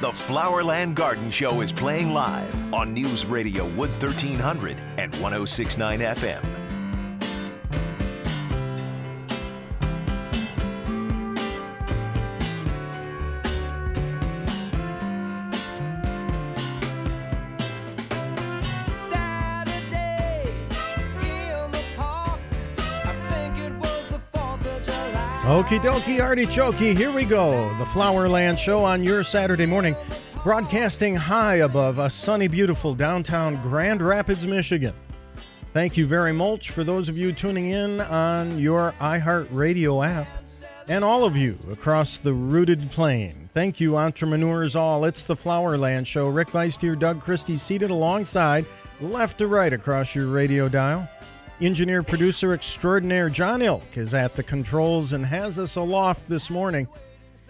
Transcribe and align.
The 0.00 0.12
Flowerland 0.12 0.94
Garden 0.94 1.28
Show 1.28 1.60
is 1.60 1.72
playing 1.72 2.12
live 2.12 2.72
on 2.72 2.94
News 2.94 3.26
Radio 3.26 3.64
Wood 3.70 3.90
1300 3.90 4.76
and 4.96 5.12
1069 5.14 5.98
FM. 5.98 6.67
Okie 25.48 25.78
dokie 25.78 26.20
artichoke, 26.20 26.74
here 26.74 27.10
we 27.10 27.24
go. 27.24 27.70
The 27.78 27.86
Flowerland 27.86 28.58
Show 28.58 28.84
on 28.84 29.02
your 29.02 29.24
Saturday 29.24 29.64
morning, 29.64 29.96
broadcasting 30.44 31.16
high 31.16 31.54
above 31.54 31.98
a 31.98 32.10
sunny, 32.10 32.48
beautiful 32.48 32.94
downtown 32.94 33.56
Grand 33.62 34.02
Rapids, 34.02 34.46
Michigan. 34.46 34.92
Thank 35.72 35.96
you 35.96 36.06
very 36.06 36.34
much 36.34 36.70
for 36.70 36.84
those 36.84 37.08
of 37.08 37.16
you 37.16 37.32
tuning 37.32 37.70
in 37.70 38.02
on 38.02 38.58
your 38.58 38.92
iHeartRadio 39.00 40.06
app 40.06 40.28
and 40.86 41.02
all 41.02 41.24
of 41.24 41.34
you 41.34 41.56
across 41.72 42.18
the 42.18 42.34
rooted 42.34 42.90
plain. 42.90 43.48
Thank 43.54 43.80
you, 43.80 43.96
entrepreneurs 43.96 44.76
all. 44.76 45.06
It's 45.06 45.24
the 45.24 45.34
Flowerland 45.34 46.04
Show. 46.04 46.28
Rick 46.28 46.48
Vuyst 46.48 46.82
here, 46.82 46.94
Doug 46.94 47.22
Christie 47.22 47.56
seated 47.56 47.88
alongside, 47.88 48.66
left 49.00 49.38
to 49.38 49.46
right 49.46 49.72
across 49.72 50.14
your 50.14 50.26
radio 50.26 50.68
dial. 50.68 51.08
Engineer 51.60 52.04
producer 52.04 52.52
extraordinaire 52.52 53.28
John 53.28 53.62
Ilk 53.62 53.96
is 53.96 54.14
at 54.14 54.36
the 54.36 54.44
controls 54.44 55.12
and 55.12 55.26
has 55.26 55.58
us 55.58 55.74
aloft 55.74 56.28
this 56.28 56.50
morning. 56.50 56.86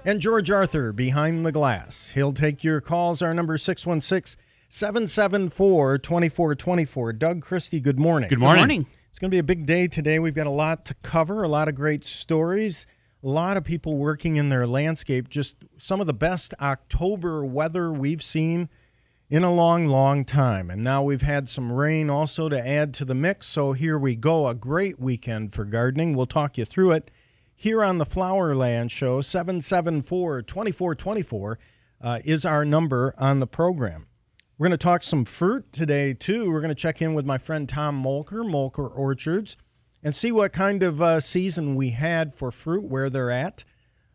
And 0.07 0.19
George 0.19 0.51
Arthur 0.51 0.95
behind 0.95 1.45
the 1.45 1.53
glass. 1.53 2.09
He'll 2.15 2.33
take 2.33 2.65
your 2.65 2.81
calls. 2.81 3.21
Our 3.21 3.35
number 3.35 3.59
616 3.59 4.43
774 4.71 5.99
2424. 5.99 7.13
Doug 7.13 7.43
Christie, 7.43 7.81
good 7.81 8.01
morning. 8.01 8.31
Good 8.31 8.39
morning. 8.39 8.87
It's 9.11 9.19
going 9.19 9.31
to 9.31 9.35
be 9.35 9.41
a 9.41 9.43
big 9.43 9.67
day 9.67 9.89
today. 9.89 10.19
We've 10.19 10.35
got 10.35 10.47
a 10.47 10.51
lot 10.51 10.87
to 10.87 10.95
cover, 11.03 11.43
a 11.43 11.49
lot 11.49 11.69
of 11.69 11.75
great 11.75 12.03
stories, 12.03 12.87
a 13.23 13.29
lot 13.29 13.59
of 13.59 13.65
people 13.65 13.99
working 13.99 14.37
in 14.37 14.49
their 14.49 14.67
landscape. 14.67 15.29
Just 15.29 15.57
some 15.77 16.01
of 16.01 16.07
the 16.07 16.15
best 16.15 16.55
October 16.63 17.45
weather 17.45 17.93
we've 17.93 18.23
seen 18.23 18.71
in 19.31 19.45
a 19.45 19.53
long, 19.53 19.87
long 19.87 20.25
time. 20.25 20.71
And 20.71 20.83
now 20.83 21.03
we've 21.03 21.23
had 21.23 21.49
some 21.49 21.71
rain 21.71 22.09
also 22.09 22.49
to 22.49 22.67
add 22.67 22.95
to 22.95 23.05
the 23.05 23.15
mix. 23.15 23.47
So 23.47 23.73
here 23.73 23.99
we 23.99 24.17
go. 24.17 24.49
A 24.49 24.55
great 24.55 24.99
weekend 24.99 25.53
for 25.53 25.65
gardening. 25.65 26.17
We'll 26.17 26.27
talk 26.27 26.57
you 26.57 26.65
through 26.65 26.93
it 26.93 27.11
here 27.55 27.85
on 27.85 27.99
the 27.99 28.07
Flowerland 28.07 28.91
Show. 28.91 29.21
774 29.21 30.43
2424 30.43 31.59
uh, 32.01 32.21
is 32.25 32.45
our 32.45 32.65
number 32.65 33.15
on 33.19 33.41
the 33.41 33.47
program. 33.47 34.07
We're 34.57 34.69
going 34.69 34.79
to 34.79 34.83
talk 34.83 35.03
some 35.03 35.25
fruit 35.25 35.73
today, 35.73 36.15
too. 36.15 36.51
We're 36.51 36.61
going 36.61 36.71
to 36.71 36.75
check 36.75 37.01
in 37.01 37.15
with 37.15 37.25
my 37.25 37.39
friend 37.39 37.69
Tom 37.69 38.03
Moelker, 38.03 38.43
Moelker 38.43 38.91
Orchards, 38.93 39.57
and 40.03 40.15
see 40.15 40.33
what 40.33 40.53
kind 40.53 40.83
of 40.83 41.01
uh, 41.01 41.21
season 41.21 41.77
we 41.77 41.91
had 41.91 42.35
for 42.35 42.51
fruit, 42.51 42.85
where 42.85 43.09
they're 43.09 43.31
at. 43.31 43.65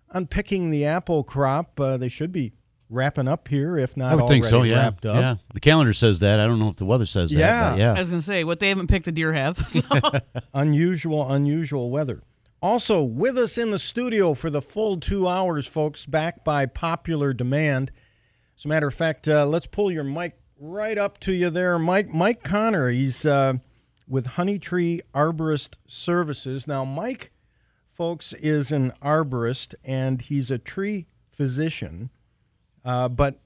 Unpicking 0.10 0.70
the 0.70 0.84
apple 0.84 1.24
crop, 1.24 1.80
uh, 1.80 1.96
they 1.96 2.10
should 2.10 2.34
be 2.34 2.52
wrapping 2.94 3.28
up 3.28 3.48
here, 3.48 3.78
if 3.78 3.98
not 3.98 4.12
I 4.12 4.16
would 4.16 4.22
already 4.22 4.42
think 4.42 4.46
so. 4.46 4.64
Yeah. 4.64 4.76
wrapped 4.76 5.06
up. 5.06 5.16
Yeah. 5.16 5.36
The 5.54 5.60
calendar 5.60 5.94
says 5.94 6.20
that. 6.20 6.40
I 6.40 6.46
don't 6.46 6.60
know 6.60 6.70
if 6.70 6.76
the 6.78 6.86
weather 6.86 7.06
says 7.06 7.32
that. 7.32 7.40
Yeah. 7.40 7.70
But 7.72 7.80
yeah. 7.80 7.94
I 7.94 8.00
was 8.00 8.10
gonna 8.10 8.22
say 8.22 8.44
what 8.44 8.60
they 8.60 8.70
haven't 8.70 8.88
picked 8.88 9.06
the 9.06 9.12
deer 9.12 9.34
have. 9.34 9.58
So. 9.74 9.82
unusual, 10.54 11.32
unusual 11.32 11.90
weather. 11.90 12.22
Also, 12.62 13.02
with 13.02 13.38
us 13.38 13.58
in 13.58 13.72
the 13.72 13.80
studio 13.80 14.34
for 14.34 14.50
the 14.50 14.62
full 14.62 15.00
two 15.00 15.28
hours, 15.28 15.68
folks, 15.68 16.06
back 16.06 16.44
by 16.46 16.66
popular 16.66 17.34
demand. 17.34 17.92
As 18.58 18.66
a 18.66 18.68
matter 18.68 18.88
of 18.88 18.94
fact, 18.94 19.28
uh, 19.28 19.46
let's 19.48 19.66
pull 19.66 19.92
your 19.92 20.04
mic 20.04 20.38
right 20.60 20.98
up 20.98 21.20
to 21.22 21.34
you 21.34 21.50
there, 21.50 21.78
Mike. 21.80 22.14
Mike 22.14 22.44
Connor. 22.44 22.90
He's 22.90 23.26
uh, 23.26 23.56
with 24.08 24.26
Honey 24.26 24.60
Tree 24.60 25.02
Arborist 25.14 25.76
Services. 25.88 26.68
Now, 26.68 26.86
Mike, 26.86 27.32
folks, 27.92 28.34
is 28.34 28.72
an 28.72 28.94
arborist 29.02 29.76
and 29.84 30.22
he's 30.22 30.52
a 30.52 30.58
tree 30.58 31.08
physician. 31.32 32.12
Uh, 32.86 33.08
but 33.10 33.40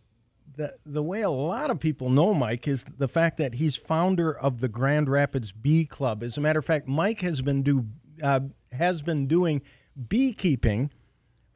the 0.55 0.73
the 0.85 1.03
way 1.03 1.21
a 1.21 1.29
lot 1.29 1.69
of 1.69 1.79
people 1.79 2.09
know 2.09 2.33
Mike 2.33 2.67
is 2.67 2.83
the 2.97 3.07
fact 3.07 3.37
that 3.37 3.55
he's 3.55 3.75
founder 3.75 4.35
of 4.37 4.59
the 4.59 4.67
Grand 4.67 5.09
Rapids 5.09 5.51
Bee 5.51 5.85
Club. 5.85 6.23
As 6.23 6.37
a 6.37 6.41
matter 6.41 6.59
of 6.59 6.65
fact, 6.65 6.87
Mike 6.87 7.21
has 7.21 7.41
been 7.41 7.61
do 7.63 7.85
uh, 8.23 8.39
has 8.71 9.01
been 9.01 9.27
doing 9.27 9.61
beekeeping 10.07 10.91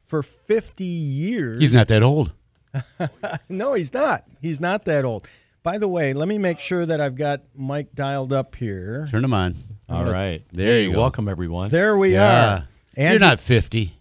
for 0.04 0.22
50 0.22 0.84
years. 0.84 1.60
He's 1.60 1.72
not 1.74 1.88
that 1.88 2.02
old. 2.02 2.32
No, 3.48 3.74
he's 3.74 3.92
not. 3.92 4.24
He's 4.40 4.60
not 4.60 4.84
that 4.86 5.04
old. 5.04 5.26
By 5.62 5.78
the 5.78 5.88
way, 5.88 6.12
let 6.12 6.26
me 6.28 6.38
make 6.38 6.58
sure 6.58 6.84
that 6.86 7.00
I've 7.00 7.14
got 7.16 7.42
Mike 7.54 7.94
dialed 7.94 8.32
up 8.32 8.54
here. 8.56 9.06
Turn 9.10 9.24
him 9.24 9.34
on. 9.34 9.56
All 9.88 10.04
right. 10.04 10.42
There 10.52 10.66
Hey, 10.66 10.84
you 10.84 10.92
go. 10.92 10.98
Welcome, 10.98 11.28
everyone. 11.28 11.68
There 11.70 11.96
we 11.96 12.14
Yeah. 12.14 12.54
are. 12.54 12.68
And 12.96 13.12
You're 13.12 13.20
not 13.20 13.38
50. 13.40 13.94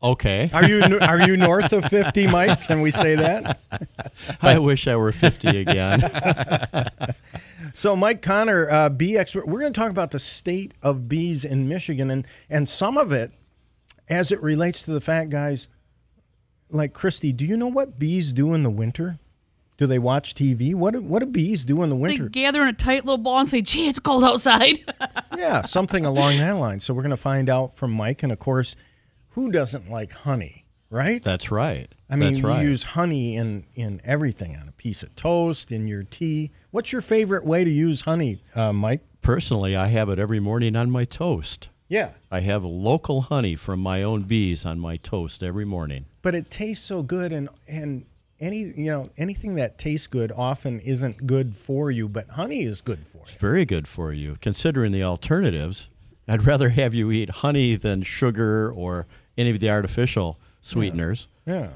Okay. 0.00 0.48
Are 0.52 0.64
you 0.64 0.98
are 1.00 1.26
you 1.26 1.36
north 1.36 1.72
of 1.72 1.84
50, 1.86 2.28
Mike? 2.28 2.62
Can 2.66 2.82
we 2.82 2.90
say 2.90 3.16
that? 3.16 3.58
I 4.42 4.58
wish 4.58 4.86
I 4.86 4.94
were 4.96 5.12
50 5.12 5.58
again. 5.58 6.02
So, 7.74 7.94
Mike 7.94 8.22
Connor, 8.22 8.68
uh, 8.68 8.88
bee 8.88 9.16
expert, 9.16 9.46
we're 9.46 9.60
going 9.60 9.72
to 9.72 9.80
talk 9.80 9.90
about 9.90 10.10
the 10.10 10.18
state 10.18 10.74
of 10.82 11.08
bees 11.08 11.44
in 11.44 11.68
Michigan 11.68 12.10
and, 12.10 12.26
and 12.50 12.68
some 12.68 12.98
of 12.98 13.12
it 13.12 13.30
as 14.08 14.32
it 14.32 14.42
relates 14.42 14.82
to 14.82 14.90
the 14.90 15.00
fact, 15.00 15.30
guys, 15.30 15.68
like 16.70 16.92
Christy, 16.92 17.32
do 17.32 17.44
you 17.44 17.56
know 17.56 17.68
what 17.68 17.96
bees 17.96 18.32
do 18.32 18.52
in 18.52 18.64
the 18.64 18.70
winter? 18.70 19.18
Do 19.76 19.86
they 19.86 20.00
watch 20.00 20.34
TV? 20.34 20.74
What 20.74 20.94
do, 20.94 21.00
what 21.00 21.20
do 21.20 21.26
bees 21.26 21.64
do 21.64 21.84
in 21.84 21.90
the 21.90 21.94
winter? 21.94 22.16
they 22.16 22.22
winter? 22.24 22.30
gather 22.30 22.62
in 22.62 22.68
a 22.68 22.72
tight 22.72 23.04
little 23.04 23.18
ball 23.18 23.38
and 23.40 23.48
say, 23.48 23.62
"Gee, 23.62 23.88
it's 23.88 24.00
cold 24.00 24.24
outside." 24.24 24.80
yeah, 25.38 25.62
something 25.62 26.04
along 26.04 26.38
that 26.38 26.56
line. 26.56 26.80
So, 26.80 26.92
we're 26.94 27.02
going 27.02 27.10
to 27.10 27.16
find 27.16 27.48
out 27.48 27.76
from 27.76 27.92
Mike. 27.92 28.24
And 28.24 28.32
of 28.32 28.40
course, 28.40 28.74
who 29.38 29.52
doesn't 29.52 29.88
like 29.88 30.10
honey, 30.10 30.64
right? 30.90 31.22
That's 31.22 31.52
right. 31.52 31.88
I 32.10 32.16
mean, 32.16 32.32
That's 32.32 32.42
right. 32.44 32.62
you 32.64 32.70
use 32.70 32.82
honey 32.82 33.36
in, 33.36 33.64
in 33.76 34.00
everything 34.02 34.56
on 34.56 34.66
a 34.68 34.72
piece 34.72 35.04
of 35.04 35.14
toast, 35.14 35.70
in 35.70 35.86
your 35.86 36.02
tea. 36.02 36.50
What's 36.72 36.90
your 36.90 37.02
favorite 37.02 37.44
way 37.44 37.62
to 37.62 37.70
use 37.70 38.00
honey, 38.00 38.42
uh, 38.56 38.72
Mike? 38.72 39.02
Personally, 39.22 39.76
I 39.76 39.86
have 39.88 40.08
it 40.08 40.18
every 40.18 40.40
morning 40.40 40.74
on 40.74 40.90
my 40.90 41.04
toast. 41.04 41.68
Yeah. 41.86 42.10
I 42.32 42.40
have 42.40 42.64
local 42.64 43.20
honey 43.22 43.54
from 43.54 43.78
my 43.78 44.02
own 44.02 44.22
bees 44.22 44.66
on 44.66 44.80
my 44.80 44.96
toast 44.96 45.40
every 45.44 45.64
morning. 45.64 46.06
but 46.20 46.34
it 46.34 46.50
tastes 46.50 46.84
so 46.84 47.02
good 47.04 47.32
and 47.32 47.48
and 47.68 48.04
any 48.40 48.58
you 48.76 48.90
know 48.90 49.08
anything 49.16 49.54
that 49.54 49.78
tastes 49.78 50.06
good 50.08 50.32
often 50.36 50.80
isn't 50.80 51.26
good 51.26 51.56
for 51.56 51.90
you 51.90 52.08
but 52.08 52.28
honey 52.28 52.62
is 52.62 52.80
good 52.80 53.04
for 53.06 53.18
It's 53.22 53.32
you 53.34 53.38
very 53.38 53.64
good 53.64 53.86
for 53.86 54.12
you. 54.12 54.36
Considering 54.40 54.90
the 54.92 55.02
alternatives, 55.04 55.88
I'd 56.28 56.44
rather 56.46 56.68
have 56.70 56.92
you 56.92 57.10
eat 57.10 57.30
honey 57.44 57.74
than 57.76 58.02
sugar 58.02 58.70
or 58.70 59.06
any 59.38 59.50
of 59.50 59.60
the 59.60 59.70
artificial 59.70 60.38
sweeteners. 60.60 61.28
yeah 61.46 61.70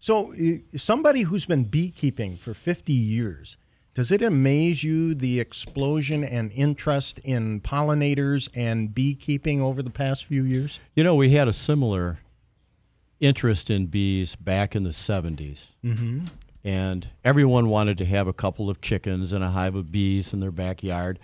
so 0.00 0.32
uh, 0.32 0.56
somebody 0.76 1.22
who's 1.22 1.46
been 1.46 1.62
beekeeping 1.64 2.36
for 2.36 2.54
50 2.54 2.92
years 2.92 3.56
does 3.94 4.10
it 4.10 4.22
amaze 4.22 4.82
you 4.82 5.14
the 5.14 5.38
explosion 5.38 6.24
and 6.24 6.50
interest 6.52 7.20
in 7.20 7.60
pollinators 7.60 8.48
and 8.54 8.92
beekeeping 8.94 9.60
over 9.60 9.82
the 9.82 9.90
past 9.90 10.24
few 10.24 10.42
years 10.44 10.80
You 10.96 11.04
know, 11.04 11.14
we 11.14 11.30
had 11.30 11.46
a 11.46 11.52
similar 11.52 12.18
interest 13.20 13.70
in 13.70 13.86
bees 13.86 14.34
back 14.34 14.74
in 14.74 14.82
the 14.82 14.90
70s. 14.90 15.68
Mm-hmm. 15.84 16.26
And 16.64 17.08
everyone 17.24 17.68
wanted 17.68 17.98
to 17.98 18.04
have 18.06 18.26
a 18.26 18.32
couple 18.32 18.70
of 18.70 18.80
chickens 18.80 19.32
and 19.32 19.44
a 19.44 19.50
hive 19.50 19.74
of 19.74 19.90
bees 19.92 20.32
in 20.32 20.40
their 20.40 20.50
backyard. 20.50 21.18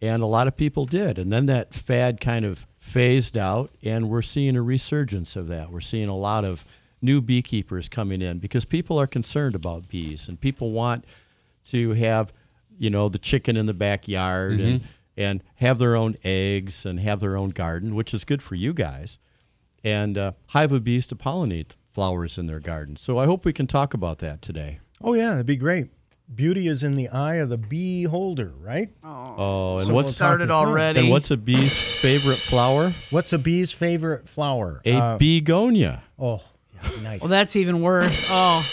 And 0.00 0.22
a 0.22 0.26
lot 0.26 0.46
of 0.46 0.56
people 0.56 0.84
did. 0.84 1.18
And 1.18 1.30
then 1.32 1.46
that 1.46 1.74
fad 1.74 2.20
kind 2.20 2.44
of 2.44 2.66
phased 2.82 3.38
out, 3.38 3.70
and 3.84 4.10
we're 4.10 4.20
seeing 4.20 4.56
a 4.56 4.60
resurgence 4.60 5.36
of 5.36 5.46
that. 5.46 5.70
We're 5.70 5.80
seeing 5.80 6.08
a 6.08 6.16
lot 6.16 6.44
of 6.44 6.64
new 7.00 7.20
beekeepers 7.20 7.88
coming 7.88 8.20
in 8.20 8.40
because 8.40 8.64
people 8.64 8.98
are 8.98 9.06
concerned 9.06 9.54
about 9.54 9.86
bees 9.88 10.26
and 10.28 10.38
people 10.40 10.72
want 10.72 11.04
to 11.66 11.92
have, 11.92 12.32
you 12.76 12.90
know, 12.90 13.08
the 13.08 13.20
chicken 13.20 13.56
in 13.56 13.66
the 13.66 13.72
backyard 13.72 14.58
and 14.58 14.80
and 15.16 15.44
have 15.56 15.78
their 15.78 15.94
own 15.94 16.16
eggs 16.24 16.84
and 16.84 16.98
have 16.98 17.20
their 17.20 17.36
own 17.36 17.50
garden, 17.50 17.94
which 17.94 18.12
is 18.12 18.24
good 18.24 18.42
for 18.42 18.56
you 18.56 18.74
guys. 18.74 19.20
And 19.84 20.18
uh, 20.18 20.32
hive 20.48 20.72
of 20.72 20.82
bees 20.82 21.06
to 21.06 21.14
pollinate 21.14 21.76
flowers 21.88 22.36
in 22.36 22.48
their 22.48 22.60
garden. 22.60 22.96
So 22.96 23.16
I 23.16 23.26
hope 23.26 23.44
we 23.44 23.52
can 23.52 23.68
talk 23.68 23.94
about 23.94 24.18
that 24.18 24.42
today. 24.42 24.80
Oh 25.00 25.14
yeah, 25.14 25.30
that'd 25.30 25.46
be 25.46 25.56
great. 25.56 25.86
Beauty 26.34 26.66
is 26.68 26.82
in 26.82 26.96
the 26.96 27.08
eye 27.08 27.36
of 27.36 27.48
the 27.50 27.58
beholder, 27.58 28.52
right? 28.60 28.88
Oh, 29.04 29.78
and 29.78 29.86
So 29.88 29.92
what's 29.94 30.06
we'll 30.06 30.12
Started 30.12 30.50
already. 30.50 31.00
and 31.00 31.10
what's 31.10 31.30
a 31.30 31.36
bee's 31.36 31.72
favorite 32.00 32.38
flower? 32.38 32.94
What's 33.10 33.32
a 33.32 33.38
bee's 33.38 33.70
favorite 33.72 34.28
flower? 34.28 34.80
A 34.86 34.94
Uh, 34.94 35.18
begonia. 35.18 36.02
oh, 36.18 36.42
yeah, 36.74 37.02
nice. 37.02 37.20
Well, 37.20 37.28
that's 37.28 37.54
even 37.56 37.82
worse. 37.82 38.28
Oh, 38.30 38.64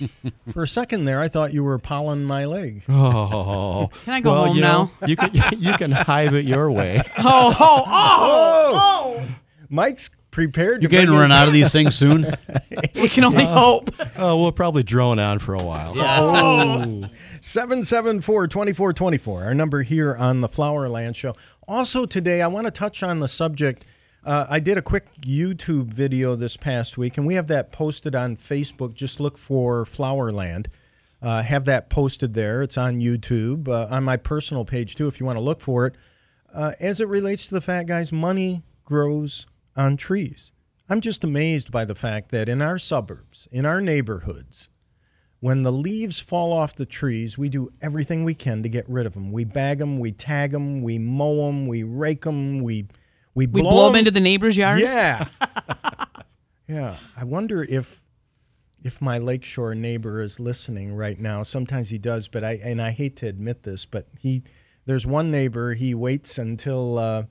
For 0.52 0.64
a 0.64 0.68
second 0.68 1.04
there, 1.06 1.20
I 1.20 1.28
thought 1.28 1.52
you 1.52 1.62
were 1.64 1.78
pollen 1.78 2.24
my 2.24 2.44
leg. 2.44 2.82
Oh, 2.88 3.90
Can 4.04 4.12
I 4.14 4.20
go 4.20 4.30
well, 4.32 4.46
home 4.46 4.56
you 4.56 4.62
know, 4.62 4.90
now? 5.00 5.06
you 5.06 5.16
can 5.16 5.30
you 5.60 5.72
can 5.74 5.90
hive 5.92 6.34
it 6.34 6.44
your 6.44 6.70
way. 6.70 7.00
Oh, 7.18 7.54
oh, 7.58 7.84
oh, 7.86 8.72
oh! 9.20 9.28
Mike's 9.70 10.10
prepared. 10.34 10.82
You're 10.82 10.90
going 10.90 11.06
to 11.06 11.12
run 11.12 11.32
out 11.32 11.46
of 11.46 11.54
these 11.54 11.72
things 11.78 11.94
soon? 11.94 12.26
We 12.94 13.08
can 13.08 13.24
only 13.24 13.44
hope. 13.44 13.90
Oh, 14.16 14.40
we'll 14.40 14.52
probably 14.52 14.82
drone 14.82 15.18
on 15.18 15.38
for 15.38 15.54
a 15.54 15.62
while. 15.62 15.92
Oh. 15.96 17.08
774 17.42 18.48
2424, 18.48 19.44
our 19.44 19.54
number 19.54 19.82
here 19.82 20.16
on 20.16 20.40
the 20.40 20.48
Flowerland 20.48 21.14
Show. 21.14 21.34
Also, 21.68 22.06
today, 22.06 22.40
I 22.40 22.46
want 22.46 22.66
to 22.66 22.70
touch 22.70 23.02
on 23.02 23.20
the 23.20 23.28
subject. 23.28 23.84
Uh, 24.24 24.46
I 24.48 24.58
did 24.58 24.78
a 24.78 24.82
quick 24.82 25.04
YouTube 25.20 25.86
video 25.88 26.34
this 26.34 26.56
past 26.56 26.96
week, 26.96 27.18
and 27.18 27.26
we 27.26 27.34
have 27.34 27.48
that 27.48 27.72
posted 27.72 28.14
on 28.14 28.36
Facebook. 28.36 28.94
Just 28.94 29.20
look 29.20 29.36
for 29.36 29.84
Flowerland. 29.84 30.68
Uh, 31.20 31.42
have 31.42 31.66
that 31.66 31.90
posted 31.90 32.32
there. 32.32 32.62
It's 32.62 32.78
on 32.78 33.00
YouTube, 33.00 33.68
uh, 33.68 33.86
on 33.90 34.02
my 34.04 34.16
personal 34.16 34.64
page, 34.64 34.94
too, 34.94 35.08
if 35.08 35.20
you 35.20 35.26
want 35.26 35.36
to 35.36 35.44
look 35.44 35.60
for 35.60 35.86
it. 35.86 35.94
Uh, 36.54 36.72
as 36.80 37.00
it 37.00 37.08
relates 37.08 37.46
to 37.48 37.54
the 37.54 37.60
fat 37.60 37.86
guys, 37.86 38.12
money 38.12 38.62
grows 38.86 39.46
on 39.76 39.96
trees. 39.96 40.52
I'm 40.88 41.00
just 41.00 41.24
amazed 41.24 41.70
by 41.72 41.84
the 41.84 41.94
fact 41.94 42.30
that 42.30 42.48
in 42.48 42.60
our 42.60 42.78
suburbs, 42.78 43.48
in 43.50 43.64
our 43.64 43.80
neighborhoods, 43.80 44.68
when 45.40 45.62
the 45.62 45.72
leaves 45.72 46.20
fall 46.20 46.52
off 46.52 46.74
the 46.76 46.86
trees, 46.86 47.36
we 47.36 47.48
do 47.48 47.70
everything 47.82 48.24
we 48.24 48.34
can 48.34 48.62
to 48.62 48.68
get 48.68 48.88
rid 48.88 49.06
of 49.06 49.14
them. 49.14 49.30
We 49.32 49.44
bag 49.44 49.78
them, 49.78 49.98
we 49.98 50.12
tag 50.12 50.50
them, 50.52 50.82
we 50.82 50.98
mow 50.98 51.46
them, 51.46 51.66
we 51.66 51.82
rake 51.82 52.22
them, 52.22 52.62
we 52.62 52.86
we 53.34 53.46
We 53.46 53.62
blow, 53.62 53.70
them. 53.70 53.78
them 53.78 53.94
'em. 53.94 53.98
into 54.00 54.10
the 54.10 54.20
neighbor's 54.20 54.56
yard. 54.56 54.80
Yeah, 54.80 55.26
yeah. 56.68 56.96
I 57.16 57.24
wonder 57.24 57.62
if 57.62 58.02
if 58.82 59.00
my 59.00 59.18
lakeshore 59.18 59.74
neighbor 59.74 60.22
is 60.22 60.38
listening 60.38 60.94
right 60.94 61.18
now. 61.18 61.42
Sometimes 61.42 61.88
he 61.90 61.98
does, 61.98 62.28
but 62.28 62.44
I 62.44 62.52
and 62.62 62.80
I 62.80 62.90
hate 62.90 63.16
to 63.16 63.26
admit 63.26 63.62
this, 63.62 63.86
but 63.86 64.06
he 64.18 64.42
there's 64.86 65.06
one 65.06 65.30
neighbor. 65.30 65.74
He 65.74 65.94
waits 65.94 66.38
until 66.38 66.98
uh, 66.98 67.24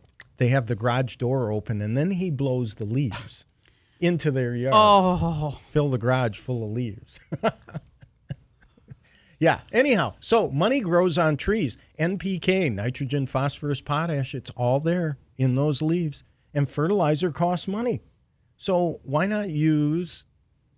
they 0.44 0.50
have 0.50 0.68
the 0.68 0.76
garage 0.76 1.16
door 1.16 1.54
open, 1.54 1.82
and 1.82 1.96
then 1.96 2.12
he 2.12 2.30
blows 2.30 2.76
the 2.76 2.84
leaves 2.84 3.46
into 4.02 4.30
their 4.30 4.54
yard 4.54 4.74
Oh, 4.76 5.58
fill 5.72 5.88
the 5.88 5.98
garage 5.98 6.38
full 6.38 6.66
of 6.66 6.72
leaves. 6.72 7.18
yeah. 9.40 9.62
Anyhow, 9.72 10.16
so 10.20 10.50
money 10.52 10.82
grows 10.82 11.18
on 11.18 11.38
trees. 11.38 11.78
NPK, 11.98 12.70
nitrogen, 12.74 13.26
phosphorus, 13.26 13.80
potash, 13.80 14.36
it's 14.36 14.52
all 14.58 14.82
there 14.82 15.18
in 15.38 15.56
those 15.56 15.82
leaves. 15.82 16.26
And 16.54 16.68
fertilizer 16.68 17.32
costs 17.32 17.70
money. 17.70 18.02
So 18.58 19.00
why 19.04 19.26
not 19.26 19.50
use 19.50 20.26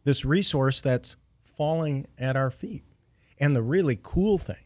this 0.04 0.24
resource 0.24 0.80
that's 0.80 1.18
falling 1.42 2.06
at 2.20 2.38
our 2.38 2.52
feet? 2.52 2.84
And 3.40 3.56
the 3.56 3.64
really 3.64 4.00
cool 4.00 4.38
thing 4.38 4.65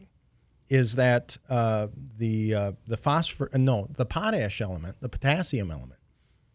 is 0.70 0.94
that 0.94 1.36
uh, 1.50 1.88
the 2.16 2.54
uh, 2.54 2.72
the 2.86 2.96
phosphor 2.96 3.50
uh, 3.52 3.58
no 3.58 3.86
the 3.96 4.06
potash 4.06 4.60
element, 4.62 4.96
the 5.00 5.08
potassium 5.10 5.70
element. 5.70 6.00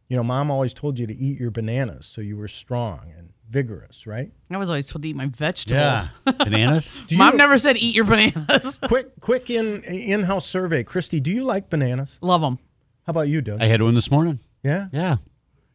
You 0.07 0.15
know, 0.17 0.23
mom 0.23 0.49
always 0.51 0.73
told 0.73 0.97
you 0.99 1.05
to 1.07 1.15
eat 1.15 1.39
your 1.39 1.51
bananas 1.51 2.05
so 2.05 2.21
you 2.21 2.37
were 2.37 2.47
strong 2.47 3.11
and 3.17 3.31
vigorous, 3.49 4.05
right? 4.07 4.31
I 4.51 4.57
was 4.57 4.69
always 4.69 4.87
told 4.87 5.01
to 5.01 5.09
eat 5.09 5.15
my 5.15 5.25
vegetables. 5.27 6.09
yeah. 6.25 6.31
Bananas? 6.37 6.93
Do 7.07 7.17
Mom 7.17 7.31
you- 7.33 7.37
never 7.39 7.57
said 7.57 7.75
eat 7.77 7.95
your 7.95 8.05
bananas. 8.05 8.79
quick 8.87 9.07
quick 9.19 9.49
in 9.49 9.83
in-house 9.83 10.45
survey, 10.47 10.83
Christy, 10.83 11.19
do 11.19 11.31
you 11.31 11.43
like 11.43 11.69
bananas? 11.71 12.17
Love 12.21 12.41
them. 12.41 12.59
How 13.07 13.11
about 13.11 13.27
you, 13.29 13.41
Doug? 13.41 13.61
I 13.61 13.65
had 13.65 13.81
one 13.81 13.95
this 13.95 14.09
morning. 14.11 14.39
yeah. 14.63 14.87
Yeah. 14.91 15.17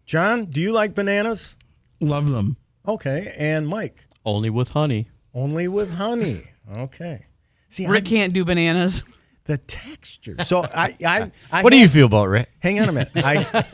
John, 0.07 0.47
do 0.47 0.61
you 0.61 0.73
like 0.73 0.95
bananas? 0.95 1.57
Love 2.01 2.29
them. 2.29 2.57
Okay, 2.89 3.33
and 3.39 3.69
Mike, 3.69 4.07
Only 4.25 4.49
with 4.51 4.71
honey. 4.71 5.09
only 5.35 5.69
with 5.69 5.95
honey. 5.95 6.43
Okay. 6.73 7.27
See, 7.71 7.87
Rick 7.87 8.05
I, 8.07 8.09
can't 8.11 8.33
do 8.33 8.45
bananas. 8.45 9.03
the 9.45 9.57
texture. 9.59 10.37
So 10.45 10.65
I 10.65 10.95
I, 11.07 11.33
I 11.53 11.63
What 11.63 11.73
do 11.73 11.79
you 11.79 11.89
feel 11.89 12.07
about 12.07 12.29
Rick? 12.29 12.51
Hang 12.59 12.79
on 12.81 12.89
a 12.89 12.93
minute. 12.93 13.11
I 13.17 13.65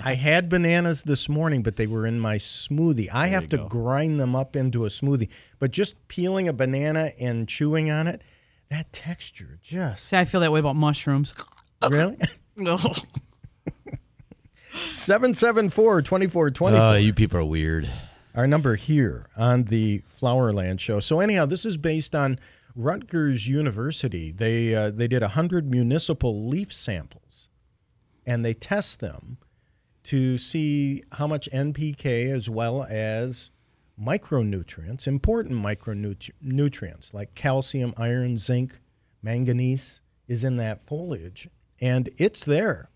I 0.04 0.14
had 0.14 0.48
bananas 0.48 1.02
this 1.04 1.28
morning, 1.28 1.62
but 1.62 1.76
they 1.76 1.86
were 1.86 2.06
in 2.06 2.18
my 2.18 2.36
smoothie. 2.36 3.08
I 3.12 3.28
have 3.28 3.48
to 3.50 3.58
grind 3.68 4.18
them 4.18 4.34
up 4.34 4.56
into 4.56 4.84
a 4.84 4.88
smoothie. 4.88 5.28
But 5.60 5.70
just 5.70 6.08
peeling 6.08 6.48
a 6.48 6.52
banana 6.52 7.12
and 7.20 7.46
chewing 7.48 7.90
on 7.90 8.08
it, 8.08 8.22
that 8.70 8.92
texture 8.92 9.58
just 9.62 10.08
See, 10.08 10.16
I 10.16 10.24
feel 10.24 10.40
that 10.40 10.50
way 10.50 10.60
about 10.60 10.76
mushrooms. 10.76 11.34
really. 11.88 12.16
Ugh. 12.66 12.98
774 14.92 16.02
2424. 16.02 16.68
Uh, 16.80 16.94
you 16.96 17.12
people 17.12 17.38
are 17.38 17.44
weird. 17.44 17.88
our 18.34 18.46
number 18.46 18.74
here 18.76 19.26
on 19.36 19.64
the 19.64 20.02
Flowerland 20.20 20.80
show. 20.80 21.00
So 21.00 21.20
anyhow, 21.20 21.46
this 21.46 21.64
is 21.66 21.76
based 21.76 22.14
on 22.14 22.38
Rutgers 22.74 23.48
University. 23.48 24.30
They 24.30 24.74
uh, 24.74 24.90
they 24.90 25.08
did 25.08 25.22
100 25.22 25.70
municipal 25.70 26.46
leaf 26.46 26.72
samples 26.72 27.48
and 28.26 28.44
they 28.44 28.54
test 28.54 29.00
them 29.00 29.38
to 30.04 30.38
see 30.38 31.02
how 31.12 31.26
much 31.26 31.48
NPK 31.52 32.32
as 32.32 32.48
well 32.48 32.84
as 32.88 33.50
micronutrients, 34.00 35.06
important 35.06 35.62
micronutrients 35.62 37.14
like 37.14 37.34
calcium, 37.34 37.94
iron, 37.96 38.38
zinc, 38.38 38.80
manganese 39.22 40.00
is 40.26 40.42
in 40.42 40.56
that 40.56 40.84
foliage 40.86 41.48
and 41.80 42.10
it's 42.16 42.44
there. 42.44 42.90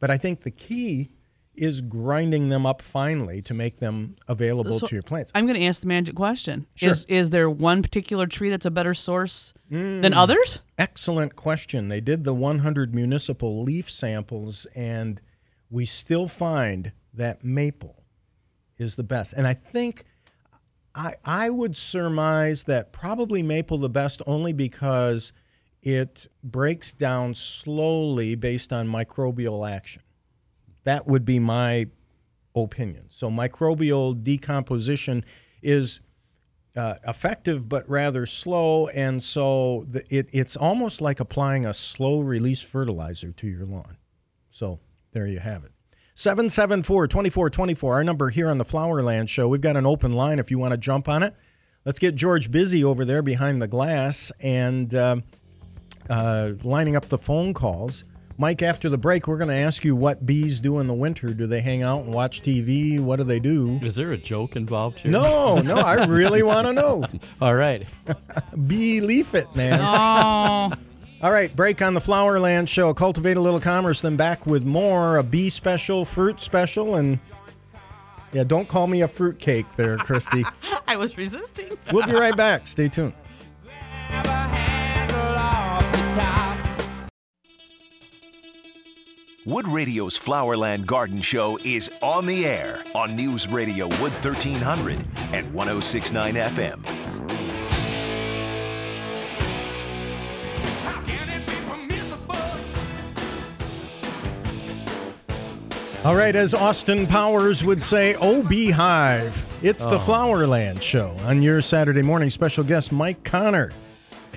But 0.00 0.10
I 0.10 0.18
think 0.18 0.42
the 0.42 0.50
key 0.50 1.10
is 1.54 1.80
grinding 1.80 2.48
them 2.48 2.64
up 2.64 2.80
finely 2.80 3.42
to 3.42 3.52
make 3.52 3.78
them 3.78 4.16
available 4.28 4.72
So, 4.72 4.86
to 4.86 4.94
your 4.94 5.02
plants. 5.02 5.30
I'm 5.34 5.46
going 5.46 5.58
to 5.58 5.66
ask 5.66 5.80
the 5.82 5.88
magic 5.88 6.14
question. 6.14 6.66
Sure. 6.74 6.92
Is 6.92 7.04
is 7.06 7.30
there 7.30 7.50
one 7.50 7.82
particular 7.82 8.26
tree 8.26 8.50
that's 8.50 8.66
a 8.66 8.70
better 8.70 8.94
source 8.94 9.52
Mm. 9.70 10.02
than 10.02 10.14
others? 10.14 10.62
Excellent 10.78 11.36
question. 11.36 11.88
They 11.88 12.00
did 12.00 12.24
the 12.24 12.34
100 12.34 12.92
municipal 12.94 13.62
leaf 13.62 13.88
samples, 13.90 14.66
and 14.74 15.20
we 15.70 15.84
still 15.84 16.26
find 16.26 16.92
that 17.14 17.44
maple 17.44 18.02
is 18.78 18.96
the 18.96 19.04
best. 19.04 19.32
And 19.34 19.46
I 19.46 19.54
think 19.54 20.04
I, 20.94 21.14
I 21.24 21.50
would 21.50 21.76
surmise 21.76 22.64
that 22.64 22.92
probably 22.92 23.42
maple 23.42 23.78
the 23.78 23.88
best 23.88 24.22
only 24.26 24.52
because 24.52 25.32
it 25.82 26.26
breaks 26.42 26.92
down 26.92 27.34
slowly 27.34 28.34
based 28.34 28.72
on 28.72 28.88
microbial 28.88 29.68
action. 29.70 30.02
That 30.84 31.06
would 31.06 31.24
be 31.24 31.38
my 31.38 31.86
opinion. 32.54 33.04
So 33.08 33.30
microbial 33.30 34.22
decomposition 34.22 35.24
is 35.62 36.00
uh, 36.76 36.94
effective 37.06 37.68
but 37.68 37.88
rather 37.88 38.26
slow, 38.26 38.88
and 38.88 39.22
so 39.22 39.84
the, 39.90 40.04
it, 40.14 40.30
it's 40.32 40.56
almost 40.56 41.00
like 41.00 41.20
applying 41.20 41.66
a 41.66 41.74
slow 41.74 42.20
release 42.20 42.62
fertilizer 42.62 43.32
to 43.32 43.48
your 43.48 43.66
lawn. 43.66 43.96
So 44.50 44.78
there 45.12 45.26
you 45.26 45.40
have 45.40 45.64
it. 45.64 45.72
774 46.14 47.08
2424, 47.08 47.94
our 47.94 48.04
number 48.04 48.28
here 48.28 48.48
on 48.48 48.58
the 48.58 48.64
Flowerland 48.64 49.28
Show. 49.28 49.48
We've 49.48 49.60
got 49.60 49.76
an 49.76 49.86
open 49.86 50.12
line 50.12 50.38
if 50.38 50.50
you 50.50 50.58
want 50.58 50.72
to 50.72 50.78
jump 50.78 51.08
on 51.08 51.22
it. 51.22 51.34
Let's 51.84 51.98
get 51.98 52.14
George 52.14 52.50
busy 52.50 52.84
over 52.84 53.04
there 53.04 53.22
behind 53.22 53.62
the 53.62 53.66
glass 53.66 54.30
and 54.40 54.94
uh, 54.94 55.16
uh, 56.10 56.52
lining 56.62 56.94
up 56.94 57.08
the 57.08 57.16
phone 57.16 57.54
calls. 57.54 58.04
Mike, 58.40 58.62
after 58.62 58.88
the 58.88 58.96
break, 58.96 59.28
we're 59.28 59.36
going 59.36 59.50
to 59.50 59.54
ask 59.54 59.84
you 59.84 59.94
what 59.94 60.24
bees 60.24 60.60
do 60.60 60.78
in 60.78 60.86
the 60.86 60.94
winter. 60.94 61.34
Do 61.34 61.46
they 61.46 61.60
hang 61.60 61.82
out 61.82 62.04
and 62.04 62.14
watch 62.14 62.40
TV? 62.40 62.98
What 62.98 63.16
do 63.16 63.24
they 63.24 63.38
do? 63.38 63.78
Is 63.82 63.96
there 63.96 64.12
a 64.12 64.16
joke 64.16 64.56
involved 64.56 65.00
here? 65.00 65.10
No, 65.10 65.58
no, 65.58 65.76
I 65.76 66.06
really 66.06 66.42
want 66.42 66.66
to 66.66 66.72
know. 66.72 67.04
All 67.42 67.54
right. 67.54 67.86
Believe 68.66 69.34
it, 69.34 69.54
man. 69.54 69.78
Oh, 69.90 70.72
All 71.26 71.30
right, 71.30 71.54
break 71.54 71.82
on 71.82 71.92
the 71.92 72.00
Flowerland 72.00 72.66
Show. 72.66 72.94
Cultivate 72.94 73.36
a 73.36 73.40
little 73.42 73.60
commerce, 73.60 74.00
then 74.00 74.16
back 74.16 74.46
with 74.46 74.64
more 74.64 75.18
a 75.18 75.22
bee 75.22 75.50
special, 75.50 76.06
fruit 76.06 76.40
special, 76.40 76.94
and 76.94 77.18
yeah, 78.32 78.44
don't 78.44 78.68
call 78.68 78.86
me 78.86 79.02
a 79.02 79.08
fruitcake 79.08 79.76
there, 79.76 79.98
Christy. 79.98 80.44
I 80.88 80.96
was 80.96 81.18
resisting. 81.18 81.68
we'll 81.92 82.06
be 82.06 82.14
right 82.14 82.36
back. 82.36 82.66
Stay 82.66 82.88
tuned. 82.88 83.12
Wood 89.50 89.66
Radio's 89.66 90.16
Flowerland 90.16 90.86
Garden 90.86 91.20
Show 91.20 91.58
is 91.64 91.90
on 92.00 92.24
the 92.24 92.46
air 92.46 92.84
on 92.94 93.16
News 93.16 93.48
Radio 93.48 93.86
Wood 93.86 94.12
1300 94.12 95.04
and 95.32 95.52
1069 95.52 96.34
FM. 96.36 96.86
All 106.04 106.14
right, 106.14 106.36
as 106.36 106.54
Austin 106.54 107.08
Powers 107.08 107.64
would 107.64 107.82
say, 107.82 108.14
oh, 108.20 108.44
beehive. 108.44 109.44
It's 109.64 109.84
the. 109.84 109.96
Oh. 109.96 109.98
Flowerland 109.98 110.80
Show 110.80 111.08
on 111.24 111.42
your 111.42 111.60
Saturday 111.60 112.02
morning. 112.02 112.30
Special 112.30 112.62
guest, 112.62 112.92
Mike 112.92 113.24
Connor 113.24 113.72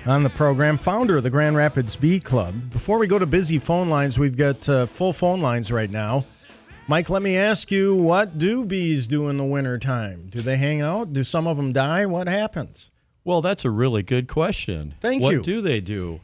on 0.06 0.22
the 0.22 0.30
program, 0.30 0.76
founder 0.76 1.16
of 1.16 1.22
the 1.22 1.30
Grand 1.30 1.56
Rapids 1.56 1.96
Bee 1.96 2.20
Club. 2.20 2.54
Before 2.72 2.98
we 2.98 3.06
go 3.06 3.18
to 3.18 3.26
busy 3.26 3.58
phone 3.58 3.88
lines, 3.88 4.18
we've 4.18 4.36
got 4.36 4.68
uh, 4.68 4.86
full 4.86 5.12
phone 5.12 5.40
lines 5.40 5.72
right 5.72 5.90
now. 5.90 6.24
Mike, 6.86 7.08
let 7.08 7.22
me 7.22 7.36
ask 7.36 7.70
you, 7.70 7.94
what 7.94 8.38
do 8.38 8.64
bees 8.64 9.06
do 9.06 9.28
in 9.30 9.38
the 9.38 9.44
wintertime? 9.44 10.28
Do 10.28 10.42
they 10.42 10.58
hang 10.58 10.82
out? 10.82 11.14
Do 11.14 11.24
some 11.24 11.46
of 11.46 11.56
them 11.56 11.72
die? 11.72 12.04
What 12.04 12.28
happens? 12.28 12.90
Well, 13.24 13.40
that's 13.40 13.64
a 13.64 13.70
really 13.70 14.02
good 14.02 14.28
question. 14.28 14.94
Thank 15.00 15.22
what 15.22 15.30
you. 15.30 15.38
What 15.38 15.46
do 15.46 15.60
they 15.62 15.80
do? 15.80 16.20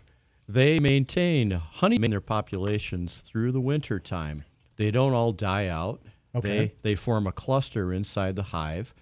They 0.47 0.79
maintain 0.79 1.53
honey 1.53 1.97
in 1.97 2.11
their 2.11 2.21
populations 2.21 3.19
through 3.19 3.53
the 3.53 3.61
winter 3.61 3.99
time. 3.99 4.45
They 4.77 4.91
don't 4.91 5.15
all 5.15 5.33
die 5.33 5.69
out. 5.69 6.03
Okay. 6.35 6.49
They 6.49 6.73
they 6.83 6.95
form 6.95 7.27
a 7.27 7.33
cluster 7.33 7.93
inside 7.93 8.37
the 8.37 8.45
hive 8.45 8.93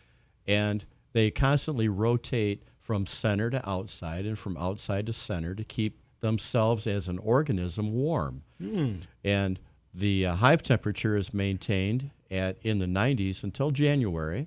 and 0.46 0.84
they 1.12 1.30
constantly 1.30 1.88
rotate 1.88 2.62
from 2.88 3.04
center 3.04 3.50
to 3.50 3.68
outside 3.68 4.24
and 4.24 4.38
from 4.38 4.56
outside 4.56 5.04
to 5.04 5.12
center 5.12 5.54
to 5.54 5.62
keep 5.62 5.98
themselves 6.20 6.86
as 6.86 7.06
an 7.06 7.18
organism 7.18 7.92
warm. 7.92 8.44
And 9.22 9.60
the 9.92 10.24
uh, 10.24 10.36
hive 10.36 10.62
temperature 10.62 11.14
is 11.14 11.34
maintained 11.34 12.12
at 12.30 12.56
in 12.62 12.78
the 12.78 12.86
90s 12.86 13.44
until 13.44 13.72
January 13.72 14.46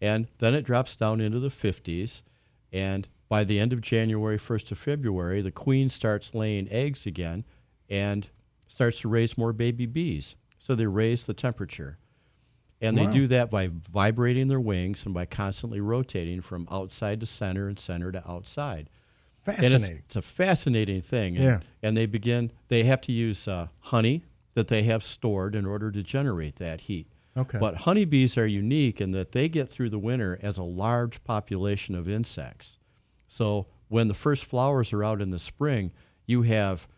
and 0.00 0.28
then 0.38 0.54
it 0.54 0.62
drops 0.62 0.94
down 0.94 1.20
into 1.20 1.40
the 1.40 1.48
50s 1.48 2.22
and 2.72 3.08
by 3.28 3.42
the 3.42 3.58
end 3.58 3.72
of 3.72 3.80
January 3.80 4.38
1st 4.38 4.70
of 4.70 4.78
February 4.78 5.42
the 5.42 5.50
queen 5.50 5.88
starts 5.88 6.36
laying 6.36 6.70
eggs 6.70 7.04
again 7.04 7.44
and 7.90 8.28
starts 8.68 9.00
to 9.00 9.08
raise 9.08 9.36
more 9.36 9.52
baby 9.52 9.86
bees. 9.86 10.36
So 10.56 10.76
they 10.76 10.86
raise 10.86 11.24
the 11.24 11.34
temperature 11.34 11.98
and 12.80 12.96
they 12.98 13.06
do 13.06 13.26
that 13.26 13.50
by 13.50 13.68
vibrating 13.72 14.48
their 14.48 14.60
wings 14.60 15.04
and 15.04 15.14
by 15.14 15.24
constantly 15.24 15.80
rotating 15.80 16.40
from 16.40 16.68
outside 16.70 17.20
to 17.20 17.26
center 17.26 17.68
and 17.68 17.78
center 17.78 18.12
to 18.12 18.30
outside 18.30 18.90
and 19.46 19.58
it's, 19.58 19.68
Fascinating. 19.70 20.02
it's 20.04 20.16
a 20.16 20.22
fascinating 20.22 21.00
thing 21.00 21.36
and, 21.36 21.44
Yeah. 21.44 21.60
and 21.82 21.96
they 21.96 22.06
begin 22.06 22.50
they 22.68 22.84
have 22.84 23.00
to 23.02 23.12
use 23.12 23.46
uh, 23.48 23.68
honey 23.80 24.22
that 24.54 24.68
they 24.68 24.82
have 24.84 25.02
stored 25.04 25.54
in 25.54 25.64
order 25.66 25.90
to 25.90 26.02
generate 26.02 26.56
that 26.56 26.82
heat 26.82 27.06
Okay. 27.36 27.58
but 27.58 27.76
honeybees 27.82 28.36
are 28.38 28.46
unique 28.46 29.00
in 29.00 29.10
that 29.12 29.32
they 29.32 29.48
get 29.48 29.68
through 29.70 29.90
the 29.90 29.98
winter 29.98 30.38
as 30.42 30.56
a 30.58 30.62
large 30.62 31.22
population 31.22 31.94
of 31.94 32.08
insects. 32.08 32.78
So 33.28 33.66
when 33.88 34.08
the 34.08 34.14
first 34.14 34.44
flowers 34.46 34.90
are 34.94 35.04
out 35.04 35.20
in 35.20 35.28
the 35.30 35.38
spring, 35.38 35.92
you 36.26 36.42
have 36.42 36.88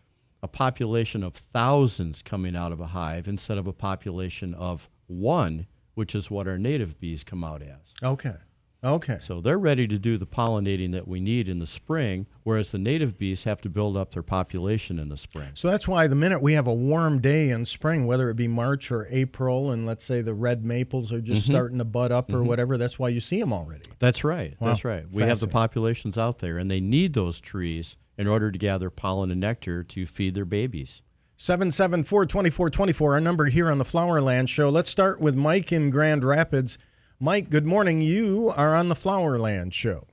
a 0.40 0.47
population 0.47 1.25
of 1.25 1.35
thousands 1.35 2.23
coming 2.23 2.54
out 2.54 2.70
of 2.70 2.80
a 2.80 2.87
hive 2.88 3.26
instead 3.26 3.58
of 3.58 3.66
a 3.66 3.73
population 3.73 4.54
of 4.54 4.88
one, 5.08 5.66
which 5.94 6.14
is 6.14 6.30
what 6.30 6.46
our 6.46 6.58
native 6.58 7.00
bees 7.00 7.24
come 7.24 7.42
out 7.42 7.62
as. 7.62 7.92
Okay. 8.02 8.36
Okay. 8.84 9.18
So 9.20 9.40
they're 9.40 9.58
ready 9.58 9.88
to 9.88 9.98
do 9.98 10.16
the 10.16 10.26
pollinating 10.26 10.92
that 10.92 11.08
we 11.08 11.18
need 11.18 11.48
in 11.48 11.58
the 11.58 11.66
spring, 11.66 12.26
whereas 12.44 12.70
the 12.70 12.78
native 12.78 13.18
bees 13.18 13.42
have 13.42 13.60
to 13.62 13.68
build 13.68 13.96
up 13.96 14.12
their 14.12 14.22
population 14.22 15.00
in 15.00 15.08
the 15.08 15.16
spring. 15.16 15.50
So 15.54 15.68
that's 15.68 15.88
why 15.88 16.06
the 16.06 16.14
minute 16.14 16.40
we 16.40 16.52
have 16.52 16.68
a 16.68 16.74
warm 16.74 17.20
day 17.20 17.50
in 17.50 17.64
spring, 17.64 18.06
whether 18.06 18.30
it 18.30 18.36
be 18.36 18.46
March 18.46 18.92
or 18.92 19.08
April, 19.10 19.72
and 19.72 19.84
let's 19.84 20.04
say 20.04 20.20
the 20.20 20.34
red 20.34 20.64
maples 20.64 21.12
are 21.12 21.20
just 21.20 21.42
mm-hmm. 21.42 21.52
starting 21.52 21.78
to 21.78 21.84
bud 21.84 22.12
up 22.12 22.30
or 22.30 22.34
mm-hmm. 22.34 22.46
whatever, 22.46 22.78
that's 22.78 23.00
why 23.00 23.08
you 23.08 23.18
see 23.18 23.40
them 23.40 23.52
already. 23.52 23.82
That's 23.98 24.22
right. 24.22 24.56
That's 24.60 24.84
right. 24.84 25.06
We 25.10 25.22
have 25.22 25.40
the 25.40 25.48
populations 25.48 26.16
out 26.16 26.38
there, 26.38 26.56
and 26.56 26.70
they 26.70 26.80
need 26.80 27.14
those 27.14 27.40
trees 27.40 27.96
in 28.16 28.28
order 28.28 28.52
to 28.52 28.58
gather 28.58 28.90
pollen 28.90 29.32
and 29.32 29.40
nectar 29.40 29.82
to 29.82 30.06
feed 30.06 30.34
their 30.34 30.44
babies. 30.44 31.02
774 31.40 32.26
2424, 32.26 33.12
our 33.12 33.21
number 33.21 33.45
here 33.45 33.71
on 33.71 33.78
the 33.78 33.85
Flowerland 33.85 34.49
Show. 34.49 34.71
Let's 34.71 34.90
start 34.90 35.21
with 35.21 35.37
Mike 35.37 35.71
in 35.71 35.88
Grand 35.88 36.25
Rapids. 36.25 36.78
Mike, 37.21 37.49
good 37.49 37.64
morning. 37.64 38.00
You 38.00 38.52
are 38.57 38.75
on 38.75 38.88
the 38.88 38.97
Flowerland 38.97 39.73
Show. 39.73 40.09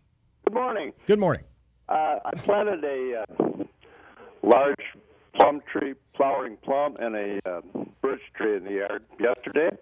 Good 0.46 0.54
morning. 0.54 0.94
Good 1.08 1.18
morning. 1.18 1.44
Uh, 1.90 2.18
I 2.24 2.32
planted 2.36 2.84
a 2.84 3.24
uh, 3.24 3.64
large 4.44 4.76
plum 5.34 5.64
tree, 5.72 5.96
flowering 6.16 6.58
plum, 6.58 6.96
and 7.00 7.16
a 7.16 7.40
uh, 7.50 7.62
birch 8.04 8.22
tree 8.36 8.58
in 8.58 8.64
the 8.64 8.74
yard 8.74 9.04
yesterday. 9.20 9.76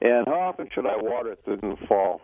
And 0.00 0.28
how 0.28 0.40
often 0.40 0.68
should 0.72 0.86
I 0.86 0.96
water 0.96 1.32
it 1.32 1.60
in 1.60 1.70
the 1.70 1.76
fall? 1.88 2.20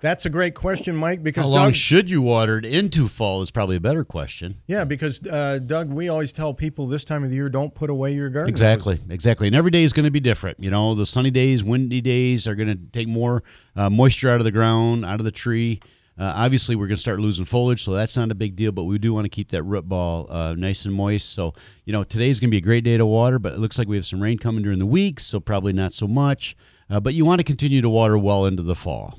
That's 0.00 0.26
a 0.26 0.30
great 0.30 0.54
question, 0.54 0.94
Mike, 0.94 1.22
because 1.24 1.44
How 1.44 1.50
long 1.50 1.66
Doug, 1.68 1.74
should 1.74 2.10
you 2.10 2.22
water 2.22 2.58
it 2.58 2.64
into 2.64 3.08
fall 3.08 3.42
is 3.42 3.50
probably 3.50 3.76
a 3.76 3.80
better 3.80 4.04
question. 4.04 4.56
yeah, 4.66 4.84
because 4.84 5.24
uh, 5.26 5.58
Doug, 5.58 5.90
we 5.90 6.08
always 6.08 6.32
tell 6.32 6.54
people 6.54 6.86
this 6.86 7.04
time 7.04 7.24
of 7.24 7.30
the 7.30 7.36
year 7.36 7.48
don't 7.48 7.74
put 7.74 7.90
away 7.90 8.14
your 8.14 8.30
garden. 8.30 8.48
Exactly, 8.48 9.00
exactly. 9.10 9.48
And 9.48 9.56
every 9.56 9.70
day 9.70 9.82
is 9.82 9.92
going 9.92 10.04
to 10.04 10.10
be 10.10 10.20
different. 10.20 10.60
You 10.60 10.70
know, 10.70 10.94
the 10.94 11.06
sunny 11.06 11.30
days, 11.30 11.64
windy 11.64 12.00
days 12.00 12.46
are 12.46 12.54
going 12.54 12.68
to 12.68 12.78
take 12.92 13.08
more 13.08 13.42
uh, 13.74 13.90
moisture 13.90 14.30
out 14.30 14.40
of 14.40 14.44
the 14.44 14.52
ground, 14.52 15.04
out 15.04 15.18
of 15.18 15.24
the 15.24 15.32
tree. 15.32 15.80
Uh, 16.18 16.32
obviously, 16.34 16.74
we're 16.74 16.88
going 16.88 16.96
to 16.96 17.00
start 17.00 17.20
losing 17.20 17.44
foliage, 17.44 17.84
so 17.84 17.92
that's 17.92 18.16
not 18.16 18.30
a 18.32 18.34
big 18.34 18.56
deal. 18.56 18.72
But 18.72 18.84
we 18.84 18.98
do 18.98 19.12
want 19.14 19.24
to 19.24 19.28
keep 19.28 19.50
that 19.50 19.62
root 19.62 19.88
ball 19.88 20.26
uh, 20.30 20.54
nice 20.56 20.84
and 20.84 20.92
moist. 20.92 21.32
So, 21.32 21.54
you 21.84 21.92
know, 21.92 22.02
today's 22.02 22.40
going 22.40 22.50
to 22.50 22.54
be 22.54 22.58
a 22.58 22.60
great 22.60 22.82
day 22.82 22.96
to 22.96 23.06
water, 23.06 23.38
but 23.38 23.52
it 23.52 23.58
looks 23.60 23.78
like 23.78 23.86
we 23.86 23.96
have 23.96 24.06
some 24.06 24.20
rain 24.20 24.38
coming 24.38 24.62
during 24.62 24.80
the 24.80 24.86
week, 24.86 25.20
so 25.20 25.38
probably 25.38 25.72
not 25.72 25.92
so 25.92 26.08
much. 26.08 26.56
Uh, 26.90 26.98
but 26.98 27.14
you 27.14 27.24
want 27.24 27.38
to 27.38 27.44
continue 27.44 27.80
to 27.80 27.88
water 27.88 28.18
well 28.18 28.46
into 28.46 28.62
the 28.62 28.74
fall. 28.74 29.18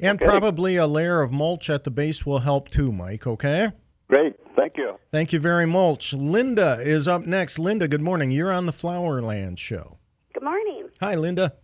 And 0.00 0.20
probably 0.20 0.76
a 0.76 0.86
layer 0.86 1.22
of 1.22 1.30
mulch 1.32 1.70
at 1.70 1.84
the 1.84 1.90
base 1.90 2.26
will 2.26 2.40
help 2.40 2.68
too, 2.68 2.92
Mike, 2.92 3.26
okay? 3.26 3.70
Great. 4.08 4.34
Thank 4.56 4.76
you. 4.76 4.96
Thank 5.12 5.32
you 5.32 5.38
very 5.40 5.66
much. 5.66 6.12
Linda 6.12 6.78
is 6.80 7.06
up 7.08 7.22
next. 7.26 7.58
Linda, 7.58 7.88
good 7.88 8.00
morning. 8.02 8.30
You're 8.30 8.52
on 8.52 8.66
the 8.66 8.72
Flowerland 8.72 9.58
Show. 9.58 9.98
Good 10.32 10.42
morning. 10.42 10.88
Hi, 11.00 11.14
Linda. 11.14 11.54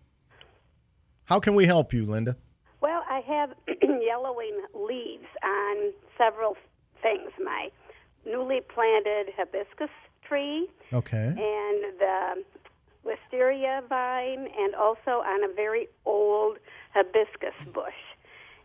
How 1.25 1.39
can 1.41 1.55
we 1.55 1.67
help 1.67 1.93
you, 1.93 2.07
Linda? 2.07 2.37
Well, 2.81 3.03
I 3.09 3.21
have 3.21 3.51
yellowing 3.83 4.61
leaves 4.75 5.27
on 5.45 5.93
several 6.17 6.57
things. 7.03 7.31
My 7.45 7.69
newly 8.25 8.61
planted 8.75 9.33
hibiscus 9.37 9.91
tree 10.27 10.69
Okay. 10.93 11.27
and 11.27 11.99
the 11.99 12.45
wisteria 13.05 13.83
vine, 13.89 14.47
and 14.59 14.75
also 14.75 15.23
on 15.25 15.45
a 15.51 15.55
very 15.55 15.89
old 16.05 16.59
hibiscus 16.95 17.55
bush. 17.73 17.95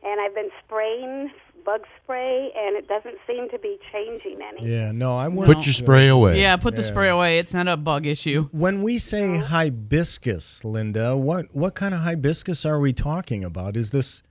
And 0.05 0.21
I've 0.21 0.35
been 0.35 0.51
spraying 0.63 1.31
bug 1.65 1.81
spray, 2.01 2.51
and 2.55 2.77
it 2.77 2.87
doesn't 2.87 3.17
seem 3.25 3.49
to 3.49 3.57
be 3.57 3.79
changing 3.91 4.37
any. 4.41 4.69
Yeah, 4.69 4.91
no, 4.91 5.17
I 5.17 5.27
wouldn't. 5.27 5.57
Put 5.57 5.65
your 5.65 5.73
spray 5.73 6.07
away. 6.07 6.39
Yeah, 6.39 6.55
put 6.57 6.75
the 6.75 6.83
spray 6.83 7.09
away. 7.09 7.39
It's 7.39 7.53
not 7.53 7.67
a 7.67 7.75
bug 7.75 8.05
issue. 8.05 8.47
When 8.51 8.83
we 8.83 8.99
say 8.99 9.37
hibiscus, 9.37 10.63
Linda, 10.63 11.17
what 11.17 11.47
what 11.53 11.75
kind 11.75 11.93
of 11.93 12.01
hibiscus 12.01 12.65
are 12.65 12.79
we 12.79 12.93
talking 12.93 13.43
about? 13.43 13.75
Is 13.75 13.89
this 13.89 14.21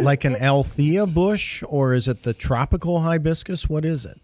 like 0.00 0.24
an 0.24 0.36
Althea 0.36 1.06
bush, 1.06 1.62
or 1.68 1.92
is 1.92 2.08
it 2.08 2.22
the 2.22 2.32
tropical 2.32 3.00
hibiscus? 3.00 3.68
What 3.68 3.84
is 3.84 4.06
it? 4.06 4.18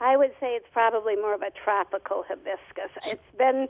I 0.00 0.16
would 0.16 0.32
say 0.38 0.48
it's 0.48 0.68
probably 0.72 1.16
more 1.16 1.34
of 1.34 1.42
a 1.42 1.50
tropical 1.64 2.24
hibiscus. 2.28 2.90
It's 3.06 3.38
been 3.38 3.68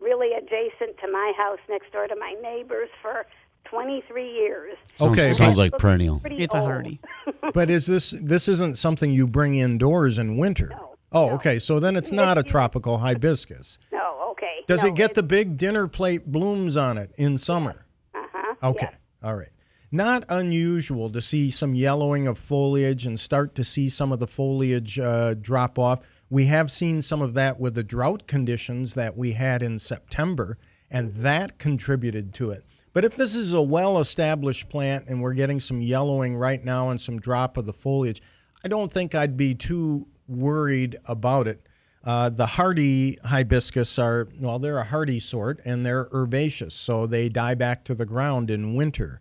really 0.00 0.34
adjacent 0.34 0.98
to 1.00 1.10
my 1.10 1.32
house 1.36 1.58
next 1.68 1.92
door 1.92 2.06
to 2.06 2.16
my 2.16 2.34
neighbors 2.42 2.90
for 3.00 3.26
23 3.70 4.32
years. 4.32 4.76
Sounds, 4.94 5.12
Okay, 5.12 5.34
sounds 5.34 5.56
but- 5.56 5.62
like 5.72 5.78
perennial. 5.78 6.20
Pretty 6.20 6.38
It's 6.38 6.54
a 6.54 6.60
hardy. 6.60 7.00
But 7.54 7.70
is 7.70 7.86
this 7.86 8.10
this 8.22 8.46
isn't 8.48 8.76
something 8.76 9.10
you 9.10 9.26
bring 9.26 9.56
indoors 9.56 10.18
in 10.18 10.36
winter? 10.36 10.68
No, 10.70 10.94
Oh, 11.12 11.30
okay. 11.30 11.58
So 11.58 11.80
then 11.80 11.96
it's 11.96 12.12
not 12.12 12.36
a 12.36 12.42
tropical 12.42 12.98
hibiscus. 12.98 13.78
No, 13.90 14.28
okay. 14.32 14.64
Does 14.66 14.82
No, 14.82 14.90
it 14.90 14.94
get 14.94 15.14
the 15.14 15.22
big 15.22 15.56
dinner 15.56 15.88
plate 15.88 16.26
blooms 16.30 16.76
on 16.76 16.98
it 16.98 17.10
in 17.16 17.38
summer? 17.38 17.86
Uh-huh. 18.14 18.54
Okay. 18.70 18.90
All 19.22 19.34
right. 19.34 19.48
Not 19.90 20.24
unusual 20.28 21.08
to 21.10 21.22
see 21.22 21.48
some 21.48 21.74
yellowing 21.74 22.26
of 22.26 22.36
foliage 22.38 23.06
and 23.06 23.18
start 23.18 23.54
to 23.54 23.64
see 23.64 23.88
some 23.88 24.12
of 24.12 24.18
the 24.18 24.26
foliage 24.26 24.98
uh, 24.98 25.32
drop 25.34 25.78
off. 25.78 26.00
We 26.28 26.44
have 26.46 26.70
seen 26.70 27.00
some 27.00 27.22
of 27.22 27.32
that 27.32 27.58
with 27.58 27.74
the 27.74 27.82
drought 27.82 28.26
conditions 28.26 28.92
that 28.92 29.16
we 29.16 29.32
had 29.32 29.62
in 29.62 29.78
September, 29.78 30.58
and 30.90 31.14
that 31.14 31.58
contributed 31.58 32.34
to 32.34 32.50
it. 32.50 32.64
But 32.92 33.04
if 33.04 33.16
this 33.16 33.34
is 33.34 33.52
a 33.52 33.62
well 33.62 33.98
established 33.98 34.68
plant 34.68 35.06
and 35.08 35.20
we're 35.20 35.34
getting 35.34 35.60
some 35.60 35.80
yellowing 35.80 36.36
right 36.36 36.64
now 36.64 36.90
and 36.90 37.00
some 37.00 37.18
drop 37.18 37.56
of 37.56 37.66
the 37.66 37.72
foliage, 37.72 38.22
I 38.64 38.68
don't 38.68 38.90
think 38.90 39.14
I'd 39.14 39.36
be 39.36 39.54
too 39.54 40.06
worried 40.26 40.96
about 41.04 41.46
it. 41.46 41.66
Uh, 42.04 42.30
the 42.30 42.46
hardy 42.46 43.18
hibiscus 43.24 43.98
are, 43.98 44.28
well, 44.40 44.58
they're 44.58 44.78
a 44.78 44.84
hardy 44.84 45.20
sort 45.20 45.60
and 45.64 45.84
they're 45.84 46.08
herbaceous, 46.12 46.74
so 46.74 47.06
they 47.06 47.28
die 47.28 47.54
back 47.54 47.84
to 47.84 47.94
the 47.94 48.06
ground 48.06 48.50
in 48.50 48.74
winter. 48.74 49.20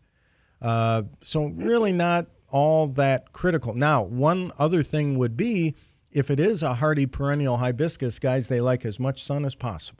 Uh, 0.61 1.03
so, 1.23 1.47
really 1.47 1.91
not 1.91 2.27
all 2.49 2.87
that 2.87 3.31
critical. 3.33 3.73
Now, 3.73 4.03
one 4.03 4.51
other 4.57 4.83
thing 4.83 5.17
would 5.17 5.35
be 5.35 5.75
if 6.11 6.31
it 6.31 6.39
is 6.39 6.63
a 6.63 6.75
hardy 6.75 7.05
perennial 7.05 7.57
hibiscus, 7.57 8.19
guys, 8.19 8.47
they 8.47 8.61
like 8.61 8.85
as 8.85 8.99
much 8.99 9.23
sun 9.23 9.45
as 9.45 9.53
possible. 9.53 9.96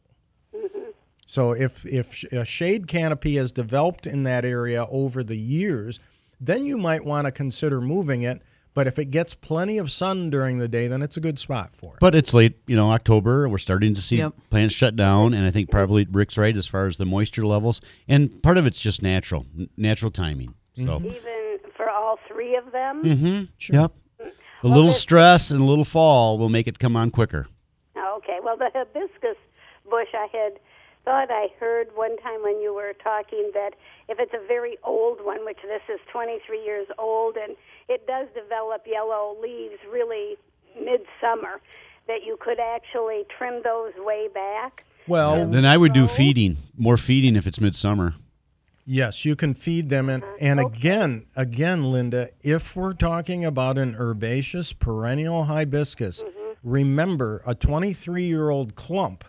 So 1.28 1.52
if 1.52 1.86
if 1.86 2.24
a 2.32 2.46
shade 2.46 2.88
canopy 2.88 3.36
has 3.36 3.52
developed 3.52 4.08
in 4.08 4.24
that 4.24 4.46
area 4.46 4.88
over 4.90 5.24
the 5.24 5.38
years, 5.38 6.00
then 6.40 6.66
you 6.66 6.78
might 6.78 7.04
want 7.06 7.26
to 7.26 7.32
consider 7.32 7.80
moving 7.82 8.24
it. 8.24 8.42
But 8.74 8.86
if 8.88 9.00
it 9.00 9.06
gets 9.06 9.34
plenty 9.34 9.80
of 9.80 9.92
sun 9.92 10.30
during 10.30 10.60
the 10.60 10.68
day, 10.68 10.88
then 10.88 11.02
it's 11.02 11.18
a 11.18 11.20
good 11.20 11.40
spot 11.40 11.76
for 11.76 11.96
it. 11.96 12.00
But 12.00 12.14
it's 12.14 12.32
late, 12.34 12.58
you 12.68 12.76
know, 12.76 12.92
October. 12.92 13.50
We're 13.50 13.58
starting 13.58 13.96
to 13.96 14.02
see 14.02 14.18
Yep. 14.18 14.34
plants 14.52 14.76
shut 14.76 14.96
down, 14.96 15.34
and 15.34 15.46
I 15.46 15.52
think 15.52 15.72
probably 15.72 16.06
Rick's 16.10 16.38
right 16.38 16.56
as 16.56 16.68
far 16.68 16.86
as 16.86 16.98
the 16.98 17.06
moisture 17.06 17.46
levels. 17.46 17.82
And 18.08 18.42
part 18.44 18.58
of 18.58 18.68
it's 18.68 18.80
just 18.80 19.02
natural, 19.02 19.48
natural 19.78 20.12
timing. 20.12 20.54
So, 20.76 20.98
Even 21.04 21.58
for 21.76 21.90
all 21.90 22.20
three 22.28 22.56
of 22.56 22.72
them? 22.72 23.04
mm-hmm. 23.04 23.74
yep, 23.74 23.94
a 24.64 24.68
little 24.68 24.94
stress 24.94 25.50
and 25.50 25.60
a 25.60 25.66
little 25.66 25.84
fall 25.86 26.38
will 26.38 26.50
make 26.50 26.68
it 26.68 26.78
come 26.78 26.96
on 26.96 27.10
quicker. 27.10 27.48
Okay, 27.98 28.38
well, 28.44 28.58
the 28.58 28.70
hibiscus 28.76 29.38
bush, 29.90 30.10
I 30.14 30.28
had 30.32 30.60
thought 31.08 31.32
I 31.32 31.48
heard 31.58 31.88
one 31.96 32.18
time 32.18 32.44
when 32.44 32.60
you 32.60 32.76
were 32.76 32.92
talking 33.02 33.52
that 33.54 33.76
if 34.10 34.20
it's 34.20 34.34
a 34.34 34.46
very 34.46 34.78
old 34.84 35.24
one, 35.24 35.46
which 35.46 35.60
this 35.64 35.82
is 35.88 36.02
23 36.12 36.62
years 36.62 36.86
old, 37.00 37.38
and 37.38 37.56
it 37.88 38.06
does 38.06 38.28
develop 38.36 38.86
yellow 38.86 39.38
leaves 39.42 39.76
really 39.90 40.36
midsummer, 40.76 41.62
that 42.08 42.26
you 42.26 42.38
could 42.42 42.60
actually 42.60 43.24
trim 43.38 43.62
those 43.64 43.94
way 44.00 44.28
back. 44.34 44.84
Well, 45.08 45.48
Then 45.48 45.64
I 45.64 45.78
would 45.78 45.94
do 45.94 46.10
feeding, 46.10 46.58
more 46.78 46.98
feeding 46.98 47.38
if 47.38 47.48
it's 47.48 47.62
midsummer. 47.62 48.16
Yes, 48.86 49.24
you 49.24 49.38
can 49.38 49.54
feed 49.54 49.88
them, 49.88 50.10
and 50.10 50.24
uh, 50.24 50.28
and 50.42 50.60
again, 50.60 51.26
again, 51.38 51.90
Linda, 51.90 52.30
if 52.42 52.76
we're 52.76 52.94
talking 52.94 53.46
about 53.46 53.78
an 53.78 53.96
herbaceous 53.98 54.74
perennial 54.74 55.46
hibiscus, 55.46 56.24
mm-hmm. 56.24 56.52
remember 56.64 57.42
a 57.46 57.56
23-year-old 57.56 58.76
clump 58.76 59.24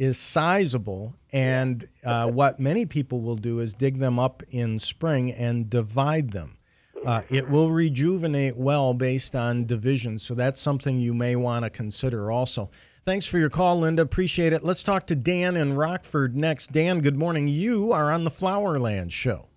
is 0.00 0.16
sizable, 0.16 1.14
and 1.30 1.86
uh, 2.04 2.26
what 2.26 2.58
many 2.58 2.86
people 2.86 3.20
will 3.20 3.36
do 3.36 3.60
is 3.60 3.74
dig 3.74 3.98
them 3.98 4.18
up 4.18 4.42
in 4.48 4.78
spring 4.78 5.30
and 5.30 5.68
divide 5.68 6.30
them. 6.30 6.56
Uh, 7.04 7.20
it 7.28 7.46
will 7.50 7.70
rejuvenate 7.70 8.56
well 8.56 8.94
based 8.94 9.36
on 9.36 9.66
division, 9.66 10.18
so 10.18 10.34
that's 10.34 10.58
something 10.58 10.98
you 10.98 11.12
may 11.12 11.36
want 11.36 11.64
to 11.64 11.70
consider 11.70 12.30
also. 12.30 12.70
Thanks 13.04 13.26
for 13.26 13.36
your 13.36 13.50
call, 13.50 13.80
Linda. 13.80 14.00
Appreciate 14.00 14.54
it. 14.54 14.64
Let's 14.64 14.82
talk 14.82 15.06
to 15.08 15.14
Dan 15.14 15.54
in 15.58 15.74
Rockford 15.74 16.34
next. 16.34 16.72
Dan, 16.72 17.00
good 17.00 17.18
morning. 17.18 17.46
You 17.46 17.92
are 17.92 18.10
on 18.10 18.24
the 18.24 18.30
Flowerland 18.30 19.12
Show. 19.12 19.48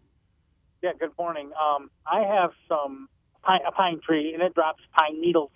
Yeah, 0.82 0.92
good 1.00 1.12
morning. 1.18 1.52
Um, 1.58 1.90
I 2.06 2.20
have 2.20 2.52
some 2.68 3.08
pine, 3.44 3.62
a 3.66 3.72
pine 3.72 4.02
tree, 4.06 4.34
and 4.34 4.44
it 4.44 4.54
drops 4.54 4.84
pine 5.00 5.22
needles 5.22 5.52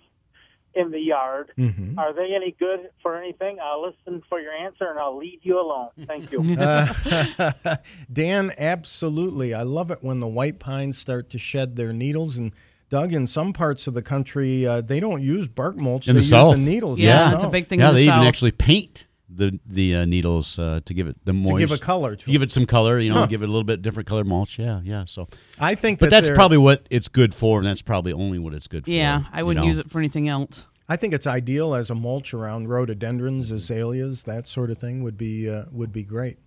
in 0.78 0.90
the 0.92 1.00
yard. 1.00 1.50
Mhm. 1.58 1.98
Are 1.98 2.12
they 2.12 2.34
any 2.34 2.54
good 2.58 2.88
for 3.02 3.16
anything? 3.16 3.58
I'll 3.62 3.82
listen 3.82 4.22
for 4.28 4.40
your 4.40 4.52
answer, 4.52 4.86
and 4.88 4.98
I'll 4.98 5.16
leave 5.18 5.40
you 5.42 5.60
alone. 5.60 5.88
Thank 6.06 6.30
you. 6.32 6.38
Uh, 6.58 7.76
Dan, 8.12 8.52
absolutely. 8.58 9.52
I 9.54 9.62
love 9.62 9.90
it 9.90 9.98
when 10.02 10.20
the 10.20 10.28
white 10.28 10.58
pines 10.58 10.96
start 10.96 11.30
to 11.30 11.38
shed 11.38 11.76
their 11.76 11.92
needles. 11.92 12.36
And 12.36 12.52
Doug, 12.90 13.12
in 13.12 13.26
some 13.26 13.52
parts 13.52 13.86
of 13.86 13.94
the 13.94 14.02
country, 14.02 14.66
uh, 14.66 14.80
they 14.80 15.00
don't 15.00 15.22
use 15.22 15.48
bark 15.48 15.76
mulch; 15.76 16.08
In 16.08 16.14
they 16.14 16.20
the 16.20 16.26
south, 16.26 16.56
use 16.56 16.64
the 16.64 16.70
needles. 16.72 17.00
Yeah, 17.00 17.24
in 17.24 17.30
the 17.30 17.36
it's 17.36 17.44
a 17.44 17.48
big 17.48 17.66
thing 17.66 17.80
yeah, 17.80 17.90
in 17.90 17.94
the 17.94 18.00
they 18.06 18.06
even 18.14 18.26
actually 18.26 18.52
paint 18.52 19.06
the 19.28 19.58
the 19.66 19.96
uh, 19.96 20.04
needles 20.04 20.58
uh, 20.58 20.80
to 20.84 20.94
give 20.94 21.06
it 21.06 21.16
the 21.24 21.32
moist, 21.32 21.58
give 21.58 21.72
a 21.72 21.78
color 21.78 22.16
to 22.16 22.24
to 22.24 22.30
give 22.32 22.42
it 22.42 22.50
some 22.52 22.66
color. 22.66 22.98
You 22.98 23.10
know, 23.10 23.16
Huh. 23.20 23.26
give 23.26 23.42
it 23.42 23.46
a 23.48 23.52
little 23.52 23.64
bit 23.64 23.82
different 23.82 24.08
color 24.08 24.24
mulch. 24.24 24.58
Yeah, 24.58 24.80
yeah. 24.84 25.04
So, 25.06 25.28
I 25.58 25.74
think, 25.74 25.98
but 25.98 26.10
that 26.10 26.22
that's 26.22 26.34
probably 26.34 26.58
what 26.58 26.86
it's 26.90 27.08
good 27.08 27.34
for, 27.34 27.58
and 27.58 27.66
that's 27.66 27.82
probably 27.82 28.12
only 28.12 28.38
what 28.38 28.54
it's 28.54 28.68
good 28.68 28.84
for. 28.84 28.90
Yeah, 28.90 29.24
I 29.32 29.42
wouldn't 29.42 29.64
know. 29.64 29.68
use 29.68 29.78
it 29.78 29.90
for 29.90 29.98
anything 29.98 30.28
else. 30.28 30.66
I 30.88 30.96
think 30.96 31.12
it's 31.12 31.26
ideal 31.26 31.74
as 31.74 31.90
a 31.90 31.94
mulch 31.94 32.32
around 32.32 32.68
rhododendrons, 32.68 33.50
azaleas, 33.50 34.22
that 34.22 34.48
sort 34.48 34.70
of 34.70 34.78
thing 34.78 35.02
would 35.02 35.18
be 35.18 35.48
uh, 35.50 35.64
would 35.70 35.92
be 35.92 36.02
great. 36.02 36.38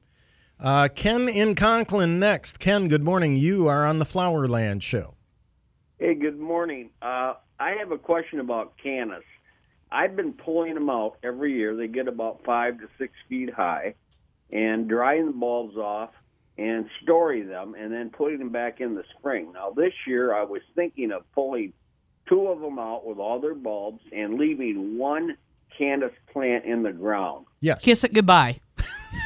Uh, 0.59 0.87
Ken 0.93 1.27
in 1.29 1.55
Conklin 1.55 2.19
next. 2.19 2.59
Ken, 2.59 2.87
good 2.87 3.03
morning. 3.03 3.35
You 3.35 3.67
are 3.67 3.85
on 3.85 3.99
the 3.99 4.05
Flowerland 4.05 4.81
Show. 4.81 5.15
Hey, 5.99 6.15
good 6.15 6.39
morning. 6.39 6.89
Uh, 7.01 7.33
I 7.59 7.71
have 7.79 7.91
a 7.91 7.97
question 7.97 8.39
about 8.39 8.73
cannas. 8.83 9.23
I've 9.91 10.15
been 10.15 10.33
pulling 10.33 10.73
them 10.73 10.89
out 10.89 11.17
every 11.23 11.53
year. 11.53 11.75
They 11.75 11.87
get 11.87 12.07
about 12.07 12.43
five 12.45 12.79
to 12.79 12.87
six 12.97 13.13
feet 13.27 13.53
high, 13.53 13.95
and 14.51 14.87
drying 14.87 15.25
the 15.27 15.31
bulbs 15.33 15.77
off 15.77 16.11
and 16.57 16.85
storing 17.01 17.47
them, 17.47 17.75
and 17.77 17.91
then 17.91 18.09
putting 18.09 18.39
them 18.39 18.49
back 18.49 18.81
in 18.81 18.95
the 18.95 19.03
spring. 19.17 19.51
Now, 19.53 19.71
this 19.71 19.93
year 20.05 20.33
I 20.33 20.43
was 20.43 20.61
thinking 20.75 21.11
of 21.11 21.29
pulling 21.33 21.73
two 22.27 22.47
of 22.47 22.59
them 22.61 22.77
out 22.77 23.05
with 23.05 23.17
all 23.17 23.39
their 23.39 23.55
bulbs 23.55 24.01
and 24.11 24.35
leaving 24.35 24.97
one 24.97 25.37
cannas 25.77 26.11
plant 26.31 26.65
in 26.65 26.83
the 26.83 26.91
ground. 26.91 27.45
Yes. 27.61 27.83
Kiss 27.83 28.03
it 28.03 28.13
goodbye. 28.13 28.59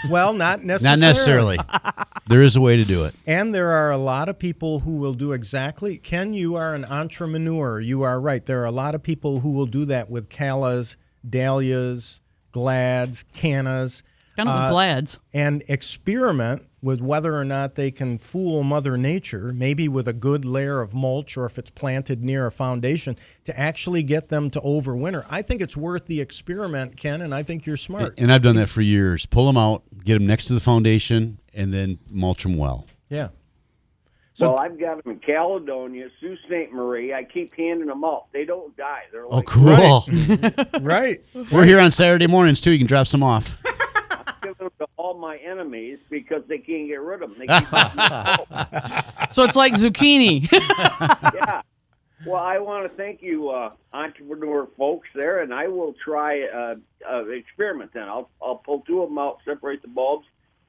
Well, 0.10 0.34
not 0.34 0.63
necessarily. 0.63 0.99
Not 0.99 1.08
necessarily. 1.08 1.58
there 2.27 2.43
is 2.43 2.55
a 2.55 2.62
way 2.62 2.75
to 2.75 2.86
do 2.86 3.05
it. 3.05 3.15
And 3.27 3.53
there 3.53 3.71
are 3.71 3.91
a 3.91 3.97
lot 3.97 4.29
of 4.29 4.38
people 4.38 4.79
who 4.79 4.97
will 4.97 5.13
do 5.13 5.34
exactly. 5.34 5.97
Ken, 5.97 6.34
you 6.34 6.55
are 6.55 6.73
an 6.73 6.86
entrepreneur. 6.86 7.79
You 7.79 8.03
are 8.03 8.19
right. 8.19 8.45
There 8.45 8.62
are 8.62 8.65
a 8.65 8.71
lot 8.71 8.95
of 8.95 9.03
people 9.03 9.39
who 9.39 9.51
will 9.51 9.65
do 9.65 9.86
that 9.86 10.10
with 10.10 10.29
callas, 10.29 10.97
dahlias, 11.27 12.21
glads, 12.51 13.25
cannas. 13.34 14.03
Done 14.38 14.48
it 14.48 14.54
with 14.54 14.62
uh, 14.63 14.69
glads. 14.71 15.19
And 15.34 15.63
experiment 15.67 16.63
with 16.82 17.02
whether 17.02 17.36
or 17.36 17.43
not 17.45 17.76
they 17.76 17.89
can 17.89 18.17
fool 18.17 18.62
Mother 18.63 18.95
Nature, 18.98 19.52
maybe 19.54 19.88
with 19.88 20.08
a 20.08 20.13
good 20.13 20.45
layer 20.45 20.82
of 20.82 20.93
mulch 20.93 21.36
or 21.38 21.45
if 21.45 21.58
it's 21.58 21.69
planted 21.71 22.24
near 22.24 22.45
a 22.45 22.52
foundation, 22.52 23.17
to 23.45 23.60
actually 23.60 24.04
get 24.04 24.30
them 24.30 24.50
to 24.52 24.62
overwinter. 24.62 25.26
I 25.30 25.41
think 25.41 25.62
it's 25.62 25.76
worth 25.76 26.06
the 26.06 26.21
experiment, 26.21 26.95
Ken, 26.98 27.21
and 27.21 27.34
I 27.34 27.41
think 27.43 27.65
you're 27.65 27.78
smart. 27.78 28.13
And 28.19 28.32
I've 28.32 28.43
done 28.43 28.56
that 28.58 28.69
for 28.69 28.82
years. 28.82 29.26
Pull 29.26 29.48
them 29.48 29.58
out, 29.58 29.84
get 30.04 30.13
them 30.15 30.28
next 30.28 30.45
to 30.45 30.54
the 30.54 30.60
foundation, 30.60 31.39
and 31.54 31.74
then 31.74 31.98
mulch 32.10 32.43
them 32.43 32.56
well. 32.56 32.86
Yeah. 33.10 33.30
well, 34.39 34.60
I've 34.60 34.78
got 34.80 35.02
them 35.04 35.13
in 35.13 35.19
Caledonia, 35.21 36.10
Sault 36.19 36.38
Ste. 36.45 36.71
Marie. 36.71 37.13
I 37.13 37.24
keep 37.24 37.56
handing 37.56 37.88
them 37.88 38.04
out. 38.04 38.26
They 38.34 38.45
don't 38.45 38.76
die. 38.78 39.04
They're 39.12 39.26
Oh, 39.26 39.38
like 39.38 39.45
cool. 39.48 40.06
right. 40.82 41.24
We're 41.52 41.65
here 41.65 41.80
on 41.80 41.89
Saturday 41.91 42.28
mornings 42.28 42.62
too. 42.62 42.71
You 42.71 42.78
can 42.78 42.86
drop 42.88 43.08
some 43.08 43.24
off. 43.24 43.60
Give 44.45 44.58
them 44.58 44.69
to 44.79 44.88
all 44.97 45.13
my 45.15 45.38
enemies 45.38 45.99
because 46.10 46.43
they 46.47 46.58
can't 46.58 46.88
get 46.88 47.01
rid 47.01 47.21
of 47.21 47.29
them. 47.29 47.39
They 47.39 47.47
keep 47.47 47.69
them 47.69 49.29
So 49.31 49.43
it's 49.43 49.55
like 49.55 49.73
zucchini. 49.73 50.49
yeah. 50.51 51.62
Well, 52.25 52.41
I 52.41 52.58
want 52.60 52.89
to 52.89 52.97
thank 52.97 53.21
you, 53.21 53.49
uh, 53.49 53.71
entrepreneur 53.93 54.67
folks 54.77 55.08
there, 55.13 55.41
and 55.41 55.53
I 55.53 55.67
will 55.67 55.93
try 56.03 56.43
uh, 56.43 56.75
uh, 57.10 57.25
experiment 57.27 57.91
then. 57.93 58.03
I'll 58.03 58.29
I'll 58.41 58.55
pull 58.55 58.81
two 58.81 59.01
of 59.03 59.10
them 59.10 59.19
out, 59.19 59.39
separate 59.45 59.81
the 59.81 59.89
bulbs, 59.89 60.25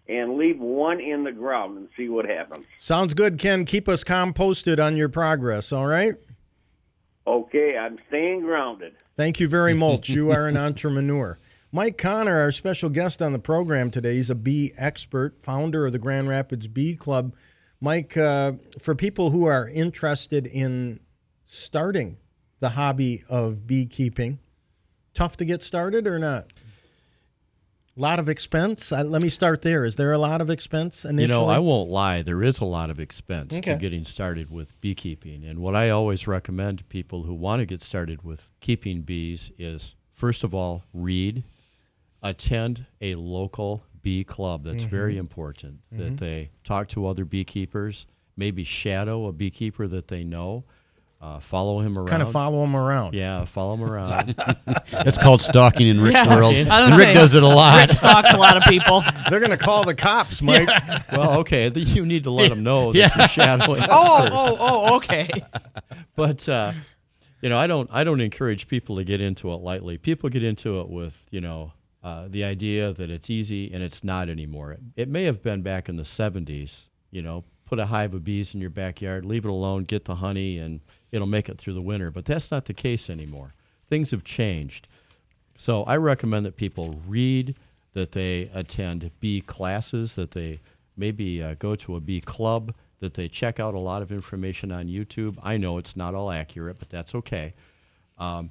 and 0.08 0.36
leave 0.36 0.58
one 0.58 1.00
in 1.00 1.24
the 1.24 1.32
ground 1.32 1.78
and 1.78 1.88
see 1.96 2.08
what 2.08 2.26
happens. 2.26 2.66
Sounds 2.78 3.14
good, 3.14 3.38
Ken. 3.38 3.64
Keep 3.64 3.88
us 3.88 4.04
composted 4.04 4.84
on 4.84 4.96
your 4.96 5.08
progress, 5.08 5.72
all 5.72 5.86
right? 5.86 6.16
Okay, 7.26 7.76
I'm 7.76 7.98
staying 8.08 8.42
grounded. 8.42 8.94
Thank 9.16 9.40
you 9.40 9.48
very 9.48 9.72
much. 9.74 10.08
You 10.08 10.30
are 10.32 10.48
an 10.48 10.56
entrepreneur. 10.56 11.38
Mike 11.76 11.98
Connor, 11.98 12.40
our 12.40 12.50
special 12.52 12.88
guest 12.88 13.20
on 13.20 13.34
the 13.34 13.38
program 13.38 13.90
today, 13.90 14.14
he's 14.14 14.30
a 14.30 14.34
bee 14.34 14.72
expert, 14.78 15.38
founder 15.38 15.84
of 15.84 15.92
the 15.92 15.98
Grand 15.98 16.26
Rapids 16.26 16.68
Bee 16.68 16.96
Club. 16.96 17.34
Mike, 17.82 18.16
uh, 18.16 18.52
for 18.80 18.94
people 18.94 19.30
who 19.30 19.44
are 19.44 19.68
interested 19.68 20.46
in 20.46 21.00
starting 21.44 22.16
the 22.60 22.70
hobby 22.70 23.24
of 23.28 23.66
beekeeping, 23.66 24.38
tough 25.12 25.36
to 25.36 25.44
get 25.44 25.62
started 25.62 26.06
or 26.06 26.18
not? 26.18 26.46
A 27.94 28.00
lot 28.00 28.18
of 28.20 28.30
expense. 28.30 28.90
Uh, 28.90 29.04
let 29.04 29.22
me 29.22 29.28
start 29.28 29.60
there. 29.60 29.84
Is 29.84 29.96
there 29.96 30.14
a 30.14 30.18
lot 30.18 30.40
of 30.40 30.48
expense 30.48 31.04
initially? 31.04 31.24
You 31.24 31.28
know, 31.28 31.46
I 31.46 31.58
won't 31.58 31.90
lie. 31.90 32.22
There 32.22 32.42
is 32.42 32.58
a 32.60 32.64
lot 32.64 32.88
of 32.88 32.98
expense 32.98 33.54
Okay. 33.54 33.74
to 33.74 33.78
getting 33.78 34.04
started 34.04 34.50
with 34.50 34.80
beekeeping. 34.80 35.44
And 35.44 35.58
what 35.58 35.76
I 35.76 35.90
always 35.90 36.26
recommend 36.26 36.78
to 36.78 36.84
people 36.84 37.24
who 37.24 37.34
want 37.34 37.60
to 37.60 37.66
get 37.66 37.82
started 37.82 38.22
with 38.22 38.50
keeping 38.60 39.02
bees 39.02 39.52
is 39.58 39.94
first 40.10 40.42
of 40.42 40.54
all, 40.54 40.82
read, 40.94 41.44
attend 42.30 42.86
a 43.00 43.14
local 43.14 43.84
bee 44.02 44.24
club. 44.24 44.64
That's 44.64 44.82
Mm-hmm. 44.84 44.90
very 44.96 45.16
important 45.18 45.80
that 45.92 46.16
Mhm. 46.16 46.20
they 46.20 46.50
talk 46.64 46.88
to 46.88 47.06
other 47.06 47.24
beekeepers, 47.24 48.06
maybe 48.36 48.64
shadow 48.64 49.26
a 49.26 49.32
beekeeper 49.32 49.86
that 49.88 50.08
they 50.08 50.24
know. 50.24 50.64
Uh, 51.18 51.38
follow 51.40 51.80
him 51.80 51.96
around. 51.96 52.08
Kind 52.08 52.22
of 52.22 52.30
follow 52.30 52.60
them 52.60 52.76
around. 52.76 53.14
Yeah, 53.14 53.46
follow 53.46 53.72
him 53.74 53.82
around. 53.84 54.34
That's 54.90 55.16
called 55.16 55.40
stalking 55.40 55.88
in 55.88 55.98
Rick's 55.98 56.14
Yeah. 56.14 56.36
world. 56.36 56.54
And 56.70 56.94
Rick 56.94 57.08
say, 57.08 57.14
does 57.14 57.34
it 57.34 57.42
a 57.42 57.46
lot. 57.48 57.88
Rick 57.88 57.96
stalks 57.96 58.32
a 58.34 58.36
lot 58.36 58.56
of 58.58 58.64
people. 58.64 59.02
They're 59.30 59.40
going 59.40 59.50
to 59.50 59.56
call 59.56 59.84
the 59.86 59.94
cops, 59.94 60.42
Mike. 60.42 60.68
well, 61.10 61.38
okay, 61.40 61.72
you 61.74 62.04
need 62.04 62.24
to 62.24 62.30
let 62.30 62.50
them 62.50 62.62
know 62.62 62.92
that 62.92 62.98
Yeah. 62.98 63.10
you're 63.18 63.28
shadowing. 63.28 63.80
them 63.80 63.88
Oh, 63.90 64.28
oh, 64.30 64.56
oh, 64.60 64.96
okay. 64.96 65.28
but 66.14 66.46
uh, 66.50 66.72
you 67.40 67.48
know, 67.48 67.56
I 67.58 67.66
don't 67.66 67.88
I 67.90 68.04
don't 68.04 68.20
encourage 68.20 68.68
people 68.68 68.96
to 68.96 69.02
get 69.04 69.20
into 69.22 69.50
it 69.52 69.56
lightly. 69.56 69.96
People 69.96 70.28
get 70.28 70.44
into 70.44 70.80
it 70.80 70.88
with 70.90 71.24
you 71.30 71.40
know 71.40 71.72
uh, 72.02 72.28
the 72.28 72.44
idea 72.44 72.92
that 72.92 73.10
it's 73.10 73.30
easy, 73.30 73.72
and 73.72 73.82
it's 73.82 74.04
not 74.04 74.28
anymore. 74.28 74.72
It, 74.72 74.80
it 74.96 75.08
may 75.08 75.24
have 75.24 75.42
been 75.42 75.62
back 75.62 75.88
in 75.88 75.96
the 75.96 76.02
'70s. 76.02 76.88
You 77.10 77.22
know, 77.22 77.44
put 77.64 77.78
a 77.78 77.86
hive 77.86 78.14
of 78.14 78.24
bees 78.24 78.54
in 78.54 78.60
your 78.60 78.70
backyard, 78.70 79.24
leave 79.24 79.44
it 79.44 79.50
alone, 79.50 79.84
get 79.84 80.04
the 80.04 80.16
honey, 80.16 80.58
and 80.58 80.80
it'll 81.10 81.26
make 81.26 81.48
it 81.48 81.58
through 81.58 81.74
the 81.74 81.82
winter. 81.82 82.10
But 82.10 82.24
that's 82.24 82.50
not 82.50 82.64
the 82.64 82.74
case 82.74 83.10
anymore. 83.10 83.54
Things 83.88 84.12
have 84.12 84.24
changed. 84.24 84.88
So 85.56 85.84
I 85.84 85.96
recommend 85.96 86.46
that 86.46 86.56
people 86.56 87.00
read, 87.06 87.56
that 87.92 88.12
they 88.12 88.50
attend 88.54 89.10
bee 89.20 89.40
classes, 89.40 90.14
that 90.14 90.32
they 90.32 90.60
maybe 90.96 91.42
uh, 91.42 91.54
go 91.58 91.74
to 91.76 91.96
a 91.96 92.00
bee 92.00 92.20
club, 92.20 92.74
that 93.00 93.14
they 93.14 93.28
check 93.28 93.58
out 93.58 93.74
a 93.74 93.78
lot 93.78 94.02
of 94.02 94.12
information 94.12 94.70
on 94.70 94.86
YouTube. 94.86 95.38
I 95.42 95.56
know 95.56 95.78
it's 95.78 95.96
not 95.96 96.14
all 96.14 96.30
accurate, 96.30 96.78
but 96.78 96.88
that's 96.88 97.14
okay. 97.14 97.54
Um, 98.18 98.50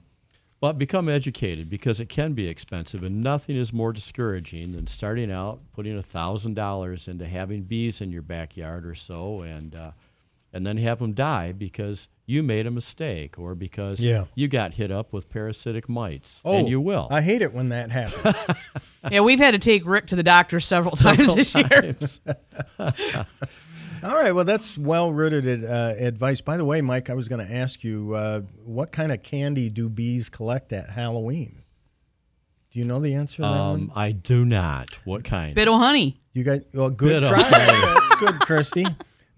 but 0.65 0.79
become 0.79 1.07
educated 1.07 1.69
because 1.69 1.99
it 1.99 2.09
can 2.09 2.33
be 2.33 2.47
expensive, 2.47 3.03
and 3.03 3.21
nothing 3.21 3.55
is 3.55 3.71
more 3.71 3.93
discouraging 3.93 4.71
than 4.71 4.87
starting 4.87 5.31
out 5.31 5.59
putting 5.73 5.95
a 5.95 6.01
thousand 6.01 6.55
dollars 6.55 7.07
into 7.07 7.27
having 7.27 7.61
bees 7.61 8.01
in 8.01 8.11
your 8.11 8.23
backyard 8.23 8.83
or 8.83 8.95
so, 8.95 9.41
and 9.41 9.75
uh, 9.75 9.91
and 10.51 10.65
then 10.65 10.77
have 10.77 10.97
them 10.97 11.13
die 11.13 11.51
because 11.51 12.07
you 12.25 12.41
made 12.41 12.65
a 12.65 12.71
mistake 12.71 13.37
or 13.37 13.53
because 13.53 14.03
Yeah. 14.03 14.25
you 14.33 14.47
got 14.47 14.73
hit 14.73 14.89
up 14.89 15.13
with 15.13 15.29
parasitic 15.29 15.87
mites, 15.87 16.41
Oh, 16.43 16.57
and 16.57 16.67
you 16.67 16.81
will. 16.81 17.07
I 17.11 17.21
hate 17.21 17.43
it 17.43 17.53
when 17.53 17.69
that 17.69 17.91
happens. 17.91 18.35
Yeah, 19.11 19.19
we've 19.19 19.37
had 19.37 19.51
to 19.51 19.59
take 19.59 19.85
Rick 19.85 20.07
to 20.07 20.15
the 20.15 20.23
doctor 20.23 20.59
several 20.59 20.95
times 20.95 21.19
Several 21.19 21.35
this 21.35 21.53
year. 21.55 21.95
times. 24.01 24.13
All 24.13 24.19
right, 24.19 24.31
well, 24.33 24.43
that's 24.45 24.77
well 24.77 25.11
rooted 25.11 25.63
uh, 25.65 25.93
advice. 25.97 26.41
By 26.41 26.57
the 26.57 26.65
way, 26.65 26.81
Mike, 26.81 27.09
I 27.09 27.13
was 27.13 27.27
going 27.27 27.45
to 27.45 27.53
ask 27.53 27.83
you 27.83 28.13
uh, 28.13 28.41
what 28.63 28.91
kind 28.91 29.11
of 29.11 29.21
candy 29.23 29.69
do 29.69 29.89
bees 29.89 30.29
collect 30.29 30.73
at 30.73 30.89
Halloween? 30.89 31.61
Do 32.71 32.79
you 32.79 32.85
know 32.85 32.99
the 32.99 33.13
answer 33.15 33.37
to 33.37 33.41
that 33.43 33.49
one? 33.49 33.75
Um, 33.75 33.91
I 33.95 34.11
do 34.11 34.43
not. 34.43 34.89
What 35.05 35.23
kind? 35.23 35.55
Bit 35.55 35.67
of 35.69 35.75
honey. 35.75 36.19
You 36.33 36.43
got 36.43 36.61
well, 36.73 36.89
good 36.89 37.21
Bit 37.21 37.23
of 37.23 37.29
try. 37.29 37.41
honey. 37.43 37.99
That's 38.09 38.15
good, 38.19 38.39
Christy. 38.41 38.85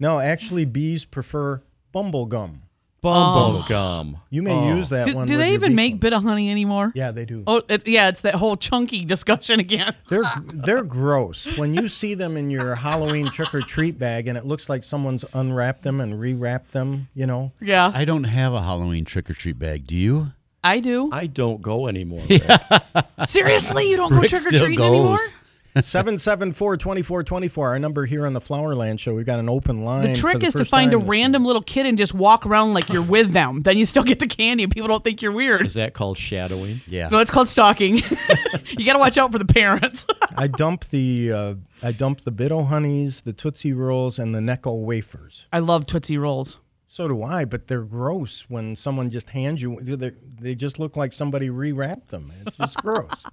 No, 0.00 0.18
actually, 0.18 0.64
bees 0.64 1.04
prefer 1.04 1.62
bumble 1.92 2.26
gum. 2.26 2.62
Bumble 3.00 3.62
gum. 3.68 4.16
Oh. 4.18 4.22
You 4.30 4.42
may 4.42 4.50
Oh. 4.52 4.74
use 4.76 4.88
that 4.88 5.06
Do, 5.06 5.14
one. 5.14 5.26
do 5.28 5.34
with 5.34 5.40
they 5.40 5.46
your 5.48 5.54
even 5.54 5.70
bee 5.72 5.76
make 5.76 5.92
club. 5.94 6.00
bit 6.00 6.12
of 6.14 6.22
honey 6.24 6.50
anymore? 6.50 6.90
Yeah, 6.96 7.12
they 7.12 7.24
do. 7.24 7.44
Oh, 7.46 7.62
it, 7.68 7.86
yeah, 7.86 8.08
it's 8.08 8.22
that 8.22 8.34
whole 8.34 8.56
chunky 8.56 9.04
discussion 9.04 9.60
again. 9.60 9.94
They're 10.08 10.24
they're 10.52 10.82
gross. 10.84 11.46
When 11.56 11.74
you 11.74 11.86
see 11.88 12.14
them 12.14 12.36
in 12.36 12.50
your 12.50 12.74
Halloween 12.74 13.26
trick 13.30 13.54
or 13.54 13.60
treat 13.62 13.98
bag, 13.98 14.26
and 14.26 14.36
it 14.36 14.44
looks 14.46 14.68
like 14.68 14.82
someone's 14.82 15.24
unwrapped 15.32 15.82
them 15.82 16.00
and 16.00 16.14
rewrapped 16.14 16.72
them. 16.72 17.08
You 17.14 17.26
know. 17.26 17.52
Yeah, 17.60 17.92
I 17.94 18.04
don't 18.04 18.24
have 18.24 18.52
a 18.52 18.60
Halloween 18.62 19.04
trick 19.04 19.30
or 19.30 19.34
treat 19.34 19.58
bag. 19.58 19.86
Do 19.86 19.94
you? 19.94 20.32
I 20.64 20.80
do. 20.80 21.08
I 21.12 21.26
don't 21.28 21.62
go 21.62 21.86
anymore. 21.86 22.22
Seriously, 23.26 23.90
you 23.90 23.96
don't 23.96 24.10
go 24.10 24.18
Rick 24.20 24.30
trick 24.30 24.46
or 24.46 24.48
still 24.48 24.66
treating 24.66 24.84
anymore? 24.84 25.16
goes. 25.18 25.32
774-2424, 25.80 27.58
our 27.62 27.78
number 27.78 28.06
here 28.06 28.26
on 28.26 28.32
the 28.32 28.40
Flowerland 28.40 28.98
Show. 28.98 29.14
We've 29.14 29.26
got 29.26 29.38
an 29.38 29.48
open 29.48 29.84
line. 29.84 30.02
The 30.02 30.14
trick 30.14 30.40
the 30.40 30.46
is 30.46 30.54
to 30.54 30.64
find 30.64 30.92
a 30.92 30.96
time 30.96 31.00
this 31.00 31.08
random 31.08 31.44
little 31.44 31.62
kid 31.62 31.86
and 31.86 31.96
just 31.96 32.14
walk 32.14 32.46
around 32.46 32.74
like 32.74 32.88
you're 32.88 33.02
with 33.02 33.32
them. 33.32 33.60
Then 33.60 33.78
you 33.78 33.86
still 33.86 34.02
get 34.02 34.18
the 34.20 34.26
candy, 34.26 34.62
and 34.64 34.72
people 34.72 34.88
don't 34.88 35.04
think 35.04 35.22
you're 35.22 35.32
weird. 35.32 35.66
Is 35.66 35.74
that 35.74 35.94
called 35.94 36.18
shadowing? 36.18 36.80
Yeah. 36.86 37.08
No, 37.08 37.18
it's 37.18 37.30
called 37.30 37.48
stalking. 37.48 37.96
you 38.78 38.86
got 38.86 38.94
to 38.94 38.98
watch 38.98 39.18
out 39.18 39.32
for 39.32 39.38
the 39.38 39.44
parents. 39.44 40.06
I 40.36 40.46
dump 40.46 40.86
the 40.86 41.32
uh, 41.32 41.54
I 41.82 41.92
dump 41.92 42.20
the 42.20 42.30
Bit 42.30 42.50
Honeys, 42.50 43.22
the 43.22 43.32
Tootsie 43.32 43.72
Rolls, 43.72 44.18
and 44.18 44.34
the 44.34 44.40
Necco 44.40 44.84
wafers. 44.84 45.46
I 45.52 45.58
love 45.58 45.86
Tootsie 45.86 46.18
Rolls. 46.18 46.58
So 46.98 47.06
do 47.06 47.22
I, 47.22 47.44
but 47.44 47.68
they're 47.68 47.84
gross 47.84 48.46
when 48.48 48.74
someone 48.74 49.08
just 49.08 49.30
hands 49.30 49.62
you. 49.62 49.78
They, 49.80 50.56
just 50.56 50.80
look 50.80 50.96
like 50.96 51.12
somebody 51.12 51.48
rewrapped 51.48 52.06
them. 52.06 52.32
It's 52.44 52.56
just 52.56 52.76
gross. 52.82 53.24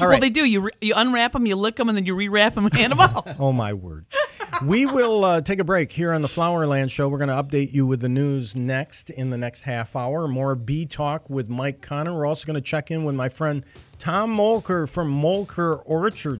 All 0.00 0.08
Well, 0.08 0.18
they 0.18 0.30
do. 0.30 0.44
You 0.44 0.62
re- 0.62 0.72
you 0.80 0.94
unwrap 0.96 1.30
them, 1.30 1.46
you 1.46 1.54
lick 1.54 1.76
them, 1.76 1.88
and 1.88 1.96
then 1.96 2.06
you 2.06 2.16
rewrap 2.16 2.54
them 2.54 2.64
and 2.64 2.74
hand 2.74 2.90
them 2.90 2.98
out. 3.02 3.36
Oh 3.38 3.52
my 3.52 3.72
word. 3.72 4.06
we 4.64 4.84
will 4.86 5.24
uh, 5.24 5.40
take 5.40 5.60
a 5.60 5.64
break 5.64 5.92
here 5.92 6.12
on 6.12 6.22
the 6.22 6.28
Flowerland 6.28 6.90
Show. 6.90 7.08
We're 7.08 7.18
going 7.18 7.28
to 7.28 7.40
update 7.40 7.72
you 7.72 7.86
with 7.86 8.00
the 8.00 8.08
news 8.08 8.56
next 8.56 9.10
in 9.10 9.30
the 9.30 9.38
next 9.38 9.60
half 9.60 9.94
hour. 9.94 10.26
More 10.26 10.56
bee 10.56 10.84
talk 10.84 11.30
with 11.30 11.48
Mike 11.48 11.82
Connor. 11.82 12.16
We're 12.16 12.26
also 12.26 12.44
going 12.48 12.56
to 12.56 12.60
check 12.60 12.90
in 12.90 13.04
with 13.04 13.14
my 13.14 13.28
friend 13.28 13.62
Tom 14.00 14.36
Moelker 14.36 14.88
from 14.88 15.08
Moelker 15.08 15.82
Orchard. 15.86 16.40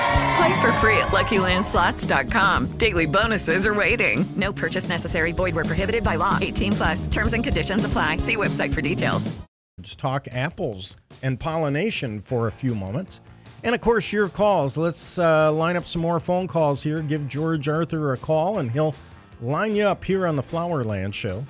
Play 0.37 0.61
for 0.61 0.71
free 0.73 0.97
at 0.97 1.09
LuckyLandSlots.com. 1.09 2.77
Daily 2.77 3.05
bonuses 3.05 3.65
are 3.65 3.73
waiting. 3.73 4.25
No 4.37 4.53
purchase 4.53 4.87
necessary. 4.87 5.31
Void 5.31 5.55
where 5.55 5.65
prohibited 5.65 6.03
by 6.03 6.15
law. 6.15 6.37
18 6.39 6.71
plus. 6.71 7.07
Terms 7.07 7.33
and 7.33 7.43
conditions 7.43 7.83
apply. 7.85 8.17
See 8.17 8.37
website 8.37 8.73
for 8.73 8.81
details. 8.81 9.31
Let's 9.77 9.95
talk 9.95 10.27
apples 10.31 10.95
and 11.23 11.39
pollination 11.39 12.21
for 12.21 12.47
a 12.47 12.51
few 12.51 12.75
moments. 12.75 13.21
And 13.63 13.73
of 13.73 13.81
course, 13.81 14.13
your 14.13 14.29
calls. 14.29 14.77
Let's 14.77 15.17
uh, 15.17 15.51
line 15.51 15.75
up 15.75 15.85
some 15.85 16.01
more 16.01 16.19
phone 16.19 16.47
calls 16.47 16.83
here. 16.83 17.01
Give 17.01 17.27
George 17.27 17.67
Arthur 17.67 18.13
a 18.13 18.17
call, 18.17 18.59
and 18.59 18.71
he'll 18.71 18.93
line 19.41 19.75
you 19.75 19.85
up 19.85 20.03
here 20.03 20.27
on 20.27 20.35
the 20.35 20.41
Flowerland 20.41 21.13
Show. 21.13 21.45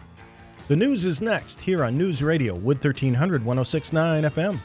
The 0.67 0.75
news 0.75 1.03
is 1.03 1.21
next 1.21 1.59
here 1.59 1.83
on 1.83 1.97
News 1.97 2.23
Radio, 2.23 2.53
Wood 2.55 2.77
1300 2.77 3.43
1069 3.43 4.23
FM. 4.23 4.59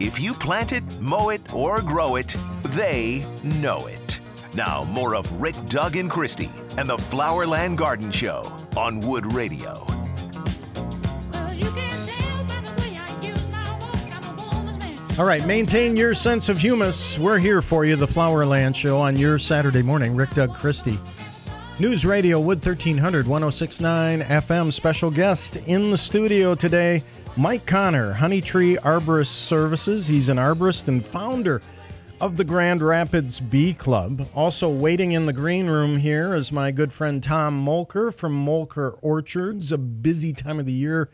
If 0.00 0.18
you 0.18 0.32
plant 0.32 0.72
it, 0.72 0.82
mow 0.98 1.28
it, 1.28 1.52
or 1.52 1.82
grow 1.82 2.16
it, 2.16 2.34
they 2.68 3.22
know 3.44 3.86
it. 3.86 4.18
Now, 4.54 4.84
more 4.84 5.14
of 5.14 5.30
Rick, 5.42 5.56
Doug, 5.68 5.94
and 5.96 6.10
Christy 6.10 6.50
and 6.78 6.88
the 6.88 6.96
Flowerland 6.96 7.76
Garden 7.76 8.10
Show 8.10 8.50
on 8.78 9.00
Wood 9.00 9.30
Radio. 9.34 9.84
All 15.18 15.26
right, 15.26 15.46
maintain 15.46 15.98
your 15.98 16.14
sense 16.14 16.48
of 16.48 16.56
humus. 16.56 17.18
We're 17.18 17.38
here 17.38 17.60
for 17.60 17.84
you, 17.84 17.94
the 17.94 18.06
Flowerland 18.06 18.74
Show, 18.74 18.98
on 18.98 19.18
your 19.18 19.38
Saturday 19.38 19.82
morning. 19.82 20.16
Rick, 20.16 20.30
Doug, 20.30 20.54
Christie. 20.54 20.98
News 21.78 22.06
Radio, 22.06 22.40
Wood 22.40 22.64
1300, 22.64 23.26
1069 23.26 24.22
FM. 24.22 24.72
Special 24.72 25.10
guest 25.10 25.56
in 25.66 25.90
the 25.90 25.96
studio 25.98 26.54
today, 26.54 27.02
Mike 27.40 27.64
Connor, 27.64 28.12
Honey 28.12 28.42
Tree 28.42 28.76
Arborist 28.82 29.28
Services. 29.28 30.06
He's 30.06 30.28
an 30.28 30.36
arborist 30.36 30.88
and 30.88 31.02
founder 31.02 31.62
of 32.20 32.36
the 32.36 32.44
Grand 32.44 32.82
Rapids 32.82 33.40
Bee 33.40 33.72
Club. 33.72 34.28
Also 34.34 34.68
waiting 34.68 35.12
in 35.12 35.24
the 35.24 35.32
green 35.32 35.66
room 35.66 35.96
here 35.96 36.34
is 36.34 36.52
my 36.52 36.70
good 36.70 36.92
friend 36.92 37.22
Tom 37.22 37.64
Moelker 37.64 38.12
from 38.12 38.34
Moelker 38.34 38.98
Orchards. 39.00 39.72
A 39.72 39.78
busy 39.78 40.34
time 40.34 40.60
of 40.60 40.66
the 40.66 40.72
year 40.74 41.08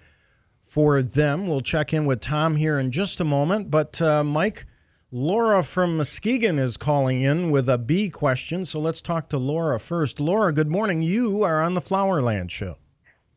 for 0.65 1.01
them. 1.01 1.47
We'll 1.47 1.61
check 1.61 1.93
in 1.93 2.07
with 2.07 2.23
Tom 2.23 2.57
here 2.57 2.77
in 2.77 2.91
just 2.91 3.21
a 3.21 3.25
moment. 3.25 3.71
But 3.71 4.03
uh, 4.03 4.25
Mike, 4.25 4.67
Laura 5.13 5.63
from 5.63 5.97
Muskegon 5.97 6.59
is 6.59 6.77
calling 6.77 7.23
in 7.23 7.53
with 7.53 7.69
a 7.69 7.79
bee 7.79 8.11
question. 8.11 8.65
So 8.65 8.81
let's 8.81 9.01
talk 9.01 9.29
to 9.29 9.39
Laura 9.39 9.79
first. 9.79 10.19
Laura, 10.19 10.53
good 10.53 10.73
morning. 10.73 11.03
You 11.03 11.45
are 11.45 11.63
on 11.63 11.75
the 11.75 11.81
Flowerland 11.81 12.51
Show. 12.51 12.79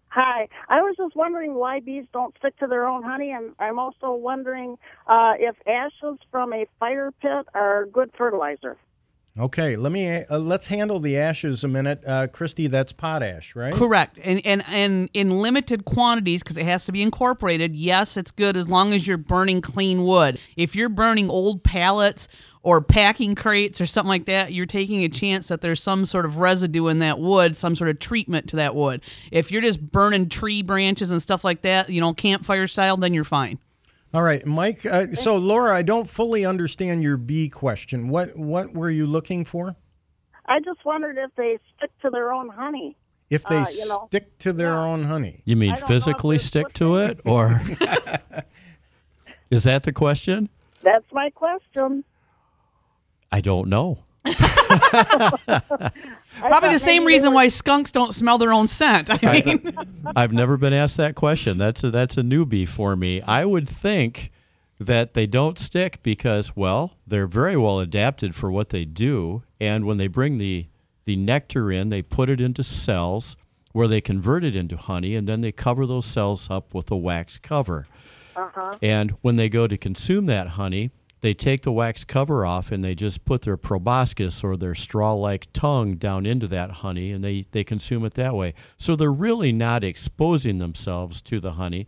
Hi. 0.10 0.48
I 0.68 0.82
was 0.82 0.96
just 0.98 1.16
wondering 1.16 1.54
why 1.54 1.80
bees 1.80 2.06
don't 2.12 2.36
stick 2.40 2.58
to 2.58 2.68
their 2.68 2.88
own 2.88 3.04
honey, 3.04 3.32
and 3.32 3.52
I'm 3.60 3.78
also 3.78 4.12
wondering 4.12 4.76
uh, 5.08 5.34
if 5.38 5.56
ashes 5.68 6.18
from 6.32 6.52
a 6.54 6.66
fire 6.80 7.12
pit 7.22 7.46
are 7.54 7.86
good 7.86 8.12
fertilizer. 8.18 8.78
Okay, 9.38 9.76
let 9.78 9.92
me 9.92 10.08
uh, 10.08 10.40
let's 10.40 10.68
handle 10.68 11.00
the 11.00 11.18
ashes 11.18 11.64
a 11.64 11.68
minute. 11.68 12.04
Uh, 12.06 12.28
Christy, 12.28 12.68
that's 12.68 12.92
potash, 12.92 13.56
right? 13.56 13.74
Correct. 13.74 14.20
And 14.22 14.46
and 14.46 14.66
and 14.68 15.10
in 15.14 15.30
limited 15.30 15.86
quantities 15.86 16.44
because 16.44 16.58
it 16.58 16.66
has 16.66 16.84
to 16.86 16.92
be 16.92 17.02
incorporated. 17.02 17.76
Yes, 17.76 18.18
it's 18.18 18.32
good 18.32 18.58
as 18.58 18.68
long 18.68 18.94
as 18.94 19.08
you're 19.08 19.18
burning 19.18 19.62
clean 19.62 20.04
wood. 20.04 20.40
If 20.58 20.76
you're 20.76 20.90
burning 20.90 21.30
old 21.30 21.64
pallets 21.64 22.28
or 22.62 22.82
packing 22.82 23.36
crates 23.36 23.80
or 23.80 23.86
something 23.86 24.10
like 24.10 24.26
that, 24.26 24.52
you're 24.52 24.66
taking 24.66 25.04
a 25.04 25.10
chance 25.10 25.48
that 25.48 25.62
there's 25.62 25.82
some 25.82 26.06
sort 26.06 26.26
of 26.26 26.40
residue 26.40 26.88
in 26.88 27.00
that 27.00 27.20
wood, 27.20 27.56
some 27.56 27.76
sort 27.76 27.90
of 27.90 28.00
treatment 28.00 28.50
to 28.50 28.56
that 28.58 28.76
wood. 28.76 29.02
If 29.32 29.52
you're 29.52 29.62
just 29.62 29.80
burning 29.92 30.28
tree 30.28 30.62
branches 30.62 31.12
and 31.12 31.22
stuff 31.22 31.44
like 31.44 31.62
that, 31.62 31.90
you 31.90 32.02
know, 32.02 32.14
campfire 32.14 32.68
style, 32.68 32.98
then 32.98 33.14
you're 33.14 33.24
fine. 33.24 33.60
All 34.14 34.24
right, 34.24 34.46
Mike. 34.46 34.86
Uh, 34.86 35.14
so, 35.14 35.38
Laura, 35.38 35.74
I 35.74 35.84
don't 35.84 36.10
fully 36.10 36.44
understand 36.44 37.04
your 37.04 37.16
bee 37.16 37.48
question. 37.48 38.10
What 38.10 38.36
what 38.36 38.74
were 38.74 38.90
you 38.90 39.06
looking 39.06 39.46
for? 39.46 39.76
I 40.48 40.60
just 40.60 40.84
wondered 40.84 41.18
if 41.20 41.30
they 41.36 41.60
stick 41.78 41.92
to 42.02 42.10
their 42.10 42.34
own 42.34 42.50
honey. 42.50 42.98
If 43.30 43.44
they 43.44 43.58
Uh, 43.58 43.66
you 43.72 43.88
know, 43.88 44.08
stick 44.08 44.38
to 44.40 44.52
their 44.52 44.74
own 44.74 45.04
honey. 45.04 45.42
You 45.46 45.56
mean 45.56 45.72
I 45.72 45.74
don't 45.76 45.82
know 45.82 45.86
if 45.86 45.88
physically 46.04 46.40
stick 46.40 46.74
to 46.74 46.96
it, 46.96 47.20
or 47.24 47.62
is 49.52 49.66
that 49.66 49.84
the 49.84 49.94
question? 49.94 50.50
That's 50.82 51.06
my 51.14 51.30
question. 51.30 52.04
I 53.32 53.42
don't 53.42 53.68
know. 53.70 54.00
Probably 56.40 56.70
the 56.70 56.80
same 56.80 57.06
reason 57.06 57.34
why 57.34 57.48
skunks 57.48 57.92
don't 57.92 58.14
smell 58.14 58.38
their 58.38 58.54
own 58.54 58.68
scent. 58.68 59.10
I 59.10 59.42
mean, 59.42 59.76
I've 60.16 60.32
never 60.32 60.58
been 60.58 60.74
asked 60.74 60.98
that 60.98 61.16
question. 61.16 61.58
That's 61.58 61.84
a, 61.84 61.92
that's 61.92 62.18
a 62.18 62.22
newbie 62.22 62.68
for 62.68 62.96
me. 62.96 63.22
I 63.22 63.46
would 63.46 63.68
think 63.68 64.32
that 64.80 65.14
they 65.14 65.28
don't 65.28 65.60
stick 65.60 66.02
because, 66.04 66.56
well, 66.56 66.94
they're 67.06 67.28
very 67.28 67.58
well 67.58 67.80
adapted 67.80 68.34
for 68.34 68.52
what 68.52 68.70
they 68.70 68.86
do, 68.86 69.44
and 69.60 69.86
when 69.86 69.98
they 69.98 70.08
bring 70.08 70.38
the 70.38 70.68
the 71.06 71.16
nectar 71.16 71.72
in, 71.72 71.90
they 71.90 72.04
put 72.04 72.30
it 72.30 72.40
into 72.40 72.62
cells, 72.62 73.36
where 73.72 73.88
they 73.88 74.00
convert 74.00 74.44
it 74.44 74.56
into 74.56 74.78
honey, 74.78 75.16
and 75.16 75.28
then 75.28 75.42
they 75.42 75.52
cover 75.52 75.88
those 75.88 76.06
cells 76.06 76.52
up 76.52 76.72
with 76.72 76.92
a 76.92 76.96
wax 76.96 77.40
cover. 77.40 77.88
Uh-huh. 78.36 78.76
And 78.82 79.12
when 79.22 79.36
they 79.36 79.50
go 79.50 79.66
to 79.66 79.76
consume 79.76 80.28
that 80.28 80.50
honey, 80.50 80.92
they 81.22 81.34
take 81.34 81.62
the 81.62 81.72
wax 81.72 82.04
cover 82.04 82.46
off 82.46 82.72
and 82.72 82.84
they 82.84 82.96
just 82.96 83.26
put 83.26 83.42
their 83.42 83.58
proboscis 83.58 84.44
or 84.44 84.56
their 84.56 84.76
straw 84.76 85.14
like 85.14 85.52
tongue 85.54 85.96
down 85.96 86.26
into 86.26 86.48
that 86.48 86.72
honey 86.72 87.12
and 87.12 87.24
they, 87.24 87.44
they 87.52 87.64
consume 87.64 88.06
it 88.06 88.14
that 88.14 88.36
way. 88.36 88.54
So 88.78 88.96
they're 88.96 89.12
really 89.12 89.52
not 89.52 89.84
exposing 89.84 90.60
themselves 90.60 91.22
to 91.24 91.40
the 91.40 91.54
honey. 91.54 91.88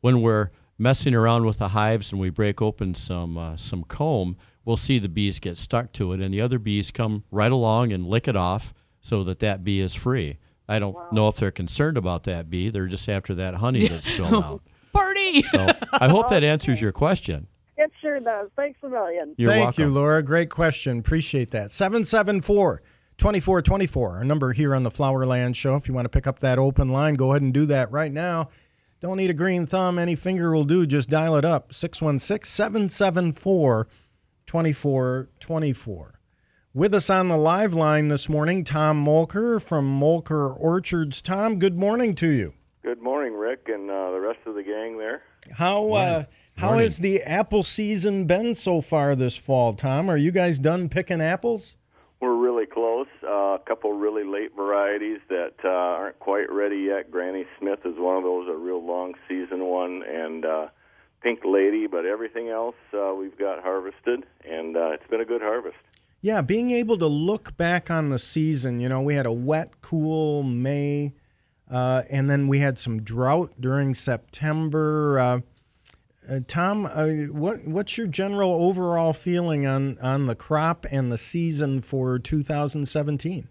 When 0.00 0.20
we're 0.20 0.48
messing 0.78 1.14
around 1.14 1.46
with 1.46 1.58
the 1.58 1.68
hives 1.68 2.12
and 2.12 2.20
we 2.20 2.30
break 2.30 2.60
open 2.60 2.94
some, 2.94 3.38
uh, 3.38 3.56
some 3.56 3.84
comb, 3.84 4.36
we'll 4.64 4.76
see 4.76 4.98
the 4.98 5.08
bees 5.08 5.38
get 5.38 5.56
stuck 5.56 5.92
to 5.92 6.12
it 6.12 6.20
and 6.20 6.34
the 6.34 6.40
other 6.40 6.58
bees 6.58 6.90
come 6.90 7.24
right 7.30 7.52
along 7.52 7.92
and 7.92 8.06
lick 8.06 8.26
it 8.26 8.36
off 8.36 8.74
so 9.00 9.22
that 9.22 9.38
that 9.38 9.62
bee 9.62 9.80
is 9.80 9.94
free. 9.94 10.38
I 10.68 10.80
don't 10.80 10.96
know 11.12 11.28
if 11.28 11.36
they're 11.36 11.52
concerned 11.52 11.96
about 11.96 12.24
that 12.24 12.50
bee. 12.50 12.70
They're 12.70 12.88
just 12.88 13.08
after 13.08 13.34
that 13.36 13.54
honey 13.54 13.86
that's 13.88 14.12
spilled 14.12 14.42
out. 14.42 14.62
Party! 14.92 15.42
So 15.42 15.68
I 15.92 16.08
hope 16.08 16.30
that 16.30 16.42
answers 16.42 16.80
your 16.80 16.90
question. 16.92 17.46
It 18.16 18.22
sure 18.22 18.42
does. 18.42 18.50
Thanks 18.56 18.78
a 18.82 18.88
million. 18.88 19.34
You're 19.36 19.50
Thank 19.50 19.78
you. 19.78 19.88
Laura. 19.88 20.22
Great 20.22 20.48
question. 20.48 20.98
Appreciate 20.98 21.50
that. 21.50 21.72
774 21.72 22.82
2424, 23.18 24.16
our 24.16 24.24
number 24.24 24.52
here 24.52 24.74
on 24.74 24.82
the 24.82 24.90
Flowerland 24.90 25.54
Show. 25.54 25.76
If 25.76 25.88
you 25.88 25.94
want 25.94 26.04
to 26.04 26.10
pick 26.10 26.26
up 26.26 26.40
that 26.40 26.58
open 26.58 26.90
line, 26.90 27.14
go 27.14 27.30
ahead 27.32 27.40
and 27.40 27.52
do 27.52 27.64
that 27.66 27.90
right 27.90 28.12
now. 28.12 28.50
Don't 29.00 29.16
need 29.16 29.30
a 29.30 29.34
green 29.34 29.66
thumb. 29.66 29.98
Any 29.98 30.14
finger 30.16 30.52
will 30.52 30.64
do. 30.64 30.86
Just 30.86 31.08
dial 31.08 31.36
it 31.36 31.44
up 31.44 31.72
616 31.72 32.46
774 32.46 33.88
2424. 34.46 36.20
With 36.74 36.94
us 36.94 37.08
on 37.08 37.28
the 37.28 37.38
live 37.38 37.72
line 37.72 38.08
this 38.08 38.28
morning, 38.28 38.64
Tom 38.64 39.02
Moelker 39.02 39.60
from 39.62 39.98
Moelker 39.98 40.54
Orchards. 40.58 41.22
Tom, 41.22 41.58
good 41.58 41.78
morning 41.78 42.14
to 42.16 42.28
you. 42.28 42.52
Good 42.82 43.00
morning, 43.02 43.34
Rick, 43.34 43.68
and 43.68 43.90
uh, 43.90 44.10
the 44.10 44.20
rest 44.20 44.40
of 44.46 44.54
the 44.54 44.62
gang 44.62 44.98
there. 44.98 45.22
How 45.52 45.92
uh, 45.92 46.24
how 46.56 46.68
Morning. 46.68 46.84
has 46.84 46.98
the 46.98 47.22
apple 47.22 47.62
season 47.62 48.24
been 48.24 48.54
so 48.54 48.80
far 48.80 49.14
this 49.14 49.36
fall, 49.36 49.74
Tom? 49.74 50.08
Are 50.08 50.16
you 50.16 50.30
guys 50.30 50.58
done 50.58 50.88
picking 50.88 51.20
apples? 51.20 51.76
We're 52.20 52.34
really 52.36 52.64
close. 52.64 53.08
Uh, 53.22 53.54
a 53.54 53.60
couple 53.66 53.92
really 53.92 54.24
late 54.24 54.56
varieties 54.56 55.18
that 55.28 55.54
uh, 55.62 55.68
aren't 55.68 56.18
quite 56.18 56.50
ready 56.50 56.78
yet. 56.78 57.10
Granny 57.10 57.44
Smith 57.58 57.80
is 57.84 57.94
one 57.98 58.16
of 58.16 58.22
those, 58.22 58.48
a 58.48 58.56
real 58.56 58.84
long 58.84 59.14
season 59.28 59.66
one, 59.66 60.02
and 60.02 60.46
uh, 60.46 60.68
Pink 61.22 61.40
Lady. 61.44 61.86
But 61.86 62.06
everything 62.06 62.48
else 62.48 62.76
uh, 62.94 63.14
we've 63.14 63.38
got 63.38 63.62
harvested, 63.62 64.24
and 64.48 64.76
uh, 64.78 64.92
it's 64.92 65.06
been 65.10 65.20
a 65.20 65.26
good 65.26 65.42
harvest. 65.42 65.76
Yeah, 66.22 66.40
being 66.40 66.70
able 66.70 66.96
to 66.98 67.06
look 67.06 67.54
back 67.58 67.90
on 67.90 68.08
the 68.08 68.18
season, 68.18 68.80
you 68.80 68.88
know, 68.88 69.02
we 69.02 69.14
had 69.14 69.26
a 69.26 69.32
wet, 69.32 69.82
cool 69.82 70.42
May, 70.42 71.12
uh, 71.70 72.02
and 72.10 72.30
then 72.30 72.48
we 72.48 72.60
had 72.60 72.78
some 72.78 73.02
drought 73.02 73.52
during 73.60 73.92
September. 73.92 75.42
Uh, 76.28 76.40
Tom, 76.48 76.86
uh, 76.86 77.06
what 77.30 77.66
what's 77.66 77.96
your 77.96 78.08
general 78.08 78.52
overall 78.52 79.12
feeling 79.12 79.66
on 79.66 79.98
on 80.00 80.26
the 80.26 80.34
crop 80.34 80.84
and 80.90 81.12
the 81.12 81.18
season 81.18 81.80
for 81.80 82.18
2017? 82.18 83.48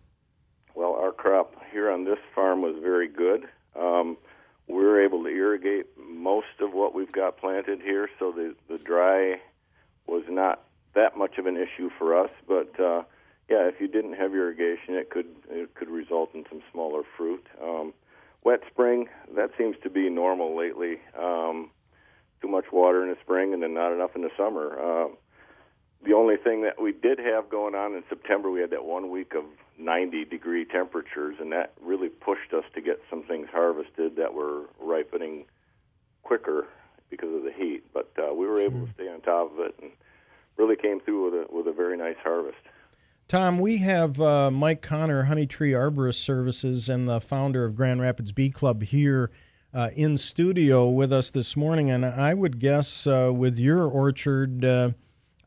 Well, 0.75 0.93
our 0.93 1.11
crop 1.13 1.55
here 1.71 1.89
on 1.89 2.03
this 2.03 2.19
farm 2.33 2.61
was 2.61 2.75
very 2.81 3.07
good. 3.07 3.47
Um, 3.79 4.17
we 4.67 4.75
were 4.75 5.01
able 5.01 5.23
to 5.23 5.29
irrigate 5.29 5.85
most 5.97 6.59
of 6.59 6.73
what 6.73 6.93
we've 6.93 7.11
got 7.11 7.37
planted 7.37 7.81
here, 7.81 8.09
so 8.19 8.31
the 8.31 8.55
the 8.67 8.77
dry 8.77 9.39
was 10.05 10.23
not 10.27 10.63
that 10.95 11.17
much 11.17 11.37
of 11.37 11.45
an 11.45 11.55
issue 11.55 11.89
for 11.97 12.17
us. 12.17 12.31
But 12.45 12.77
uh, 12.79 13.03
yeah, 13.49 13.67
if 13.67 13.79
you 13.79 13.87
didn't 13.87 14.13
have 14.13 14.33
irrigation, 14.33 14.95
it 14.95 15.09
could 15.09 15.27
it 15.49 15.73
could 15.75 15.89
result 15.89 16.33
in 16.33 16.45
some 16.49 16.61
smaller 16.73 17.03
fruit. 17.15 17.45
Um, 17.63 17.93
wet 18.43 18.59
spring 18.69 19.07
that 19.35 19.51
seems 19.57 19.77
to 19.83 19.89
be 19.89 20.09
normal 20.09 20.57
lately. 20.57 20.99
Um, 21.17 21.69
too 22.41 22.47
much 22.47 22.65
water 22.71 23.03
in 23.03 23.09
the 23.09 23.17
spring 23.21 23.53
and 23.53 23.63
then 23.63 23.73
not 23.73 23.91
enough 23.91 24.11
in 24.15 24.21
the 24.21 24.31
summer. 24.37 24.79
Uh, 24.79 25.07
the 26.05 26.13
only 26.13 26.37
thing 26.37 26.61
that 26.63 26.81
we 26.81 26.91
did 26.91 27.19
have 27.19 27.49
going 27.49 27.75
on 27.75 27.93
in 27.93 28.03
September, 28.09 28.51
we 28.51 28.61
had 28.61 28.69
that 28.69 28.85
one 28.85 29.09
week 29.09 29.33
of 29.33 29.43
90 29.77 30.25
degree 30.25 30.65
temperatures, 30.65 31.35
and 31.39 31.51
that 31.51 31.73
really 31.81 32.09
pushed 32.09 32.53
us 32.53 32.63
to 32.73 32.81
get 32.81 33.01
some 33.09 33.23
things 33.23 33.47
harvested 33.51 34.15
that 34.17 34.33
were 34.33 34.69
ripening 34.79 35.45
quicker 36.23 36.67
because 37.09 37.33
of 37.33 37.43
the 37.43 37.51
heat. 37.51 37.83
But 37.93 38.11
uh, 38.17 38.33
we 38.33 38.45
were 38.47 38.59
able 38.59 38.85
to 38.85 38.93
stay 38.93 39.09
on 39.09 39.21
top 39.21 39.53
of 39.53 39.59
it 39.59 39.75
and 39.81 39.91
really 40.57 40.75
came 40.75 40.99
through 40.99 41.25
with 41.25 41.33
a 41.33 41.55
with 41.55 41.67
a 41.67 41.73
very 41.73 41.97
nice 41.97 42.17
harvest. 42.23 42.57
Tom, 43.27 43.57
we 43.57 43.77
have 43.77 44.21
uh, 44.21 44.51
Mike 44.51 44.83
Connor, 44.83 45.23
Honey 45.23 45.47
Tree 45.47 45.71
Arborist 45.71 46.23
Services, 46.23 46.87
and 46.87 47.09
the 47.09 47.19
founder 47.19 47.65
of 47.65 47.75
Grand 47.75 47.99
Rapids 47.99 48.31
Bee 48.31 48.51
Club 48.51 48.83
here 48.83 49.31
uh, 49.75 49.89
in 49.93 50.17
studio 50.17 50.87
with 50.87 51.11
us 51.11 51.29
this 51.29 51.57
morning. 51.57 51.91
And 51.91 52.05
I 52.05 52.33
would 52.33 52.59
guess 52.59 53.05
uh, 53.05 53.31
with 53.35 53.59
your 53.59 53.83
orchard, 53.83 54.63
uh, 54.63 54.91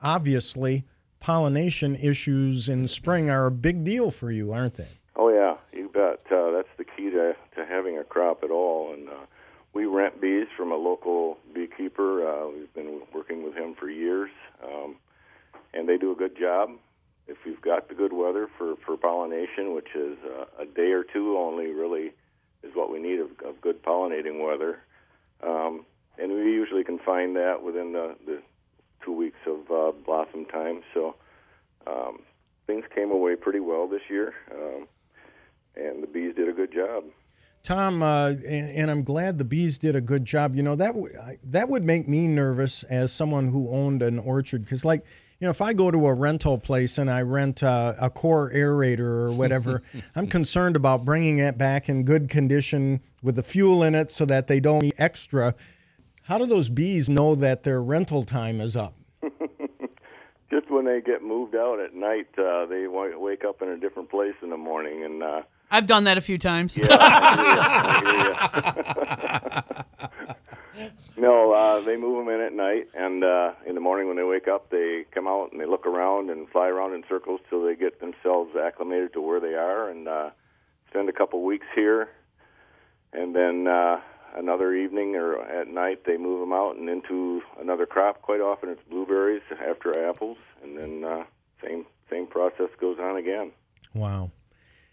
obviously, 0.03 0.85
pollination 1.19 1.97
issues 1.97 2.69
in 2.69 2.87
spring 2.87 3.31
are 3.31 3.47
a 3.47 3.51
big 3.51 3.85
deal 3.85 4.11
for 4.11 4.31
you, 4.31 4.53
aren't 4.53 4.75
they? 4.75 4.89
Oh 5.17 5.31
yeah, 5.31 5.57
you 5.73 5.89
bet. 5.89 6.21
Uh, 6.31 6.51
that's 6.53 6.69
the 6.77 6.85
key 6.85 7.11
to 7.11 7.35
to 7.57 7.67
having 7.67 7.99
a 7.99 8.05
crop 8.05 8.45
at 8.45 8.51
all. 8.51 8.93
And 8.93 9.09
uh, 9.09 9.27
we 9.73 9.87
rent 9.87 10.21
bees 10.21 10.47
from 10.57 10.71
a 10.71 10.77
local 10.77 11.39
beekeeper. 11.55 12.29
Uh, 12.29 12.51
we've 12.51 12.73
been 12.75 13.01
working 13.13 13.43
with 13.43 13.55
him 13.55 13.75
for 13.75 13.89
years, 13.89 14.31
um, 14.63 14.97
and 15.73 15.89
they 15.89 15.97
do 15.97 16.13
a 16.13 16.15
good 16.15 16.39
job. 16.39 16.71
If 17.27 17.39
you've 17.45 17.61
got 17.61 17.89
the 17.89 17.95
good 17.95 18.13
weather 18.13 18.49
for 18.59 18.77
for 18.85 18.97
pollination, 18.97 19.75
which 19.75 19.89
is 19.97 20.19
uh, 20.25 20.63
a 20.63 20.67
day 20.67 20.93
or 20.93 21.03
two 21.03 21.37
only, 21.37 21.73
really 21.73 22.13
is 22.63 22.75
what 22.75 22.91
we 22.91 23.01
need 23.01 23.21
of, 23.21 23.31
of 23.45 23.61
good 23.61 23.83
pollinating 23.83 24.45
weather. 24.45 24.81
Um, 25.43 25.85
and 26.19 26.33
we 26.33 26.53
usually 26.53 26.85
can 26.85 26.99
find 26.99 27.37
that 27.37 27.63
within 27.63 27.93
the, 27.93 28.17
the 28.27 28.43
two 29.05 29.13
weeks 29.13 29.39
of 29.47 29.71
uh, 29.71 29.93
blossom 30.05 30.45
time. 30.47 30.83
So 30.93 31.15
um, 31.87 32.21
things 32.67 32.85
came 32.95 33.11
away 33.11 33.37
pretty 33.37 33.61
well 33.61 33.87
this 33.87 34.03
year, 34.11 34.35
um, 34.53 34.89
and 35.77 36.03
the 36.03 36.07
bees 36.07 36.35
did 36.35 36.49
a 36.49 36.53
good 36.53 36.73
job. 36.73 37.05
Tom, 37.63 38.03
uh, 38.03 38.29
and, 38.29 38.71
and 38.71 38.91
I'm 38.91 39.03
glad 39.03 39.39
the 39.39 39.45
bees 39.45 39.79
did 39.79 39.97
a 39.97 40.01
good 40.01 40.25
job. 40.25 40.55
You 40.55 40.63
know 40.63 40.77
that 40.77 40.95
that 41.45 41.69
would 41.69 41.85
make 41.85 42.09
me 42.09 42.27
nervous 42.29 42.83
as 42.85 43.13
someone 43.13 43.49
who 43.49 43.69
owned 43.71 44.03
an 44.03 44.19
orchard 44.19 44.65
because, 44.65 44.85
like, 44.85 45.05
you 45.41 45.47
know, 45.47 45.51
if 45.51 45.61
I 45.61 45.73
go 45.73 45.93
to 45.93 46.07
a 46.07 46.15
rental 46.15 46.59
place 46.59 46.99
and 46.99 47.09
I 47.09 47.23
rent 47.23 47.63
uh, 47.63 47.95
a 48.01 48.11
core 48.11 48.51
aerator 48.51 48.99
or 49.01 49.31
whatever, 49.31 49.83
I'm 50.17 50.27
concerned 50.27 50.75
about 50.75 51.05
bringing 51.05 51.39
it 51.39 51.57
back 51.57 51.89
in 51.89 52.03
good 52.03 52.29
condition 52.29 53.01
with 53.23 53.37
the 53.37 53.45
fuel 53.45 53.85
in 53.85 53.95
it 53.95 54.11
so 54.11 54.25
that 54.27 54.49
they 54.49 54.59
don't 54.59 54.83
need 54.83 54.95
extra. 54.99 55.55
How 56.25 56.39
do 56.39 56.47
those 56.47 56.69
bees 56.69 57.09
know 57.09 57.37
that 57.37 57.63
their 57.63 57.81
rental 57.81 58.25
time 58.25 58.61
is 58.61 58.77
up? 58.77 58.95
Just 60.51 60.69
when 60.71 60.87
they 60.87 61.01
get 61.01 61.23
moved 61.23 61.55
out 61.55 61.79
at 61.79 61.95
night, 61.95 62.27
uh, 62.37 62.67
they 62.67 62.89
wa- 62.89 63.17
wake 63.17 63.45
up 63.45 63.63
in 63.63 63.69
a 63.69 63.79
different 63.79 64.11
place 64.11 64.35
in 64.43 64.51
the 64.51 64.57
morning, 64.57 65.05
and 65.05 65.23
uh, 65.23 65.43
I've 65.71 65.87
done 65.87 66.03
that 66.05 66.19
a 66.19 66.21
few 66.21 66.39
times. 66.39 66.77
no, 71.17 71.53
uh, 71.53 71.81
they 71.85 71.97
move 71.97 72.25
them 72.25 72.35
in 72.35 72.41
at 72.41 72.53
night, 72.53 72.89
and 72.95 73.25
uh, 73.25 73.53
in 73.67 73.75
the 73.75 73.81
morning 73.81 74.09
when 74.09 74.17
they 74.17 74.25
wake 74.25 74.49
up, 74.49 74.71
they 74.71 75.05
come 75.13 75.27
out 75.27 75.51
and 75.53 75.61
they 75.61 75.67
look 75.67 75.87
around 75.87 76.31
and 76.31 76.49
fly 76.49 76.69
around 76.69 76.95
in 76.95 77.03
circles 77.09 77.41
till 77.49 77.65
they 77.65 77.75
get 77.75 78.01
themselves 78.01 78.55
acclimated 78.57 79.13
to 79.15 79.21
where 79.21 79.41
they 79.41 79.55
are, 79.55 79.91
and 79.91 80.09
uh, 80.09 80.31
spend 80.91 81.09
a 81.09 81.13
couple 81.13 81.43
weeks 81.43 81.67
here, 81.75 82.09
and 83.13 83.35
then 83.35 83.67
uh, 83.67 84.01
another 84.37 84.75
evening 84.75 85.17
or 85.17 85.41
at 85.43 85.69
night 85.69 86.05
they 86.05 86.17
move 86.17 86.41
them 86.41 86.53
out 86.53 86.77
and 86.77 86.89
into 86.89 87.43
another 87.61 87.87
crop. 87.87 88.23
Quite 88.23 88.41
often 88.41 88.69
it's 88.69 88.83
blueberries 88.89 89.43
after 89.53 90.09
apples, 90.09 90.39
and 90.63 90.77
then 90.77 91.05
uh, 91.05 91.25
same 91.63 91.87
same 92.11 92.27
process 92.27 92.69
goes 92.81 92.99
on 92.99 93.17
again. 93.17 93.53
Wow. 93.95 94.31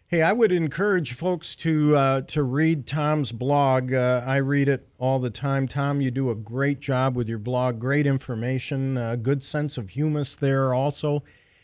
Hey, 0.07 0.21
I 0.21 0.33
would 0.33 0.51
encourage 0.51 1.13
folks 1.13 1.55
to 1.55 1.95
uh, 1.95 2.21
to 2.21 2.43
read 2.43 2.85
Tom's 2.85 3.31
blog. 3.31 3.91
Uh, 3.91 4.23
I 4.23 4.37
read 4.37 4.67
it 4.67 4.87
all 4.99 5.17
the 5.17 5.31
time. 5.31 5.67
Tom, 5.67 5.99
you 5.99 6.11
do 6.11 6.29
a 6.29 6.35
great 6.35 6.79
job 6.79 7.15
with 7.15 7.27
your 7.27 7.39
blog. 7.39 7.79
Great 7.79 8.05
information, 8.05 8.97
uh, 8.97 9.15
good 9.15 9.43
sense 9.43 9.79
of 9.79 9.89
humus 9.89 10.35
there 10.35 10.75
also, 10.75 11.23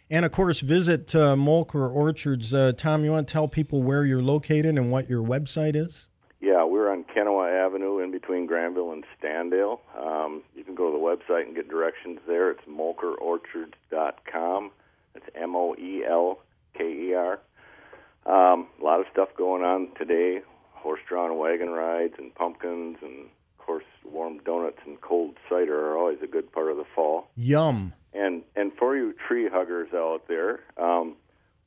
and 0.09 0.25
of 0.25 0.31
course, 0.31 0.61
visit 0.61 1.13
uh, 1.13 1.35
Moelker 1.35 1.93
Orchards. 1.93 2.51
Uh, 2.51 2.71
Tom, 2.75 3.05
you 3.05 3.11
want 3.11 3.27
to 3.27 3.31
tell 3.31 3.47
people 3.47 3.83
where 3.83 4.05
you're 4.05 4.23
located 4.23 4.75
and 4.75 4.91
what 4.91 5.07
your 5.07 5.21
website 5.21 5.75
is? 5.75 6.07
Yeah, 6.39 6.63
we're 6.63 6.91
on 6.91 7.03
Kenowa 7.03 7.63
Avenue 7.63 7.99
in 7.99 8.09
between 8.09 8.47
Grandville 8.47 8.91
and 8.91 9.05
Standale. 9.21 9.81
Um, 9.95 10.41
you 10.55 10.63
can 10.63 10.73
go 10.73 10.91
to 10.91 10.97
the 10.97 11.03
website 11.03 11.45
and 11.45 11.55
get 11.55 11.69
directions 11.69 12.17
there. 12.27 12.49
It's 12.49 12.65
moelkerorchards.com. 12.67 14.71
It's 15.13 15.27
M 15.35 15.55
O 15.55 15.75
E 15.75 16.03
L 16.09 16.39
K 16.75 16.91
E 16.91 17.13
R. 17.13 17.39
Um, 18.25 18.67
a 18.79 18.83
lot 18.83 18.99
of 18.99 19.07
stuff 19.11 19.29
going 19.35 19.63
on 19.63 19.89
today 19.97 20.41
horse-drawn 20.81 21.37
wagon 21.37 21.69
rides 21.69 22.15
and 22.17 22.33
pumpkins, 22.33 22.97
and 23.01 23.25
of 23.25 23.65
course, 23.65 23.83
warm 24.03 24.39
donuts 24.39 24.79
and 24.85 24.99
cold 25.01 25.35
cider 25.47 25.87
are 25.87 25.97
always 25.97 26.17
a 26.23 26.27
good 26.27 26.51
part 26.51 26.71
of 26.71 26.77
the 26.77 26.85
fall. 26.95 27.29
Yum. 27.35 27.93
And 28.13 28.43
and 28.55 28.71
for 28.77 28.95
you 28.97 29.13
tree 29.27 29.47
huggers 29.49 29.93
out 29.93 30.27
there, 30.27 30.61
um, 30.77 31.15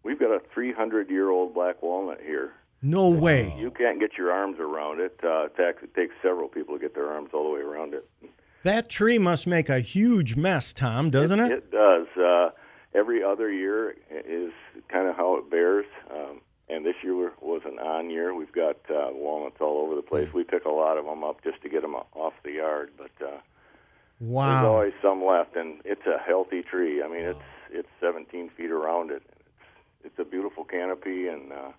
we've 0.03 0.19
got 0.19 0.31
a 0.31 0.41
300 0.53 1.09
year 1.09 1.31
old 1.31 1.55
black 1.55 1.83
walnut 1.83 2.21
here. 2.21 2.53
No 2.83 3.09
way. 3.09 3.55
You 3.59 3.71
can't 3.71 3.99
get 3.99 4.19
your 4.19 4.31
arms 4.31 4.59
around 4.61 5.01
it. 5.01 5.19
Uh, 5.25 5.47
it 5.47 5.95
takes 5.95 6.15
several 6.21 6.49
people 6.49 6.75
to 6.75 6.81
get 6.81 6.95
their 6.95 7.09
arms 7.09 7.31
all 7.33 7.45
the 7.45 7.55
way 7.55 7.63
around 7.63 7.95
it. 7.95 8.07
That 8.63 8.91
tree 8.91 9.19
must 9.19 9.47
make 9.47 9.71
a 9.71 9.81
huge 9.81 10.37
mess, 10.37 10.75
Tom, 10.75 11.09
doesn't 11.09 11.41
it? 11.41 11.51
It 11.51 11.71
does. 11.71 12.07
Uh, 12.15 12.51
every 12.95 13.23
other 13.23 13.51
year 13.51 13.97
is 14.11 14.53
kind 14.89 15.09
of 15.09 15.17
how 15.17 15.37
it 15.37 15.51
bears. 15.51 15.87
Um, 16.11 16.43
and 16.69 16.85
this 16.85 16.95
year 17.03 17.33
was 17.41 17.63
an 17.65 17.79
on 17.79 18.11
year. 18.11 18.35
We've 18.35 18.53
got 18.53 18.77
uh, 18.91 19.09
walnuts 19.13 19.57
all 19.61 19.79
over 19.85 19.95
the 19.95 20.03
place. 20.03 20.29
We 20.35 20.45
pick 20.45 20.65
a 20.65 20.71
lot 20.71 20.97
of 20.99 21.05
them 21.05 21.23
up 21.23 21.43
just 21.45 21.63
to 21.63 21.69
get 21.69 21.83
them 21.83 21.95
off 21.95 22.33
the 22.43 22.53
yard, 22.53 22.91
but 22.97 23.11
uh, 23.25 23.39
there's 24.61 24.67
always 24.67 24.93
some 25.03 25.25
left. 25.25 25.57
And 25.57 25.81
it's 25.85 26.07
a 26.07 26.19
healthy 26.19 26.63
tree. 26.63 27.03
I 27.03 27.09
mean, 27.09 27.23
it's 27.23 27.39
it's 27.71 27.89
17 28.01 28.51
feet 28.57 28.71
around 28.71 29.11
it. 29.11 29.23
It's 29.29 29.41
it's 30.05 30.19
a 30.19 30.25
beautiful 30.25 30.65
canopy, 30.65 31.29
and 31.29 31.53
uh, 31.53 31.73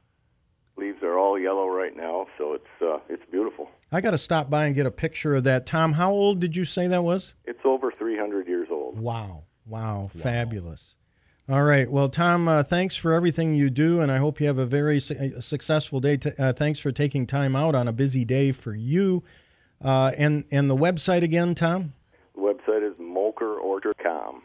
leaves 0.78 1.02
are 1.04 1.18
all 1.18 1.40
yellow 1.40 1.68
right 1.68 1.96
now, 1.96 2.28
so 2.38 2.54
it's 2.54 2.82
uh, 2.82 3.00
it's 3.10 3.24
beautiful. 3.32 3.70
I 3.92 4.02
got 4.02 4.12
to 4.12 4.18
stop 4.18 4.50
by 4.50 4.66
and 4.66 4.76
get 4.76 4.86
a 4.86 4.92
picture 4.92 5.36
of 5.36 5.44
that. 5.46 5.66
Tom, 5.66 5.94
how 5.94 6.12
old 6.12 6.40
did 6.40 6.56
you 6.56 6.66
say 6.66 6.88
that 6.88 7.04
was? 7.04 7.36
It's 7.46 7.60
over 7.64 7.92
300 7.92 8.48
years 8.48 8.68
old. 8.72 9.00
Wow. 9.00 9.44
Wow. 9.66 10.10
Fabulous. 10.16 10.96
All 11.48 11.64
right. 11.64 11.90
Well, 11.90 12.10
Tom, 12.10 12.48
uh, 12.48 12.64
thanks 12.64 12.96
for 12.96 13.14
everything 13.14 13.54
you 13.54 13.70
do, 13.70 14.00
and 14.00 14.12
I 14.12 14.18
hope 14.18 14.42
you 14.42 14.48
have 14.48 14.58
a 14.58 14.66
very 14.66 15.00
su- 15.00 15.34
uh, 15.38 15.40
successful 15.42 16.00
day. 16.00 16.18
T- 16.18 16.32
uh, 16.40 16.54
thanks 16.54 16.80
for 16.80 16.92
taking 16.92 17.28
time 17.28 17.56
out 17.56 17.76
on 17.76 17.88
a 17.88 17.94
busy 17.94 18.26
day 18.26 18.52
for 18.52 18.74
you. 18.74 19.24
Uh, 19.84 20.12
and 20.18 20.46
and 20.52 20.70
the 20.70 20.76
website 20.76 21.22
again, 21.22 21.54
Tom. 21.54 21.94
The 22.34 22.42
website 22.42 22.88
is 22.90 22.98
moelkerorchards.com. 22.98 24.42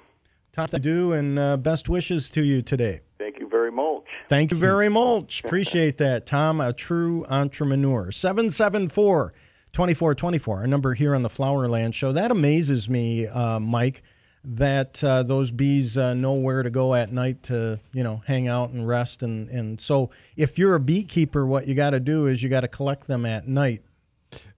Tom, 0.53 0.69
you 0.73 0.79
do, 0.79 1.13
and 1.13 1.39
uh, 1.39 1.57
best 1.57 1.89
wishes 1.89 2.29
to 2.31 2.43
you 2.43 2.61
today. 2.61 3.01
Thank 3.19 3.39
you 3.39 3.49
very 3.49 3.73
much. 3.73 4.03
Thank 4.29 4.51
you 4.51 4.59
very 4.59 4.89
much. 4.91 5.43
Appreciate 5.43 5.97
that, 5.99 6.27
Tom, 6.27 6.61
a 6.61 6.73
true 6.75 7.25
entrepreneur. 7.31 8.13
774 8.13 9.33
2424, 9.73 10.59
our 10.59 10.67
number 10.67 10.93
here 10.95 11.15
on 11.15 11.23
the 11.23 11.29
Flowerland 11.31 11.95
Show. 11.95 12.13
That 12.13 12.31
amazes 12.33 12.89
me, 12.91 13.27
uh, 13.29 13.61
Mike, 13.61 14.03
that 14.43 15.03
uh, 15.05 15.23
those 15.23 15.51
bees 15.51 15.99
uh, 15.99 16.15
know 16.15 16.33
where 16.35 16.63
to 16.63 16.71
go 16.71 16.95
at 16.95 17.13
night 17.13 17.43
to, 17.45 17.79
you 17.93 18.03
know, 18.03 18.23
hang 18.27 18.49
out 18.49 18.71
and 18.71 18.87
rest. 18.87 19.23
And, 19.23 19.49
and 19.51 19.81
so 19.81 20.11
if 20.37 20.59
you're 20.59 20.75
a 20.75 20.81
beekeeper, 20.81 21.47
what 21.47 21.67
you 21.67 21.75
got 21.75 21.91
to 21.91 22.01
do 22.01 22.27
is 22.27 22.43
you 22.43 22.49
got 22.49 22.61
to 22.61 22.69
collect 22.69 23.07
them 23.07 23.27
at 23.27 23.47
night. 23.47 23.83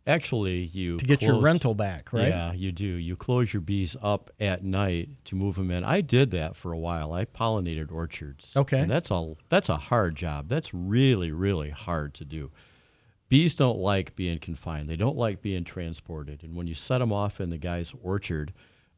Actually, 0.05 0.65
you 0.65 0.97
To 0.97 1.05
get 1.05 1.23
your 1.23 1.41
rental 1.41 1.75
back, 1.75 2.13
right? 2.13 2.29
Yeah, 2.29 2.53
you 2.53 2.73
do. 2.73 2.85
You 2.85 3.15
close 3.15 3.53
your 3.53 3.61
bees 3.61 3.97
up 4.03 4.31
at 4.41 4.65
night 4.65 5.11
to 5.27 5.37
move 5.37 5.55
them 5.55 5.71
in. 5.71 5.85
I 5.85 6.01
did 6.01 6.33
that 6.33 6.57
for 6.57 6.73
a 6.73 6.79
while. 6.79 7.13
I 7.13 7.25
pollinated 7.25 7.93
orchards. 7.93 8.57
Okay. 8.57 8.81
And 8.81 8.91
that's 8.91 9.13
a 9.13 9.35
that's 9.49 9.69
a 9.69 9.77
hard 9.77 10.17
job. 10.17 10.49
That's 10.49 10.75
really 10.75 11.31
really 11.31 11.71
hard 11.71 12.15
to 12.15 12.25
do. 12.25 12.51
Bees 13.29 13.55
don't 13.55 13.79
like 13.79 14.17
being 14.17 14.41
confined. 14.41 14.89
They 14.89 14.97
don't 14.97 15.17
like 15.17 15.41
being 15.41 15.63
transported. 15.63 16.43
And 16.43 16.57
when 16.57 16.67
you 16.67 16.75
set 16.75 16.99
them 16.99 17.13
off 17.13 17.41
in 17.41 17.51
the 17.51 17.57
guy's 17.57 17.95
orchard, 18.03 18.53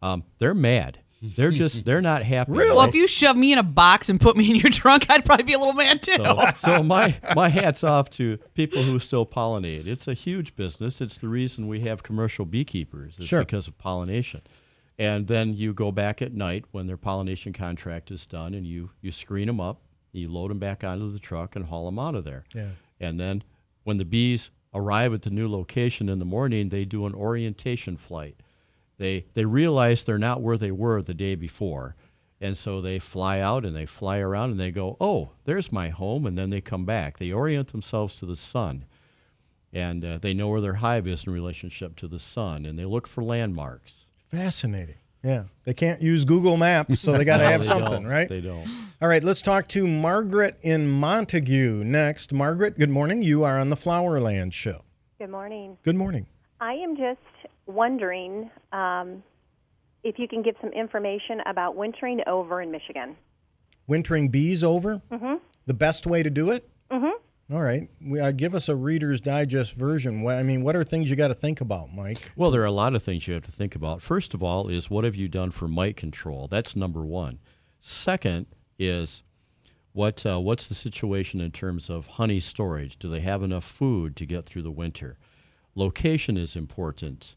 um, 0.05 0.25
they're 0.39 0.55
mad. 0.55 0.99
They're 1.37 1.51
just 1.51 1.87
they're 1.87 2.03
not 2.03 2.23
happy. 2.23 2.53
Really? 2.53 2.77
Well, 2.77 2.87
if 2.87 2.95
you 2.95 3.09
shove 3.09 3.35
me 3.35 3.53
in 3.53 3.59
a 3.59 3.63
box 3.63 4.11
and 4.11 4.21
put 4.21 4.37
me 4.37 4.51
in 4.51 4.57
your 4.57 4.71
trunk, 4.83 5.07
I'd 5.09 5.25
probably 5.25 5.45
be 5.45 5.55
a 5.55 5.59
little 5.59 5.73
mad 5.73 6.03
too. 6.03 6.17
So, 6.19 6.39
so 6.59 6.83
my 6.95 7.15
my 7.35 7.49
hats 7.49 7.83
off 7.83 8.11
to 8.11 8.37
people 8.53 8.83
who 8.83 8.99
still 8.99 9.25
pollinate. 9.25 9.87
It's 9.87 10.07
a 10.07 10.13
huge 10.13 10.55
business. 10.55 11.01
It's 11.01 11.17
the 11.17 11.29
reason 11.29 11.67
we 11.67 11.81
have 11.81 12.03
commercial 12.03 12.45
beekeepers. 12.45 13.15
It's 13.17 13.27
Sure. 13.27 13.41
because 13.41 13.67
of 13.69 13.79
pollination. 13.79 14.43
And 14.99 15.27
then 15.27 15.55
you 15.55 15.73
go 15.73 15.91
back 15.91 16.21
at 16.21 16.35
night 16.35 16.67
when 16.73 16.87
their 16.87 16.99
pollination 16.99 17.55
contract 17.55 18.11
is 18.11 18.27
done, 18.27 18.53
and 18.53 18.67
you 18.67 18.91
you 19.01 19.11
screen 19.11 19.47
them 19.47 19.61
up, 19.61 19.81
you 20.13 20.31
load 20.31 20.51
them 20.51 20.59
back 20.59 20.85
onto 20.85 21.11
the 21.11 21.19
truck, 21.19 21.57
and 21.57 21.65
haul 21.67 21.87
them 21.87 21.99
out 21.99 22.15
of 22.15 22.25
there. 22.25 22.45
Yeah. 22.55 22.73
And 23.01 23.19
then 23.19 23.43
when 23.85 23.97
the 23.97 24.05
bees 24.05 24.51
arrive 24.75 25.15
at 25.15 25.23
the 25.23 25.31
new 25.31 25.49
location 25.51 26.11
in 26.11 26.19
the 26.19 26.25
morning, 26.27 26.69
they 26.69 26.85
do 26.85 27.07
an 27.07 27.15
orientation 27.15 27.97
flight. 27.97 28.37
They 28.99 29.27
they 29.35 29.45
realize 29.45 30.05
they're 30.05 30.19
not 30.19 30.41
where 30.43 30.57
they 30.57 30.71
were 30.71 31.03
the 31.03 31.15
day 31.15 31.35
before. 31.35 31.97
And 32.41 32.57
so 32.57 32.81
they 32.81 32.99
fly 32.99 33.41
out 33.41 33.65
and 33.65 33.75
they 33.75 33.87
fly 33.87 34.19
around 34.19 34.51
and 34.51 34.61
they 34.61 34.71
go, 34.71 34.97
"Oh, 35.01 35.31
there's 35.45 35.73
my 35.73 35.89
home." 35.89 36.27
And 36.27 36.37
then 36.37 36.51
they 36.51 36.61
come 36.61 36.85
back. 36.85 37.19
They 37.19 37.33
orient 37.33 37.69
themselves 37.73 38.17
to 38.17 38.27
the 38.27 38.37
sun. 38.37 38.85
And 39.73 40.05
uh, 40.05 40.19
they 40.19 40.35
know 40.35 40.49
where 40.49 40.61
their 40.61 40.75
hive 40.75 41.07
is 41.07 41.27
in 41.27 41.33
relationship 41.33 41.97
to 41.97 42.07
the 42.09 42.19
sun 42.21 42.65
and 42.65 42.79
they 42.79 42.85
look 42.85 43.07
for 43.09 43.25
landmarks. 43.25 44.07
Fascinating. 44.29 44.97
Yeah. 45.23 45.45
They 45.65 45.75
can't 45.75 46.03
use 46.03 46.25
Google 46.27 46.57
Maps, 46.59 47.01
so 47.01 47.13
they 47.13 47.25
got 47.33 47.39
to 47.39 47.45
No, 47.45 47.51
have 47.51 47.65
something, 47.65 48.03
don't. 48.03 48.07
right? 48.07 48.29
They 48.29 48.41
don't. 48.43 48.69
All 49.01 49.09
right, 49.09 49.25
let's 49.25 49.41
talk 49.43 49.67
to 49.69 49.89
Margaret 49.89 50.59
in 50.61 50.87
Montague 50.89 51.83
next. 51.83 52.33
Margaret, 52.33 52.79
good 52.79 52.91
morning. 52.91 53.23
You 53.23 53.43
are 53.45 53.59
on 53.59 53.71
the 53.71 53.77
Flowerland 53.77 54.53
Show. 54.53 54.83
Good 55.19 55.31
morning. 55.31 55.79
Good 55.83 55.97
morning. 55.97 56.27
I 56.61 56.75
am 56.75 56.95
just 56.97 57.19
wondering 57.67 58.51
um, 58.73 59.23
if 60.03 60.19
you 60.19 60.29
can 60.29 60.43
give 60.43 60.57
some 60.61 60.71
information 60.73 61.41
about 61.47 61.77
wintering 61.77 62.21
over 62.27 62.61
in 62.61 62.71
Michigan. 62.71 63.17
Wintering 63.87 64.29
bees 64.29 64.65
over? 64.65 65.01
Mm-hmm. 65.11 65.35
The 65.67 65.75
best 65.75 66.07
way 66.07 66.23
to 66.23 66.31
do 66.31 66.51
it? 66.51 66.69
Mm-hmm. 66.91 67.55
All 67.55 67.61
right. 67.61 67.91
We, 68.01 68.21
uh, 68.21 68.33
give 68.33 68.55
us 68.55 68.69
a 68.69 68.77
Reader's 68.77 69.21
Digest 69.21 69.75
version. 69.75 70.23
What, 70.23 70.37
I 70.37 70.43
mean, 70.43 70.65
what 70.65 70.77
are 70.77 70.85
things 70.85 71.11
you 71.11 71.17
got 71.17 71.29
to 71.29 71.35
think 71.35 71.61
about, 71.61 71.93
Mike? 71.93 72.33
Well, 72.37 72.51
there 72.51 72.63
are 72.63 72.67
a 72.67 72.71
lot 72.71 72.95
of 72.95 73.03
things 73.03 73.29
you 73.29 73.35
have 73.35 73.45
to 73.45 73.53
think 73.53 73.75
about. 73.75 74.01
First 74.01 74.33
of 74.33 74.43
all, 74.43 74.69
is 74.69 74.89
what 74.89 75.05
have 75.05 75.17
you 75.17 75.29
done 75.29 75.51
for 75.51 75.69
mite 75.69 75.97
control? 75.97 76.49
That's 76.49 76.75
number 76.75 77.05
one. 77.05 77.39
Second 77.81 78.47
is 78.79 79.23
what 79.93 80.25
uh, 80.27 80.41
what's 80.41 80.67
the 80.67 80.75
situation 80.75 81.41
in 81.41 81.53
terms 81.53 81.91
of 81.91 82.07
honey 82.07 82.41
storage? 82.41 82.99
Do 82.99 83.09
they 83.09 83.21
have 83.21 83.43
enough 83.43 83.65
food 83.65 84.17
to 84.17 84.27
get 84.27 84.45
through 84.45 84.63
the 84.63 84.71
winter? 84.71 85.19
Location 85.75 86.37
is 86.37 86.57
important. 86.57 87.37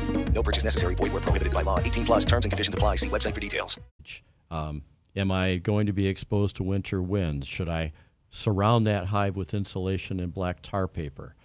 No 0.41 0.43
purchase 0.43 0.63
necessary. 0.63 0.95
Void 0.95 1.13
where 1.13 1.21
prohibited 1.21 1.53
by 1.53 1.61
law. 1.61 1.77
18 1.77 2.03
plus 2.03 2.25
terms 2.25 2.45
and 2.45 2.51
conditions 2.51 2.73
apply. 2.73 2.95
See 2.95 3.09
website 3.09 3.35
for 3.35 3.39
details. 3.39 3.79
Um, 4.49 4.81
am 5.15 5.31
I 5.31 5.57
going 5.57 5.85
to 5.85 5.93
be 5.93 6.07
exposed 6.07 6.55
to 6.55 6.63
winter 6.63 6.99
winds? 6.99 7.45
Should 7.45 7.69
I 7.69 7.93
surround 8.31 8.87
that 8.87 9.07
hive 9.07 9.35
with 9.35 9.53
insulation 9.53 10.19
and 10.19 10.33
black 10.33 10.63
tar 10.63 10.87
paper? 10.87 11.35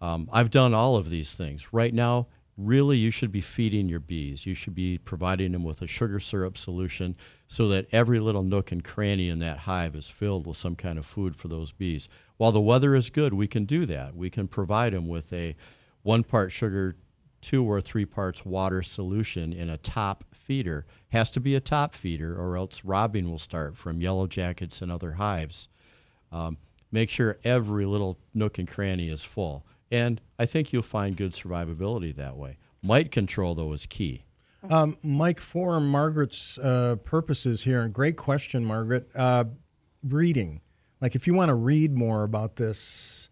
Um, 0.00 0.30
I've 0.32 0.50
done 0.50 0.72
all 0.72 0.96
of 0.96 1.10
these 1.10 1.34
things. 1.34 1.74
Right 1.74 1.92
now, 1.92 2.26
really, 2.56 2.96
you 2.96 3.10
should 3.10 3.30
be 3.30 3.42
feeding 3.42 3.86
your 3.86 4.00
bees. 4.00 4.46
You 4.46 4.54
should 4.54 4.74
be 4.74 4.96
providing 4.96 5.52
them 5.52 5.62
with 5.62 5.82
a 5.82 5.86
sugar 5.86 6.18
syrup 6.18 6.56
solution 6.56 7.16
so 7.48 7.68
that 7.68 7.86
every 7.92 8.18
little 8.18 8.44
nook 8.44 8.72
and 8.72 8.82
cranny 8.82 9.28
in 9.28 9.40
that 9.40 9.58
hive 9.58 9.94
is 9.94 10.08
filled 10.08 10.46
with 10.46 10.56
some 10.56 10.74
kind 10.74 10.98
of 10.98 11.04
food 11.04 11.36
for 11.36 11.48
those 11.48 11.70
bees. 11.70 12.08
While 12.38 12.52
the 12.52 12.62
weather 12.62 12.94
is 12.94 13.10
good, 13.10 13.34
we 13.34 13.46
can 13.46 13.66
do 13.66 13.84
that. 13.84 14.16
We 14.16 14.30
can 14.30 14.48
provide 14.48 14.94
them 14.94 15.06
with 15.06 15.34
a 15.34 15.54
one 16.02 16.24
part 16.24 16.50
sugar, 16.50 16.96
two 17.40 17.64
or 17.64 17.80
three 17.80 18.04
parts 18.04 18.44
water 18.44 18.82
solution 18.82 19.52
in 19.52 19.70
a 19.70 19.78
top 19.78 20.24
feeder. 20.32 20.86
Has 21.10 21.30
to 21.32 21.40
be 21.40 21.54
a 21.54 21.60
top 21.60 21.94
feeder, 21.94 22.38
or 22.38 22.56
else 22.56 22.84
robbing 22.84 23.30
will 23.30 23.38
start 23.38 23.76
from 23.76 24.00
yellow 24.00 24.26
jackets 24.26 24.82
and 24.82 24.90
other 24.90 25.12
hives. 25.12 25.68
Um, 26.30 26.58
make 26.90 27.10
sure 27.10 27.38
every 27.44 27.86
little 27.86 28.18
nook 28.34 28.58
and 28.58 28.68
cranny 28.68 29.08
is 29.08 29.24
full. 29.24 29.64
And 29.90 30.20
I 30.38 30.46
think 30.46 30.72
you'll 30.72 30.82
find 30.82 31.16
good 31.16 31.32
survivability 31.32 32.14
that 32.16 32.36
way. 32.36 32.58
Mite 32.82 33.10
control, 33.10 33.54
though, 33.54 33.72
is 33.72 33.86
key. 33.86 34.24
Um, 34.68 34.96
Mike, 35.02 35.40
for 35.40 35.80
Margaret's 35.80 36.58
uh, 36.58 36.96
purposes 37.04 37.64
here, 37.64 37.82
and 37.82 37.92
great 37.92 38.16
question, 38.16 38.64
Margaret. 38.64 39.08
Uh, 39.14 39.44
reading, 40.02 40.60
like 41.00 41.14
if 41.14 41.26
you 41.26 41.34
want 41.34 41.48
to 41.48 41.54
read 41.54 41.94
more 41.94 42.24
about 42.24 42.56
this, 42.56 43.30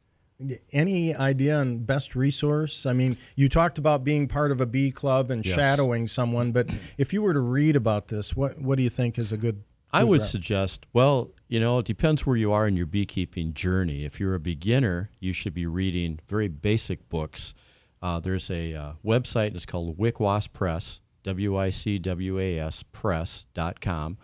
any 0.72 1.14
idea 1.14 1.56
on 1.58 1.78
best 1.78 2.14
resource? 2.14 2.86
I 2.86 2.92
mean, 2.92 3.16
you 3.36 3.48
talked 3.48 3.78
about 3.78 4.04
being 4.04 4.28
part 4.28 4.50
of 4.50 4.60
a 4.60 4.66
bee 4.66 4.90
club 4.90 5.30
and 5.30 5.44
Yes. 5.44 5.54
shadowing 5.54 6.08
someone, 6.08 6.52
but 6.52 6.68
if 6.98 7.12
you 7.12 7.22
were 7.22 7.32
to 7.32 7.40
read 7.40 7.76
about 7.76 8.08
this, 8.08 8.36
what 8.36 8.60
what 8.60 8.76
do 8.76 8.82
you 8.82 8.90
think 8.90 9.18
is 9.18 9.32
a 9.32 9.36
good? 9.36 9.62
I 9.92 10.04
would 10.04 10.20
route? 10.20 10.26
suggest, 10.28 10.84
well, 10.92 11.30
you 11.48 11.58
know, 11.60 11.78
it 11.78 11.86
depends 11.86 12.26
where 12.26 12.36
you 12.36 12.52
are 12.52 12.66
in 12.66 12.76
your 12.76 12.86
beekeeping 12.86 13.54
journey. 13.54 14.04
If 14.04 14.20
you're 14.20 14.34
a 14.34 14.40
beginner, 14.40 15.10
you 15.20 15.32
should 15.32 15.54
be 15.54 15.64
reading 15.64 16.18
very 16.26 16.48
basic 16.48 17.08
books. 17.08 17.54
Uh, 18.02 18.20
there's 18.20 18.50
a 18.50 18.74
uh, 18.74 18.92
website, 19.04 19.54
it's 19.54 19.64
called 19.64 19.96
Wicwas 19.96 20.52
Press, 20.52 21.00
W 21.22 21.56
I 21.56 21.70
C 21.70 21.98
W 21.98 22.38
A 22.38 22.58
S 22.58 22.82
Press.com. 22.92 24.18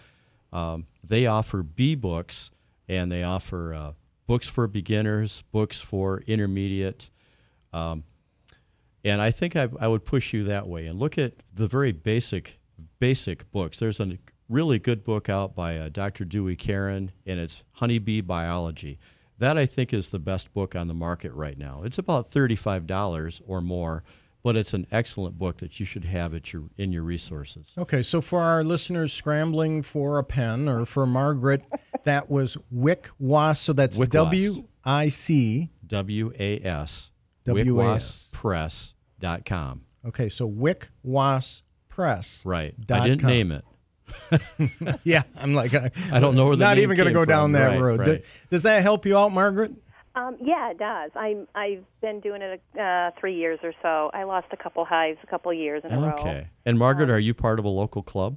Um, 0.52 0.86
they 1.02 1.26
offer 1.26 1.62
bee 1.62 1.94
books 1.94 2.50
and 2.88 3.10
they 3.10 3.22
offer 3.22 3.72
uh, 3.72 3.92
books 4.26 4.48
for 4.48 4.66
beginners, 4.66 5.42
books 5.52 5.80
for 5.80 6.22
intermediate. 6.26 7.10
Um, 7.72 8.04
and 9.04 9.20
I 9.20 9.30
think 9.30 9.56
I, 9.56 9.68
I 9.80 9.88
would 9.88 10.04
push 10.04 10.32
you 10.32 10.44
that 10.44 10.66
way 10.68 10.86
and 10.86 10.98
look 10.98 11.18
at 11.18 11.34
the 11.52 11.66
very 11.66 11.92
basic 11.92 12.58
basic 12.98 13.50
books. 13.50 13.78
There's 13.78 14.00
a 14.00 14.18
really 14.48 14.78
good 14.78 15.02
book 15.02 15.28
out 15.28 15.54
by 15.54 15.76
uh, 15.76 15.88
Dr. 15.88 16.24
Dewey 16.24 16.56
Caron, 16.56 17.10
and 17.26 17.40
it's 17.40 17.62
Honeybee 17.72 18.20
Biology. 18.20 18.98
That 19.38 19.58
I 19.58 19.66
think 19.66 19.92
is 19.92 20.10
the 20.10 20.18
best 20.18 20.52
book 20.52 20.76
on 20.76 20.86
the 20.86 20.94
market 20.94 21.32
right 21.32 21.58
now. 21.58 21.82
It's 21.84 21.98
about 21.98 22.28
thirty-five 22.28 22.86
dollars 22.86 23.40
or 23.46 23.60
more, 23.60 24.04
but 24.42 24.56
it's 24.56 24.74
an 24.74 24.86
excellent 24.90 25.38
book 25.38 25.58
that 25.58 25.78
you 25.80 25.86
should 25.86 26.04
have 26.04 26.34
at 26.34 26.52
your 26.52 26.64
in 26.76 26.92
your 26.92 27.02
resources. 27.02 27.72
Okay, 27.78 28.02
so 28.02 28.20
for 28.20 28.40
our 28.40 28.64
listeners 28.64 29.12
scrambling 29.12 29.82
for 29.82 30.18
a 30.18 30.24
pen 30.24 30.68
or 30.68 30.84
for 30.86 31.06
Margaret, 31.06 31.62
that 32.04 32.28
was 32.30 32.56
Wick 32.70 33.08
Was. 33.18 33.58
So 33.60 33.72
that's. 33.72 33.98
W 33.98 34.64
I 34.84 35.08
C. 35.08 35.70
W 35.86 36.32
A 36.38 36.60
S 36.60 37.10
W-A-S. 37.44 38.28
wicwaspress.com. 38.32 39.82
Okay, 40.06 40.28
so 40.28 40.46
Wick 40.46 40.90
Was 41.02 41.62
Press. 41.88 42.44
Right. 42.44 42.74
I 42.90 43.00
didn't 43.08 43.20
com. 43.20 43.30
name 43.30 43.52
it. 43.52 43.64
yeah, 45.04 45.22
I'm 45.36 45.54
like, 45.54 45.72
I, 45.74 45.90
I 46.12 46.20
don't 46.20 46.34
know 46.34 46.46
where 46.46 46.56
the 46.56 46.64
Not 46.64 46.78
even 46.78 46.96
going 46.96 47.06
to 47.08 47.14
go 47.14 47.24
down 47.24 47.52
that 47.52 47.68
Right, 47.68 47.80
road. 47.80 48.00
right. 48.00 48.06
Th- 48.06 48.24
Does 48.50 48.64
that 48.64 48.82
help 48.82 49.06
you 49.06 49.16
out, 49.16 49.32
Margaret? 49.32 49.72
Um, 50.14 50.36
yeah, 50.42 50.70
it 50.70 50.78
does. 50.78 51.10
I'm 51.14 51.48
I've 51.54 51.84
been 52.00 52.20
doing 52.20 52.42
it 52.42 52.60
uh, 52.78 53.12
three 53.18 53.34
years 53.34 53.58
or 53.62 53.72
so. 53.80 54.10
I 54.12 54.24
lost 54.24 54.48
a 54.52 54.56
couple 54.56 54.84
hives 54.84 55.18
a 55.22 55.26
couple 55.26 55.52
years 55.54 55.82
in 55.84 55.92
a 55.92 55.98
row. 56.00 56.14
Okay. 56.18 56.48
And 56.66 56.78
Margaret, 56.78 57.08
are 57.08 57.18
you 57.18 57.32
part 57.32 57.58
of 57.58 57.64
a 57.64 57.70
local 57.70 58.02
club? 58.02 58.36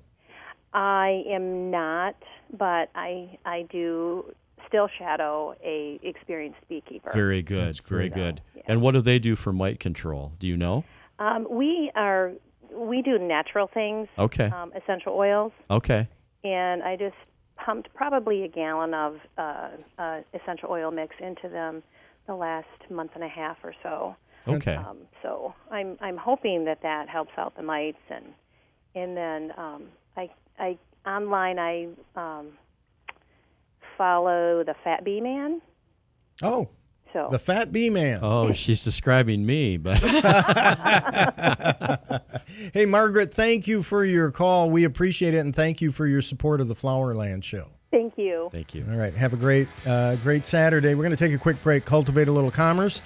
I 0.74 1.24
am 1.28 1.72
not, 1.72 2.16
but 2.58 2.90
I 2.96 3.38
I 3.46 3.66
do 3.70 4.34
still 4.68 4.88
shadow 4.98 5.54
a 5.64 6.00
experienced 6.02 6.60
beekeeper. 6.70 7.12
Very 7.14 7.42
good. 7.42 7.80
Very 7.86 8.10
good. 8.10 8.42
And 8.68 8.82
what 8.82 8.94
do 8.94 9.02
they 9.02 9.20
do 9.20 9.36
for 9.36 9.54
mite 9.54 9.80
control? 9.80 10.32
Do 10.40 10.48
you 10.48 10.58
know? 10.58 10.86
Um, 11.20 11.48
we 11.50 11.92
are 11.96 12.32
we 12.74 13.02
do 13.02 13.18
natural 13.18 13.68
things. 13.74 14.08
Okay. 14.18 14.46
Um, 14.46 14.72
essential 14.76 15.14
oils, 15.14 15.52
Okay. 15.70 16.08
and 16.44 16.84
I 16.84 16.96
just 16.96 17.16
pumped 17.64 17.94
probably 17.94 18.44
a 18.44 18.48
gallon 18.48 18.94
of 18.94 19.18
uh, 19.38 19.70
uh, 19.98 20.22
essential 20.34 20.70
oil 20.70 20.92
mix 20.92 21.16
into 21.20 21.50
them 21.50 21.84
the 22.28 22.36
last 22.36 22.68
month 22.90 23.12
and 23.16 23.24
a 23.24 23.28
half 23.28 23.58
or 23.64 23.74
so. 23.84 24.16
Okay. 24.48 24.76
Um, 24.76 24.98
so 25.24 25.54
I'm 25.72 25.98
I'm 26.02 26.18
hoping 26.18 26.66
that 26.66 26.82
that 26.84 27.10
helps 27.10 27.32
out 27.38 27.56
the 27.56 27.64
mites 27.64 27.98
and 28.10 28.26
and 28.94 29.18
then 29.18 29.52
um, 29.58 29.84
I 30.16 30.30
I 30.60 30.78
online 31.06 31.60
I 31.60 31.88
um, 32.16 32.50
follow 33.98 34.64
the 34.64 34.76
Fat 34.84 35.04
Bee 35.04 35.22
Man. 35.22 35.62
Oh, 36.42 36.70
So 37.16 37.30
the 37.32 37.40
Fat 37.40 37.72
Bee 37.72 37.90
Man. 37.90 38.20
Oh, 38.22 38.52
she's 38.52 38.84
describing 38.84 39.46
me, 39.46 39.78
but 39.78 39.98
hey, 42.74 42.86
Margaret, 42.86 43.34
thank 43.34 43.68
you 43.68 43.84
for 43.84 44.04
your 44.04 44.32
call. 44.32 44.70
We 44.70 44.84
appreciate 44.84 45.34
it, 45.34 45.38
and 45.38 45.56
thank 45.56 45.82
you 45.82 45.94
for 45.94 46.08
your 46.08 46.22
support 46.22 46.60
of 46.60 46.68
the 46.68 46.76
Flowerland 46.76 47.46
Show. 47.46 47.70
thank 47.90 48.18
you. 48.18 48.50
Thank 48.52 48.76
you. 48.76 48.86
All 48.92 48.98
right, 48.98 49.14
have 49.14 49.32
a 49.32 49.38
great, 49.38 49.70
uh, 49.88 50.18
great 50.18 50.46
Saturday. 50.46 50.94
We're 50.94 51.04
going 51.04 51.16
to 51.16 51.26
take 51.26 51.34
a 51.34 51.38
quick 51.38 51.64
break, 51.64 51.86
cultivate 51.86 52.28
a 52.28 52.34
little 52.34 52.52
commerce. 52.52 53.02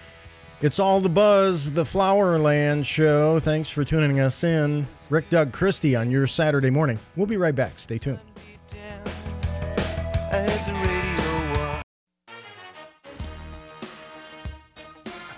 It's 0.62 0.80
all 0.80 1.01
the 1.01 1.10
buzz, 1.10 1.70
the 1.70 1.84
Flowerland 1.84 2.86
Show. 2.86 3.39
Thanks 3.39 3.70
for 3.70 3.86
tuning 3.86 4.20
us 4.20 4.43
in. 4.43 4.88
Rick, 5.12 5.30
Doug, 5.30 5.53
Christie 5.53 5.95
on 5.95 6.10
your 6.10 6.26
Saturday 6.26 6.72
morning. 6.72 6.97
We'll 7.16 7.28
be 7.28 7.38
right 7.38 7.53
back. 7.53 7.78
Stay 7.78 7.99
tuned. 7.99 8.20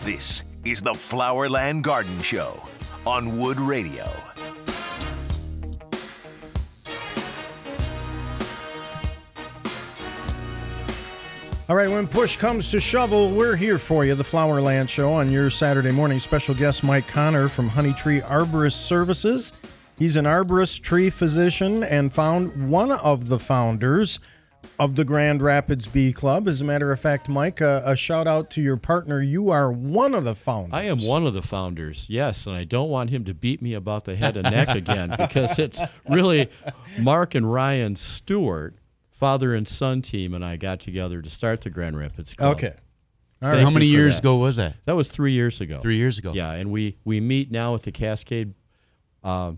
This 0.04 0.44
is 0.66 0.82
the 0.82 0.94
Flowerland 0.94 1.84
Garden 1.84 2.20
Show 2.24 2.60
on 3.06 3.38
Wood 3.38 3.60
Radio. 3.60 4.10
All 11.70 11.76
right, 11.76 11.88
when 11.88 12.08
push 12.08 12.36
comes 12.36 12.72
to 12.72 12.82
shovel, 12.82 13.30
we're 13.30 13.56
here 13.56 13.78
for 13.78 14.04
you, 14.04 14.16
the 14.16 14.24
Flowerland 14.24 14.90
Show 14.90 15.14
on 15.14 15.32
your 15.32 15.52
Saturday 15.52 15.92
morning. 15.92 16.18
Special 16.18 16.56
guest 16.56 16.84
Mike 16.84 17.08
Connor 17.08 17.48
from 17.48 17.70
Honey 17.70 17.94
Tree 17.94 18.22
Arborist 18.22 18.84
Services. 18.84 19.54
He's 20.00 20.16
an 20.16 20.26
arborist 20.26 20.82
tree 20.82 21.12
physician 21.12 21.84
and 21.84 22.12
found 22.12 22.72
one 22.72 22.92
of 22.92 23.28
the 23.28 23.38
founders 23.38 24.20
of 24.80 24.96
the 24.96 25.06
Grand 25.06 25.42
Rapids 25.42 25.88
Bee 25.88 26.14
Club. 26.14 26.48
As 26.48 26.62
a 26.62 26.66
matter 26.66 26.92
of 26.92 27.00
fact, 27.00 27.30
Mike, 27.30 27.62
uh, 27.62 27.82
a 27.86 27.96
shout 27.96 28.28
out 28.28 28.50
to 28.52 28.62
your 28.62 28.78
partner. 28.78 29.22
You 29.22 29.50
are 29.50 29.72
one 29.72 30.14
of 30.14 30.24
the 30.24 30.36
founders. 30.36 30.74
I 30.74 30.84
am 30.84 31.00
one 31.06 31.26
of 31.26 31.34
the 31.34 31.42
founders, 31.42 32.08
yes, 32.10 32.48
and 32.48 32.56
I 32.56 32.64
don't 32.64 32.90
want 32.90 33.10
him 33.10 33.24
to 33.26 33.34
beat 33.34 33.62
me 33.62 33.74
about 33.74 34.06
the 34.06 34.16
head 34.16 34.38
and 34.38 34.50
neck 34.50 34.70
again 34.76 35.14
because 35.18 35.60
it's 35.60 35.82
really 36.08 36.50
Mark 37.00 37.36
and 37.36 37.52
Ryan 37.52 37.96
Stewart, 37.96 38.76
father 39.10 39.54
and 39.54 39.68
son 39.68 40.02
team, 40.02 40.34
and 40.34 40.44
I 40.44 40.58
got 40.58 40.80
together 40.80 41.22
to 41.22 41.30
start 41.30 41.62
the 41.62 41.70
Grand 41.70 41.98
Rapids 41.98 42.34
Club. 42.34 42.58
Okay. 42.58 42.74
Thank 43.40 43.64
How 43.64 43.72
many 43.72 43.88
years 43.88 44.18
that. 44.18 44.20
ago 44.22 44.38
was 44.38 44.58
that? 44.58 44.76
That 44.86 44.96
was 44.96 45.10
three 45.10 45.32
years 45.32 45.62
ago. 45.62 45.80
Three 45.80 45.98
years 45.98 46.20
ago. 46.20 46.32
Yeah, 46.34 46.52
and 46.52 46.72
we 46.72 46.98
we 47.04 47.20
meet 47.20 47.50
now 47.52 47.74
at 47.74 47.82
the 47.82 47.92
Cascade. 47.92 48.54
Uh, 49.24 49.54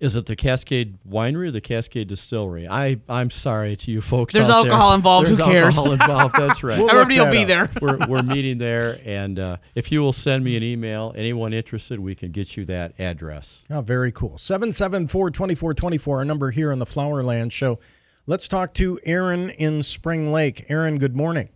is 0.00 0.16
it 0.16 0.26
the 0.26 0.36
Cascade 0.36 0.98
Winery 1.08 1.48
or 1.48 1.50
the 1.50 1.60
Cascade 1.60 2.08
Distillery? 2.08 2.66
I 2.68 3.00
I'm 3.08 3.30
sorry 3.30 3.76
to 3.76 3.90
you 3.90 4.00
folks. 4.00 4.34
There's 4.34 4.48
out 4.50 4.62
there. 4.64 4.72
alcohol 4.72 4.94
involved, 4.94 5.28
who 5.28 5.36
There's 5.36 5.48
cares? 5.48 5.78
Alcohol 5.78 5.92
involved. 5.92 6.34
That's 6.36 6.62
right. 6.62 6.78
We'll 6.82 6.86
look 6.86 6.94
Everybody 6.94 7.20
will 7.20 7.30
be 7.30 7.42
up. 7.52 7.70
there. 7.70 7.70
we're 7.80 8.06
we're 8.08 8.22
meeting 8.22 8.58
there, 8.58 9.00
and 9.04 9.38
uh, 9.38 9.56
if 9.74 9.92
you 9.92 10.00
will 10.00 10.12
send 10.12 10.44
me 10.44 10.56
an 10.56 10.62
email, 10.62 11.12
anyone 11.16 11.52
interested, 11.52 12.00
we 12.00 12.14
can 12.14 12.32
get 12.32 12.56
you 12.56 12.64
that 12.66 12.94
address. 12.98 13.62
Oh, 13.70 13.80
very 13.80 14.12
cool. 14.12 14.38
774 14.38 15.30
2424, 15.30 16.16
our 16.18 16.24
number 16.24 16.50
here 16.50 16.72
on 16.72 16.78
the 16.78 16.86
Flowerland 16.86 17.52
Show. 17.52 17.78
Let's 18.26 18.46
talk 18.48 18.72
to 18.74 18.98
Aaron 19.04 19.50
in 19.50 19.82
Spring 19.82 20.32
Lake. 20.32 20.66
Aaron, 20.68 20.98
good 20.98 21.16
morning. 21.16 21.48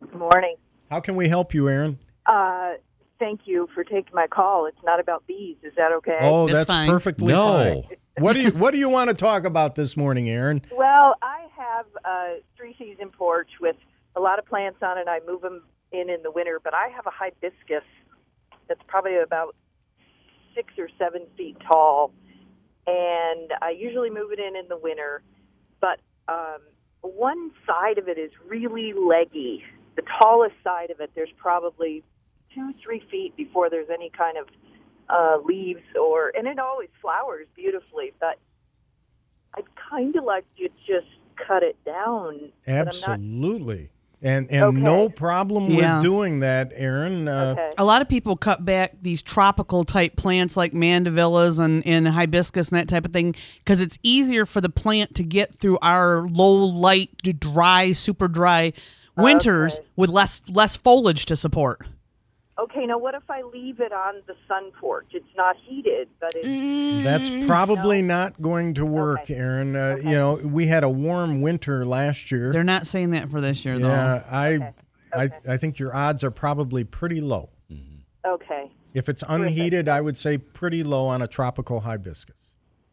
Good 0.00 0.14
morning. 0.14 0.56
How 0.90 1.00
can 1.00 1.16
we 1.16 1.28
help 1.28 1.54
you, 1.54 1.68
Aaron? 1.68 1.98
Uh, 2.26 2.72
thank 3.24 3.40
you 3.46 3.66
for 3.74 3.84
taking 3.84 4.12
my 4.12 4.26
call. 4.26 4.66
It's 4.66 4.82
not 4.84 5.00
about 5.00 5.26
bees. 5.26 5.56
Is 5.62 5.72
that 5.76 5.92
okay? 5.92 6.18
Oh, 6.20 6.44
It's 6.44 6.52
that's 6.52 6.70
fine. 6.70 6.90
perfectly 6.90 7.28
No. 7.32 7.82
fine. 7.82 7.96
What 8.18 8.34
do 8.34 8.42
you 8.42 8.50
What 8.50 8.72
do 8.72 8.78
you 8.78 8.88
want 8.90 9.08
to 9.08 9.16
talk 9.16 9.44
about 9.44 9.74
this 9.74 9.96
morning, 9.96 10.28
Aaron? 10.28 10.60
Well, 10.76 11.14
I 11.22 11.46
have 11.56 11.86
a 12.04 12.36
three 12.56 12.74
season 12.78 13.10
porch 13.10 13.48
with 13.60 13.76
a 14.16 14.20
lot 14.20 14.38
of 14.38 14.44
plants 14.46 14.78
on 14.82 14.98
it. 14.98 15.08
I 15.08 15.20
move 15.26 15.40
them 15.40 15.62
in 15.92 16.10
in 16.10 16.22
the 16.22 16.30
winter, 16.30 16.60
but 16.62 16.74
I 16.74 16.88
have 16.88 17.06
a 17.06 17.10
hibiscus 17.10 17.82
that's 18.68 18.80
probably 18.86 19.16
about 19.18 19.56
six 20.54 20.72
or 20.78 20.88
seven 20.98 21.22
feet 21.36 21.56
tall, 21.66 22.12
and 22.86 23.52
I 23.62 23.70
usually 23.70 24.10
move 24.10 24.32
it 24.32 24.38
in 24.38 24.54
in 24.56 24.68
the 24.68 24.76
winter. 24.78 25.22
But 25.80 26.00
um, 26.28 26.60
one 27.00 27.50
side 27.66 27.98
of 27.98 28.08
it 28.08 28.18
is 28.18 28.30
really 28.48 28.92
leggy. 28.92 29.64
The 29.96 30.02
tallest 30.20 30.54
side 30.62 30.90
of 30.90 31.00
it, 31.00 31.10
there's 31.14 31.32
probably 31.36 32.02
two, 32.54 32.72
three 32.82 33.02
feet 33.10 33.36
before 33.36 33.68
there's 33.70 33.88
any 33.92 34.10
kind 34.10 34.36
of 34.38 34.46
uh, 35.08 35.38
leaves 35.44 35.82
or, 36.00 36.32
and 36.36 36.46
it 36.46 36.58
always 36.58 36.88
flowers 37.02 37.46
beautifully. 37.54 38.12
But 38.20 38.38
I'd 39.56 39.64
kind 39.90 40.14
of 40.16 40.24
like 40.24 40.44
to 40.58 40.68
just 40.86 41.06
cut 41.46 41.62
it 41.62 41.76
down. 41.84 42.52
but 42.66 42.72
I'm 42.72 42.84
not- 42.84 42.86
Absolutely. 42.88 43.90
And 44.22 44.50
and 44.50 44.64
Okay. 44.64 44.78
no 44.78 45.10
problem 45.10 45.68
Yeah. 45.70 45.96
with 45.96 46.02
doing 46.04 46.40
that, 46.40 46.72
Aaron. 46.74 47.28
Uh, 47.28 47.54
Okay. 47.58 47.70
A 47.76 47.84
lot 47.84 48.00
of 48.00 48.08
people 48.08 48.36
cut 48.36 48.64
back 48.64 48.94
these 49.02 49.20
tropical 49.20 49.84
type 49.84 50.16
plants 50.16 50.56
like 50.56 50.72
mandevillas 50.72 51.58
and, 51.58 51.86
and 51.86 52.08
hibiscus 52.08 52.70
and 52.70 52.78
that 52.78 52.88
type 52.88 53.04
of 53.04 53.12
thing 53.12 53.34
because 53.58 53.82
it's 53.82 53.98
easier 54.02 54.46
for 54.46 54.62
the 54.62 54.70
plant 54.70 55.14
to 55.16 55.24
get 55.24 55.54
through 55.54 55.76
our 55.82 56.26
low 56.26 56.54
light, 56.54 57.10
dry, 57.38 57.92
super 57.92 58.26
dry 58.26 58.72
winters 59.14 59.74
Okay. 59.78 59.88
with 59.96 60.08
less 60.08 60.40
less 60.48 60.74
foliage 60.74 61.26
to 61.26 61.36
support. 61.36 61.86
Okay, 62.56 62.86
now 62.86 62.98
what 62.98 63.14
if 63.14 63.28
I 63.28 63.42
leave 63.42 63.80
it 63.80 63.92
on 63.92 64.22
the 64.28 64.36
sun 64.46 64.70
porch? 64.80 65.08
It's 65.10 65.26
not 65.36 65.56
heated, 65.66 66.08
but 66.20 66.30
it's 66.34 67.04
That's 67.04 67.46
probably 67.46 68.00
not 68.00 68.40
going 68.40 68.74
to 68.74 68.86
work, 68.86 69.28
Aaron. 69.28 69.74
Uh, 69.74 69.96
You 70.02 70.12
know, 70.12 70.38
we 70.44 70.68
had 70.68 70.84
a 70.84 70.88
warm 70.88 71.40
winter 71.42 71.84
last 71.84 72.30
year. 72.30 72.52
They're 72.52 72.62
not 72.62 72.86
saying 72.86 73.10
that 73.10 73.28
for 73.28 73.40
this 73.40 73.64
year, 73.64 73.78
though. 73.78 73.88
yeah, 73.88 74.22
I, 74.30 74.72
I, 75.12 75.30
I 75.48 75.56
think 75.56 75.80
your 75.80 75.94
odds 75.94 76.22
are 76.22 76.30
probably 76.30 76.84
pretty 76.84 77.20
low. 77.20 77.50
okay. 78.24 78.70
If 78.92 79.08
it's 79.08 79.24
unheated, 79.28 79.88
I 79.88 80.00
would 80.00 80.16
say 80.16 80.38
pretty 80.38 80.84
low 80.84 81.08
on 81.08 81.22
a 81.22 81.26
tropical 81.26 81.80
hibiscus. 81.80 82.43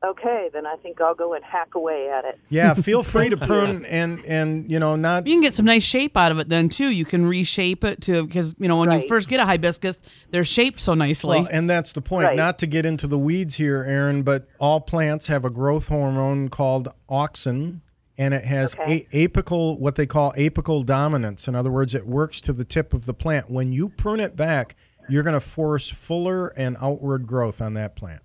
Okay, 0.03 0.49
then 0.51 0.65
I 0.65 0.77
think 0.77 0.99
I'll 0.99 1.13
go 1.13 1.35
and 1.35 1.43
hack 1.43 1.75
away 1.75 2.09
at 2.09 2.25
it. 2.25 2.39
Yeah, 2.49 2.73
feel 2.75 3.03
free 3.03 3.29
to 3.29 3.37
prune 3.37 3.85
and 3.85 4.25
and 4.25 4.69
you 4.69 4.79
know 4.79 4.95
not. 4.95 5.27
You 5.27 5.33
can 5.35 5.41
get 5.41 5.53
some 5.53 5.65
nice 5.65 5.83
shape 5.83 6.17
out 6.17 6.31
of 6.31 6.39
it 6.39 6.49
then 6.49 6.69
too. 6.69 6.87
You 6.87 7.05
can 7.05 7.23
reshape 7.25 7.83
it 7.83 8.01
to 8.01 8.25
because 8.25 8.55
you 8.57 8.67
know 8.67 8.77
when 8.77 8.91
you 8.91 9.07
first 9.07 9.29
get 9.29 9.39
a 9.39 9.45
hibiscus, 9.45 9.99
they're 10.31 10.43
shaped 10.43 10.79
so 10.79 10.95
nicely. 10.95 11.41
Well, 11.41 11.49
and 11.51 11.69
that's 11.69 11.91
the 11.91 12.01
point. 12.01 12.27
Right. 12.27 12.35
Not 12.37 12.57
to 12.59 12.67
get 12.67 12.83
into 12.83 13.05
the 13.05 13.19
weeds 13.19 13.55
here, 13.55 13.85
Aaron, 13.87 14.23
but 14.23 14.47
all 14.59 14.81
plants 14.81 15.27
have 15.27 15.45
a 15.45 15.51
growth 15.51 15.87
hormone 15.89 16.49
called 16.49 16.87
auxin, 17.07 17.81
and 18.17 18.33
it 18.33 18.43
has 18.43 18.75
a- 18.87 19.05
apical, 19.13 19.77
what 19.77 19.97
they 19.97 20.07
call 20.07 20.33
apical 20.33 20.83
dominance. 20.83 21.47
In 21.47 21.53
other 21.53 21.69
words, 21.69 21.93
it 21.93 22.07
works 22.07 22.41
to 22.41 22.53
the 22.53 22.65
tip 22.65 22.95
of 22.95 23.05
the 23.05 23.13
plant. 23.13 23.51
When 23.51 23.71
you 23.71 23.89
prune 23.89 24.19
it 24.19 24.35
back, 24.35 24.75
you're 25.09 25.23
going 25.23 25.33
to 25.33 25.39
force 25.39 25.89
fuller 25.89 26.47
and 26.57 26.75
outward 26.81 27.27
growth 27.27 27.61
on 27.61 27.75
that 27.75 27.95
plant. 27.95 28.21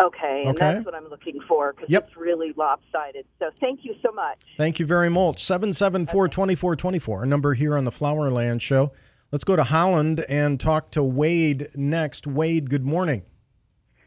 Okay, 0.00 0.44
and 0.46 0.56
Okay. 0.56 0.74
that's 0.74 0.86
what 0.86 0.94
I'm 0.94 1.08
looking 1.08 1.38
for 1.46 1.72
because 1.74 1.90
Yep. 1.90 2.08
it's 2.08 2.16
really 2.16 2.52
lopsided. 2.56 3.26
So 3.38 3.50
thank 3.60 3.84
you 3.84 3.94
so 4.02 4.10
much. 4.12 4.38
Thank 4.56 4.80
you 4.80 4.86
very 4.86 5.10
much. 5.10 5.42
774 5.44 6.28
2424, 6.28 7.18
our 7.20 7.26
number 7.26 7.54
here 7.54 7.76
on 7.76 7.84
the 7.84 7.90
Flowerland 7.90 8.60
Show. 8.62 8.92
Let's 9.30 9.44
go 9.44 9.54
to 9.56 9.64
Holland 9.64 10.24
and 10.28 10.58
talk 10.58 10.90
to 10.92 11.02
Wade 11.02 11.68
next. 11.74 12.26
Wade, 12.26 12.70
good 12.70 12.84
morning. 12.84 13.22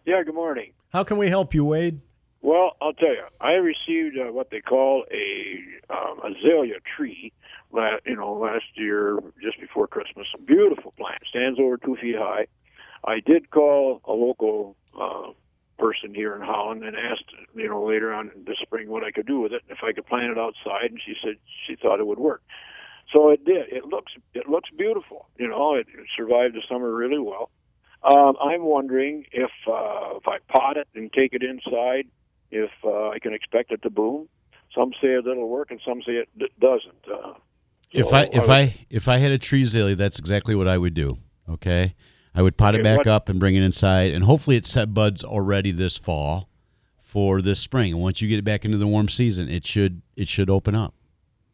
Yeah, 0.06 0.24
good 0.24 0.36
morning. 0.36 0.72
How 0.90 1.04
can 1.04 1.18
we 1.18 1.30
help 1.30 1.54
you, 1.54 1.66
Wade? 1.66 2.02
Well, 2.42 2.78
I'll 2.82 2.94
tell 2.94 3.10
you, 3.10 3.24
I 3.42 3.54
received 3.54 4.18
uh, 4.20 4.32
what 4.32 4.50
they 4.52 4.62
call 4.62 5.04
a 5.12 5.58
um, 5.92 6.20
azalea 6.24 6.76
tree, 6.96 7.32
la- 7.72 7.98
you 8.06 8.16
know, 8.16 8.34
last 8.34 8.66
year 8.76 9.20
just 9.42 9.60
before 9.60 9.88
Christmas. 9.88 10.28
A 10.36 10.42
beautiful 10.42 10.94
plant, 10.98 11.22
stands 11.28 11.60
over 11.60 11.78
two 11.78 11.96
feet 12.00 12.16
high. 12.18 12.46
I 13.04 13.20
did 13.20 13.50
call 13.50 14.02
a 14.06 14.14
local 14.14 14.76
uh, 15.00 15.32
person 15.78 16.14
here 16.14 16.36
in 16.36 16.42
Holland 16.42 16.84
and 16.84 16.96
asked, 16.96 17.26
you 17.56 17.68
know, 17.68 17.84
later 17.86 18.14
on 18.14 18.32
this 18.46 18.58
spring 18.62 18.90
what 18.90 19.04
I 19.04 19.12
could 19.12 19.26
do 19.28 19.40
with 19.42 19.52
it, 19.54 19.62
if 19.70 19.80
I 19.84 19.92
could 19.94 20.06
plant 20.06 20.32
it 20.32 20.38
outside, 20.38 20.90
and 20.92 21.00
she 21.06 21.14
said 21.24 21.36
she 21.68 21.76
thought 21.76 22.00
it 22.00 22.08
would 22.08 22.20
work. 22.20 22.42
So 23.14 23.30
it 23.30 23.46
did. 23.46 23.70
It 23.72 23.86
looks 23.86 24.14
it 24.34 24.48
looks 24.50 24.70
beautiful. 24.78 25.28
You 25.38 25.48
know, 25.50 25.76
it, 25.76 25.88
it 25.94 26.08
survived 26.18 26.56
the 26.56 26.62
summer 26.70 26.94
really 26.94 27.20
well. 27.20 27.52
Um, 28.04 28.36
I'm 28.42 28.64
wondering 28.64 29.26
if 29.32 29.52
uh, 29.68 30.18
if 30.18 30.28
I 30.28 30.38
pot 30.48 30.78
it 30.78 30.88
and 30.96 31.12
take 31.14 31.34
it 31.34 31.44
inside, 31.44 32.08
if 32.52 32.72
uh, 32.84 33.10
I 33.10 33.20
can 33.20 33.34
expect 33.34 33.72
it 33.72 33.82
to 33.84 33.90
bloom. 33.90 34.28
Some 34.76 34.92
say 35.02 35.16
that 35.16 35.30
it'll 35.30 35.48
work, 35.48 35.72
and 35.72 35.80
some 35.88 36.02
say 36.06 36.14
it 36.14 36.30
d- 36.38 36.48
doesn't. 36.60 37.06
Uh, 37.12 37.34
If 37.92 38.12
I 38.14 38.24
if 38.24 38.42
would- 38.42 38.50
I 38.50 38.74
if 38.90 39.08
I 39.08 39.18
had 39.18 39.32
a 39.32 39.38
tree 39.38 39.64
azalea, 39.64 39.96
that's 39.96 40.20
exactly 40.20 40.56
what 40.56 40.68
I 40.68 40.78
would 40.78 40.94
do. 40.94 41.18
Okay, 41.48 41.96
I 42.36 42.42
would 42.42 42.58
pot 42.58 42.76
it 42.76 42.84
back 42.84 42.98
what- 43.00 43.08
up 43.08 43.30
and 43.30 43.40
bring 43.40 43.56
it 43.56 43.64
inside, 43.64 44.12
and 44.12 44.26
hopefully 44.26 44.56
it 44.58 44.66
set 44.66 44.94
buds 44.94 45.24
already 45.24 45.72
this 45.72 45.96
fall 45.98 46.50
for 47.00 47.42
this 47.42 47.60
spring. 47.60 47.94
And 47.94 48.02
once 48.02 48.22
you 48.22 48.28
get 48.28 48.40
it 48.40 48.44
back 48.46 48.66
into 48.66 48.78
the 48.78 48.88
warm 48.88 49.08
season, 49.10 49.50
it 49.50 49.66
should 49.66 50.02
it 50.16 50.28
should 50.28 50.50
open 50.50 50.76
up. 50.76 50.94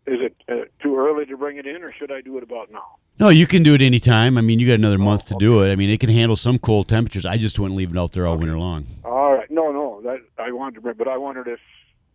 is 0.08 0.20
it 0.20 0.36
uh, 0.50 0.66
too 0.82 0.96
early 0.98 1.26
to 1.28 1.38
bring 1.38 1.58
it 1.58 1.68
in, 1.68 1.84
or 1.84 1.94
should 1.94 2.12
I 2.12 2.22
do 2.22 2.38
it 2.38 2.44
about 2.44 2.72
now? 2.72 2.96
No, 3.20 3.30
you 3.30 3.46
can 3.46 3.62
do 3.62 3.76
it 3.76 3.82
anytime. 3.84 4.38
I 4.38 4.42
mean, 4.42 4.60
you 4.60 4.66
got 4.66 4.74
Oh, 4.74 4.76
another 4.76 4.98
month 4.98 5.26
to 5.28 5.36
do 5.38 5.62
it. 5.62 5.72
I 5.72 5.76
mean, 5.76 5.92
it 5.92 6.00
can 6.00 6.10
handle 6.10 6.36
some 6.36 6.58
cold 6.58 6.88
temperatures. 6.88 7.26
I 7.26 7.38
just 7.38 7.60
wouldn't 7.60 7.78
leave 7.78 7.92
it 7.92 7.98
out 7.98 8.14
there 8.14 8.26
all 8.26 8.38
winter 8.38 8.58
long. 8.58 8.88
All 9.06 9.34
right, 9.34 9.50
no, 9.52 9.72
no, 9.72 10.02
that 10.04 10.18
I 10.40 10.52
wanted 10.52 10.76
to 10.76 10.82
bring, 10.82 10.96
but 10.98 11.08
I 11.08 11.18
wondered 11.18 11.48
if 11.48 11.60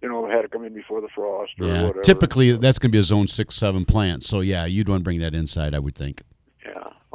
you 0.03 0.09
know 0.09 0.29
had 0.29 0.43
to 0.43 0.49
come 0.49 0.65
in 0.65 0.75
before 0.75 1.01
the 1.01 1.09
frost 1.15 1.53
or 1.61 1.67
Yeah, 1.69 1.83
whatever. 1.83 2.03
typically 2.03 2.53
that's 2.57 2.79
going 2.81 2.91
to 2.91 2.93
be 2.93 2.99
a 2.99 3.05
zone 3.05 3.29
six 3.29 3.55
seven 3.55 3.85
plant. 3.85 4.25
So 4.25 4.41
yeah, 4.41 4.65
you'd 4.67 4.89
want 4.89 5.01
to 5.01 5.05
bring 5.05 5.21
that 5.21 5.35
inside. 5.35 5.73
I 5.75 5.79
would 5.79 5.95
think. 5.95 6.23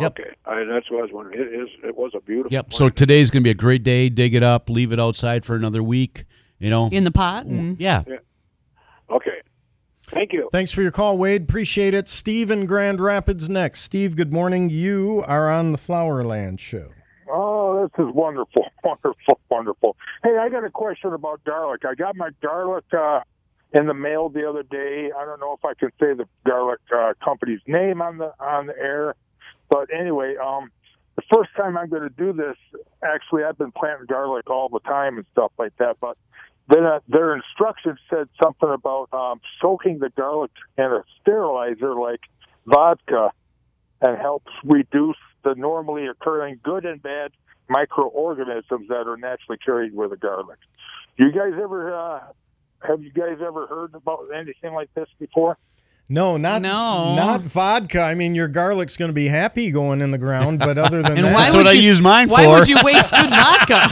Yeah. 0.01 0.05
Yep. 0.05 0.19
Okay. 0.19 0.29
I, 0.45 0.63
that's 0.63 0.89
what 0.89 0.99
I 0.99 1.01
was 1.03 1.11
wondering. 1.11 1.39
It 1.39 1.61
is. 1.61 1.69
It 1.83 1.95
was 1.95 2.11
a 2.15 2.19
beautiful. 2.21 2.51
Yep. 2.51 2.73
So 2.73 2.89
today's 2.89 3.29
going 3.29 3.43
to 3.43 3.47
be 3.47 3.51
a 3.51 3.55
great 3.55 3.83
day. 3.83 4.09
Dig 4.09 4.33
it 4.35 4.43
up, 4.43 4.69
leave 4.69 4.91
it 4.91 4.99
outside 4.99 5.45
for 5.45 5.55
another 5.55 5.83
week. 5.83 6.25
You 6.59 6.69
know, 6.69 6.89
in 6.91 7.03
the 7.03 7.11
pot. 7.11 7.45
And 7.45 7.79
yeah. 7.79 8.03
Yeah. 8.07 8.17
Okay. 9.09 9.41
Thank 10.07 10.33
you. 10.33 10.49
Thanks 10.51 10.71
for 10.71 10.81
your 10.81 10.91
call, 10.91 11.17
Wade. 11.17 11.43
Appreciate 11.43 11.93
it. 11.93 12.09
Steve 12.09 12.51
in 12.51 12.65
Grand 12.65 12.99
Rapids 12.99 13.49
next. 13.49 13.81
Steve, 13.81 14.15
good 14.17 14.33
morning. 14.33 14.69
You 14.69 15.23
are 15.25 15.49
on 15.49 15.71
the 15.71 15.77
Flowerland 15.77 16.59
Show. 16.59 16.91
Oh, 17.31 17.87
this 17.87 18.05
is 18.05 18.13
wonderful, 18.13 18.65
wonderful, 18.83 19.39
wonderful. 19.49 19.95
Hey, 20.21 20.37
I 20.37 20.49
got 20.49 20.65
a 20.65 20.69
question 20.69 21.13
about 21.13 21.43
garlic. 21.45 21.85
I 21.85 21.95
got 21.95 22.17
my 22.17 22.29
garlic 22.41 22.83
uh, 22.91 23.21
in 23.71 23.87
the 23.87 23.93
mail 23.93 24.27
the 24.27 24.47
other 24.47 24.63
day. 24.63 25.11
I 25.17 25.25
don't 25.25 25.39
know 25.39 25.53
if 25.53 25.63
I 25.63 25.73
can 25.75 25.89
say 25.99 26.13
the 26.13 26.27
garlic 26.45 26.79
uh, 26.93 27.13
company's 27.23 27.61
name 27.65 28.01
on 28.01 28.17
the 28.17 28.33
on 28.39 28.67
the 28.67 28.77
air, 28.77 29.15
but 29.71 29.87
anyway, 29.97 30.35
um, 30.35 30.69
the 31.15 31.23
first 31.33 31.49
time 31.55 31.77
I'm 31.77 31.89
going 31.89 32.03
to 32.03 32.09
do 32.09 32.33
this, 32.33 32.57
actually, 33.01 33.45
I've 33.45 33.57
been 33.57 33.71
planting 33.71 34.05
garlic 34.05 34.49
all 34.49 34.67
the 34.67 34.81
time 34.81 35.17
and 35.17 35.25
stuff 35.31 35.53
like 35.57 35.75
that, 35.77 35.95
but 36.01 36.17
then 36.67 36.83
uh, 36.83 36.99
their 37.07 37.33
instructions 37.33 37.97
said 38.09 38.27
something 38.41 38.69
about 38.69 39.07
um, 39.13 39.39
soaking 39.61 39.99
the 39.99 40.09
garlic 40.09 40.51
in 40.77 40.83
a 40.83 41.03
sterilizer 41.21 41.95
like 41.95 42.19
vodka 42.65 43.31
and 44.01 44.17
helps 44.17 44.51
reduce 44.65 45.17
the 45.43 45.55
normally 45.55 46.05
occurring 46.05 46.59
good 46.61 46.85
and 46.85 47.01
bad 47.01 47.31
microorganisms 47.69 48.89
that 48.89 49.07
are 49.07 49.17
naturally 49.17 49.57
carried 49.57 49.95
with 49.95 50.11
the 50.11 50.17
garlic. 50.17 50.59
You 51.17 51.31
guys 51.31 51.53
ever 51.61 51.95
uh, 51.95 52.19
have 52.81 53.01
you 53.03 53.11
guys 53.11 53.37
ever 53.45 53.67
heard 53.67 53.95
about 53.95 54.27
anything 54.35 54.73
like 54.73 54.93
this 54.95 55.07
before? 55.17 55.57
No, 56.11 56.35
not 56.37 56.61
No. 56.61 57.15
not 57.15 57.41
vodka. 57.41 58.01
I 58.01 58.15
mean, 58.15 58.35
your 58.35 58.47
garlic's 58.49 58.97
going 58.97 59.09
to 59.09 59.13
be 59.13 59.27
happy 59.27 59.71
going 59.71 60.01
in 60.01 60.11
the 60.11 60.17
ground, 60.17 60.59
but 60.59 60.77
other 60.77 61.01
than 61.01 61.11
And 61.17 61.25
that, 61.27 61.33
why 61.33 61.43
That's 61.43 61.55
would 61.55 61.65
what 61.65 61.71
I 61.75 61.77
you, 61.77 61.83
use 61.83 62.01
mine 62.01 62.27
why 62.27 62.43
for. 62.43 62.59
would 62.59 62.67
you 62.67 62.75
waste 62.83 63.11
good 63.11 63.29
vodka? 63.29 63.87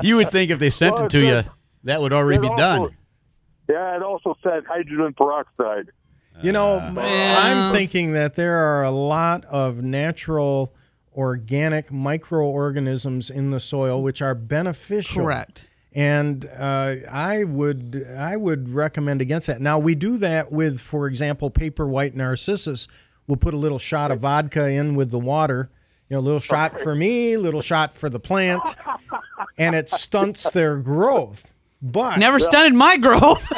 you 0.02 0.16
would 0.16 0.30
think 0.32 0.50
if 0.50 0.58
they 0.58 0.70
sent 0.70 0.94
Well, 0.96 1.04
it 1.06 1.10
to 1.10 1.18
it 1.18 1.44
you, 1.44 1.50
that 1.84 2.00
would 2.00 2.12
already 2.12 2.40
be 2.40 2.48
also- 2.48 2.56
done. 2.56 2.96
Yeah, 3.68 3.96
it 3.96 4.02
also 4.02 4.36
said 4.42 4.64
hydrogen 4.66 5.14
peroxide. 5.16 5.90
You 6.42 6.52
know, 6.52 6.78
Uh. 6.78 6.94
I'm 6.98 7.72
thinking 7.74 8.12
that 8.14 8.34
there 8.34 8.56
are 8.56 8.82
a 8.82 8.90
lot 8.90 9.44
of 9.44 9.82
natural 9.82 10.74
organic 11.14 11.92
microorganisms 11.92 13.30
in 13.30 13.50
the 13.50 13.60
soil 13.60 14.02
which 14.02 14.22
are 14.22 14.34
beneficial. 14.34 15.22
Correct. 15.24 15.68
And 15.92 16.48
uh, 16.56 16.96
I 17.10 17.44
would 17.44 18.06
I 18.16 18.36
would 18.36 18.68
recommend 18.68 19.20
against 19.20 19.48
that. 19.48 19.60
Now 19.60 19.78
we 19.78 19.94
do 19.94 20.18
that 20.18 20.52
with, 20.52 20.80
for 20.80 21.08
example, 21.08 21.50
paper 21.50 21.86
white 21.86 22.14
narcissus. 22.14 22.86
We'll 23.26 23.38
put 23.38 23.54
a 23.54 23.56
little 23.56 23.78
shot 23.78 24.10
of 24.10 24.20
vodka 24.20 24.68
in 24.68 24.94
with 24.94 25.10
the 25.10 25.18
water. 25.18 25.70
You 26.08 26.14
know, 26.14 26.20
a 26.20 26.22
little 26.22 26.40
shot 26.40 26.80
for 26.80 26.94
me, 26.94 27.36
little 27.36 27.62
shot 27.62 27.94
for 27.94 28.08
the 28.08 28.20
plant, 28.20 28.62
and 29.58 29.76
it 29.76 29.88
stunts 29.88 30.50
their 30.50 30.78
growth. 30.78 31.52
But 31.82 32.18
Never 32.18 32.38
stunted 32.38 32.74
my 32.74 32.96
growth. 32.96 33.46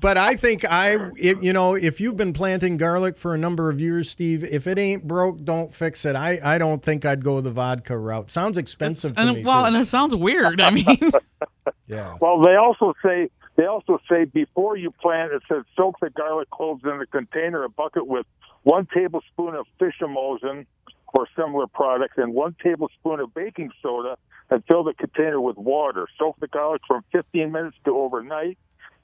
but 0.00 0.16
I 0.18 0.34
think 0.34 0.64
I, 0.64 1.10
if, 1.16 1.42
you 1.42 1.52
know, 1.52 1.74
if 1.74 2.00
you've 2.00 2.16
been 2.16 2.32
planting 2.32 2.76
garlic 2.76 3.16
for 3.16 3.34
a 3.34 3.38
number 3.38 3.70
of 3.70 3.80
years, 3.80 4.10
Steve, 4.10 4.44
if 4.44 4.66
it 4.66 4.78
ain't 4.78 5.06
broke, 5.06 5.44
don't 5.44 5.72
fix 5.74 6.04
it. 6.04 6.16
I, 6.16 6.38
I 6.42 6.58
don't 6.58 6.82
think 6.82 7.04
I'd 7.04 7.24
go 7.24 7.40
the 7.40 7.50
vodka 7.50 7.96
route. 7.96 8.30
Sounds 8.30 8.58
expensive 8.58 9.14
to 9.14 9.20
and, 9.20 9.36
me. 9.36 9.42
well, 9.42 9.62
too. 9.62 9.66
and 9.68 9.76
it 9.76 9.86
sounds 9.86 10.14
weird. 10.14 10.60
I 10.60 10.70
mean, 10.70 10.86
yeah. 11.86 12.16
Well, 12.20 12.40
they 12.40 12.56
also 12.56 12.94
say 13.02 13.30
they 13.56 13.64
also 13.64 13.98
say 14.08 14.24
before 14.24 14.76
you 14.76 14.90
plant, 14.90 15.32
it 15.32 15.42
says 15.48 15.64
soak 15.76 15.98
the 16.00 16.10
garlic 16.10 16.50
cloves 16.50 16.82
in 16.84 17.00
a 17.00 17.06
container, 17.06 17.64
a 17.64 17.68
bucket 17.68 18.06
with 18.06 18.26
one 18.62 18.86
tablespoon 18.92 19.54
of 19.54 19.66
fish 19.78 19.94
emulsion 20.00 20.66
or 21.14 21.26
similar 21.34 21.66
product, 21.66 22.18
and 22.18 22.34
one 22.34 22.54
tablespoon 22.62 23.20
of 23.20 23.32
baking 23.32 23.70
soda, 23.82 24.18
and 24.50 24.62
fill 24.66 24.84
the 24.84 24.92
container 24.92 25.40
with 25.40 25.56
water. 25.56 26.06
Soak 26.18 26.38
the 26.40 26.48
garlic 26.48 26.82
from 26.86 27.02
15 27.12 27.50
minutes 27.50 27.76
to 27.84 27.96
overnight. 27.96 28.58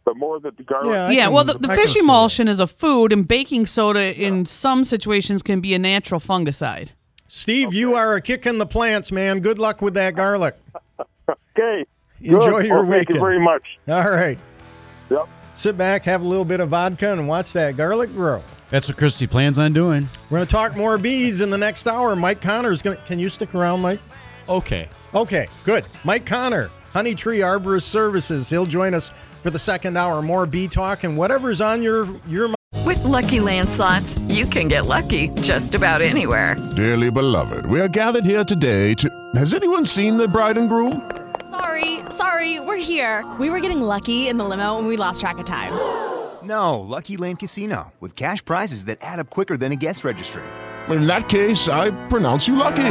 The 0.04 0.14
more 0.14 0.40
that 0.40 0.56
the 0.56 0.64
garlic, 0.64 1.16
yeah. 1.16 1.28
Well, 1.28 1.44
the, 1.44 1.54
the 1.58 1.68
fish 1.68 1.94
emulsion 1.94 2.48
is 2.48 2.58
a 2.58 2.66
food, 2.66 3.12
and 3.12 3.26
baking 3.26 3.66
soda 3.66 4.20
in 4.20 4.46
some 4.46 4.84
situations 4.84 5.42
can 5.42 5.60
be 5.60 5.74
a 5.74 5.78
natural 5.78 6.18
fungicide. 6.20 6.88
Steve, 7.28 7.72
you 7.72 7.94
are 7.94 8.16
a 8.16 8.20
kick 8.20 8.44
in 8.44 8.58
the 8.58 8.66
plants, 8.66 9.12
man. 9.12 9.40
Good 9.40 9.58
luck 9.58 9.80
with 9.80 9.94
that 9.94 10.16
garlic. 10.16 10.56
okay. 11.30 11.84
Enjoy 12.20 12.40
Good. 12.40 12.66
your 12.66 12.76
Well, 12.78 12.86
weekend. 12.86 13.06
Thank 13.06 13.08
you 13.10 13.20
very 13.20 13.40
much. 13.40 13.62
All 13.88 14.10
right. 14.10 14.38
Yep. 15.10 15.28
Sit 15.54 15.78
back, 15.78 16.02
have 16.04 16.22
a 16.22 16.26
little 16.26 16.44
bit 16.44 16.60
of 16.60 16.70
vodka, 16.70 17.12
and 17.12 17.28
watch 17.28 17.52
that 17.52 17.76
garlic 17.76 18.12
grow. 18.12 18.42
That's 18.70 18.88
what 18.88 18.96
Christy 18.96 19.26
plans 19.26 19.58
on 19.58 19.72
doing. 19.72 20.08
We're 20.30 20.38
going 20.38 20.46
to 20.46 20.50
talk 20.52 20.76
more 20.76 20.98
bees 20.98 21.42
in 21.42 21.50
the 21.50 21.58
next 21.58 21.86
hour. 21.86 22.16
Mike 22.16 22.40
Connor 22.40 22.72
is 22.72 22.80
going 22.82 22.96
to. 22.96 23.02
Can 23.04 23.18
you 23.18 23.28
stick 23.28 23.54
around, 23.54 23.80
Mike? 23.80 24.00
Okay. 24.48 24.88
Okay, 25.14 25.46
good. 25.64 25.84
Mike 26.04 26.26
Connor, 26.26 26.70
Honey 26.90 27.14
Tree 27.14 27.38
Arborist 27.40 27.82
Services. 27.82 28.48
He'll 28.50 28.66
join 28.66 28.94
us 28.94 29.10
for 29.42 29.50
the 29.50 29.58
second 29.58 29.96
hour. 29.96 30.22
More 30.22 30.46
B 30.46 30.68
Talk 30.68 31.04
and 31.04 31.16
whatever's 31.16 31.60
on 31.60 31.82
your 31.82 32.08
your 32.26 32.48
mind. 32.48 32.56
With 32.86 33.04
Lucky 33.04 33.40
Land 33.40 33.68
slots, 33.68 34.18
you 34.28 34.46
can 34.46 34.68
get 34.68 34.86
lucky 34.86 35.28
just 35.42 35.74
about 35.74 36.00
anywhere. 36.02 36.56
Dearly 36.74 37.10
beloved, 37.10 37.66
we 37.66 37.80
are 37.80 37.88
gathered 37.88 38.24
here 38.24 38.44
today 38.44 38.94
to. 38.94 39.08
Has 39.34 39.54
anyone 39.54 39.84
seen 39.86 40.16
the 40.16 40.26
bride 40.26 40.58
and 40.58 40.68
groom? 40.68 41.10
Sorry, 41.50 42.00
sorry, 42.10 42.60
we're 42.60 42.76
here. 42.82 43.30
We 43.38 43.50
were 43.50 43.60
getting 43.60 43.82
lucky 43.82 44.28
in 44.28 44.38
the 44.38 44.44
limo 44.44 44.78
and 44.78 44.88
we 44.88 44.96
lost 44.96 45.20
track 45.20 45.38
of 45.38 45.44
time. 45.44 45.72
No, 46.42 46.80
Lucky 46.80 47.16
Land 47.16 47.38
Casino, 47.38 47.92
with 48.00 48.16
cash 48.16 48.44
prizes 48.44 48.86
that 48.86 48.98
add 49.00 49.20
up 49.20 49.30
quicker 49.30 49.56
than 49.56 49.70
a 49.70 49.76
guest 49.76 50.02
registry. 50.02 50.42
In 50.88 51.06
that 51.06 51.28
case, 51.28 51.68
I 51.68 51.92
pronounce 52.08 52.48
you 52.48 52.56
lucky. 52.56 52.82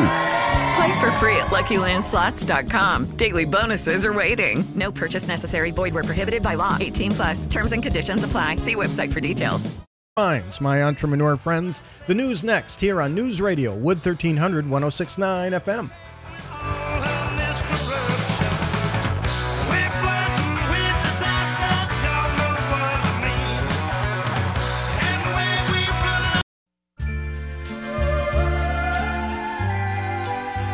Play 0.76 1.00
for 1.00 1.12
free 1.14 1.36
at 1.38 1.48
LuckyLandSlots.com. 1.48 3.18
Daily 3.18 3.46
bonuses 3.46 4.06
are 4.06 4.14
waiting. 4.14 4.64
No 4.76 4.92
purchase 4.92 5.28
necessary. 5.28 5.72
Void 5.72 5.94
where 5.94 6.04
prohibited 6.04 6.42
by 6.42 6.54
law. 6.56 6.78
18 6.80 7.12
plus. 7.12 7.46
Terms 7.48 7.74
and 7.74 7.84
conditions 7.84 8.24
apply. 8.24 8.58
See 8.58 8.76
website 8.76 9.12
for 9.12 9.20
details. 9.20 9.70
minds, 10.18 10.62
my 10.62 10.84
entrepreneur 10.84 11.36
friends. 11.38 11.82
The 12.08 12.14
news 12.14 12.44
next 12.44 12.80
here 12.80 13.02
on 13.02 13.16
News 13.16 13.42
Radio, 13.42 13.74
Wood 13.74 13.98
1300 14.06 14.70
1069 14.70 15.52
FM. 15.54 17.11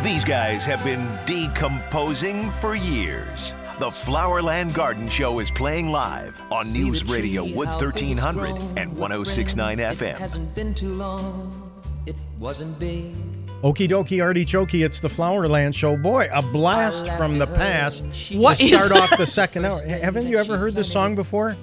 These 0.07 0.23
guys 0.23 0.63
have 0.63 0.81
been 0.85 1.19
decomposing 1.25 2.49
for 2.49 2.75
years. 2.75 3.53
The 3.77 3.89
Flowerland 3.89 4.73
Garden 4.73 5.09
Show 5.09 5.39
is 5.39 5.51
playing 5.51 5.89
live 5.89 6.41
on 6.49 6.71
News 6.71 7.03
Radio 7.03 7.43
Wood 7.43 7.67
1300 7.67 8.55
and 8.77 8.97
1069 8.97 9.79
FM. 9.79 10.15
Hasn't 10.15 10.55
been 10.55 10.73
too 10.73 10.93
long. 10.93 11.69
It 12.05 12.15
wasn't 12.39 12.79
big. 12.79 13.15
Okie 13.63 13.89
dokie 13.89 14.23
artichokey, 14.23 14.85
it's 14.85 15.01
the 15.01 15.09
Flowerland 15.09 15.75
Show. 15.75 15.97
Boy, 15.97 16.29
a 16.31 16.41
blast 16.41 17.11
from 17.17 17.37
the 17.37 17.47
past. 17.47 18.05
What 18.31 18.59
to 18.59 18.65
start 18.65 18.93
off 18.93 19.17
the 19.17 19.25
second 19.25 19.65
hour. 19.65 19.83
Haven't 19.85 20.29
you 20.29 20.37
ever 20.37 20.57
heard 20.57 20.73
this 20.73 20.89
song 20.89 21.15
before? 21.15 21.57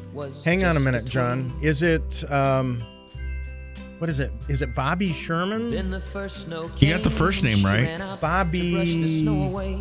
Hang 0.44 0.64
on 0.64 0.76
a 0.76 0.80
minute, 0.80 1.06
John. 1.06 1.50
Is 1.62 1.82
it 1.82 2.30
um 2.30 2.84
what 4.04 4.10
is 4.10 4.20
it? 4.20 4.30
Is 4.48 4.60
it 4.60 4.74
Bobby 4.74 5.12
Sherman? 5.14 5.70
Then 5.70 5.88
the 5.88 5.98
first 5.98 6.42
snow 6.42 6.70
You 6.76 6.92
got 6.92 7.02
the 7.04 7.08
first 7.08 7.42
name 7.42 7.64
right. 7.64 7.98
Bobby- 8.20 8.72
to 8.72 8.76
brush 8.76 8.86
the 8.92 9.20
snow 9.20 9.44
away, 9.44 9.78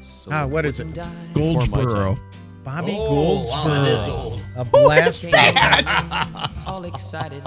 so 0.00 0.30
Ah, 0.32 0.46
what 0.46 0.64
it 0.64 0.70
is 0.70 0.80
it? 0.80 0.98
Goldsboro. 1.34 2.18
Bobby 2.64 2.96
Oh, 2.98 3.10
Goldsboro. 3.44 3.62
wow, 3.74 3.84
that 3.84 3.88
is 3.92 4.04
old. 4.08 4.40
A 4.56 4.64
blast. 4.64 5.20
Came 5.24 5.32
from- 5.32 5.56
out 5.58 6.50
all 6.66 6.84
excited, 6.86 7.42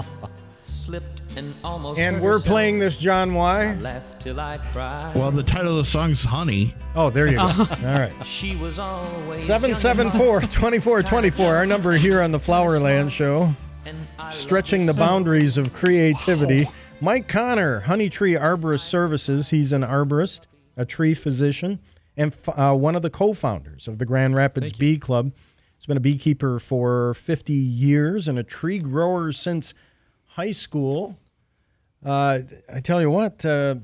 slipped 0.62 1.22
and 1.36 1.52
almost 1.64 1.98
And 1.98 2.20
we're 2.22 2.34
herself. 2.34 2.46
playing 2.52 2.78
this, 2.78 2.96
John. 2.96 3.32
I 3.32 3.34
Why? 3.34 3.74
laughed 3.74 4.20
till 4.20 4.38
I 4.38 4.58
cried. 4.70 5.16
Well, 5.16 5.32
the 5.32 5.42
title 5.42 5.72
of 5.72 5.78
the 5.78 5.84
song's 5.84 6.22
Honey. 6.22 6.76
Oh, 6.94 7.10
there 7.10 7.26
you 7.26 7.34
go. 7.38 7.42
All 7.42 7.66
right. 7.82 8.12
she 8.24 8.54
was 8.54 8.78
always 8.78 9.44
774 9.44 10.42
2424, 10.42 11.56
our 11.56 11.66
number 11.66 11.90
here 11.94 12.22
on 12.22 12.30
the 12.30 12.38
Flowerland 12.38 13.10
Show. 13.10 13.52
Stretching 14.30 14.86
the 14.86 14.94
boundaries 14.94 15.56
of 15.56 15.72
creativity. 15.72 16.66
Mike 17.00 17.28
Connor, 17.28 17.80
Honey 17.80 18.08
Tree 18.08 18.32
Arborist 18.34 18.80
Services. 18.84 19.50
He's 19.50 19.72
an 19.72 19.82
arborist, 19.82 20.42
a 20.76 20.84
tree 20.84 21.14
physician, 21.14 21.80
and 22.16 22.34
uh, 22.48 22.74
one 22.74 22.96
of 22.96 23.02
the 23.02 23.10
co 23.10 23.32
founders 23.32 23.88
of 23.88 23.98
the 23.98 24.06
Grand 24.06 24.34
Rapids 24.34 24.72
Bee 24.72 24.98
Club. 24.98 25.32
He's 25.76 25.86
been 25.86 25.96
a 25.96 26.00
beekeeper 26.00 26.58
for 26.58 27.14
50 27.14 27.52
years 27.52 28.26
and 28.28 28.38
a 28.38 28.42
tree 28.42 28.78
grower 28.78 29.32
since 29.32 29.74
high 30.28 30.52
school. 30.52 31.18
Uh, 32.04 32.40
I 32.72 32.80
tell 32.80 33.00
you 33.00 33.10
what, 33.10 33.44
uh, 33.44 33.76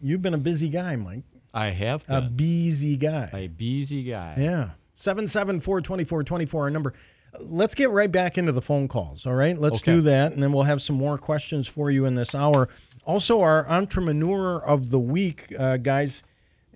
you've 0.00 0.22
been 0.22 0.34
a 0.34 0.38
busy 0.38 0.68
guy, 0.68 0.96
Mike. 0.96 1.24
I 1.52 1.68
have 1.70 2.04
A 2.08 2.20
busy 2.22 2.96
guy. 2.96 3.28
A 3.32 3.48
busy 3.48 4.04
guy. 4.04 4.36
Yeah. 4.38 4.70
774 4.94 5.80
2424, 5.80 6.62
our 6.62 6.70
number. 6.70 6.94
Let's 7.38 7.74
get 7.74 7.90
right 7.90 8.10
back 8.10 8.36
into 8.38 8.50
the 8.52 8.62
phone 8.62 8.88
calls, 8.88 9.24
all 9.26 9.34
right? 9.34 9.58
Let's 9.58 9.78
Okay. 9.78 9.96
do 9.96 10.00
that, 10.02 10.32
and 10.32 10.42
then 10.42 10.52
we'll 10.52 10.64
have 10.64 10.82
some 10.82 10.96
more 10.96 11.16
questions 11.18 11.68
for 11.68 11.90
you 11.90 12.04
in 12.04 12.14
this 12.16 12.34
hour. 12.34 12.68
Also, 13.04 13.40
our 13.40 13.68
entrepreneur 13.68 14.58
of 14.64 14.90
the 14.90 14.98
week, 14.98 15.46
uh, 15.58 15.76
guys, 15.76 16.22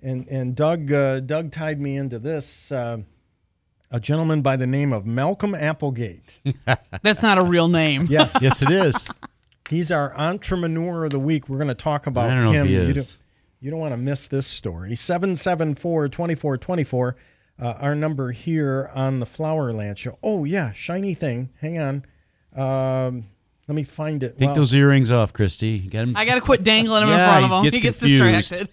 and, 0.01 0.27
and 0.29 0.55
Doug, 0.55 0.91
uh, 0.91 1.19
Doug 1.19 1.51
tied 1.51 1.81
me 1.81 1.97
into 1.97 2.19
this. 2.19 2.71
Uh, 2.71 2.99
a 3.91 3.99
gentleman 3.99 4.41
by 4.41 4.55
the 4.55 4.67
name 4.67 4.91
of 4.93 5.05
Malcolm 5.05 5.53
Applegate. 5.55 6.39
That's 7.01 7.21
not 7.21 7.37
a 7.37 7.43
real 7.43 7.67
name. 7.67 8.07
Yes. 8.09 8.35
Yes, 8.41 8.61
it 8.61 8.71
is. 8.71 9.07
He's 9.69 9.91
our 9.91 10.15
entrepreneur 10.17 11.05
of 11.05 11.11
the 11.11 11.19
week. 11.19 11.47
We're 11.49 11.57
going 11.57 11.67
to 11.69 11.73
talk 11.75 12.07
about 12.07 12.29
I 12.29 12.33
don't 12.35 12.43
know 12.45 12.51
if 12.51 12.55
him. 12.57 12.67
he 12.67 12.73
You 12.87 12.93
don't, 12.93 13.17
you 13.61 13.71
don't 13.71 13.79
want 13.79 13.93
to 13.93 13.97
miss 13.97 14.27
this 14.27 14.47
story. 14.47 14.95
774 14.95 16.09
2424, 16.09 17.15
uh, 17.61 17.73
our 17.79 17.95
number 17.95 18.31
here 18.31 18.89
on 18.93 19.19
the 19.19 19.25
Flowerland 19.25 19.97
Show. 19.97 20.17
Oh, 20.23 20.43
yeah, 20.43 20.71
shiny 20.73 21.13
thing. 21.13 21.49
Hang 21.61 21.77
on. 21.79 22.05
Um, 22.55 23.25
let 23.67 23.75
me 23.75 23.83
find 23.83 24.21
it. 24.23 24.37
Take 24.37 24.47
Well, 24.47 24.55
those 24.55 24.73
earrings 24.73 25.11
off, 25.11 25.33
Christy. 25.33 25.79
Get 25.79 26.03
'em- 26.03 26.15
I 26.17 26.25
got 26.25 26.35
to 26.35 26.41
quit 26.41 26.63
dangling 26.63 27.01
them 27.01 27.09
Yeah, 27.09 27.23
in 27.23 27.29
front 27.29 27.45
of 27.45 27.49
he 27.51 27.55
him. 27.57 27.63
gets 27.63 27.75
he 27.75 27.81
gets 27.81 27.97
confused. 27.99 28.49
distracted. 28.49 28.69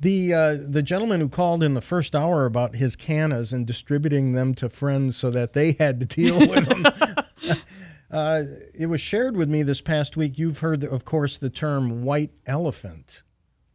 The 0.00 0.34
uh, 0.34 0.56
the 0.68 0.82
gentleman 0.82 1.20
who 1.20 1.28
called 1.28 1.62
in 1.62 1.72
the 1.74 1.80
first 1.80 2.14
hour 2.14 2.44
about 2.44 2.74
his 2.74 2.96
cannas 2.96 3.52
and 3.54 3.66
distributing 3.66 4.32
them 4.34 4.54
to 4.56 4.68
friends 4.68 5.16
so 5.16 5.30
that 5.30 5.52
they 5.54 5.72
had 5.78 6.00
to 6.00 6.06
deal 6.06 6.38
with 6.38 6.66
them. 6.68 7.56
uh, 8.10 8.42
it 8.78 8.86
was 8.86 9.00
shared 9.00 9.36
with 9.36 9.48
me 9.48 9.62
this 9.62 9.80
past 9.80 10.16
week. 10.16 10.38
You've 10.38 10.58
heard, 10.58 10.84
of 10.84 11.04
course, 11.06 11.38
the 11.38 11.48
term 11.50 12.02
white 12.02 12.30
elephant. 12.46 13.22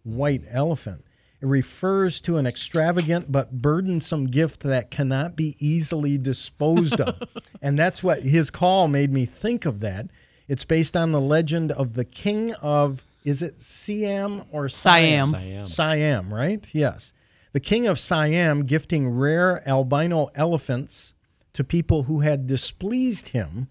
White 0.03 0.43
elephant. 0.49 1.05
It 1.41 1.47
refers 1.47 2.19
to 2.21 2.37
an 2.37 2.45
extravagant 2.45 3.31
but 3.31 3.51
burdensome 3.51 4.27
gift 4.27 4.61
that 4.61 4.91
cannot 4.91 5.35
be 5.35 5.55
easily 5.59 6.17
disposed 6.19 7.01
of. 7.01 7.19
and 7.61 7.79
that's 7.79 8.03
what 8.03 8.21
his 8.21 8.51
call 8.51 8.87
made 8.87 9.11
me 9.11 9.25
think 9.25 9.65
of 9.65 9.79
that. 9.79 10.07
It's 10.47 10.65
based 10.65 10.95
on 10.95 11.11
the 11.11 11.21
legend 11.21 11.71
of 11.71 11.95
the 11.95 12.05
king 12.05 12.53
of, 12.55 13.03
is 13.23 13.41
it 13.41 13.59
Siam 13.61 14.43
or 14.51 14.69
Siam. 14.69 15.31
Siam. 15.31 15.65
Siam, 15.65 16.33
right? 16.33 16.63
Yes. 16.73 17.13
The 17.53 17.59
king 17.59 17.87
of 17.87 17.99
Siam 17.99 18.65
gifting 18.65 19.09
rare 19.09 19.67
albino 19.67 20.29
elephants 20.35 21.13
to 21.53 21.63
people 21.63 22.03
who 22.03 22.19
had 22.19 22.47
displeased 22.47 23.29
him 23.29 23.67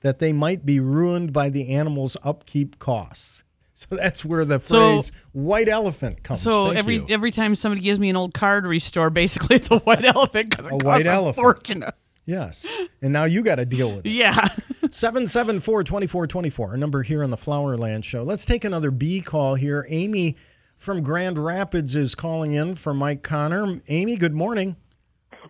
that 0.00 0.18
they 0.18 0.32
might 0.32 0.66
be 0.66 0.80
ruined 0.80 1.32
by 1.32 1.48
the 1.48 1.68
animal's 1.68 2.16
upkeep 2.24 2.78
costs. 2.78 3.41
So 3.90 3.96
that's 3.96 4.24
where 4.24 4.44
the 4.44 4.58
So- 4.60 5.00
phrase 5.00 5.12
white 5.32 5.68
elephant 5.68 6.22
comes. 6.22 6.42
From. 6.42 6.52
So 6.52 6.66
Thank 6.66 6.78
every 6.78 6.94
you. 6.96 7.06
every 7.08 7.30
time 7.30 7.54
somebody 7.54 7.80
gives 7.82 7.98
me 7.98 8.10
an 8.10 8.16
old 8.16 8.34
card 8.34 8.64
to 8.64 8.68
restore, 8.68 9.10
basically 9.10 9.56
it's 9.56 9.70
a 9.70 9.78
white 9.80 10.04
elephant 10.04 10.50
because 10.50 10.66
it 10.66 10.74
A 10.74 10.78
costs 10.78 10.84
white 10.84 11.06
a 11.06 11.10
elephant. 11.10 11.42
fortune. 11.42 11.84
Yes. 12.24 12.64
And 13.00 13.12
now 13.12 13.24
you 13.24 13.42
got 13.42 13.56
to 13.56 13.64
deal 13.64 13.96
with 13.96 14.06
it. 14.06 14.10
Yeah. 14.12 14.32
774 14.90 15.82
2424, 15.84 16.68
our 16.70 16.76
number 16.76 17.02
here 17.02 17.24
on 17.24 17.30
the 17.30 17.36
Flowerland 17.36 18.04
Show. 18.04 18.22
Let's 18.22 18.44
take 18.44 18.64
another 18.64 18.90
bee 18.92 19.20
call 19.20 19.54
here. 19.56 19.84
Amy 19.88 20.36
from 20.78 21.02
Grand 21.02 21.42
Rapids 21.42 21.96
is 21.96 22.14
calling 22.14 22.52
in 22.52 22.76
for 22.76 22.94
Mike 22.94 23.22
Connor. 23.24 23.80
Amy, 23.88 24.16
good 24.16 24.34
morning. 24.34 24.76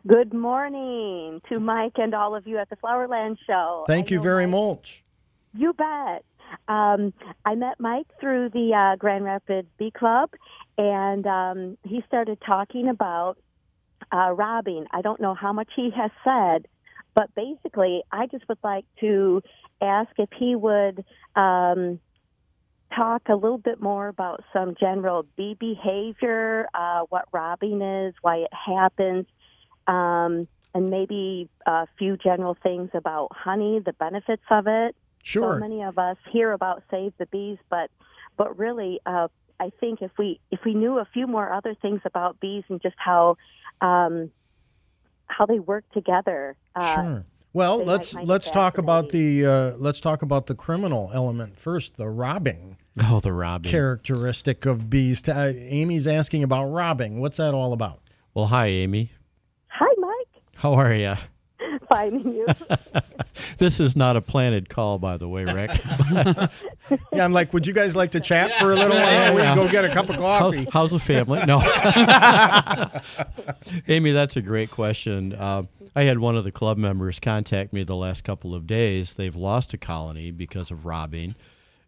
Good 0.06 0.32
morning 0.32 1.40
to 1.48 1.60
Mike 1.60 1.92
and 1.96 2.14
all 2.14 2.34
of 2.34 2.46
you 2.46 2.56
at 2.58 2.70
the 2.70 2.76
Flowerland 2.76 3.36
Show. 3.46 3.84
Thank 3.86 4.10
I 4.10 4.14
you 4.14 4.22
very 4.22 4.46
Mike- 4.46 4.60
much. 4.78 5.02
You 5.54 5.74
bet. 5.74 6.24
Um, 6.68 7.12
I 7.44 7.54
met 7.54 7.80
Mike 7.80 8.06
through 8.20 8.50
the 8.50 8.74
uh, 8.74 8.96
Grand 8.96 9.24
Rapids 9.24 9.68
Bee 9.78 9.90
Club, 9.90 10.30
and 10.78 11.26
um, 11.26 11.78
he 11.84 12.02
started 12.06 12.38
talking 12.44 12.88
about 12.88 13.36
uh, 14.12 14.32
robbing. 14.32 14.86
I 14.90 15.02
don't 15.02 15.20
know 15.20 15.34
how 15.34 15.52
much 15.52 15.68
he 15.74 15.90
has 15.90 16.10
said, 16.24 16.66
but 17.14 17.34
basically, 17.34 18.02
I 18.10 18.26
just 18.26 18.48
would 18.48 18.58
like 18.62 18.84
to 19.00 19.42
ask 19.80 20.10
if 20.18 20.30
he 20.38 20.54
would 20.54 21.04
um, 21.36 22.00
talk 22.94 23.22
a 23.28 23.34
little 23.34 23.58
bit 23.58 23.80
more 23.80 24.08
about 24.08 24.44
some 24.52 24.74
general 24.78 25.26
bee 25.36 25.56
behavior, 25.58 26.66
uh, 26.74 27.02
what 27.08 27.26
robbing 27.32 27.82
is, 27.82 28.14
why 28.22 28.38
it 28.38 28.52
happens, 28.52 29.26
um, 29.86 30.46
and 30.74 30.90
maybe 30.90 31.48
a 31.66 31.86
few 31.98 32.16
general 32.16 32.56
things 32.62 32.90
about 32.94 33.28
honey, 33.32 33.80
the 33.84 33.92
benefits 33.92 34.42
of 34.50 34.66
it. 34.66 34.96
Sure. 35.22 35.54
So 35.54 35.60
many 35.60 35.82
of 35.82 35.98
us 35.98 36.16
hear 36.30 36.52
about 36.52 36.82
Save 36.90 37.12
the 37.18 37.26
Bees, 37.26 37.58
but 37.70 37.90
but 38.36 38.58
really, 38.58 39.00
uh, 39.06 39.28
I 39.60 39.70
think 39.80 40.02
if 40.02 40.10
we 40.18 40.40
if 40.50 40.60
we 40.64 40.74
knew 40.74 40.98
a 40.98 41.04
few 41.12 41.26
more 41.26 41.52
other 41.52 41.74
things 41.74 42.00
about 42.04 42.40
bees 42.40 42.64
and 42.68 42.80
just 42.82 42.96
how 42.98 43.36
um, 43.80 44.30
how 45.26 45.46
they 45.46 45.58
work 45.58 45.84
together. 45.92 46.56
Uh, 46.74 46.94
Sure. 46.94 47.24
Well, 47.54 47.84
let's 47.84 48.14
might 48.14 48.20
find 48.20 48.28
let's 48.28 48.50
talk 48.50 48.78
about 48.78 49.10
the 49.10 49.44
uh, 49.44 49.70
let's 49.76 50.00
talk 50.00 50.22
about 50.22 50.46
the 50.46 50.54
criminal 50.54 51.10
element 51.12 51.56
first. 51.56 51.96
The 51.98 52.08
robbing 52.08 52.78
Oh, 53.04 53.20
the 53.20 53.32
robbing. 53.32 53.70
characteristic 53.70 54.64
of 54.66 54.88
bees. 54.90 55.26
Uh, 55.28 55.52
Amy's 55.56 56.06
asking 56.06 56.42
about 56.44 56.66
robbing. 56.68 57.20
What's 57.20 57.36
that 57.36 57.52
all 57.54 57.72
about? 57.74 58.00
Well, 58.34 58.46
hi, 58.46 58.68
Amy. 58.68 59.12
Hi, 59.68 59.86
Mike. 59.98 60.42
How 60.56 60.72
are 60.74 60.94
you? 60.94 61.14
Finding 61.92 62.34
you. 62.34 62.46
This 63.58 63.80
is 63.80 63.96
not 63.96 64.16
a 64.16 64.20
planted 64.20 64.68
call, 64.68 64.98
by 64.98 65.16
the 65.16 65.28
way, 65.28 65.44
Rick. 65.44 65.70
Yeah, 67.12 67.24
I'm 67.24 67.32
like, 67.32 67.52
would 67.52 67.66
you 67.66 67.72
guys 67.72 67.96
like 67.96 68.10
to 68.10 68.20
chat 68.20 68.52
for 68.56 68.72
a 68.72 68.74
little 68.74 68.96
while? 68.96 69.34
We 69.34 69.40
can 69.40 69.56
go 69.56 69.68
get 69.68 69.84
a 69.84 69.88
cup 69.88 70.10
of 70.10 70.16
How's, 70.16 70.56
coffee. 70.56 70.68
how's 70.70 70.90
the 70.90 70.98
family? 70.98 71.40
No. 71.46 71.60
Amy, 73.88 74.12
that's 74.12 74.36
a 74.36 74.42
great 74.42 74.70
question. 74.70 75.34
Uh, 75.34 75.62
I 75.96 76.02
had 76.02 76.18
one 76.18 76.36
of 76.36 76.44
the 76.44 76.52
club 76.52 76.76
members 76.76 77.18
contact 77.18 77.72
me 77.72 77.82
the 77.82 77.96
last 77.96 78.24
couple 78.24 78.54
of 78.54 78.66
days. 78.66 79.14
They've 79.14 79.34
lost 79.34 79.72
a 79.72 79.78
colony 79.78 80.30
because 80.30 80.70
of 80.70 80.84
robbing. 80.84 81.34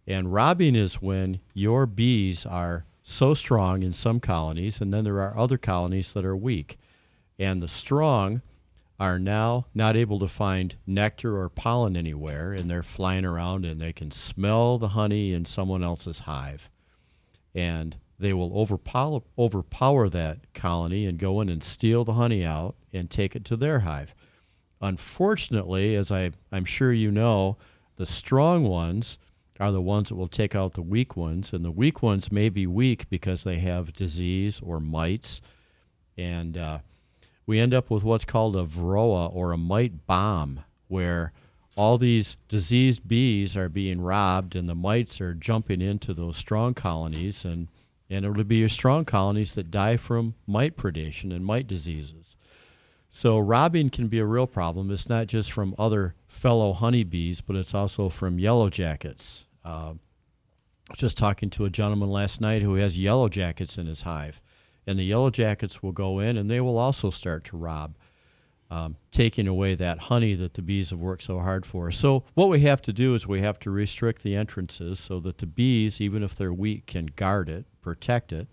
And 0.06 0.32
robbing 0.32 0.74
is 0.76 1.02
when 1.02 1.40
your 1.52 1.84
bees 1.86 2.46
are 2.46 2.84
so 3.02 3.34
strong 3.34 3.82
in 3.82 3.92
some 3.92 4.20
colonies, 4.20 4.80
and 4.80 4.92
then 4.94 5.04
there 5.04 5.20
are 5.20 5.36
other 5.36 5.58
colonies 5.58 6.12
that 6.14 6.24
are 6.24 6.36
weak. 6.36 6.78
And 7.38 7.62
the 7.62 7.68
strong 7.68 8.40
are 8.98 9.18
now 9.18 9.66
not 9.74 9.96
able 9.96 10.18
to 10.20 10.28
find 10.28 10.76
nectar 10.86 11.40
or 11.40 11.48
pollen 11.48 11.96
anywhere, 11.96 12.52
and 12.52 12.70
they're 12.70 12.82
flying 12.82 13.24
around 13.24 13.64
and 13.64 13.80
they 13.80 13.92
can 13.92 14.10
smell 14.10 14.78
the 14.78 14.88
honey 14.88 15.32
in 15.32 15.44
someone 15.44 15.82
else's 15.82 16.20
hive. 16.20 16.70
And 17.54 17.96
they 18.18 18.32
will 18.32 18.56
overpower, 18.56 19.22
overpower 19.36 20.08
that 20.08 20.52
colony 20.54 21.06
and 21.06 21.18
go 21.18 21.40
in 21.40 21.48
and 21.48 21.62
steal 21.62 22.04
the 22.04 22.14
honey 22.14 22.44
out 22.44 22.76
and 22.92 23.10
take 23.10 23.34
it 23.34 23.44
to 23.46 23.56
their 23.56 23.80
hive. 23.80 24.14
Unfortunately, 24.80 25.96
as 25.96 26.12
I, 26.12 26.30
I'm 26.52 26.64
sure 26.64 26.92
you 26.92 27.10
know, 27.10 27.56
the 27.96 28.06
strong 28.06 28.64
ones 28.64 29.18
are 29.60 29.72
the 29.72 29.80
ones 29.80 30.08
that 30.08 30.16
will 30.16 30.28
take 30.28 30.54
out 30.54 30.72
the 30.72 30.82
weak 30.82 31.16
ones, 31.16 31.52
and 31.52 31.64
the 31.64 31.70
weak 31.70 32.02
ones 32.02 32.32
may 32.32 32.48
be 32.48 32.66
weak 32.66 33.08
because 33.08 33.44
they 33.44 33.58
have 33.58 33.92
disease 33.92 34.60
or 34.60 34.80
mites, 34.80 35.40
and 36.16 36.56
uh, 36.56 36.78
we 37.46 37.60
end 37.60 37.74
up 37.74 37.90
with 37.90 38.04
what's 38.04 38.24
called 38.24 38.56
a 38.56 38.64
varroa 38.64 39.34
or 39.34 39.52
a 39.52 39.58
mite 39.58 40.06
bomb, 40.06 40.60
where 40.88 41.32
all 41.76 41.98
these 41.98 42.36
diseased 42.48 43.06
bees 43.06 43.56
are 43.56 43.68
being 43.68 44.00
robbed, 44.00 44.54
and 44.54 44.68
the 44.68 44.74
mites 44.74 45.20
are 45.20 45.34
jumping 45.34 45.80
into 45.80 46.14
those 46.14 46.36
strong 46.36 46.74
colonies, 46.74 47.44
and 47.44 47.68
and 48.10 48.24
it'll 48.24 48.44
be 48.44 48.56
your 48.56 48.68
strong 48.68 49.04
colonies 49.04 49.54
that 49.54 49.70
die 49.70 49.96
from 49.96 50.34
mite 50.46 50.76
predation 50.76 51.34
and 51.34 51.44
mite 51.44 51.66
diseases. 51.66 52.36
So 53.08 53.38
robbing 53.38 53.90
can 53.90 54.08
be 54.08 54.18
a 54.18 54.26
real 54.26 54.46
problem. 54.46 54.90
It's 54.90 55.08
not 55.08 55.26
just 55.26 55.52
from 55.52 55.74
other 55.78 56.14
fellow 56.26 56.72
honeybees, 56.72 57.40
but 57.40 57.56
it's 57.56 57.74
also 57.74 58.08
from 58.08 58.38
yellow 58.38 58.70
jackets. 58.70 59.46
Uh, 59.64 59.94
just 60.96 61.16
talking 61.16 61.48
to 61.50 61.64
a 61.64 61.70
gentleman 61.70 62.10
last 62.10 62.40
night 62.40 62.62
who 62.62 62.74
has 62.74 62.98
yellow 62.98 63.28
jackets 63.28 63.78
in 63.78 63.86
his 63.86 64.02
hive, 64.02 64.42
and 64.86 64.98
the 64.98 65.04
yellow 65.04 65.30
jackets 65.30 65.82
will 65.82 65.92
go 65.92 66.18
in 66.18 66.36
and 66.36 66.50
they 66.50 66.60
will 66.60 66.78
also 66.78 67.10
start 67.10 67.44
to 67.44 67.56
rob, 67.56 67.96
um, 68.70 68.96
taking 69.10 69.46
away 69.46 69.74
that 69.74 69.98
honey 69.98 70.34
that 70.34 70.54
the 70.54 70.62
bees 70.62 70.90
have 70.90 70.98
worked 70.98 71.22
so 71.22 71.38
hard 71.40 71.64
for. 71.66 71.90
So 71.90 72.24
what 72.34 72.48
we 72.48 72.60
have 72.60 72.82
to 72.82 72.92
do 72.92 73.14
is 73.14 73.26
we 73.26 73.40
have 73.40 73.58
to 73.60 73.70
restrict 73.70 74.22
the 74.22 74.34
entrances 74.36 74.98
so 74.98 75.18
that 75.20 75.38
the 75.38 75.46
bees, 75.46 76.00
even 76.00 76.22
if 76.22 76.34
they're 76.34 76.52
weak, 76.52 76.86
can 76.86 77.06
guard 77.06 77.48
it, 77.48 77.66
protect 77.82 78.32
it 78.32 78.48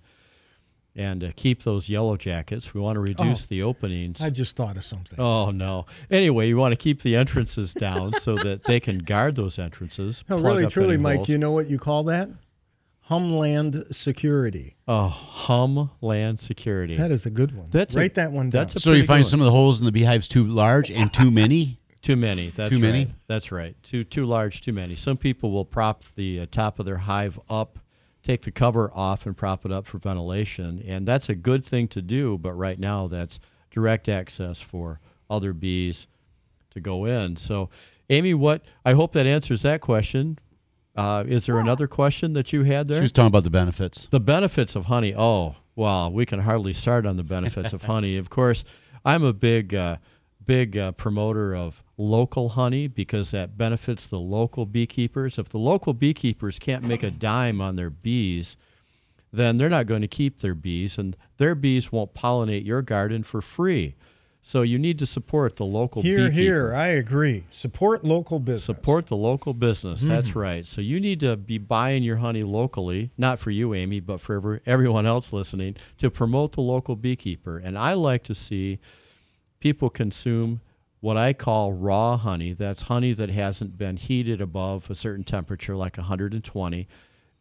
and 0.93 1.23
uh, 1.23 1.31
keep 1.37 1.63
those 1.63 1.87
yellow 1.89 2.17
jackets. 2.17 2.73
We 2.73 2.81
want 2.81 2.97
to 2.97 2.99
reduce 2.99 3.45
Oh, 3.45 3.47
the 3.49 3.63
openings. 3.63 4.21
I 4.21 4.29
just 4.29 4.57
thought 4.57 4.75
of 4.75 4.83
something. 4.83 5.17
Oh 5.19 5.49
no! 5.49 5.85
Anyway, 6.09 6.49
you 6.49 6.57
want 6.57 6.73
to 6.73 6.75
keep 6.75 7.01
the 7.01 7.15
entrances 7.15 7.73
down 7.73 8.13
so 8.13 8.35
that 8.35 8.65
they 8.65 8.81
can 8.81 8.97
guard 8.99 9.37
those 9.37 9.57
entrances. 9.57 10.25
No, 10.27 10.37
really, 10.37 10.67
truly, 10.67 10.97
Mike, 10.97 11.29
you 11.29 11.37
know 11.37 11.51
what 11.53 11.69
you 11.69 11.79
call 11.79 12.03
that? 12.05 12.29
Humland 13.11 13.93
Security. 13.93 14.75
Oh, 14.87 15.07
hum 15.07 15.91
land 15.99 16.39
security. 16.39 16.95
That 16.95 17.11
is 17.11 17.25
a 17.25 17.29
good 17.29 17.55
one. 17.55 17.67
That's 17.69 17.93
a- 17.93 17.99
Write 17.99 18.15
that 18.15 18.31
one 18.31 18.49
down. 18.49 18.61
That's 18.61 18.75
a 18.75 18.79
So 18.79 18.93
you 18.93 19.05
find 19.05 19.23
good 19.23 19.29
some 19.29 19.41
of 19.41 19.45
the 19.45 19.51
holes 19.51 19.79
in 19.79 19.85
the 19.85 19.91
beehives 19.91 20.27
too 20.29 20.45
large 20.47 20.89
and 20.89 21.13
too 21.13 21.29
many. 21.41 21.79
Too 22.01 22.15
many. 22.15 22.49
That's 22.49 22.71
Too 22.73 22.79
many? 22.79 22.99
right. 23.05 23.13
That's 23.27 23.51
right. 23.51 23.75
Too 23.83 24.03
too 24.03 24.25
large. 24.25 24.61
Too 24.61 24.73
many. 24.73 24.95
Some 24.95 25.17
people 25.17 25.51
will 25.51 25.65
prop 25.65 26.03
the 26.15 26.39
uh, 26.39 26.45
top 26.49 26.79
of 26.79 26.85
their 26.85 26.97
hive 26.97 27.39
up, 27.49 27.77
take 28.23 28.41
the 28.41 28.49
cover 28.51 28.89
off, 28.95 29.25
and 29.27 29.35
prop 29.37 29.65
it 29.65 29.71
up 29.71 29.85
for 29.85 29.97
ventilation, 29.99 30.81
and 30.87 31.07
that's 31.07 31.29
a 31.29 31.35
good 31.35 31.63
thing 31.63 31.87
to 31.89 32.01
do. 32.01 32.37
But 32.39 32.53
right 32.53 32.79
now, 32.79 33.07
that's 33.07 33.39
direct 33.69 34.09
access 34.09 34.61
for 34.61 34.99
other 35.29 35.53
bees 35.53 36.07
to 36.71 36.79
go 36.79 37.05
in. 37.05 37.35
So, 37.35 37.69
Amy, 38.09 38.33
what 38.33 38.63
I 38.83 38.93
hope 38.93 39.11
that 39.11 39.27
answers 39.27 39.61
that 39.61 39.79
question. 39.81 40.39
Uh, 40.95 41.23
is 41.27 41.45
there 41.45 41.57
another 41.57 41.87
question 41.87 42.33
that 42.33 42.51
you 42.51 42.63
had 42.63 42.87
there? 42.87 42.97
She 42.97 43.03
was 43.03 43.11
talking 43.11 43.27
about 43.27 43.43
the 43.43 43.49
benefits. 43.49 44.07
The 44.07 44.19
benefits 44.19 44.75
of 44.75 44.85
honey. 44.85 45.13
Oh, 45.15 45.55
wow. 45.75 46.09
we 46.09 46.25
can 46.25 46.39
hardly 46.39 46.73
start 46.73 47.05
on 47.05 47.17
the 47.17 47.23
benefits 47.23 47.73
of 47.73 47.83
honey. 47.83 48.17
Of 48.17 48.29
course, 48.29 48.63
I'm 49.05 49.23
a 49.23 49.33
big, 49.33 49.73
uh, 49.73 49.97
big 50.45 50.77
uh, 50.77 50.91
promoter 50.91 51.55
of 51.55 51.81
local 51.97 52.49
honey 52.49 52.87
because 52.87 53.31
that 53.31 53.57
benefits 53.57 54.05
the 54.05 54.19
local 54.19 54.65
beekeepers. 54.65 55.39
If 55.39 55.49
the 55.49 55.59
local 55.59 55.93
beekeepers 55.93 56.59
can't 56.59 56.83
make 56.83 57.03
a 57.03 57.11
dime 57.11 57.61
on 57.61 57.77
their 57.77 57.89
bees, 57.89 58.57
then 59.31 59.55
they're 59.55 59.69
not 59.69 59.85
going 59.85 60.01
to 60.01 60.07
keep 60.09 60.39
their 60.39 60.55
bees, 60.55 60.97
and 60.97 61.15
their 61.37 61.55
bees 61.55 61.89
won't 61.91 62.13
pollinate 62.13 62.65
your 62.65 62.81
garden 62.81 63.23
for 63.23 63.41
free. 63.41 63.95
So 64.43 64.63
you 64.63 64.79
need 64.79 64.97
to 64.99 65.05
support 65.05 65.57
the 65.57 65.65
local 65.65 66.01
Here, 66.01 66.17
beekeeper. 66.17 66.31
here, 66.41 66.67
here, 66.69 66.73
I 66.75 66.87
agree. 66.87 67.43
Support 67.51 68.03
local 68.03 68.39
business. 68.39 68.63
Support 68.63 69.05
the 69.07 69.15
local 69.15 69.53
business. 69.53 70.01
That's 70.01 70.31
Mhm. 70.31 70.35
right. 70.35 70.65
So 70.65 70.81
you 70.81 70.99
need 70.99 71.19
to 71.19 71.37
be 71.37 71.59
buying 71.59 72.01
your 72.03 72.17
honey 72.17 72.41
locally, 72.41 73.11
not 73.19 73.37
for 73.37 73.51
you, 73.51 73.75
Amy, 73.75 73.99
but 73.99 74.19
for 74.19 74.35
every, 74.35 74.59
everyone 74.65 75.05
else 75.05 75.31
listening, 75.31 75.75
to 75.99 76.09
promote 76.09 76.53
the 76.53 76.61
local 76.61 76.95
beekeeper. 76.95 77.59
And 77.59 77.77
I 77.77 77.93
like 77.93 78.23
to 78.23 78.35
see 78.35 78.79
people 79.59 79.91
consume 79.91 80.61
what 81.01 81.17
I 81.17 81.33
call 81.33 81.73
raw 81.73 82.17
honey. 82.17 82.53
That's 82.53 82.83
honey 82.83 83.13
that 83.13 83.29
hasn't 83.29 83.77
been 83.77 83.97
heated 83.97 84.41
above 84.41 84.89
a 84.89 84.95
certain 84.95 85.23
temperature, 85.23 85.75
like 85.75 85.97
120. 85.99 86.87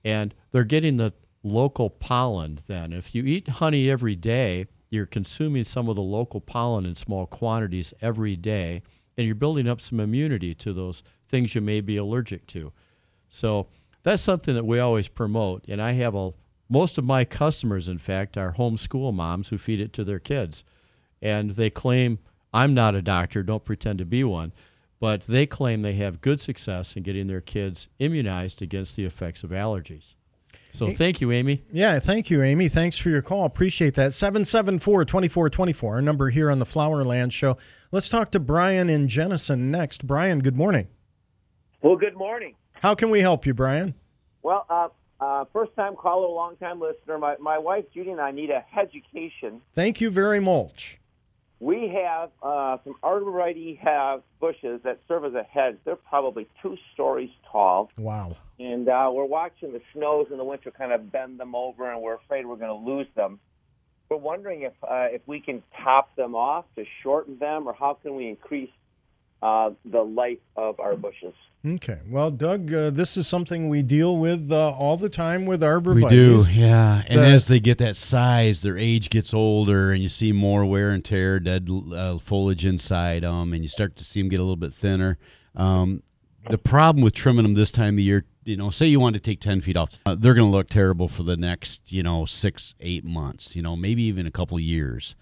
And 0.05 0.35
they're 0.53 0.65
getting 0.65 0.99
the 0.99 1.15
local 1.43 1.89
pollen 1.89 2.59
then. 2.67 2.93
If 2.93 3.15
you 3.15 3.25
eat 3.25 3.49
honey 3.49 3.89
every 3.89 4.17
day, 4.17 4.67
you're 4.91 5.07
consuming 5.07 5.65
some 5.65 5.89
of 5.89 5.97
the 5.97 6.03
local 6.03 6.41
pollen 6.41 6.85
in 6.85 6.95
small 6.95 7.27
quantities 7.27 7.95
every 8.01 8.37
day, 8.37 8.83
and 9.17 9.27
you're 9.27 9.35
building 9.35 9.69
up 9.69 9.81
some 9.81 10.01
immunity 10.01 10.55
to 10.57 10.73
those 10.73 11.03
things 11.27 11.55
you 11.55 11.61
may 11.61 11.81
be 11.81 11.97
allergic 11.97 12.47
to. 12.49 12.73
So 13.29 13.69
that's 14.03 14.23
something 14.23 14.55
that 14.55 14.67
we 14.67 14.81
always 14.81 15.09
promote. 15.09 15.65
And 15.69 15.81
I 15.81 15.93
have 15.93 16.15
a 16.15 16.33
most 16.69 16.99
of 16.99 17.05
my 17.05 17.25
customers, 17.25 17.89
in 17.89 17.99
fact, 17.99 18.37
are 18.37 18.55
homeschool 18.55 19.13
moms 19.13 19.49
who 19.49 19.59
feed 19.59 19.81
it 19.81 19.93
to 19.95 20.05
their 20.05 20.21
kids. 20.21 20.63
And 21.21 21.51
they 21.51 21.69
claim 21.69 22.21
I'm 22.53 22.75
not 22.75 22.95
a 22.95 23.03
doctor, 23.03 23.43
don't 23.43 23.65
pretend 23.65 23.99
to 23.99 24.05
be 24.05 24.23
one, 24.25 24.53
but 25.01 25.23
they 25.23 25.47
claim 25.47 25.83
they 25.83 25.95
have 25.95 26.21
good 26.21 26.41
success 26.41 26.97
in 26.97 27.03
getting 27.03 27.27
their 27.27 27.41
kids 27.41 27.89
immunized 27.99 28.63
against 28.63 28.97
the 28.97 29.05
effects 29.05 29.43
of 29.43 29.51
allergies. 29.51 30.15
So 30.73 30.87
thank 30.87 31.21
you, 31.21 31.33
Amy. 31.33 31.63
Yeah, 31.73 31.99
thank 31.99 32.31
you, 32.31 32.43
Amy. 32.43 32.69
Thanks 32.69 32.97
for 32.97 33.11
your 33.11 33.23
call. 33.23 33.45
Appreciate 33.45 33.95
that. 33.95 34.15
774 34.15 35.05
2424, 35.05 35.95
our 35.95 36.03
number 36.03 36.31
here 36.31 36.51
on 36.51 36.59
the 36.59 36.65
Flowerland 36.65 37.33
Show. 37.33 37.57
Let's 37.91 38.09
talk 38.09 38.31
to 38.33 38.41
Brian 38.41 38.89
in 38.89 39.09
Jenison 39.09 39.71
next. 39.71 40.07
Brian, 40.07 40.41
good 40.41 40.57
morning. 40.57 40.89
Well, 41.83 41.97
good 41.97 42.17
morning. 42.17 42.55
How 42.75 42.95
can 42.95 43.11
we 43.11 43.21
help 43.21 43.47
you, 43.47 43.55
Brian? 43.55 43.95
Well, 44.43 44.65
uh, 44.71 44.89
uh, 45.21 45.45
first 45.53 45.75
time 45.75 45.97
caller, 45.97 46.29
long 46.29 46.57
time 46.57 46.81
listener. 46.81 47.19
My, 47.19 47.37
my 47.39 47.59
wife 47.59 47.85
Judy 47.93 48.11
and 48.11 48.21
I 48.21 48.31
need 48.31 48.51
a 48.51 48.65
education. 48.79 49.61
Thank 49.75 50.01
you 50.01 50.11
very 50.11 50.41
much. 50.41 51.00
We 51.61 51.93
have 52.03 52.31
uh, 52.43 52.79
some 52.85 52.95
arborvitae 53.03 53.79
have 53.81 54.23
bushes 54.41 54.81
that 54.85 54.99
serve 55.07 55.27
as 55.27 55.35
a 55.35 55.43
hedge. 55.43 55.77
They're 55.85 55.95
probably 55.97 56.49
two 56.63 56.77
stories 56.95 57.29
tall, 57.53 57.91
Wow. 57.99 58.37
and 58.59 58.89
uh, 58.89 59.11
we're 59.13 59.27
watching 59.27 59.73
the 59.73 59.83
snows 59.93 60.29
in 60.31 60.39
the 60.39 60.45
winter 60.45 60.71
kind 60.71 60.91
of 60.91 61.13
bend 61.13 61.39
them 61.39 61.55
over, 61.55 61.91
and 61.93 62.01
we're 62.01 62.15
afraid 62.15 62.47
we're 62.47 62.57
going 62.57 62.69
to 62.83 62.91
lose 62.91 63.07
them. 63.15 63.39
We're 64.09 64.17
wondering 64.17 64.63
if 64.63 64.73
uh, 64.83 65.09
if 65.13 65.21
we 65.27 65.41
can 65.41 65.63
top 65.85 66.17
them 66.17 66.35
off 66.35 66.65
to 66.77 66.85
shorten 67.03 67.39
them, 67.39 67.69
or 67.69 67.75
how 67.75 67.93
can 68.03 68.17
we 68.17 68.29
increase 68.29 68.71
uh, 69.43 69.71
the 69.85 70.03
life 70.03 70.39
of 70.57 70.79
our 70.81 70.97
bushes? 70.97 71.35
Okay. 71.67 71.99
Well, 72.09 72.31
Doug, 72.31 72.73
uh, 72.73 72.89
this 72.89 73.19
is 73.19 73.29
something 73.29 73.69
we 73.69 73.83
deal 73.83 74.17
with 74.17 74.51
uh, 74.51 74.71
all 74.71 74.97
the 74.97 75.11
time 75.11 75.45
with 75.45 75.63
We 75.63 75.69
arborvitaes. 75.69 76.09
do, 76.09 76.47
yeah. 76.53 77.03
And 77.07 77.19
The- 77.21 77.27
as 77.27 77.49
they 77.49 77.61
get 77.61 77.77
that 77.79 77.97
size, 77.97 78.63
their 78.63 78.79
age 78.79 79.11
gets 79.11 79.35
older, 79.35 79.93
and 79.93 80.03
you 80.03 80.09
see 80.09 80.33
more 80.33 80.65
wear 80.65 80.91
and 80.91 81.05
tear, 81.05 81.39
dead 81.39 81.69
uh, 81.95 82.17
foliage 82.19 82.65
inside 82.65 83.25
them, 83.25 83.53
and 83.53 83.63
you 83.63 83.69
start 83.69 83.97
to 83.97 84.05
see 84.05 84.21
them 84.23 84.31
get 84.31 84.41
a 84.41 84.43
little 84.43 84.57
bit 84.57 84.73
thinner. 84.73 85.19
Um, 85.55 86.03
the 86.49 86.57
problem 86.57 87.05
with 87.05 87.13
trimming 87.13 87.43
them 87.43 87.53
this 87.55 87.71
time 87.71 87.97
of 87.97 88.01
year, 88.01 88.25
you 88.45 88.57
know, 88.57 88.71
say 88.71 88.87
you 88.87 88.99
want 88.99 89.13
to 89.15 89.21
take 89.21 89.41
10 89.41 89.61
feet 89.61 89.77
off, 89.77 89.99
uh, 90.07 90.15
they're 90.15 90.33
going 90.33 90.51
to 90.51 90.57
look 90.57 90.71
terrible 90.71 91.09
for 91.09 91.25
the 91.25 91.37
next, 91.37 91.93
you 91.93 92.03
know, 92.03 92.25
six, 92.25 92.75
eight 92.81 93.05
months, 93.05 93.55
you 93.55 93.61
know, 93.61 93.77
maybe 93.77 94.03
even 94.05 94.27
a 94.27 94.31
couple 94.31 94.59
years. 94.59 95.15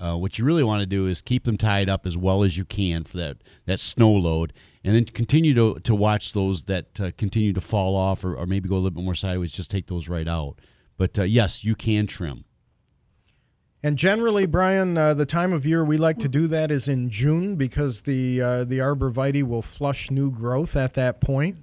Uh, 0.00 0.16
what 0.16 0.38
you 0.38 0.44
really 0.44 0.62
want 0.62 0.80
to 0.80 0.86
do 0.86 1.06
is 1.06 1.22
keep 1.22 1.44
them 1.44 1.56
tied 1.56 1.88
up 1.88 2.06
as 2.06 2.16
well 2.16 2.42
as 2.42 2.56
you 2.56 2.64
can 2.64 3.04
for 3.04 3.16
that, 3.16 3.38
that 3.66 3.80
snow 3.80 4.10
load, 4.10 4.52
and 4.84 4.94
then 4.94 5.04
continue 5.04 5.54
to, 5.54 5.80
to 5.80 5.94
watch 5.94 6.32
those 6.32 6.64
that 6.64 7.00
uh, 7.00 7.10
continue 7.16 7.52
to 7.52 7.60
fall 7.60 7.96
off 7.96 8.24
or, 8.24 8.34
or 8.34 8.46
maybe 8.46 8.68
go 8.68 8.74
a 8.74 8.76
little 8.76 8.90
bit 8.90 9.04
more 9.04 9.14
sideways. 9.14 9.52
Just 9.52 9.70
take 9.70 9.86
those 9.86 10.08
right 10.08 10.28
out. 10.28 10.56
But 10.96 11.18
uh, 11.18 11.22
yes, 11.22 11.64
you 11.64 11.74
can 11.74 12.06
trim. 12.06 12.44
And 13.82 13.96
generally, 13.96 14.44
Brian, 14.44 14.98
uh, 14.98 15.14
the 15.14 15.24
time 15.24 15.54
of 15.54 15.64
year 15.64 15.82
we 15.82 15.96
like 15.96 16.18
to 16.18 16.28
do 16.28 16.46
that 16.48 16.70
is 16.70 16.86
in 16.86 17.08
June 17.08 17.56
because 17.56 18.02
the 18.02 18.40
uh, 18.42 18.64
the 18.64 18.78
arborvitae 18.78 19.42
will 19.42 19.62
flush 19.62 20.10
new 20.10 20.30
growth 20.30 20.76
at 20.76 20.92
that 20.94 21.20
point. 21.20 21.56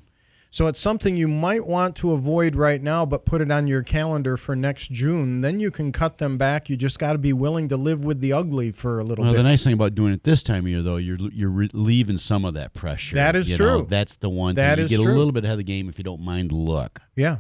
So 0.50 0.68
it's 0.68 0.80
something 0.80 1.18
you 1.18 1.28
might 1.28 1.66
want 1.68 1.96
to 1.98 2.14
avoid 2.14 2.56
right 2.56 2.82
now, 2.82 3.06
but 3.06 3.26
put 3.26 3.42
it 3.42 3.52
on 3.52 3.68
your 3.68 3.84
calendar 3.84 4.38
for 4.38 4.56
next 4.56 4.90
June. 4.92 5.42
Then 5.42 5.60
you 5.60 5.70
can 5.70 5.92
cut 5.92 6.18
them 6.18 6.38
back. 6.38 6.70
You 6.70 6.78
just 6.78 7.00
got 7.00 7.12
to 7.12 7.18
be 7.18 7.34
willing 7.34 7.68
to 7.70 7.78
live 7.78 8.04
with 8.06 8.22
the 8.22 8.32
ugly 8.34 8.72
for 8.72 9.00
a 9.00 9.04
little 9.04 9.24
Well, 9.26 9.34
bit. 9.34 9.38
the 9.38 9.44
nice 9.44 9.64
thing 9.64 9.74
about 9.74 9.94
doing 9.94 10.14
it 10.14 10.24
this 10.24 10.42
time 10.42 10.64
of 10.66 10.70
year, 10.70 10.82
though, 10.82 10.96
you're 10.98 11.18
you're 11.34 11.50
relieving 11.52 12.18
some 12.18 12.46
of 12.46 12.54
that 12.54 12.74
pressure. 12.74 13.16
That 13.16 13.36
is 13.36 13.52
you 13.52 13.58
know. 13.58 13.80
true. 13.80 13.88
That's 13.90 14.16
the 14.16 14.30
one 14.30 14.56
That 14.56 14.78
thing. 14.78 14.80
You 14.80 14.84
is 14.86 14.90
get 14.92 15.04
true. 15.04 15.14
a 15.14 15.18
little 15.18 15.34
bit 15.34 15.44
ahead 15.44 15.54
of 15.56 15.58
the 15.60 15.64
game 15.66 15.90
if 15.90 15.98
you 15.98 16.04
don't 16.04 16.22
mind 16.22 16.52
look. 16.52 17.02
yeah. 17.16 17.38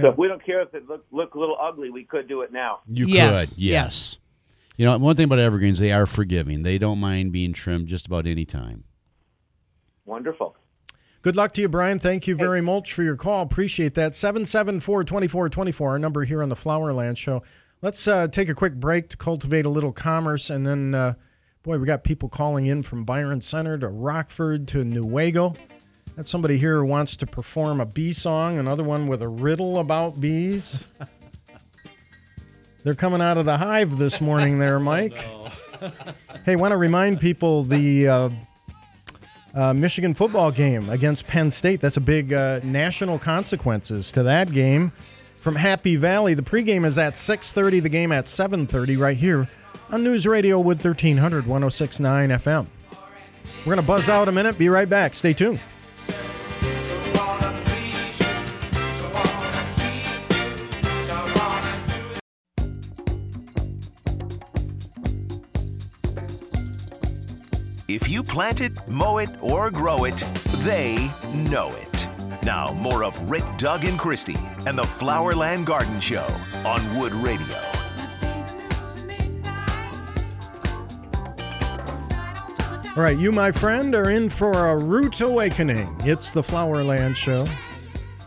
So 0.00 0.08
if 0.08 0.16
we 0.16 0.26
don't 0.26 0.42
care 0.44 0.62
if 0.62 0.72
it 0.72 0.88
look, 0.88 1.04
look 1.10 1.34
a 1.34 1.38
little 1.38 1.56
ugly, 1.60 1.90
we 1.90 2.04
could 2.04 2.26
do 2.26 2.40
it 2.40 2.50
now. 2.50 2.80
You 2.86 3.06
Yes, 3.06 3.50
could, 3.50 3.58
yes. 3.58 4.16
You 4.78 4.86
know, 4.86 4.96
one 4.96 5.16
thing 5.16 5.24
about 5.24 5.38
evergreens, 5.38 5.80
they 5.80 5.92
are 5.92 6.06
forgiving. 6.06 6.62
They 6.62 6.78
don't 6.78 6.98
mind 6.98 7.30
being 7.32 7.52
trimmed 7.52 7.88
just 7.88 8.06
about 8.06 8.26
any 8.26 8.46
time. 8.46 8.84
Wonderful. 10.06 10.56
Good 11.22 11.36
luck 11.36 11.54
to 11.54 11.60
you, 11.60 11.68
Brian. 11.68 12.00
Thank 12.00 12.26
you 12.26 12.34
very 12.34 12.60
much 12.60 12.92
for 12.92 13.04
your 13.04 13.14
call. 13.14 13.42
Appreciate 13.42 13.94
that. 13.94 14.16
774 14.16 15.04
2424, 15.04 15.90
our 15.90 15.98
number 15.98 16.24
here 16.24 16.42
on 16.42 16.48
the 16.48 16.56
Flowerland 16.56 17.16
Show. 17.16 17.44
Let's 17.80 18.08
uh, 18.08 18.26
take 18.26 18.48
a 18.48 18.54
quick 18.54 18.74
break 18.74 19.08
to 19.10 19.16
cultivate 19.16 19.64
a 19.64 19.68
little 19.68 19.92
commerce. 19.92 20.50
And 20.50 20.66
then, 20.66 20.96
uh, 20.96 21.14
boy, 21.62 21.78
we 21.78 21.86
got 21.86 22.02
people 22.02 22.28
calling 22.28 22.66
in 22.66 22.82
from 22.82 23.04
Byron 23.04 23.40
Center 23.40 23.78
to 23.78 23.86
Rockford 23.86 24.66
to 24.68 24.78
Newaygo. 24.78 25.56
Got 26.16 26.26
somebody 26.26 26.58
here 26.58 26.78
who 26.78 26.86
wants 26.86 27.14
to 27.16 27.26
perform 27.26 27.80
a 27.80 27.86
bee 27.86 28.12
song, 28.12 28.58
another 28.58 28.82
one 28.82 29.06
with 29.06 29.22
a 29.22 29.28
riddle 29.28 29.78
about 29.78 30.20
bees. 30.20 30.88
They're 32.84 32.96
coming 32.96 33.22
out 33.22 33.38
of 33.38 33.46
the 33.46 33.58
hive 33.58 33.96
this 33.96 34.20
morning 34.20 34.58
there, 34.58 34.80
Mike. 34.80 35.16
hey, 36.44 36.56
want 36.56 36.72
to 36.72 36.76
remind 36.76 37.20
people 37.20 37.62
the 37.62 38.08
uh, 38.08 38.30
uh, 39.54 39.72
Michigan 39.74 40.14
football 40.14 40.50
game 40.50 40.88
against 40.88 41.26
Penn 41.26 41.50
State. 41.50 41.80
That's 41.80 41.96
a 41.96 42.00
big 42.00 42.32
uh, 42.32 42.60
national 42.62 43.18
consequences 43.18 44.12
to 44.12 44.22
that 44.22 44.50
game. 44.52 44.92
From 45.38 45.56
Happy 45.56 45.96
Valley, 45.96 46.34
the 46.34 46.42
pregame 46.42 46.84
is 46.84 46.98
at 46.98 47.14
6:30. 47.14 47.82
The 47.82 47.88
game 47.88 48.12
at 48.12 48.26
7:30 48.26 48.98
right 48.98 49.16
here 49.16 49.48
on 49.90 50.04
News 50.04 50.26
Radio 50.26 50.58
with 50.58 50.84
1300 50.84 51.46
1069 51.46 52.30
FM. 52.30 52.66
We're 53.66 53.74
gonna 53.74 53.86
buzz 53.86 54.08
out 54.08 54.28
a 54.28 54.32
minute. 54.32 54.56
Be 54.58 54.68
right 54.68 54.88
back. 54.88 55.14
Stay 55.14 55.32
tuned. 55.32 55.60
You 68.12 68.22
plant 68.22 68.60
it, 68.60 68.86
mow 68.86 69.16
it, 69.16 69.30
or 69.40 69.70
grow 69.70 70.04
it, 70.04 70.18
they 70.66 71.10
know 71.34 71.70
it. 71.70 72.08
Now, 72.44 72.74
more 72.74 73.04
of 73.04 73.18
Rick, 73.30 73.42
Doug, 73.56 73.86
and 73.86 73.98
Christy 73.98 74.36
and 74.66 74.76
the 74.76 74.82
Flowerland 74.82 75.64
Garden 75.64 75.98
Show 75.98 76.26
on 76.66 76.98
Wood 76.98 77.14
Radio. 77.14 77.56
All 82.94 83.02
right, 83.02 83.16
you, 83.16 83.32
my 83.32 83.50
friend, 83.50 83.94
are 83.94 84.10
in 84.10 84.28
for 84.28 84.52
a 84.52 84.76
root 84.76 85.22
awakening. 85.22 85.88
It's 86.00 86.30
the 86.30 86.42
Flowerland 86.42 87.16
Show. 87.16 87.46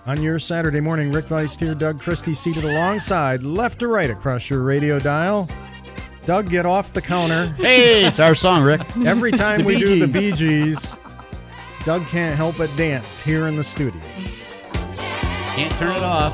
On 0.07 0.19
your 0.19 0.39
Saturday 0.39 0.79
morning, 0.79 1.11
Rick 1.11 1.25
Vuyst 1.25 1.59
here, 1.59 1.75
Doug 1.75 1.99
Christie 1.99 2.33
seated 2.33 2.63
alongside, 2.63 3.43
left 3.43 3.77
to 3.81 3.87
right 3.87 4.09
across 4.09 4.49
your 4.49 4.63
radio 4.63 4.99
dial. 4.99 5.47
Doug, 6.25 6.49
get 6.49 6.65
off 6.65 6.91
the 6.91 7.01
counter. 7.01 7.47
Hey, 7.57 8.03
it's 8.05 8.19
our 8.19 8.33
song, 8.33 8.63
Rick. 8.63 8.81
Every 9.05 9.31
time 9.31 9.63
we 9.63 9.77
do 9.77 9.99
the. 9.99 10.07
Bee 10.07 10.31
Gees, 10.31 10.95
Doug 11.83 12.05
can't 12.07 12.35
help 12.35 12.57
but 12.57 12.75
dance 12.75 13.21
here 13.21 13.47
in 13.47 13.55
the 13.55 13.63
studio. 13.63 14.01
Can't 15.55 15.71
turn 15.73 15.95
it 15.95 16.03
off. 16.03 16.33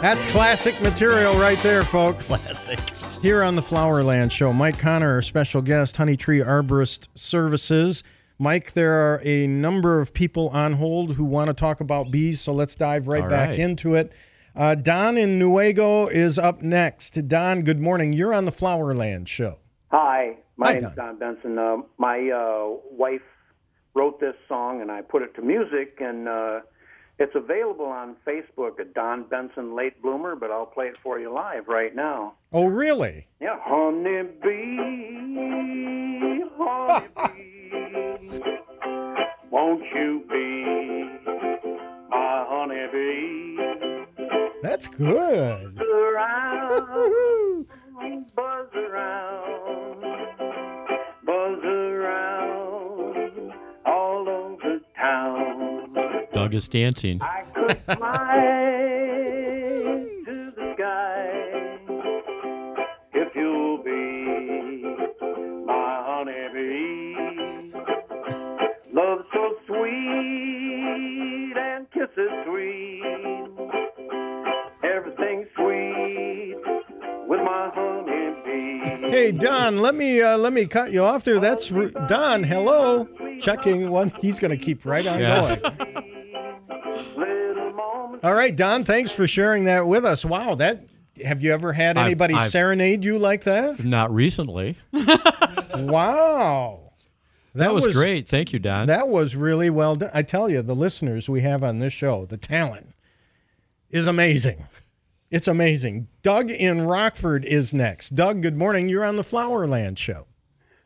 That's 0.00 0.24
classic 0.26 0.80
material 0.80 1.36
right 1.38 1.60
there, 1.62 1.82
folks. 1.82 2.28
Classic. 2.28 2.78
Here 3.20 3.42
on 3.42 3.56
the 3.56 3.62
Flowerland 3.62 4.30
Show, 4.30 4.52
Mike 4.52 4.78
Connor, 4.78 5.14
our 5.14 5.22
special 5.22 5.60
guest, 5.60 5.96
Honey 5.96 6.16
Tree 6.16 6.38
Arborist 6.38 7.08
Services. 7.16 8.04
Mike, 8.38 8.74
there 8.74 8.92
are 8.92 9.20
a 9.24 9.46
number 9.48 10.00
of 10.00 10.12
people 10.14 10.50
on 10.50 10.74
hold 10.74 11.14
who 11.14 11.24
want 11.24 11.48
to 11.48 11.54
talk 11.54 11.80
about 11.80 12.10
bees, 12.12 12.40
so 12.40 12.52
let's 12.52 12.74
dive 12.76 13.08
right 13.08 13.24
All 13.24 13.30
back 13.30 13.48
right. 13.48 13.58
into 13.58 13.94
it. 13.94 14.12
Uh, 14.56 14.74
Don 14.74 15.18
in 15.18 15.38
Newaygo 15.38 16.10
is 16.10 16.38
up 16.38 16.62
next. 16.62 17.28
Don, 17.28 17.60
good 17.60 17.78
morning. 17.78 18.14
You're 18.14 18.32
on 18.32 18.46
the 18.46 18.52
Flowerland 18.52 19.28
Show. 19.28 19.58
Hi, 19.90 20.38
my 20.56 20.72
Hi, 20.72 20.80
name's 20.80 20.94
Don 20.94 21.18
Benson. 21.18 21.58
Uh, 21.58 21.76
my 21.98 22.30
uh, 22.30 22.78
wife 22.90 23.20
wrote 23.92 24.18
this 24.18 24.34
song, 24.48 24.80
and 24.80 24.90
I 24.90 25.02
put 25.02 25.20
it 25.20 25.34
to 25.34 25.42
music, 25.42 25.98
and 26.00 26.26
uh, 26.26 26.60
it's 27.18 27.34
available 27.34 27.84
on 27.84 28.16
Facebook 28.26 28.80
at 28.80 28.94
Don 28.94 29.24
Benson 29.28 29.76
Late 29.76 30.00
Bloomer. 30.00 30.34
But 30.34 30.50
I'll 30.50 30.64
play 30.64 30.86
it 30.86 30.96
for 31.02 31.20
you 31.20 31.30
live 31.30 31.68
right 31.68 31.94
now. 31.94 32.32
Oh, 32.50 32.66
really? 32.66 33.26
Yeah, 33.42 33.58
honey 33.60 34.22
bee, 34.42 34.78
honey 36.56 37.08
bee, 38.30 38.40
won't 39.50 39.82
you 39.94 40.24
be 40.30 40.64
my 42.08 42.44
honey 42.48 42.86
bee? 42.90 43.36
That's 44.62 44.88
good. 44.88 45.74
Buzz 45.76 45.86
around, 45.88 47.66
buzz 48.34 48.68
around, 48.74 50.00
buzz 51.24 51.64
around 51.64 53.52
all 53.84 54.28
over 54.28 54.80
town. 54.96 55.94
Doug 56.32 56.54
is 56.54 56.68
dancing. 56.68 57.20
I 57.22 57.44
could 57.54 57.78
fly 57.96 58.40
to 60.26 60.52
the 60.56 60.74
sky 60.74 61.78
if 63.14 63.34
you'll 63.34 63.78
be 63.82 64.82
my 65.64 66.02
honeybee. 66.04 67.14
Love 68.92 69.20
so 69.32 69.42
sweet 69.66 71.54
and 71.56 71.90
kisses 71.90 72.30
sweet, 72.46 73.35
my 77.46 77.70
honeybee. 77.74 79.10
Hey, 79.10 79.32
Don, 79.32 79.78
let 79.80 79.94
me 79.94 80.20
uh, 80.20 80.36
let 80.36 80.52
me 80.52 80.66
cut 80.66 80.92
you 80.92 81.02
off 81.04 81.24
there. 81.24 81.38
That's 81.38 81.70
Ru- 81.70 81.92
Don. 82.08 82.42
Hello. 82.42 83.08
Checking 83.40 83.90
one. 83.90 84.10
He's 84.20 84.38
going 84.38 84.50
to 84.50 84.62
keep 84.62 84.84
right 84.84 85.06
on 85.06 85.20
Yeah. 85.20 85.56
going. 85.56 85.76
All 88.22 88.34
right, 88.34 88.54
Don. 88.56 88.84
Thanks 88.84 89.12
for 89.12 89.26
sharing 89.26 89.64
that 89.64 89.86
with 89.86 90.04
us. 90.04 90.24
Wow, 90.24 90.54
that. 90.56 90.84
Have 91.24 91.42
you 91.42 91.52
ever 91.54 91.72
had 91.72 91.96
I've- 91.96 92.06
anybody 92.06 92.34
I've- 92.34 92.48
serenade 92.50 93.04
you 93.04 93.18
like 93.18 93.44
that? 93.44 93.82
Not 93.82 94.12
recently. 94.12 94.76
wow. 95.74 96.80
That, 97.54 97.72
was, 97.72 97.90
great. 97.94 98.28
Thank 98.28 98.52
you, 98.52 98.58
Don. 98.58 98.86
That 98.88 99.08
was 99.08 99.34
really 99.34 99.70
well 99.70 99.96
done. 99.96 100.10
I 100.12 100.20
tell 100.22 100.50
you, 100.50 100.60
the 100.60 100.74
listeners 100.74 101.26
we 101.26 101.40
have 101.40 101.64
on 101.64 101.78
this 101.78 101.94
show, 101.94 102.26
the 102.26 102.36
talent 102.36 102.92
is 103.90 104.06
amazing. 104.06 104.62
It's 105.30 105.48
amazing. 105.48 106.08
Doug 106.22 106.50
in 106.50 106.82
Rockford 106.82 107.44
is 107.44 107.74
next. 107.74 108.10
Doug, 108.14 108.42
good 108.42 108.56
morning. 108.56 108.88
You're 108.88 109.04
on 109.04 109.16
the 109.16 109.24
Flowerland 109.24 109.98
Show. 109.98 110.26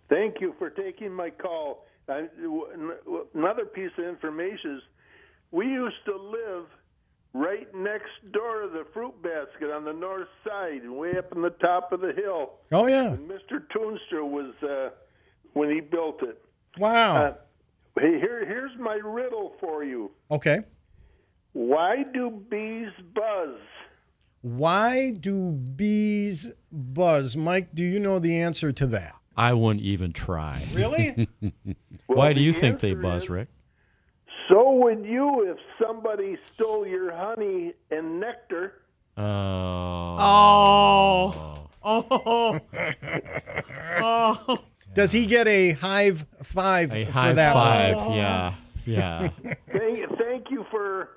Thank 0.08 0.40
you 0.40 0.54
for 0.58 0.70
taking 0.70 1.12
my 1.12 1.30
call. 1.30 1.86
I, 2.08 2.26
another 3.34 3.66
piece 3.66 3.90
of 3.98 4.04
information 4.04 4.76
is 4.76 4.82
we 5.52 5.66
used 5.66 6.04
to 6.06 6.16
live 6.16 6.64
right 7.34 7.68
next 7.74 8.32
door 8.32 8.62
to 8.62 8.68
the 8.68 8.86
fruit 8.92 9.22
basket 9.22 9.70
on 9.70 9.84
the 9.84 9.92
north 9.92 10.26
side, 10.44 10.88
way 10.88 11.16
up 11.16 11.32
in 11.32 11.42
the 11.42 11.50
top 11.50 11.92
of 11.92 12.00
the 12.00 12.12
hill. 12.12 12.54
Oh, 12.72 12.86
yeah. 12.86 13.12
And 13.12 13.30
Mr. 13.30 13.62
Toonster 13.72 14.24
was 14.24 14.54
uh, 14.62 14.88
when 15.52 15.70
he 15.70 15.80
built 15.80 16.22
it. 16.22 16.42
Wow. 16.78 17.16
Uh, 17.24 17.32
hey, 18.00 18.18
here, 18.18 18.44
here's 18.46 18.76
my 18.78 18.94
riddle 18.94 19.52
for 19.60 19.84
you. 19.84 20.10
okay. 20.30 20.60
Why 21.52 22.04
do 22.14 22.30
bees 22.48 22.92
buzz? 23.12 23.56
Why 24.42 25.10
do 25.12 25.52
bees 25.52 26.52
buzz? 26.72 27.36
Mike, 27.36 27.74
do 27.74 27.82
you 27.82 27.98
know 28.00 28.18
the 28.18 28.40
answer 28.40 28.72
to 28.72 28.86
that? 28.88 29.14
I 29.36 29.52
wouldn't 29.52 29.84
even 29.84 30.12
try. 30.12 30.62
Really? 30.72 31.28
Why 32.06 32.32
do 32.32 32.40
the 32.40 32.44
you 32.46 32.52
think 32.52 32.80
they 32.80 32.94
buzz, 32.94 33.24
is- 33.24 33.30
Rick? 33.30 33.48
So 34.48 34.72
would 34.72 35.04
you 35.04 35.48
if 35.50 35.58
somebody 35.80 36.36
stole 36.52 36.84
your 36.86 37.14
honey 37.14 37.72
and 37.90 38.18
nectar. 38.20 38.82
Oh. 39.16 40.16
Oh. 40.20 41.56
Oh. 41.82 42.60
oh. 44.02 44.58
Does 44.92 45.12
he 45.12 45.24
get 45.24 45.48
a 45.48 45.70
hive 45.72 46.26
five 46.42 46.94
A 46.94 47.06
for 47.06 47.10
high 47.12 47.32
that 47.32 47.52
five. 47.54 47.96
one? 47.96 48.12
Yeah. 48.18 48.54
Yeah. 48.84 49.28
thank, 49.72 50.18
thank 50.18 50.50
you 50.50 50.66
for 50.70 51.08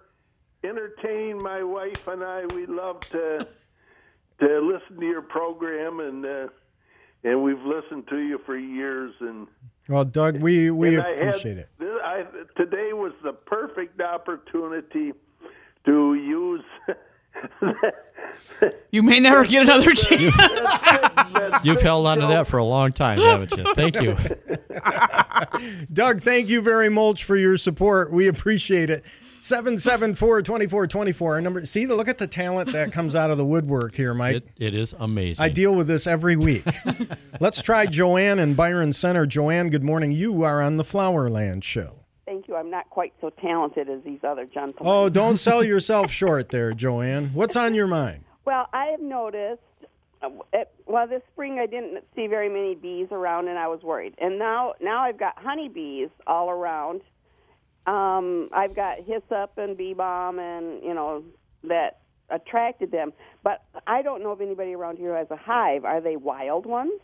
entertaining 0.64 1.42
my 1.42 1.64
wife 1.64 2.08
and 2.08 2.24
I. 2.24 2.46
We 2.54 2.66
love 2.66 3.00
to 3.12 3.48
to 4.40 4.60
listen 4.60 5.00
to 5.00 5.06
your 5.06 5.22
program, 5.22 6.00
and 6.00 6.26
uh, 6.26 6.48
and 7.24 7.44
we've 7.44 7.62
listened 7.64 8.08
to 8.10 8.18
you 8.18 8.40
for 8.46 8.58
years. 8.58 9.14
And 9.20 9.48
Well, 9.88 10.06
Doug, 10.06 10.38
we, 10.42 10.72
we 10.72 10.96
and 10.96 11.04
I 11.04 11.10
had- 11.12 11.28
appreciate 11.30 11.58
it. 11.58 11.70
I, 11.82 12.26
today 12.58 12.92
was 12.94 13.14
the 13.24 13.34
perfect 13.34 14.00
opportunity 14.02 15.14
to 15.86 16.14
use. 16.16 16.64
You 18.92 19.04
may 19.04 19.20
never 19.20 19.46
get 19.46 19.64
another 19.64 19.92
chance. 19.94 20.34
You've 21.64 21.82
held 21.82 22.08
on 22.08 22.18
to 22.20 22.26
that 22.28 22.48
for 22.48 22.58
a 22.58 22.64
long 22.64 22.92
time, 22.92 23.20
haven't 23.20 23.52
you? 23.56 23.64
Thank 23.76 24.02
you. 24.02 24.16
Doug, 25.94 26.22
thank 26.22 26.48
you 26.50 26.62
very 26.62 26.90
much 26.90 27.24
for 27.26 27.36
your 27.36 27.58
support. 27.58 28.12
We 28.12 28.28
appreciate 28.28 28.90
it. 28.90 29.04
774-2424. 29.44 31.22
Our 31.22 31.42
number. 31.42 31.66
See, 31.66 31.86
look 31.86 32.08
at 32.08 32.18
the 32.18 32.28
talent 32.28 32.72
that 32.72 32.92
comes 32.92 33.16
out 33.16 33.30
of 33.32 33.38
the 33.38 33.46
woodwork 33.46 33.96
here, 33.96 34.14
Mike. 34.14 34.38
It, 34.38 34.48
it 34.58 34.74
is 34.74 34.94
amazing. 35.00 35.44
I 35.44 35.50
deal 35.50 35.74
with 35.76 35.88
this 35.88 36.08
every 36.08 36.36
week. 36.36 36.64
Let's 37.40 37.62
try 37.62 37.86
Joanne 37.86 38.40
in 38.40 38.54
Byron 38.54 38.94
Center. 38.94 39.26
Joanne, 39.26 39.70
good 39.70 39.84
morning. 39.84 40.12
You 40.12 40.44
are 40.44 40.62
on 40.62 40.78
the 40.78 40.84
Flowerland 40.84 41.64
Show. 41.64 42.00
Thank 42.26 42.48
you. 42.48 42.56
I'm 42.56 42.70
not 42.72 42.90
quite 42.90 43.14
so 43.22 43.30
talented 43.30 43.90
as 43.90 44.02
these 44.04 44.20
other 44.24 44.46
gentlemen. 44.46 44.76
Oh, 44.86 45.10
don't 45.10 45.38
sell 45.40 45.64
yourself 45.64 46.10
short 46.12 46.50
there, 46.50 46.74
Joanne. 46.74 47.32
What's 47.34 47.56
on 47.56 47.76
your 47.76 47.88
mind? 47.88 48.24
Well, 48.46 48.68
I 48.74 48.86
have 48.88 49.02
noticed. 49.02 49.62
uh, 50.22 50.30
It, 50.54 50.72
well, 50.86 51.08
this 51.08 51.22
spring 51.34 51.60
I 51.60 51.66
didn't 51.66 52.04
see 52.16 52.28
very 52.28 52.50
many 52.50 52.76
bees 52.76 53.08
around, 53.12 53.48
and 53.50 53.58
I 53.60 53.68
was 53.68 53.82
worried. 53.84 54.16
And 54.20 54.40
now, 54.40 54.74
now 54.82 55.02
I've 55.04 55.20
got 55.20 55.34
honeybees 55.38 56.10
all 56.28 56.50
around, 56.50 57.02
Um, 57.86 58.50
I've 58.54 58.76
got 58.76 59.00
hyssop 59.06 59.58
and 59.58 59.76
bee 59.78 59.94
balm, 59.94 60.40
and 60.40 60.84
you 60.84 60.94
know 60.94 61.24
that 61.64 62.00
attracted 62.30 62.92
them. 62.92 63.14
But 63.44 63.64
I 63.88 64.02
don't 64.02 64.24
know 64.24 64.32
of 64.32 64.42
anybody 64.42 64.74
around 64.74 64.98
here 64.98 65.12
who 65.12 65.18
has 65.18 65.32
a 65.32 65.36
hive. 65.36 65.86
Are 65.86 66.02
they 66.02 66.16
wild 66.16 66.66
ones? 66.66 67.00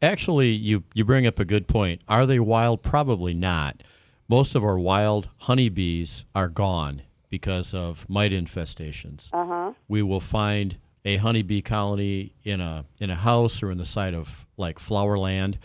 Actually, 0.00 0.50
you, 0.50 0.82
you 0.94 1.04
bring 1.04 1.26
up 1.26 1.38
a 1.38 1.44
good 1.44 1.68
point. 1.68 2.00
Are 2.08 2.26
they 2.26 2.40
wild? 2.40 2.82
Probably 2.82 3.34
not. 3.34 3.82
Most 4.28 4.54
of 4.54 4.64
our 4.64 4.78
wild 4.78 5.28
honeybees 5.38 6.24
are 6.34 6.48
gone 6.48 7.02
because 7.28 7.72
of 7.72 8.08
mite 8.08 8.32
infestations. 8.32 9.30
Uh 9.32 9.46
huh. 9.46 9.72
We 9.88 10.02
will 10.02 10.20
find 10.20 10.76
a 11.04 11.16
honeybee 11.16 11.62
colony 11.62 12.32
in 12.44 12.60
a 12.60 12.84
in 13.00 13.10
a 13.10 13.14
house 13.16 13.62
or 13.62 13.70
in 13.70 13.78
the 13.78 13.84
side 13.86 14.14
of 14.14 14.46
like 14.56 14.78
flowerland, 14.78 15.56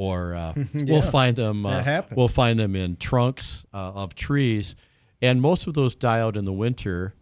or 0.00 0.34
uh, 0.34 0.54
Yeah, 0.72 0.84
we'll 0.94 1.02
find 1.02 1.36
them. 1.36 1.66
Uh, 1.66 1.82
we'll 2.16 2.28
find 2.28 2.58
them 2.58 2.74
in 2.74 2.96
trunks 2.96 3.66
uh, 3.74 3.92
of 3.92 4.14
trees, 4.14 4.74
and 5.20 5.42
most 5.42 5.66
of 5.66 5.74
those 5.74 5.94
die 5.94 6.20
out 6.20 6.38
in 6.38 6.46
the 6.46 6.52
winter, 6.54 7.14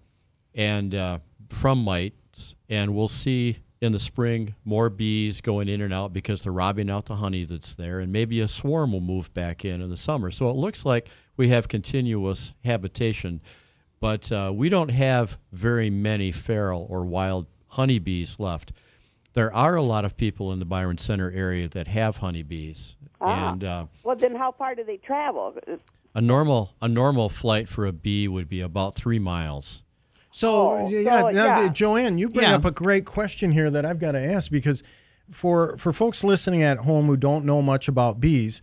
and 0.55 0.95
uh, 0.95 1.19
from 1.49 1.83
mites. 1.83 2.55
And 2.69 2.95
we'll 2.95 3.09
see 3.09 3.59
in 3.81 3.91
the 3.91 3.99
spring 3.99 4.55
more 4.65 4.91
bees 4.91 5.41
going 5.41 5.69
in 5.69 5.81
and 5.81 5.93
out 5.93 6.13
because 6.13 6.43
they're 6.43 6.53
robbing 6.53 6.89
out 6.89 7.07
the 7.07 7.17
honey 7.17 7.45
that's 7.45 7.75
there, 7.75 7.99
and 7.99 8.13
maybe 8.13 8.41
a 8.41 8.47
swarm 8.47 8.93
will 8.93 9.01
move 9.01 9.35
back 9.35 9.65
in 9.65 9.83
in 9.83 9.91
the 9.91 9.97
summer. 9.97 10.31
So 10.31 10.49
it 10.49 10.57
looks 10.57 10.85
like 10.85 11.09
we 11.37 11.49
have 11.49 11.67
continuous 11.67 12.53
habitation, 12.65 13.41
but 13.99 14.31
uh, 14.31 14.53
we 14.55 14.69
don't 14.69 14.91
have 14.91 15.37
very 15.51 15.91
many 15.91 16.31
feral 16.31 16.87
or 16.89 17.05
wild 17.05 17.47
honeybees 17.71 18.39
left. 18.39 18.73
There 19.35 19.55
are 19.55 19.77
a 19.77 19.83
lot 19.83 20.05
of 20.05 20.17
people 20.17 20.53
in 20.53 20.59
the 20.59 20.65
Byron 20.65 20.99
Center 20.99 21.31
area 21.31 21.69
that 21.69 21.87
have 21.89 22.19
honeybees, 22.19 22.97
Ah. 23.21 23.53
and 23.53 23.65
uh, 23.65 23.87
Well, 24.03 24.17
then 24.17 24.35
how 24.37 24.53
far 24.53 24.75
do 24.75 24.85
they 24.85 24.97
travel? 24.97 25.55
a 26.15 26.21
normal 26.21 26.75
a 26.81 26.89
normal 26.89 27.29
flight 27.29 27.69
for 27.69 27.87
a 27.87 27.93
bee 27.93 28.27
would 28.27 28.49
be 28.49 28.61
about 28.61 28.95
three 28.95 29.19
miles. 29.19 29.83
So, 30.31 30.71
Oh, 30.71 30.89
yeah, 30.89 31.21
so, 31.21 31.29
now, 31.31 31.61
yeah. 31.63 31.69
Joanne, 31.69 32.19
you 32.19 32.29
bring 32.29 32.49
Yeah. 32.49 32.57
up 32.57 32.65
a 32.65 32.71
great 32.71 33.05
question 33.05 33.53
here 33.53 33.71
that 33.71 33.85
I've 33.85 33.99
got 33.99 34.13
to 34.13 34.21
ask 34.21 34.51
because 34.51 34.83
for 35.31 35.77
for 35.79 35.93
folks 35.93 36.25
listening 36.25 36.63
at 36.63 36.79
home 36.79 37.07
who 37.07 37.17
don't 37.17 37.45
know 37.45 37.61
much 37.63 37.87
about 37.89 38.21
bees, 38.21 38.63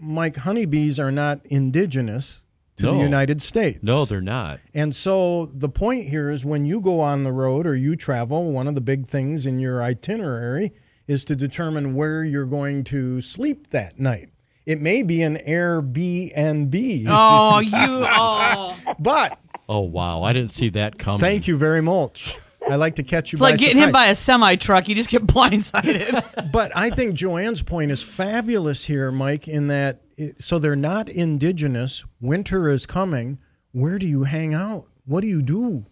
Mike, 0.00 0.36
honeybees 0.36 0.98
are 0.98 1.12
not 1.12 1.40
indigenous 1.46 2.41
to 2.82 2.86
the 2.88 2.98
No. 2.98 3.02
United 3.02 3.40
States. 3.42 3.78
No, 3.82 4.04
they're 4.04 4.20
not. 4.20 4.60
And 4.74 4.94
so 4.94 5.46
the 5.52 5.68
point 5.68 6.08
here 6.08 6.30
is 6.30 6.44
when 6.44 6.64
you 6.64 6.80
go 6.80 7.00
on 7.00 7.24
the 7.24 7.32
road 7.32 7.66
or 7.66 7.74
you 7.74 7.96
travel, 7.96 8.50
one 8.52 8.68
of 8.68 8.74
the 8.74 8.80
big 8.80 9.06
things 9.08 9.46
in 9.46 9.58
your 9.58 9.82
itinerary 9.82 10.72
is 11.08 11.24
to 11.26 11.34
determine 11.36 11.94
where 11.94 12.22
you're 12.24 12.46
going 12.46 12.84
to 12.84 13.20
sleep 13.22 13.70
that 13.70 13.98
night. 13.98 14.28
It 14.66 14.80
may 14.80 15.02
be 15.02 15.22
an 15.22 15.38
Airbnb. 15.38 17.06
Oh, 17.08 17.58
you. 17.60 18.06
Oh. 18.08 18.76
but 18.98 19.38
Oh 19.68 19.80
wow, 19.80 20.22
I 20.22 20.32
didn't 20.32 20.50
see 20.50 20.68
that 20.70 20.98
coming. 20.98 21.20
thank 21.20 21.46
you 21.48 21.56
very 21.56 21.80
much. 21.82 22.36
I 22.68 22.76
like 22.76 22.94
to 22.96 23.02
catch 23.02 23.32
you 23.32 23.36
It's 23.36 23.40
by 23.40 23.50
like 23.50 23.58
getting 23.60 23.78
hit 23.78 23.92
by 23.92 24.06
a 24.06 24.14
semi 24.14 24.54
truck. 24.56 24.88
You 24.88 24.94
just 24.94 25.10
get 25.10 25.22
blindsided. 25.26 26.52
but 26.52 26.70
I 26.76 26.90
think 26.90 27.14
Joanne's 27.14 27.62
point 27.62 27.90
is 27.90 28.02
fabulous 28.02 28.84
here, 28.84 29.10
Mike, 29.10 29.48
in 29.48 29.66
that 29.68 30.02
it, 30.11 30.11
so 30.38 30.58
they're 30.58 30.76
not 30.76 31.08
indigenous. 31.08 32.04
Winter 32.20 32.68
is 32.68 32.86
coming. 32.86 33.38
Where 33.72 33.98
do 33.98 34.06
you 34.06 34.24
hang 34.24 34.54
out? 34.54 34.86
What 35.06 35.20
do 35.22 35.26
you 35.26 35.42
do? 35.42 35.86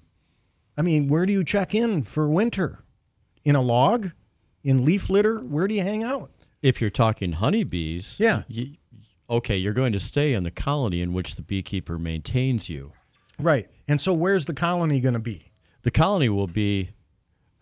I 0.76 0.82
mean, 0.82 1.08
where 1.08 1.26
do 1.26 1.32
you 1.32 1.44
check 1.44 1.74
in 1.74 2.02
for 2.02 2.28
winter? 2.28 2.84
In 3.44 3.56
a 3.56 3.60
log? 3.62 4.10
In 4.64 4.84
leaf 4.84 5.08
litter? 5.10 5.38
Where 5.40 5.66
do 5.66 5.74
you 5.74 5.82
hang 5.82 6.02
out? 6.02 6.30
If 6.62 6.80
you're 6.80 6.90
talking 6.90 7.32
honeybees, 7.32 8.16
Yeah. 8.20 8.42
y- 8.54 8.76
okay, 9.28 9.56
you're 9.56 9.72
going 9.72 9.92
to 9.92 10.00
stay 10.00 10.34
in 10.34 10.42
the 10.42 10.50
colony 10.50 11.00
in 11.00 11.12
which 11.12 11.36
the 11.36 11.42
beekeeper 11.42 11.98
maintains 11.98 12.68
you. 12.68 12.92
Right. 13.38 13.66
And 13.88 14.00
so 14.00 14.12
where's 14.12 14.44
the 14.44 14.54
colony 14.54 15.00
going 15.00 15.14
to 15.14 15.18
be? 15.20 15.52
The 15.82 15.90
colony 15.90 16.28
will 16.28 16.46
be 16.46 16.90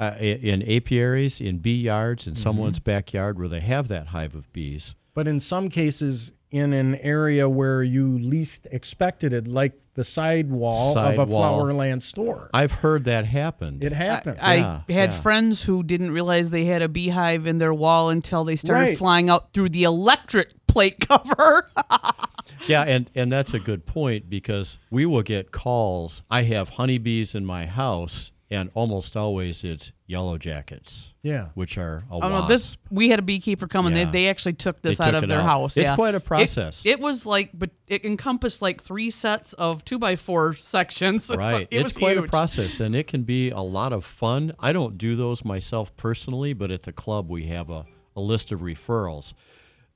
uh, 0.00 0.16
in 0.20 0.62
apiaries, 0.62 1.40
in 1.40 1.58
bee 1.58 1.80
yards, 1.82 2.26
in 2.26 2.32
Mm-hmm. 2.34 2.42
someone's 2.42 2.78
backyard 2.80 3.38
where 3.38 3.48
they 3.48 3.60
have 3.60 3.88
that 3.88 4.08
hive 4.08 4.34
of 4.34 4.52
bees. 4.52 4.94
But 5.14 5.26
in 5.26 5.40
some 5.40 5.68
cases, 5.68 6.32
in 6.50 6.72
an 6.72 6.94
area 6.96 7.48
where 7.48 7.82
you 7.82 8.18
least 8.18 8.66
expected 8.70 9.32
it, 9.32 9.46
like 9.46 9.72
the 9.94 10.04
sidewall 10.04 10.96
of 10.96 11.14
a 11.14 11.16
Sidewall. 11.16 11.66
Flowerland 11.66 12.02
store. 12.02 12.48
I've 12.54 12.72
heard 12.72 13.04
that 13.04 13.24
happen. 13.26 13.78
It 13.82 13.92
happened. 13.92 14.38
I 14.40 14.54
Yeah, 14.56 14.80
had 14.88 15.10
yeah. 15.10 15.20
friends 15.20 15.62
who 15.62 15.82
didn't 15.82 16.12
realize 16.12 16.50
they 16.50 16.66
had 16.66 16.82
a 16.82 16.88
beehive 16.88 17.46
in 17.46 17.58
their 17.58 17.74
wall 17.74 18.08
until 18.08 18.44
they 18.44 18.56
started 18.56 18.80
Right. 18.90 18.98
flying 18.98 19.28
out 19.28 19.52
through 19.52 19.70
the 19.70 19.82
electric 19.84 20.66
plate 20.66 21.00
cover. 21.06 21.68
Yeah, 22.66 22.82
and, 22.84 23.10
and 23.14 23.30
that's 23.30 23.52
a 23.54 23.58
good 23.58 23.84
point 23.86 24.28
because 24.30 24.78
we 24.90 25.04
will 25.06 25.22
get 25.22 25.52
calls. 25.52 26.22
I 26.30 26.42
have 26.44 26.70
honeybees 26.70 27.34
in 27.34 27.44
my 27.44 27.66
house, 27.66 28.32
and 28.50 28.70
almost 28.72 29.14
always 29.16 29.62
it's 29.62 29.92
yellow 30.06 30.38
jackets. 30.38 31.12
Yeah. 31.22 31.48
Which 31.54 31.76
are 31.76 32.04
a 32.10 32.14
Oh 32.14 32.28
no! 32.28 32.46
This 32.48 32.78
we 32.90 33.10
had 33.10 33.18
a 33.18 33.22
beekeeper 33.22 33.66
come 33.66 33.86
and 33.86 33.94
Yeah. 33.94 34.04
they, 34.06 34.10
they 34.10 34.28
actually 34.28 34.54
took 34.54 34.80
this 34.80 34.96
They 34.98 35.04
out 35.04 35.10
took 35.10 35.22
of 35.24 35.28
their 35.28 35.40
out. 35.40 35.44
house. 35.44 35.76
It's 35.76 35.90
yeah. 35.90 35.94
quite 35.94 36.14
a 36.14 36.20
process. 36.20 36.86
It, 36.86 36.98
was 37.00 37.26
like, 37.26 37.50
but 37.52 37.70
it 37.86 38.04
encompassed 38.06 38.62
like 38.62 38.82
three 38.82 39.10
sets 39.10 39.52
of 39.52 39.84
two 39.84 39.98
by 39.98 40.16
four 40.16 40.54
sections. 40.74 41.28
Right. 41.28 41.52
like- 41.52 41.68
it 41.70 41.76
it's 41.76 41.84
was 41.84 41.96
quite 41.96 42.16
a 42.16 42.22
process 42.22 42.80
and 42.80 42.96
it 42.96 43.06
can 43.06 43.22
be 43.24 43.50
a 43.50 43.60
lot 43.60 43.92
of 43.92 44.04
fun. 44.04 44.52
I 44.58 44.72
don't 44.72 44.96
do 44.96 45.14
those 45.16 45.44
myself 45.44 45.94
personally, 45.96 46.54
but 46.54 46.70
at 46.70 46.82
the 46.82 46.92
club 46.92 47.28
we 47.28 47.44
have 47.48 47.68
a, 47.68 47.84
a 48.16 48.20
list 48.20 48.50
of 48.52 48.60
referrals. 48.60 49.34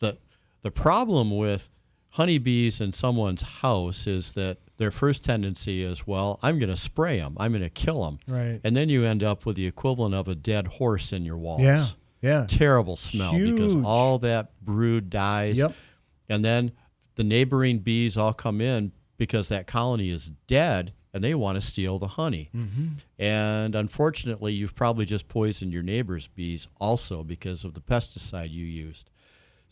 The 0.01 0.19
the 0.61 0.71
problem 0.71 1.37
with 1.37 1.71
honeybees 2.11 2.81
in 2.81 2.93
someone's 2.93 3.43
house 3.43 4.07
is 4.07 4.33
that 4.33 4.59
their 4.83 4.91
first 4.91 5.23
tendency 5.23 5.83
is, 5.85 6.07
well, 6.07 6.41
I'm 6.43 6.59
going 6.59 6.69
to 6.69 6.77
spray 6.77 7.19
them. 7.19 7.37
I'm 7.39 7.53
going 7.53 7.63
to 7.63 7.71
kill 7.71 8.05
them. 8.05 8.19
Right. 8.27 8.61
And 8.65 8.77
then 8.77 8.89
you 8.89 9.05
end 9.05 9.23
up 9.23 9.47
with 9.47 9.55
the 9.55 9.67
equivalent 9.67 10.15
of 10.15 10.27
a 10.27 10.35
dead 10.35 10.67
horse 10.67 11.13
in 11.13 11.25
your 11.25 11.39
walls. 11.39 11.63
Yeah, 11.63 11.87
yeah. 12.21 12.47
Terrible 12.49 12.97
smell 12.97 13.33
because 13.33 13.77
all 13.85 14.19
that 14.19 14.61
brood 14.61 15.09
dies. 15.09 15.59
Yep. 15.59 15.75
And 16.29 16.45
then 16.45 16.73
the 17.15 17.25
neighboring 17.25 17.79
bees 17.79 18.19
all 18.19 18.33
come 18.33 18.61
in 18.61 18.91
because 19.17 19.49
that 19.49 19.69
colony 19.69 20.11
is 20.11 20.31
dead 20.49 20.93
and 21.15 21.23
they 21.23 21.35
want 21.35 21.57
to 21.57 21.61
steal 21.61 21.99
the 21.99 22.09
honey. 22.09 22.51
Mm-hmm. 22.55 22.89
And 23.19 23.75
unfortunately, 23.75 24.53
you've 24.53 24.75
probably 24.75 25.05
just 25.05 25.29
poisoned 25.29 25.73
your 25.73 25.83
neighbor's 25.83 26.27
bees 26.27 26.67
also 26.81 27.23
because 27.23 27.65
of 27.65 27.75
the 27.75 27.81
pesticide 27.81 28.51
you 28.51 28.65
used. 28.65 29.11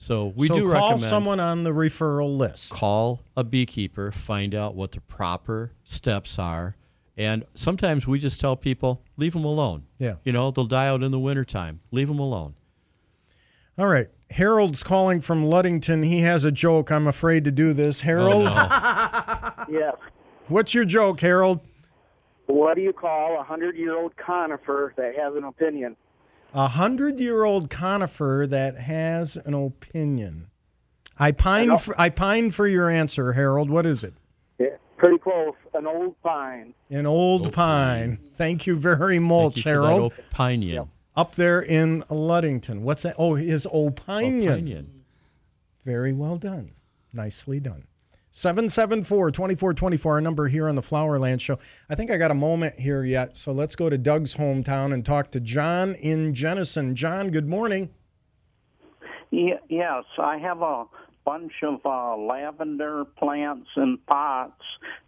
So 0.03 0.33
we 0.35 0.49
so 0.49 0.55
do 0.55 0.63
call 0.73 0.93
recommend 0.93 1.03
someone 1.03 1.41
on 1.41 1.63
the 1.63 1.73
referral 1.73 2.35
list. 2.35 2.71
call 2.73 3.21
a 3.37 3.45
beekeeper, 3.45 4.11
find 4.11 4.55
out 4.55 4.75
what 4.75 4.93
the 4.93 5.03
proper 5.03 5.73
steps 5.85 6.39
are. 6.39 6.75
And 7.19 7.45
sometimes 7.55 8.09
we 8.09 8.19
just 8.19 8.41
tell 8.41 8.57
people, 8.57 9.03
leave 9.19 9.35
them 9.35 9.45
alone. 9.45 9.85
Yeah. 9.99 10.15
You 10.25 10.33
know, 10.33 10.51
they'll 10.51 10.65
die 10.65 10.89
out 10.89 11.03
in 11.03 11.11
the 11.11 11.19
wintertime. 11.19 11.81
Leave 11.91 12.09
them 12.09 12.19
alone. 12.19 12.55
All 13.77 13.89
right. 13.89 14.09
Harold's 14.31 14.83
calling 14.83 15.21
from 15.21 15.45
Ludington. 15.45 16.03
He 16.03 16.21
has 16.21 16.45
a 16.45 16.51
joke. 16.53 16.91
I'm 16.91 17.07
afraid 17.07 17.45
to 17.45 17.51
do 17.51 17.75
this. 17.75 18.01
Oh, 18.01 18.05
Harold, 18.07 18.45
Yes. 19.71 19.97
what's 20.49 20.73
your 20.73 20.87
joke, 20.87 21.21
Harold? 21.21 21.61
What 22.47 22.75
do 22.75 22.81
you 22.81 22.95
call 22.95 23.39
a 23.39 23.45
hundred-year-old 23.45 24.17
conifer 24.17 24.95
that 24.97 25.15
has 25.17 25.35
an 25.35 25.45
opinion? 25.45 25.95
A 26.53 26.69
hundred 26.69 27.21
year 27.21 27.45
old 27.45 27.71
conifer 27.71 28.47
that 28.49 28.77
has 28.77 29.37
an 29.37 29.55
opinion. 29.55 30.49
I 31.19 31.33
pine 31.33 31.77
for, 31.77 31.95
I 32.01 32.09
pine 32.09 32.51
for 32.51 32.67
your 32.67 32.89
answer, 32.89 33.33
Harold. 33.33 33.71
What 33.71 33.87
is 33.87 34.03
it? 34.05 34.15
Yeah, 34.59 34.69
pretty 34.97 35.19
close. 35.19 35.55
An 35.75 35.87
old 35.87 36.21
pine. 36.23 36.75
An 36.91 37.07
old 37.07 37.53
pine. 37.53 38.19
Thank 38.37 38.67
you 38.67 38.77
very 38.77 39.19
much, 39.19 39.55
Thank 39.55 39.57
you 39.57 39.63
for 39.63 39.69
Harold. 39.69 40.13
opinion. 40.33 40.91
Up 41.17 41.35
there 41.35 41.61
in 41.61 42.03
Ludington. 42.09 42.83
What's 42.83 43.03
that? 43.03 43.17
Oh, 43.19 43.35
his 43.35 43.67
opinion. 43.67 44.53
Opinion. 44.53 45.05
Very 45.85 46.13
well 46.13 46.37
done. 46.37 46.73
Nicely 47.13 47.61
done. 47.61 47.85
774 48.33 49.33
2424, 49.33 50.13
our 50.15 50.21
number 50.21 50.47
here 50.49 50.69
on 50.69 50.77
the 50.77 50.83
Flowerland 50.83 51.41
Show. 51.41 51.59
I 51.89 51.97
think 51.97 52.11
I 52.13 52.17
got 52.17 52.31
a 52.31 52.35
moment 52.35 52.79
here 52.79 53.03
yet, 53.05 53.37
so 53.37 53.51
let's 53.51 53.75
go 53.75 53.91
to 53.91 53.99
Doug's 53.99 54.35
hometown 54.35 54.95
and 54.95 55.05
talk 55.05 55.33
to 55.33 55.41
John 55.41 55.95
in 55.97 56.33
Jenison. 56.33 56.95
John, 56.95 57.31
good 57.31 57.49
morning. 57.49 57.91
Ye- 59.31 59.59
Yes, 59.69 60.05
I 60.17 60.39
have 60.39 60.63
a 60.63 60.85
bunch 61.25 61.53
of 61.65 61.81
uh, 61.85 62.17
lavender 62.17 63.05
plants 63.05 63.69
in 63.77 63.99
pots, 64.07 64.63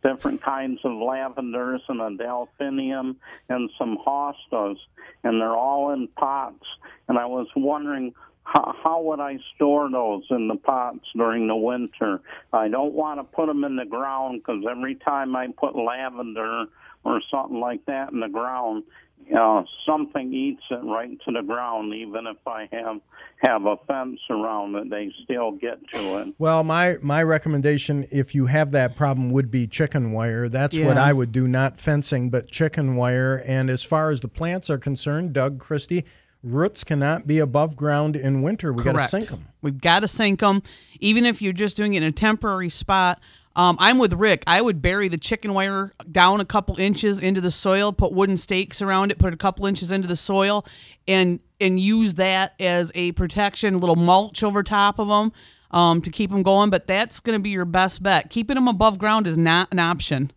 different 0.05 0.43
kinds 0.43 0.81
of 0.85 0.91
lavenders 0.93 1.81
and 1.89 2.01
a 2.01 2.17
delphinium 2.23 3.17
and 3.49 3.71
some 3.79 3.99
hostas, 4.05 4.77
and 5.23 5.41
they're 5.41 5.57
all 5.57 5.93
in 5.93 6.09
pots. 6.19 6.65
And 7.09 7.19
I 7.19 7.27
was 7.27 7.47
wondering 7.55 8.15
how, 8.45 8.75
how 8.83 9.03
would 9.03 9.21
I 9.21 9.39
store 9.55 9.91
those 9.91 10.25
in 10.31 10.49
the 10.49 10.57
pots 10.57 11.07
during 11.15 11.47
the 11.47 11.57
winter? 11.57 12.21
I 12.53 12.69
don't 12.69 12.93
want 12.93 13.21
to 13.21 13.25
put 13.25 13.47
them 13.47 13.65
in 13.65 13.77
the 13.77 13.85
ground 13.85 14.43
because 14.43 14.65
every 14.69 14.97
time 14.97 15.37
I 15.37 15.49
put 15.49 15.77
lavender 15.77 16.67
or 17.05 17.21
something 17.31 17.61
like 17.61 17.85
that 17.87 18.13
in 18.13 18.21
the 18.21 18.29
ground, 18.29 18.85
uh, 19.37 19.63
something 19.87 20.33
eats 20.35 20.63
it 20.71 20.85
right 20.85 21.17
to 21.25 21.33
the 21.33 21.43
ground. 21.43 21.95
Even 21.95 22.27
if 22.27 22.37
I 22.47 22.69
have 22.73 23.01
have 23.37 23.67
a 23.67 23.77
fence 23.87 24.19
around 24.29 24.75
it, 24.75 24.91
they 24.91 25.13
still 25.25 25.53
get 25.53 25.79
to 25.95 26.19
it. 26.19 26.35
Well, 26.39 26.65
my 26.65 26.97
my 27.03 27.23
recommendation, 27.23 28.05
if 28.11 28.35
you 28.35 28.47
have 28.47 28.73
that 28.73 28.97
problem, 28.97 29.31
would 29.31 29.51
be 29.51 29.67
chicken 29.67 30.13
wire. 30.13 30.49
That's 30.49 30.77
what 30.77 30.97
I 30.97 31.13
would 31.13 31.33
do, 31.33 31.47
not 31.47 31.79
fencing, 31.79 32.31
but 32.31 32.49
chicken 32.49 32.97
wire. 32.97 33.43
And 33.47 33.71
as 33.71 33.83
far 33.83 34.11
as 34.11 34.21
the 34.21 34.29
plants 34.29 34.69
are 34.69 34.79
concerned, 34.79 35.33
Doug 35.33 35.59
Christie, 35.61 36.05
roots 36.43 36.85
cannot 36.85 37.27
be 37.27 37.39
above 37.39 37.77
ground 37.77 38.17
in 38.17 38.43
winter. 38.43 38.73
We 38.73 38.83
got 38.83 38.93
to 38.93 39.09
sink 39.09 39.29
them. 39.29 39.47
We've 39.61 39.81
got 39.81 40.01
to 40.01 40.09
sink 40.09 40.41
them, 40.41 40.63
even 41.01 41.25
if 41.25 41.41
you're 41.41 41.53
just 41.53 41.77
doing 41.77 41.95
it 41.95 42.03
in 42.03 42.09
a 42.09 42.13
temporary 42.13 42.69
spot. 42.69 43.21
Um, 43.55 43.77
I'm 43.79 43.99
with 43.99 44.15
Rick. 44.15 44.45
I 44.47 44.63
would 44.63 44.81
bury 44.81 45.09
the 45.09 45.19
chicken 45.19 45.53
wire 45.53 45.93
down 46.11 46.41
a 46.41 46.45
couple 46.45 46.79
inches 46.81 47.21
into 47.21 47.41
the 47.41 47.51
soil, 47.51 47.93
put 47.93 48.13
wooden 48.13 48.37
stakes 48.39 48.81
around 48.81 49.11
it, 49.11 49.19
put 49.19 49.35
a 49.35 49.37
couple 49.37 49.67
inches 49.67 49.93
into 49.93 50.09
the 50.09 50.17
soil, 50.17 50.65
and 51.07 51.39
and 51.61 51.79
use 51.79 52.15
that 52.15 52.55
as 52.59 52.91
a 52.95 53.13
protection, 53.13 53.75
a 53.75 53.79
little 53.79 53.97
mulch 53.97 54.43
over 54.43 54.63
top 54.63 54.99
of 54.99 55.09
them 55.09 55.33
um, 55.71 56.01
to 56.01 56.11
keep 56.11 56.31
them 56.31 56.43
going. 56.43 56.71
But 56.71 56.87
that's 56.87 57.21
going 57.21 57.39
to 57.39 57.43
be 57.43 57.51
your 57.51 57.67
best 57.67 58.03
bet. 58.03 58.31
Keeping 58.31 58.55
them 58.55 58.69
above 58.69 58.99
ground 58.99 59.27
is 59.27 59.37
not 59.37 59.69
an 59.71 59.79
option. 59.79 60.33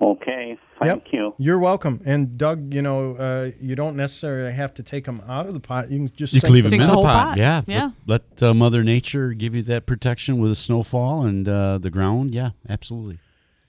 Okay, 0.00 0.58
thank 0.82 1.12
you. 1.12 1.34
You're 1.38 1.58
welcome. 1.58 2.02
And 2.04 2.36
Doug, 2.36 2.74
you 2.74 2.82
know, 2.82 3.14
uh, 3.16 3.50
you 3.60 3.74
don't 3.74 3.96
necessarily 3.96 4.52
have 4.52 4.74
to 4.74 4.82
take 4.82 5.04
them 5.04 5.22
out 5.26 5.46
of 5.46 5.54
the 5.54 5.60
pot. 5.60 5.90
You 5.90 5.98
can 5.98 6.08
just 6.14 6.34
You 6.34 6.40
sink 6.40 6.48
can 6.48 6.54
leave 6.54 6.64
them 6.64 6.72
them 6.72 6.80
in 6.82 6.86
the 6.88 6.92
whole 6.92 7.04
pot. 7.04 7.38
Yeah. 7.38 7.62
Yeah. 7.66 7.90
Let, 8.06 8.22
let, 8.40 8.50
uh, 8.50 8.54
Mother 8.54 8.84
Nature 8.84 9.32
give 9.32 9.54
you 9.54 9.62
that 9.62 9.86
protection 9.86 10.38
with 10.38 10.50
the 10.50 10.54
snowfall 10.54 11.24
and 11.24 11.48
uh, 11.48 11.78
the 11.78 11.88
ground. 11.90 12.34
Yeah, 12.34 12.50
absolutely. 12.68 13.20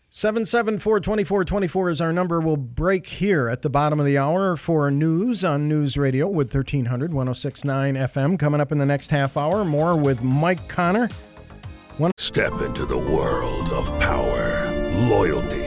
774 0.10 1.00
2424 1.02 1.90
is 1.92 2.02
our 2.02 2.12
number. 2.12 2.40
We'll 2.42 2.58
break 2.58 3.06
here 3.08 3.50
at 3.50 3.62
the 3.62 3.70
bottom 3.70 4.00
of 4.00 4.06
the 4.06 4.18
hour 4.18 4.56
for 4.58 4.90
news 4.90 5.44
on 5.46 5.68
News 5.70 5.96
Radio 5.96 6.28
with 6.28 6.54
1300 6.54 7.14
1069 7.14 7.96
FM. 7.96 8.40
Coming 8.40 8.60
up 8.60 8.72
in 8.72 8.80
the 8.80 8.86
next 8.86 9.12
half 9.12 9.38
hour, 9.38 9.64
more 9.64 9.96
with 9.96 10.24
Mike 10.24 10.68
Connor. 10.68 11.08
One- 11.98 12.12
Step 12.18 12.62
into 12.62 12.86
the 12.86 12.98
world 12.98 13.70
of 13.70 13.88
power, 14.00 14.72
loyalty, 15.08 15.67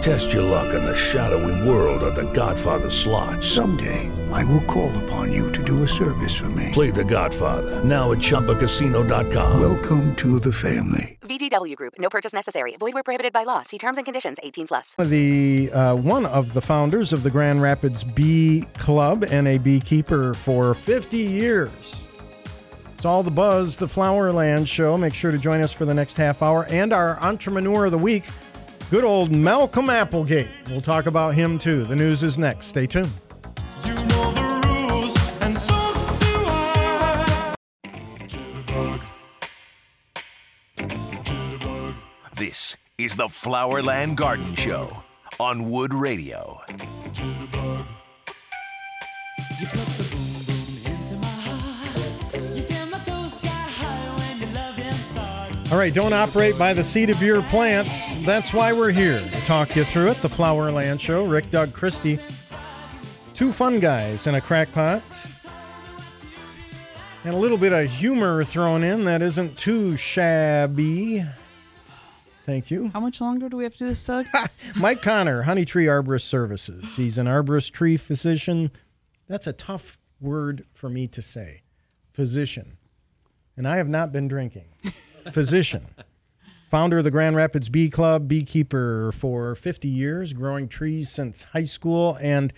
Test 0.00 0.32
your 0.32 0.42
luck 0.44 0.72
in 0.72 0.82
the 0.82 0.96
shadowy 0.96 1.68
world 1.68 2.02
of 2.02 2.14
The 2.14 2.32
Godfather 2.32 2.88
slot. 2.88 3.44
Someday, 3.44 4.10
I 4.32 4.42
will 4.44 4.62
call 4.62 4.90
upon 5.04 5.30
you 5.30 5.52
to 5.52 5.62
do 5.62 5.82
a 5.82 5.88
service 5.88 6.34
for 6.34 6.48
me. 6.48 6.70
Play 6.72 6.90
The 6.90 7.04
Godfather 7.04 7.84
now 7.84 8.10
at 8.12 8.16
ChumbaCasino.com. 8.18 9.60
Welcome 9.60 10.16
to 10.16 10.40
the 10.40 10.54
family. 10.54 11.18
VGW 11.20 11.76
Group. 11.76 11.94
No 11.98 12.08
purchase 12.08 12.32
necessary. 12.32 12.76
Void 12.78 12.94
where 12.94 13.02
prohibited 13.02 13.34
by 13.34 13.44
law. 13.44 13.62
See 13.62 13.76
terms 13.76 13.98
and 13.98 14.06
conditions. 14.06 14.38
18 14.42 14.68
plus. 14.68 14.94
The 14.94 15.70
uh, 15.70 15.96
one 15.96 16.24
of 16.24 16.54
the 16.54 16.62
founders 16.62 17.12
of 17.12 17.22
the 17.22 17.30
Grand 17.30 17.60
Rapids 17.60 18.02
Bee 18.02 18.64
Club 18.78 19.22
and 19.30 19.46
a 19.48 19.58
beekeeper 19.58 20.32
for 20.32 20.72
50 20.72 21.18
years. 21.18 22.08
It's 22.94 23.04
all 23.04 23.22
the 23.22 23.30
buzz, 23.30 23.76
the 23.76 23.86
Flowerland 23.86 24.66
Show. 24.66 24.96
Make 24.96 25.12
sure 25.12 25.30
to 25.30 25.38
join 25.38 25.60
us 25.60 25.72
for 25.74 25.84
the 25.84 25.94
next 25.94 26.16
half 26.16 26.42
hour 26.42 26.66
and 26.70 26.92
our 26.92 27.18
Entrepreneur 27.20 27.86
of 27.86 27.92
the 27.92 27.98
Week, 27.98 28.24
good 28.90 29.04
old 29.04 29.30
Malcolm 29.30 29.88
Applegate. 29.88 30.48
We'll 30.68 30.80
talk 30.80 31.06
about 31.06 31.34
him 31.34 31.58
too. 31.58 31.84
The 31.84 31.94
news 31.96 32.22
is 32.24 32.36
next. 32.38 32.66
Stay 32.66 32.86
tuned. 32.86 33.10
and 33.84 35.56
so 35.56 35.74
do 36.18 36.34
I. 36.46 37.54
This 42.36 42.76
is 42.98 43.14
the 43.16 43.28
Flowerland 43.28 44.16
Garden 44.16 44.54
Show 44.56 45.04
on 45.38 45.70
Wood 45.70 45.94
Radio. 45.94 46.60
All 55.70 55.78
right, 55.78 55.94
don't 55.94 56.12
operate 56.12 56.58
by 56.58 56.74
the 56.74 56.82
seed 56.82 57.10
of 57.10 57.22
your 57.22 57.42
plants. 57.42 58.16
That's 58.26 58.52
why 58.52 58.72
we're 58.72 58.90
here 58.90 59.20
to 59.20 59.40
talk 59.42 59.76
you 59.76 59.84
through 59.84 60.08
it. 60.08 60.16
The 60.16 60.28
Flowerland 60.28 60.98
Show. 60.98 61.24
Rick, 61.24 61.52
Doug, 61.52 61.72
Christie. 61.72 62.18
Two 63.36 63.52
fun 63.52 63.78
guys 63.78 64.26
in 64.26 64.34
a 64.34 64.40
crackpot. 64.40 65.00
And 67.22 67.34
a 67.36 67.38
little 67.38 67.56
bit 67.56 67.72
of 67.72 67.88
humor 67.88 68.42
thrown 68.42 68.82
in 68.82 69.04
that 69.04 69.22
isn't 69.22 69.58
too 69.58 69.96
shabby. 69.96 71.24
Thank 72.46 72.72
you. 72.72 72.90
How 72.92 72.98
much 72.98 73.20
longer 73.20 73.48
do 73.48 73.56
we 73.56 73.62
have 73.62 73.74
to 73.74 73.78
do 73.78 73.86
this, 73.86 74.02
Doug? 74.02 74.26
Mike 74.74 75.02
Connor, 75.02 75.42
Honey 75.42 75.64
Tree 75.64 75.86
Arborist 75.86 76.22
Services. 76.22 76.96
He's 76.96 77.16
an 77.16 77.28
arborist 77.28 77.70
tree 77.70 77.96
physician. 77.96 78.72
That's 79.28 79.46
a 79.46 79.52
tough 79.52 80.00
word 80.20 80.66
for 80.74 80.90
me 80.90 81.06
to 81.06 81.22
say. 81.22 81.62
Physician. 82.12 82.76
And 83.56 83.68
I 83.68 83.76
have 83.76 83.88
not 83.88 84.10
been 84.10 84.26
drinking. 84.26 84.64
Physician. 85.32 85.86
Founder 86.68 86.98
of 86.98 87.04
the 87.04 87.10
Grand 87.10 87.34
Rapids 87.34 87.68
Bee 87.68 87.90
Club, 87.90 88.28
beekeeper 88.28 89.10
for 89.12 89.56
50 89.56 89.88
years, 89.88 90.32
growing 90.32 90.68
trees 90.68 91.10
since 91.10 91.42
high 91.42 91.64
school. 91.64 92.16
And 92.20 92.52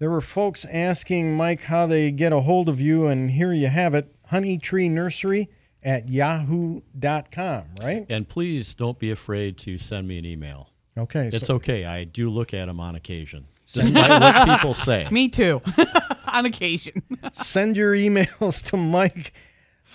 there 0.00 0.10
were 0.10 0.20
folks 0.20 0.64
asking 0.64 1.36
Mike 1.36 1.62
how 1.62 1.86
they 1.86 2.10
get 2.10 2.32
a 2.32 2.40
hold 2.40 2.68
of 2.68 2.80
you, 2.80 3.06
and 3.06 3.30
here 3.30 3.52
you 3.52 3.68
have 3.68 3.94
it 3.94 4.12
Honey 4.26 4.58
Tree 4.58 4.88
Nursery 4.88 5.48
at 5.84 6.08
yahoo.com, 6.08 7.64
right? 7.82 8.06
And 8.08 8.28
please 8.28 8.74
don't 8.74 8.98
be 8.98 9.10
afraid 9.10 9.58
to 9.58 9.78
send 9.78 10.08
me 10.08 10.18
an 10.18 10.24
email. 10.24 10.70
Okay. 10.96 11.30
It's 11.32 11.46
so- 11.46 11.56
okay. 11.56 11.84
I 11.84 12.04
do 12.04 12.28
look 12.30 12.52
at 12.54 12.66
them 12.66 12.80
on 12.80 12.94
occasion, 12.94 13.46
despite 13.72 14.20
what 14.20 14.48
people 14.58 14.74
say. 14.74 15.08
Me 15.10 15.28
too, 15.28 15.62
on 16.28 16.46
occasion. 16.46 17.02
Send 17.32 17.76
your 17.76 17.94
emails 17.94 18.64
to 18.70 18.76
Mike 18.76 19.32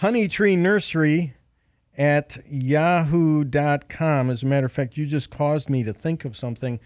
Honeytree 0.01 0.57
Nursery 0.57 1.33
at 1.97 2.37
yahoo.com. 2.47 4.29
As 4.29 4.43
a 4.43 4.45
matter 4.45 4.67
of 4.67 4.71
fact, 4.71 4.97
you 4.97 5.05
just 5.05 5.31
caused 5.31 5.69
me 5.69 5.83
to 5.83 5.93
think 5.93 6.25
of 6.25 6.37
something. 6.37 6.79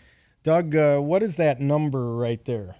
Doug, 0.43 0.75
uh, 0.75 0.99
what 0.99 1.21
is 1.21 1.35
that 1.35 1.59
number 1.59 2.15
right 2.15 2.43
there? 2.45 2.77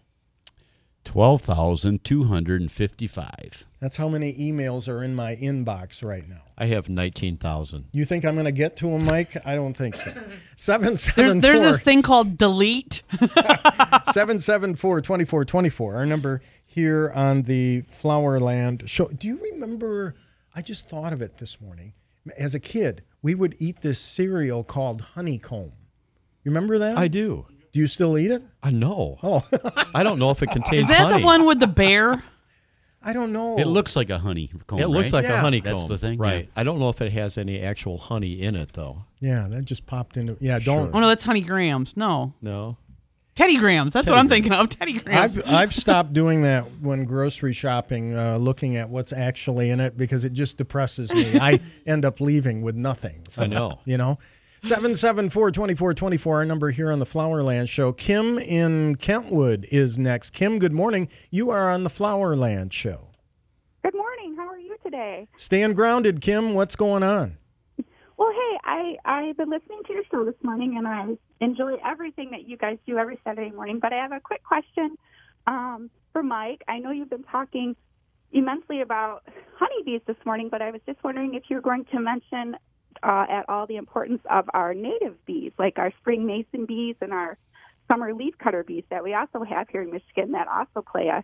12,255. 1.03 3.65
That's 3.79 3.97
how 3.97 4.07
many 4.07 4.33
emails 4.33 4.87
are 4.87 5.03
in 5.03 5.15
my 5.15 5.35
inbox 5.35 6.05
right 6.05 6.29
now. 6.29 6.43
I 6.57 6.65
have 6.67 6.87
19,000. 6.89 7.87
You 7.91 8.05
think 8.05 8.23
I'm 8.23 8.35
going 8.35 8.45
to 8.45 8.51
get 8.51 8.77
to 8.77 8.91
them, 8.91 9.05
Mike? 9.05 9.35
I 9.45 9.55
don't 9.55 9.75
think 9.75 9.95
so. 9.95 10.13
Seven 10.55 10.95
There's 11.15 11.33
there's 11.35 11.61
this 11.61 11.79
thing 11.79 12.03
called 12.03 12.37
delete. 12.37 13.01
seven 14.11 14.39
seven 14.39 14.75
four 14.75 15.01
twenty 15.01 15.25
four 15.25 15.43
twenty 15.43 15.69
four. 15.69 15.95
Our 15.95 16.05
number 16.05 16.43
here 16.63 17.11
on 17.15 17.41
the 17.43 17.81
Flowerland 17.81 18.87
show. 18.87 19.07
Do 19.07 19.27
you 19.27 19.39
remember? 19.41 20.13
I 20.53 20.61
just 20.61 20.87
thought 20.87 21.13
of 21.13 21.21
it 21.23 21.37
this 21.37 21.59
morning. 21.59 21.93
As 22.37 22.53
a 22.55 22.59
kid, 22.59 23.03
we 23.21 23.35
would 23.35 23.55
eat 23.59 23.81
this 23.81 23.99
cereal 23.99 24.63
called 24.63 25.01
honeycomb. 25.01 25.71
You 26.43 26.51
remember 26.51 26.79
that? 26.79 26.97
I 26.97 27.07
do. 27.07 27.45
Do 27.73 27.79
you 27.79 27.87
still 27.87 28.17
eat 28.17 28.31
it? 28.31 28.43
I 28.63 28.71
know. 28.71 29.17
Oh, 29.23 29.45
I 29.95 30.03
don't 30.03 30.19
know 30.19 30.29
if 30.31 30.43
it 30.43 30.51
contains 30.51 30.83
Is 30.83 30.89
that 30.89 31.07
honey. 31.07 31.19
the 31.21 31.25
one 31.25 31.45
with 31.45 31.59
the 31.59 31.67
bear? 31.67 32.23
I 33.03 33.13
don't 33.13 33.31
know. 33.31 33.57
It 33.57 33.65
looks 33.65 33.95
like 33.95 34.11
a 34.11 34.19
honeycomb. 34.19 34.77
It 34.79 34.87
looks 34.87 35.11
right? 35.11 35.23
like 35.23 35.33
a 35.33 35.39
honeycomb. 35.39 35.71
That's 35.71 35.85
the 35.85 35.97
thing. 35.97 36.19
right? 36.19 36.49
I 36.55 36.63
don't 36.63 36.77
know 36.79 36.89
if 36.89 37.01
it 37.01 37.11
has 37.13 37.37
any 37.37 37.59
actual 37.59 37.97
honey 37.97 38.41
in 38.43 38.55
it, 38.55 38.73
though. 38.73 39.05
Yeah, 39.19 39.47
that 39.49 39.65
just 39.65 39.87
popped 39.87 40.17
into. 40.17 40.37
Yeah, 40.39 40.59
don't. 40.59 40.93
Oh 40.93 40.99
no, 40.99 41.07
that's 41.07 41.23
Honey 41.23 41.41
Grahams. 41.41 41.97
No, 41.97 42.33
No. 42.41 42.77
Teddy 43.35 43.57
Grahams. 43.57 43.93
That's 43.93 44.09
what 44.09 44.17
I'm 44.17 44.27
Grahams. 44.27 44.45
thinking 44.47 44.59
of. 44.59 44.69
Teddy 44.69 44.93
Grahams. 44.93 45.37
I've 45.37 45.49
I've 45.49 45.75
stopped 45.75 46.13
doing 46.13 46.41
that 46.41 46.63
when 46.81 47.05
grocery 47.05 47.53
shopping, 47.53 48.17
uh, 48.17 48.37
looking 48.37 48.75
at 48.75 48.89
what's 48.89 49.13
actually 49.13 49.69
in 49.69 49.79
it 49.79 49.97
because 49.97 50.23
it 50.23 50.33
just 50.33 50.57
depresses 50.57 51.13
me. 51.13 51.39
I 51.41 51.59
end 51.85 52.03
up 52.05 52.19
leaving 52.19 52.61
with 52.61 52.75
nothing. 52.75 53.21
I 53.37 53.47
know. 53.47 53.79
You 53.85 53.97
know. 53.97 54.19
774-2424, 54.63 56.27
our 56.27 56.45
number 56.45 56.69
here 56.69 56.91
on 56.91 56.99
the 56.99 57.05
Flowerland 57.05 57.67
Show. 57.67 57.93
Kim 57.93 58.37
in 58.37 58.95
Kentwood 58.95 59.65
is 59.71 59.97
next. 59.97 60.31
Kim, 60.31 60.59
good 60.59 60.71
morning. 60.71 61.09
You 61.31 61.49
are 61.49 61.71
on 61.71 61.83
the 61.83 61.89
Flowerland 61.89 62.71
Show. 62.71 63.07
Good 63.83 63.95
morning. 63.95 64.35
How 64.37 64.47
are 64.47 64.59
you 64.59 64.77
today? 64.83 65.27
Staying 65.37 65.73
grounded, 65.73 66.21
Kim. 66.21 66.53
What's 66.53 66.75
going 66.75 67.01
on? 67.01 67.37
Well, 68.21 68.33
hey, 68.33 68.59
I 68.63 68.97
I've 69.03 69.37
been 69.37 69.49
listening 69.49 69.81
to 69.87 69.93
your 69.93 70.03
show 70.11 70.23
this 70.23 70.35
morning, 70.43 70.75
and 70.77 70.87
I 70.87 71.17
enjoy 71.43 71.77
everything 71.83 72.29
that 72.33 72.47
you 72.47 72.55
guys 72.55 72.77
do 72.85 72.99
every 72.99 73.19
Saturday 73.23 73.49
morning. 73.49 73.79
But 73.81 73.93
I 73.93 73.95
have 73.95 74.11
a 74.11 74.19
quick 74.19 74.43
question 74.43 74.95
um, 75.47 75.89
for 76.13 76.21
Mike. 76.21 76.61
I 76.67 76.77
know 76.77 76.91
you've 76.91 77.09
been 77.09 77.23
talking 77.23 77.75
immensely 78.31 78.81
about 78.81 79.23
honeybees 79.57 80.01
this 80.05 80.17
morning, 80.23 80.49
but 80.51 80.61
I 80.61 80.69
was 80.69 80.81
just 80.85 81.03
wondering 81.03 81.33
if 81.33 81.45
you're 81.49 81.61
going 81.61 81.83
to 81.85 81.99
mention 81.99 82.57
uh, 83.01 83.25
at 83.27 83.49
all 83.49 83.65
the 83.65 83.77
importance 83.77 84.21
of 84.29 84.45
our 84.53 84.75
native 84.75 85.15
bees, 85.25 85.53
like 85.57 85.79
our 85.79 85.91
spring 86.01 86.23
mason 86.27 86.67
bees 86.67 86.97
and 87.01 87.13
our 87.13 87.39
summer 87.87 88.13
leafcutter 88.13 88.63
bees 88.63 88.83
that 88.91 89.03
we 89.03 89.15
also 89.15 89.43
have 89.43 89.67
here 89.69 89.81
in 89.81 89.89
Michigan 89.89 90.33
that 90.33 90.47
also 90.47 90.85
play 90.87 91.07
a 91.07 91.23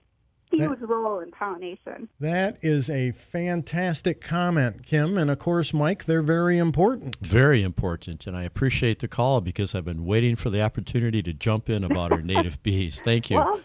huge 0.51 0.79
role 0.81 1.19
in 1.19 1.31
pollination. 1.31 2.07
That 2.19 2.57
is 2.61 2.89
a 2.89 3.11
fantastic 3.11 4.21
comment, 4.21 4.85
Kim. 4.85 5.17
And 5.17 5.29
of 5.31 5.39
course, 5.39 5.73
Mike, 5.73 6.05
they're 6.05 6.21
very 6.21 6.57
important. 6.57 7.17
Very 7.21 7.63
important, 7.63 8.27
and 8.27 8.35
I 8.35 8.43
appreciate 8.43 8.99
the 8.99 9.07
call 9.07 9.41
because 9.41 9.75
I've 9.75 9.85
been 9.85 10.05
waiting 10.05 10.35
for 10.35 10.49
the 10.49 10.61
opportunity 10.61 11.21
to 11.23 11.33
jump 11.33 11.69
in 11.69 11.83
about 11.83 12.11
our 12.11 12.21
native 12.21 12.61
bees. 12.63 13.01
Thank 13.01 13.29
you. 13.29 13.37
Well, 13.37 13.61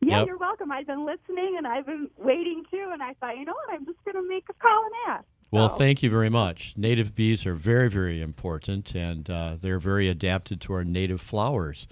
yeah, 0.00 0.18
Yep. 0.20 0.26
you're 0.28 0.38
welcome. 0.38 0.70
I've 0.70 0.86
been 0.86 1.04
listening 1.04 1.56
and 1.56 1.66
I've 1.66 1.86
been 1.86 2.08
waiting 2.18 2.64
too, 2.70 2.90
and 2.92 3.02
I 3.02 3.14
thought, 3.14 3.36
you 3.36 3.44
know 3.44 3.54
what, 3.66 3.74
I'm 3.74 3.84
just 3.84 3.98
going 4.04 4.14
to 4.22 4.28
make 4.28 4.44
a 4.48 4.54
call 4.54 4.84
and 4.84 5.16
ask. 5.16 5.24
Well, 5.50 5.70
thank 5.70 6.02
you 6.02 6.10
very 6.10 6.28
much. 6.28 6.74
Native 6.76 7.14
bees 7.14 7.46
are 7.46 7.54
very, 7.54 7.88
very 7.88 8.20
important, 8.20 8.94
and 8.94 9.28
uh, 9.30 9.56
they're 9.58 9.78
very 9.78 10.06
adapted 10.06 10.60
to 10.62 10.74
our 10.74 10.84
native 10.84 11.22
flowers. 11.22 11.88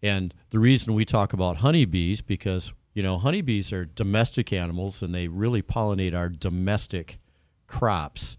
And 0.00 0.32
the 0.50 0.60
reason 0.60 0.94
we 0.94 1.04
talk 1.04 1.32
about 1.32 1.56
honeybees 1.58 2.20
because 2.22 2.72
you 2.94 3.02
know 3.02 3.18
honeybees 3.18 3.72
are 3.72 3.84
domestic 3.84 4.52
animals, 4.52 5.02
and 5.02 5.14
they 5.14 5.28
really 5.28 5.62
pollinate 5.62 6.14
our 6.14 6.28
domestic 6.28 7.18
crops. 7.66 8.36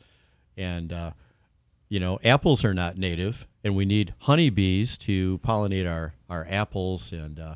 And 0.58 0.92
uh, 0.92 1.12
you 1.90 2.00
know, 2.00 2.20
apples 2.24 2.64
are 2.64 2.74
not 2.74 2.98
native, 2.98 3.48
and 3.64 3.76
we 3.76 3.86
need 3.86 4.14
honeybees 4.20 4.98
to 4.98 5.40
pollinate 5.40 5.90
our 5.90 6.14
our 6.30 6.46
apples 6.50 7.12
and 7.12 7.40
uh, 7.40 7.56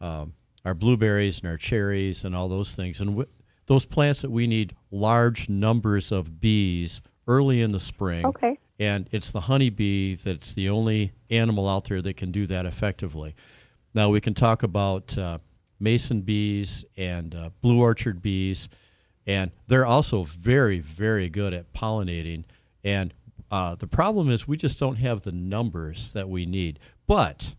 um, 0.00 0.34
our 0.64 0.74
blueberries 0.74 1.40
and 1.40 1.48
our 1.48 1.56
cherries 1.56 2.24
and 2.24 2.34
all 2.34 2.48
those 2.48 2.74
things. 2.74 3.00
And 3.00 3.10
w- 3.10 3.28
those 3.66 3.84
plants 3.84 4.22
that 4.22 4.30
we 4.30 4.46
need 4.46 4.74
large 4.90 5.48
numbers 5.48 6.10
of 6.10 6.40
bees 6.40 7.00
early 7.26 7.60
in 7.60 7.72
the 7.72 7.80
spring. 7.80 8.24
Okay. 8.26 8.58
And 8.78 9.08
it's 9.12 9.30
the 9.30 9.40
honeybee 9.40 10.14
that's 10.14 10.54
the 10.54 10.68
only 10.68 11.12
animal 11.30 11.68
out 11.68 11.84
there 11.84 12.00
that 12.00 12.16
can 12.16 12.30
do 12.30 12.46
that 12.46 12.64
effectively. 12.64 13.34
Now 13.92 14.08
we 14.08 14.20
can 14.20 14.34
talk 14.34 14.62
about 14.62 15.18
uh, 15.18 15.38
mason 15.80 16.22
bees 16.22 16.84
and 16.96 17.34
uh, 17.34 17.50
blue 17.60 17.80
orchard 17.80 18.22
bees, 18.22 18.68
and 19.26 19.50
they're 19.66 19.86
also 19.86 20.24
very, 20.24 20.78
very 20.78 21.28
good 21.28 21.52
at 21.52 21.72
pollinating. 21.72 22.44
And 22.84 23.12
uh, 23.50 23.74
the 23.74 23.86
problem 23.86 24.30
is 24.30 24.48
we 24.48 24.56
just 24.56 24.78
don't 24.78 24.96
have 24.96 25.22
the 25.22 25.32
numbers 25.32 26.12
that 26.12 26.28
we 26.28 26.46
need. 26.46 26.78
But 27.06 27.54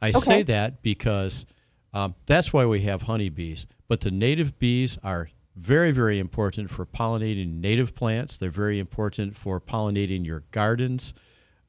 I 0.00 0.10
say 0.10 0.42
that 0.42 0.82
because 0.82 1.46
um, 1.92 2.14
that's 2.26 2.52
why 2.52 2.66
we 2.66 2.82
have 2.82 3.02
honeybees. 3.02 3.66
But 3.88 4.00
the 4.00 4.10
native 4.10 4.58
bees 4.58 4.98
are 5.02 5.30
very, 5.56 5.92
very 5.92 6.18
important 6.18 6.70
for 6.70 6.84
pollinating 6.84 7.60
native 7.60 7.94
plants. 7.94 8.36
They're 8.36 8.50
very 8.50 8.78
important 8.78 9.36
for 9.36 9.60
pollinating 9.60 10.26
your 10.26 10.42
gardens. 10.50 11.14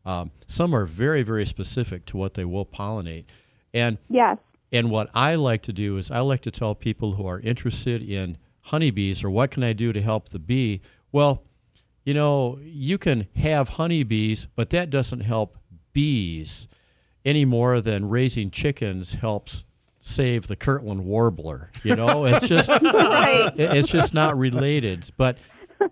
Um, 0.06 0.32
some 0.48 0.74
are 0.76 0.86
very, 0.86 1.24
very 1.24 1.46
specific 1.46 2.06
to 2.08 2.18
what 2.18 2.34
they 2.34 2.46
will 2.46 2.66
pollinate. 2.66 3.26
And 3.74 3.98
Yes. 4.10 4.38
And 4.72 4.90
what 4.90 5.10
I 5.14 5.36
like 5.36 5.62
to 5.64 5.74
do 5.74 5.98
is 5.98 6.12
I 6.12 6.20
like 6.20 6.42
to 6.42 6.52
tell 6.52 6.76
people 6.76 7.14
who 7.14 7.26
are 7.28 7.40
interested 7.40 8.02
in 8.02 8.38
honeybees 8.62 9.24
or 9.24 9.30
what 9.30 9.52
can 9.52 9.64
I 9.64 9.74
do 9.74 9.94
to 9.94 10.02
help 10.02 10.30
the 10.30 10.40
bee? 10.40 10.82
Well, 11.12 11.44
you 12.04 12.14
know, 12.14 12.60
you 12.64 12.98
can 12.98 13.28
have 13.36 13.70
honeybees, 13.70 14.48
but 14.56 14.70
that 14.72 14.90
doesn't 14.90 15.22
help 15.22 15.58
bees 15.94 16.68
any 17.24 17.46
more 17.46 17.82
than 17.82 18.10
raising 18.10 18.52
chickens 18.52 19.14
helps 19.14 19.64
save 20.02 20.46
the 20.48 20.56
Kirtland 20.56 21.04
warbler. 21.06 21.72
You 21.84 21.96
know, 21.96 22.26
it's 22.26 22.48
just 22.48 22.70
Right. 22.82 23.52
it's 23.58 23.90
just 23.90 24.14
not 24.14 24.38
related. 24.38 25.10
But 25.18 25.40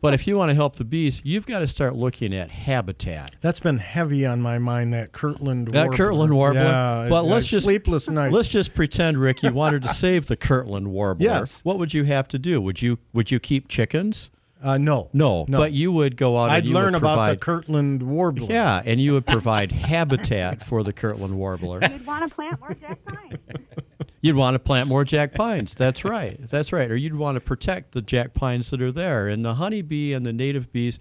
but 0.02 0.14
if 0.14 0.28
you 0.28 0.38
want 0.38 0.50
to 0.50 0.56
help 0.56 0.76
the 0.76 0.84
bees, 0.86 1.22
you've 1.24 1.46
got 1.46 1.60
to 1.60 1.68
start 1.68 1.96
looking 1.96 2.34
at 2.34 2.50
habitat. 2.50 3.32
That's 3.42 3.60
been 3.60 3.78
heavy 3.78 4.26
on 4.26 4.42
my 4.42 4.58
mind. 4.58 4.94
That 4.94 5.12
Kirtland. 5.12 5.70
That 5.70 5.88
warbler. 5.88 5.98
Kirtland 5.98 6.34
warbler. 6.34 6.62
Yeah, 6.64 7.08
but 7.10 7.18
I- 7.24 7.28
let's 7.28 7.48
just 7.48 7.64
sleepless 7.64 8.10
nights. 8.10 8.34
Let's 8.34 8.50
just 8.50 8.74
pretend, 8.74 9.18
Rick, 9.18 9.44
you 9.44 9.52
wanted 9.54 9.84
to 9.84 9.90
save 9.90 10.28
the 10.28 10.36
Kirtland 10.38 10.88
warbler. 10.92 11.26
Yes. 11.26 11.62
What 11.64 11.80
would 11.80 11.94
you 11.94 12.04
have 12.06 12.28
to 12.30 12.40
do? 12.40 12.62
Would 12.62 12.82
you 12.82 13.00
would 13.14 13.32
you 13.32 13.40
keep 13.40 13.68
chickens? 13.68 14.30
Uh, 14.62 14.78
no. 14.78 15.10
No. 15.12 15.44
No. 15.50 15.58
But 15.58 15.74
you 15.74 15.92
would 15.92 16.16
go 16.16 16.38
out. 16.38 16.50
I'd 16.50 16.60
and 16.60 16.68
you 16.70 16.74
learn 16.74 16.94
would 16.94 17.02
about 17.02 17.30
the 17.32 17.36
Kirtland 17.38 18.02
warbler. 18.02 18.48
Yeah, 18.50 18.82
and 18.86 19.02
you 19.02 19.12
would 19.12 19.26
provide 19.26 19.72
habitat 19.74 20.66
for 20.66 20.84
the 20.84 20.94
Kirtland 20.94 21.38
warbler. 21.38 21.80
You'd 21.82 22.06
want 22.06 22.30
to 22.30 22.34
plant 22.34 22.60
more 22.62 22.74
jack 22.74 23.04
pine. 23.06 23.38
You'd 24.24 24.38
want 24.38 24.56
to 24.56 24.60
plant 24.60 24.88
more 24.88 25.04
jack 25.04 25.34
pines. 25.34 25.74
That's 25.74 26.06
right. 26.06 26.40
That's 26.48 26.72
right. 26.72 26.90
Or 26.90 26.96
you'd 26.96 27.14
want 27.14 27.36
to 27.36 27.42
protect 27.42 27.92
the 27.92 28.02
jack 28.02 28.34
pines 28.34 28.70
that 28.70 28.82
are 28.82 28.90
there. 28.90 29.28
And 29.28 29.44
the 29.44 29.56
honeybee 29.56 30.14
and 30.14 30.26
the 30.26 30.32
native 30.32 30.72
bees, 30.72 30.98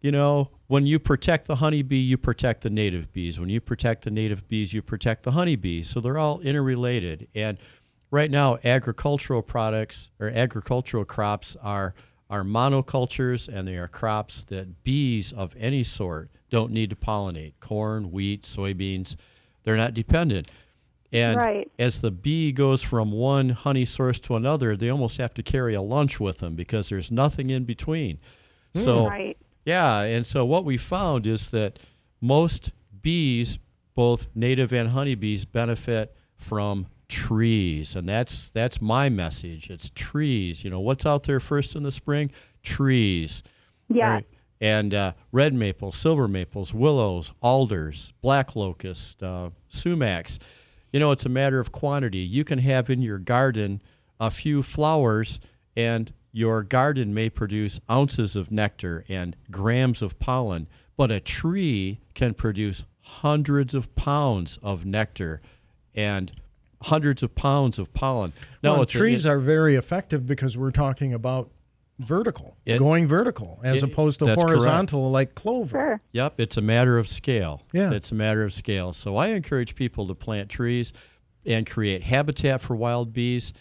you 0.00 0.12
know, 0.12 0.50
when 0.68 0.86
you 0.86 1.00
protect 1.00 1.48
the 1.48 1.56
honeybee, 1.56 1.98
you 1.98 2.16
protect 2.16 2.60
the 2.60 2.70
native 2.70 3.12
bees. 3.12 3.40
When 3.40 3.48
you 3.48 3.60
protect 3.60 4.04
the 4.04 4.12
native 4.12 4.46
bees, 4.46 4.72
you 4.72 4.82
protect 4.82 5.24
the 5.24 5.32
honeybees. 5.32 5.90
So 5.90 5.98
they're 5.98 6.16
all 6.16 6.38
interrelated. 6.42 7.26
And 7.34 7.58
right 8.12 8.30
now, 8.30 8.58
agricultural 8.62 9.42
products 9.42 10.12
or 10.20 10.28
agricultural 10.28 11.04
crops 11.04 11.56
are 11.60 11.92
are 12.30 12.44
monocultures 12.44 13.48
and 13.48 13.68
they 13.68 13.76
are 13.76 13.86
crops 13.86 14.44
that 14.44 14.82
bees 14.82 15.32
of 15.32 15.54
any 15.58 15.82
sort 15.82 16.30
don't 16.50 16.70
need 16.70 16.88
to 16.90 16.96
pollinate. 16.96 17.52
Corn, 17.58 18.12
wheat, 18.12 18.42
soybeans, 18.42 19.16
they're 19.64 19.76
not 19.76 19.92
dependent. 19.92 20.48
And 21.14 21.36
Right. 21.38 21.70
as 21.78 22.00
the 22.00 22.10
bee 22.10 22.50
goes 22.52 22.82
from 22.82 23.12
one 23.12 23.50
honey 23.50 23.84
source 23.84 24.18
to 24.20 24.34
another, 24.34 24.76
they 24.76 24.88
almost 24.90 25.16
have 25.18 25.32
to 25.34 25.42
carry 25.42 25.72
a 25.74 25.80
lunch 25.80 26.18
with 26.18 26.38
them 26.38 26.56
because 26.56 26.88
there's 26.88 27.10
nothing 27.10 27.50
in 27.50 27.64
between. 27.64 28.18
So, 28.74 29.06
Right. 29.06 29.38
yeah, 29.64 30.00
and 30.00 30.26
so 30.26 30.44
what 30.44 30.64
we 30.64 30.76
found 30.76 31.26
is 31.26 31.50
that 31.50 31.78
most 32.20 32.72
bees, 33.00 33.58
both 33.94 34.26
native 34.34 34.72
and 34.72 34.88
honeybees, 34.90 35.44
benefit 35.44 36.14
from 36.36 36.86
trees, 37.06 37.94
and 37.94 38.08
that's 38.08 38.50
that's 38.50 38.80
my 38.80 39.08
message. 39.08 39.70
It's 39.70 39.90
trees. 39.94 40.64
You 40.64 40.70
know, 40.70 40.80
what's 40.80 41.06
out 41.06 41.22
there 41.22 41.38
first 41.38 41.76
in 41.76 41.84
the 41.84 41.92
spring? 41.92 42.32
Trees. 42.64 43.44
Yeah. 43.88 44.10
Right. 44.14 44.26
And 44.60 44.94
uh, 44.94 45.12
red 45.30 45.52
maples, 45.54 45.94
silver 45.96 46.26
maples, 46.26 46.72
willows, 46.74 47.32
alders, 47.40 48.12
black 48.22 48.56
locust, 48.56 49.22
uh, 49.22 49.50
sumacs. 49.70 50.38
You 50.94 51.00
know, 51.00 51.10
it's 51.10 51.26
a 51.26 51.28
matter 51.28 51.58
of 51.58 51.72
quantity. 51.72 52.18
You 52.20 52.44
can 52.44 52.60
have 52.60 52.88
in 52.88 53.02
your 53.02 53.18
garden 53.18 53.82
a 54.20 54.30
few 54.30 54.62
flowers, 54.62 55.40
and 55.76 56.12
your 56.30 56.62
garden 56.62 57.12
may 57.12 57.28
produce 57.28 57.80
ounces 57.90 58.36
of 58.36 58.52
nectar 58.52 59.04
and 59.08 59.34
grams 59.50 60.02
of 60.02 60.20
pollen, 60.20 60.68
but 60.96 61.10
a 61.10 61.18
tree 61.18 61.98
can 62.14 62.32
produce 62.32 62.84
hundreds 63.00 63.74
of 63.74 63.92
pounds 63.96 64.56
of 64.62 64.86
nectar 64.86 65.42
and 65.96 66.30
hundreds 66.82 67.24
of 67.24 67.34
pounds 67.34 67.76
of 67.80 67.92
pollen. 67.92 68.32
No, 68.62 68.74
well, 68.74 68.82
it's 68.82 68.94
a- 68.94 68.98
trees 68.98 69.26
it- 69.26 69.30
are 69.30 69.40
very 69.40 69.74
effective 69.74 70.28
because 70.28 70.56
we're 70.56 70.70
talking 70.70 71.12
about 71.12 71.50
vertical, 71.98 72.56
It- 72.66 72.78
going 72.78 73.06
vertical, 73.06 73.60
as 73.62 73.82
it- 73.82 73.84
opposed 73.84 74.18
to 74.20 74.24
that's 74.26 74.36
correct. 74.36 74.50
horizontal 74.50 75.10
like 75.10 75.34
clover. 75.34 76.00
Yep, 76.12 76.34
it's 76.40 76.56
a 76.56 76.60
matter 76.60 76.98
of 76.98 77.06
scale. 77.08 77.62
Yeah. 77.72 77.92
It's 77.92 78.10
a 78.12 78.14
matter 78.14 78.42
of 78.42 78.52
scale. 78.52 78.92
So 78.92 79.16
I 79.16 79.28
encourage 79.28 79.74
people 79.74 80.06
to 80.08 80.14
plant 80.14 80.48
trees 80.48 80.92
and 81.46 81.66
create 81.66 82.02
habitat 82.02 82.60
for 82.60 82.74
wild 82.74 83.12
bees. 83.12 83.52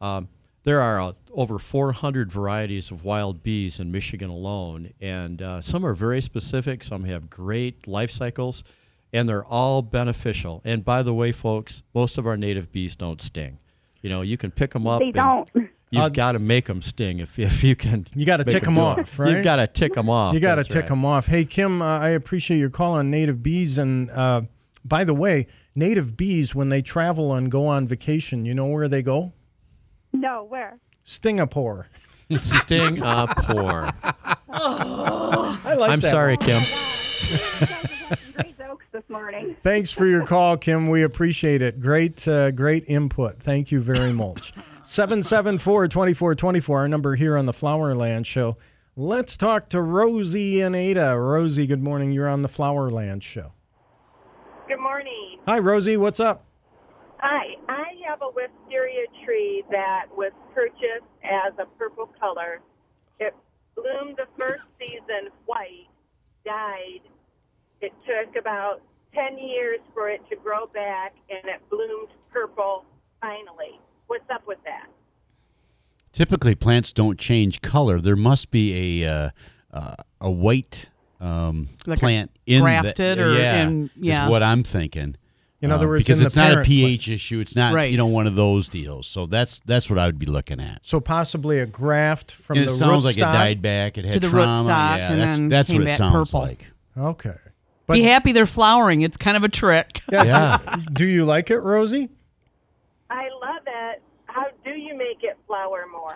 Um, 0.00 0.28
there 0.64 0.80
are 0.80 1.00
uh, 1.00 1.12
over 1.32 1.58
400 1.58 2.30
varieties 2.30 2.90
of 2.90 3.04
wild 3.04 3.42
bees 3.42 3.80
in 3.80 3.90
Michigan 3.90 4.30
alone, 4.30 4.92
and 5.00 5.42
uh, 5.42 5.60
some 5.60 5.84
are 5.84 5.94
very 5.94 6.20
specific, 6.20 6.84
some 6.84 7.04
have 7.04 7.28
great 7.28 7.86
life 7.88 8.10
cycles, 8.12 8.62
and 9.12 9.28
they're 9.28 9.44
all 9.44 9.82
beneficial. 9.82 10.62
And 10.64 10.84
by 10.84 11.02
the 11.02 11.12
way, 11.12 11.32
folks, 11.32 11.82
most 11.94 12.16
of 12.16 12.26
our 12.26 12.36
native 12.36 12.70
bees 12.72 12.94
don't 12.96 13.20
sting. 13.20 13.58
You 14.02 14.10
know, 14.10 14.22
you 14.22 14.36
can 14.36 14.50
pick 14.52 14.70
them 14.72 14.86
up. 14.86 15.00
They 15.00 15.10
don't. 15.10 15.48
You've 15.92 16.04
Uh, 16.04 16.08
got 16.08 16.32
to 16.32 16.38
make 16.38 16.64
them 16.64 16.80
sting 16.80 17.18
if, 17.18 17.38
if 17.38 17.62
you 17.62 17.76
can. 17.76 18.06
You 18.14 18.24
got 18.24 18.38
to 18.38 18.44
tick 18.44 18.62
them 18.64 18.76
do 18.76 18.80
it. 18.80 18.84
off, 18.84 19.18
right? 19.18 19.30
You've 19.30 19.44
got 19.44 19.56
to 19.56 19.66
tick 19.66 19.92
them 19.92 20.08
off. 20.08 20.32
You 20.32 20.40
got 20.40 20.54
to 20.54 20.64
tick 20.64 20.74
right. 20.76 20.86
them 20.86 21.04
off. 21.04 21.26
Hey, 21.26 21.44
Kim, 21.44 21.82
uh, 21.82 21.98
I 21.98 22.08
appreciate 22.08 22.56
your 22.58 22.70
call 22.70 22.94
on 22.94 23.10
native 23.10 23.42
bees. 23.42 23.76
And 23.76 24.10
uh, 24.10 24.40
by 24.86 25.04
the 25.04 25.12
way, 25.12 25.46
native 25.74 26.16
bees, 26.16 26.54
when 26.54 26.70
they 26.70 26.80
travel 26.80 27.34
and 27.34 27.50
go 27.50 27.66
on 27.66 27.86
vacation, 27.86 28.46
you 28.46 28.54
know 28.54 28.66
where 28.68 28.88
they 28.88 29.02
go? 29.02 29.32
No, 30.14 30.44
where? 30.44 30.78
Stingapore. 31.04 31.84
Sting 32.38 33.02
a 33.02 33.26
pour. 33.36 33.90
I 34.48 35.74
like 35.74 35.78
that. 35.78 35.90
I'm 35.90 36.00
that 36.00 36.10
sorry. 36.10 36.38
Kim. 36.38 36.62
This 38.92 39.02
morning. 39.10 39.56
Thanks 39.62 39.90
for 39.92 40.06
your 40.06 40.24
call, 40.24 40.56
Kim. 40.56 40.88
We 40.88 41.02
appreciate 41.02 41.60
it. 41.60 41.80
Great, 41.82 42.26
uh, 42.26 42.50
great 42.52 42.84
input. 42.88 43.40
Thank 43.40 43.70
you 43.70 43.82
very 43.82 44.14
much. 44.14 44.54
774 44.84 45.88
2424, 45.88 46.78
our 46.78 46.88
number 46.88 47.14
here 47.14 47.36
on 47.36 47.46
the 47.46 47.52
Flowerland 47.52 48.26
Show. 48.26 48.56
Let's 48.96 49.36
talk 49.36 49.68
to 49.70 49.80
Rosie 49.80 50.60
and 50.60 50.74
Ada. 50.74 51.16
Rosie, 51.18 51.66
good 51.66 51.82
morning. 51.82 52.12
You're 52.12 52.28
on 52.28 52.42
the 52.42 52.48
Flowerland 52.48 53.22
Show. 53.22 53.52
Good 54.68 54.80
morning. 54.80 55.38
Hi, 55.46 55.60
Rosie. 55.60 55.96
What's 55.96 56.20
up? 56.20 56.44
Hi. 57.18 57.54
I 57.68 57.84
have 58.08 58.22
a 58.22 58.28
wisteria 58.34 59.06
tree 59.24 59.62
that 59.70 60.06
was 60.16 60.32
purchased 60.52 61.06
as 61.22 61.52
a 61.58 61.66
purple 61.78 62.10
color. 62.18 62.60
It 63.20 63.34
bloomed 63.76 64.16
the 64.16 64.26
first 64.36 64.64
season 64.78 65.30
white, 65.46 65.86
died. 66.44 67.00
It 67.80 67.92
took 68.04 68.36
about 68.36 68.82
10 69.14 69.38
years 69.38 69.78
for 69.94 70.10
it 70.10 70.20
to 70.28 70.36
grow 70.36 70.66
back 70.66 71.14
and 71.30 71.48
it 71.48 71.62
bloomed 71.70 72.08
purple 72.32 72.84
finally. 73.20 73.80
What's 74.12 74.28
up 74.30 74.46
with 74.46 74.58
that? 74.64 74.88
Typically, 76.12 76.54
plants 76.54 76.92
don't 76.92 77.18
change 77.18 77.62
color. 77.62 77.98
There 77.98 78.14
must 78.16 78.50
be 78.50 79.02
a 79.02 79.10
uh, 79.10 79.30
uh, 79.72 79.94
a 80.20 80.30
white 80.30 80.90
um, 81.18 81.70
Like 81.86 81.96
a 81.96 82.00
plant 82.00 82.30
in 82.44 82.60
grafted 82.62 83.16
the, 83.18 83.24
or 83.24 83.32
yeah, 83.38 83.62
in- 83.62 83.90
yeah. 83.96 84.24
is 84.26 84.30
what 84.30 84.42
I'm 84.42 84.62
thinking. 84.62 85.16
In 85.62 85.70
other 85.70 85.86
Uh, 85.86 85.90
words, 85.90 86.00
because 86.04 86.18
in 86.18 86.24
the 86.24 86.26
it's 86.26 86.36
not 86.36 86.50
a 86.50 86.54
parent 86.54 86.66
pH 86.66 87.08
issue. 87.08 87.40
It's 87.40 87.56
not 87.56 87.72
Right. 87.72 87.90
you 87.90 87.96
know 87.96 88.04
one 88.06 88.26
of 88.26 88.34
those 88.34 88.68
deals. 88.68 89.06
So 89.06 89.24
that's 89.24 89.60
that's 89.64 89.88
what 89.88 89.98
I 89.98 90.04
would 90.04 90.18
be 90.18 90.26
looking 90.26 90.60
at. 90.60 90.80
So 90.86 91.00
possibly 91.00 91.58
a 91.60 91.64
graft 91.66 92.32
from 92.32 92.58
And 92.58 92.66
the 92.66 92.70
it 92.70 92.74
sounds 92.74 93.04
like 93.06 93.14
rootstock? 93.16 93.18
it 93.30 93.38
died 93.38 93.62
back. 93.62 93.96
It 93.96 94.04
had 94.04 94.12
To 94.14 94.20
the 94.20 94.28
trauma. 94.28 94.68
rootstock 94.68 94.98
yeah, 94.98 95.12
and 95.12 95.22
that's, 95.22 95.38
then 95.38 95.48
that's 95.48 95.70
came 95.70 95.78
what 95.80 95.84
it 95.84 95.86
back 95.86 95.96
sounds 95.98 96.30
purple. 96.32 96.40
like. 96.46 96.66
Okay. 96.98 97.36
Be 97.90 98.02
happy 98.02 98.32
they're 98.32 98.44
flowering. 98.46 99.00
It's 99.02 99.16
kind 99.16 99.36
of 99.38 99.44
a 99.44 99.48
trick. 99.48 100.02
Yeah. 100.10 100.58
Do 100.92 101.06
you 101.06 101.24
like 101.24 101.50
it, 101.50 101.58
Rosie? 101.60 102.10
I 103.10 103.28
love 103.28 103.30
it. 103.30 103.40
How 103.42 103.51
do 103.51 103.51
you 104.92 104.98
make 104.98 105.22
it 105.22 105.38
flower 105.46 105.86
more? 105.90 106.14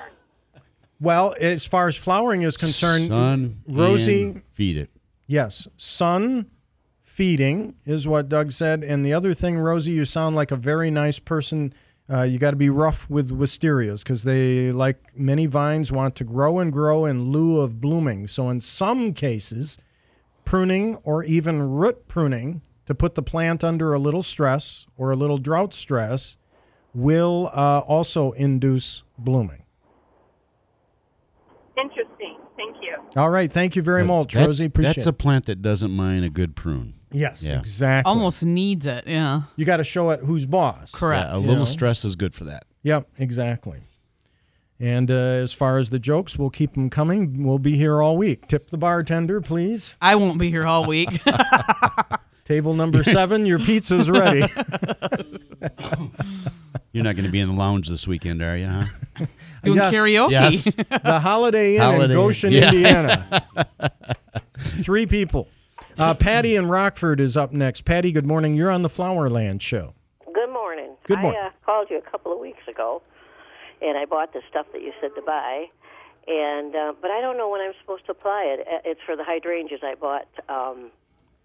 Well, 1.01 1.35
as 1.41 1.67
far 1.67 1.89
as 1.89 1.97
flowering 1.97 2.43
is 2.43 2.57
concerned, 2.57 3.09
Sun 3.09 3.63
Rosie, 3.69 4.23
and 4.23 4.43
feed 4.53 4.77
it. 4.77 4.91
yes, 5.27 5.69
sun 5.77 6.47
feeding 7.03 7.75
is 7.85 8.07
what 8.07 8.29
Doug 8.29 8.53
said. 8.53 8.83
And 8.83 9.05
the 9.05 9.13
other 9.13 9.35
thing, 9.35 9.59
Rosie, 9.59 9.93
you 9.93 10.05
sound 10.05 10.37
like 10.37 10.51
a 10.51 10.57
very 10.57 10.91
nice 10.91 11.19
person. 11.19 11.73
Uh, 12.11 12.23
you 12.23 12.39
got 12.39 12.53
to 12.53 12.57
be 12.57 12.71
rough 12.71 13.11
with 13.11 13.31
wisterias 13.31 14.03
because 14.03 14.23
they, 14.23 14.71
like 14.73 15.17
many 15.17 15.47
vines, 15.47 15.91
want 15.91 16.15
to 16.17 16.25
grow 16.25 16.59
and 16.61 16.73
grow 16.73 17.05
in 17.05 17.31
lieu 17.31 17.61
of 17.61 17.81
blooming. 17.81 18.27
So, 18.27 18.49
in 18.49 18.61
some 18.61 19.13
cases, 19.13 19.77
pruning 20.45 20.97
or 21.03 21.25
even 21.25 21.61
root 21.63 22.07
pruning 22.09 22.63
to 22.87 22.95
put 22.95 23.17
the 23.17 23.23
plant 23.23 23.65
under 23.65 23.93
a 23.93 23.99
little 23.99 24.23
stress 24.23 24.87
or 24.97 25.11
a 25.11 25.17
little 25.17 25.39
drought 25.39 25.75
stress 25.75 26.37
will 26.97 27.51
uh, 27.53 27.81
also 27.87 28.33
induce 28.33 29.03
blooming. 29.19 29.63
Interesting. 31.79 32.39
Thank 32.57 32.77
you. 32.81 32.97
All 33.21 33.29
right. 33.29 33.53
Thank 33.53 33.77
you 33.77 33.83
very 33.83 34.03
much, 34.03 34.33
That- 34.33 34.47
Rosie. 34.47 34.65
Appreciate 34.65 34.95
that's 34.97 35.07
it. 35.07 35.11
a 35.11 35.13
plant 35.13 35.45
that 35.47 35.61
doesn't 35.61 35.91
mind 35.91 36.25
a 36.25 36.31
good 36.31 36.57
prune. 36.57 36.95
Yes, 37.13 37.43
Yeah. 37.43 37.59
exactly. 37.59 38.09
Almost 38.11 38.45
needs 38.45 38.87
it. 38.87 39.05
Yeah. 39.07 39.43
You 39.57 39.65
got 39.67 39.77
to 39.77 39.85
show 39.85 40.11
it 40.11 40.21
who's 40.25 40.47
boss. 40.47 40.91
Correct. 40.91 41.29
Yeah, 41.29 41.37
a 41.37 41.39
little 41.39 41.57
know? 41.59 41.65
stress 41.65 42.05
is 42.05 42.17
good 42.17 42.35
for 42.35 42.45
that. 42.45 42.65
Yep, 42.83 43.09
exactly. 43.19 43.81
And 44.81 45.11
uh, 45.11 45.15
as 45.15 45.53
far 45.53 45.79
as 45.79 45.91
the 45.91 45.99
jokes, 45.99 46.39
we'll 46.39 46.51
keep 46.51 46.75
them 46.75 46.91
coming. 46.91 47.45
We'll 47.45 47.59
be 47.59 47.77
here 47.77 48.03
all 48.03 48.17
week. 48.17 48.49
Tip 48.49 48.71
the 48.71 48.77
bartender, 48.79 49.41
please. 49.41 49.97
I 50.01 50.15
won't 50.17 50.39
be 50.39 50.51
here 50.51 50.67
all 50.67 50.85
week. 50.85 51.09
Table 52.45 52.75
number 52.75 53.03
seven, 53.03 53.45
your 53.47 53.59
pizza's 53.59 54.11
ready. 54.11 54.45
You're 56.97 57.05
not 57.05 57.15
going 57.15 57.27
to 57.27 57.31
be 57.31 57.41
in 57.41 57.49
the 57.49 57.55
lounge 57.55 57.91
this 57.91 58.09
weekend, 58.09 58.41
are 58.41 58.57
you? 58.57 58.67
Huh? 58.69 58.87
Doing 59.65 59.77
Yes. 59.77 59.95
karaoke. 59.95 60.31
Yes. 60.31 60.65
the 61.05 61.21
Holiday 61.21 61.75
Inn 61.75 61.83
Holiday 61.83 62.05
in 62.05 62.11
Inn. 62.13 62.17
Goshen, 62.17 62.53
Yeah. 62.53 62.69
Indiana. 62.73 63.47
Three 64.81 65.05
people. 65.05 65.47
Uh, 65.99 66.15
Patty 66.15 66.57
in 66.57 66.69
Rockford 66.71 67.21
is 67.21 67.37
up 67.37 67.53
next. 67.53 67.83
Patty, 67.85 68.13
good 68.13 68.25
morning. 68.25 68.55
You're 68.55 68.71
on 68.71 68.81
the 68.81 68.89
Flowerland 68.89 69.61
show. 69.61 69.93
Good 70.33 70.49
morning. 70.51 70.93
Good 71.05 71.19
morning. 71.19 71.39
I 71.39 71.49
uh, 71.49 71.51
called 71.67 71.89
you 71.91 71.99
a 71.99 72.11
couple 72.11 72.33
of 72.33 72.39
weeks 72.39 72.67
ago, 72.67 73.03
and 73.83 73.99
I 73.99 74.07
bought 74.07 74.33
the 74.33 74.41
stuff 74.49 74.65
that 74.73 74.81
you 74.81 74.95
said 74.99 75.11
to 75.17 75.21
buy, 75.21 75.67
and 76.27 76.75
uh, 76.75 76.95
but 77.03 77.11
I 77.11 77.21
don't 77.21 77.37
know 77.37 77.51
when 77.51 77.61
I'm 77.61 77.75
supposed 77.79 78.07
to 78.07 78.13
apply 78.13 78.57
it. 78.59 78.67
Uh, 78.67 78.79
It's 78.91 79.03
for 79.05 79.17
the 79.17 79.25
hydrangeas. 79.25 79.81
I 79.83 79.97
bought 79.97 80.29
um, 80.49 80.91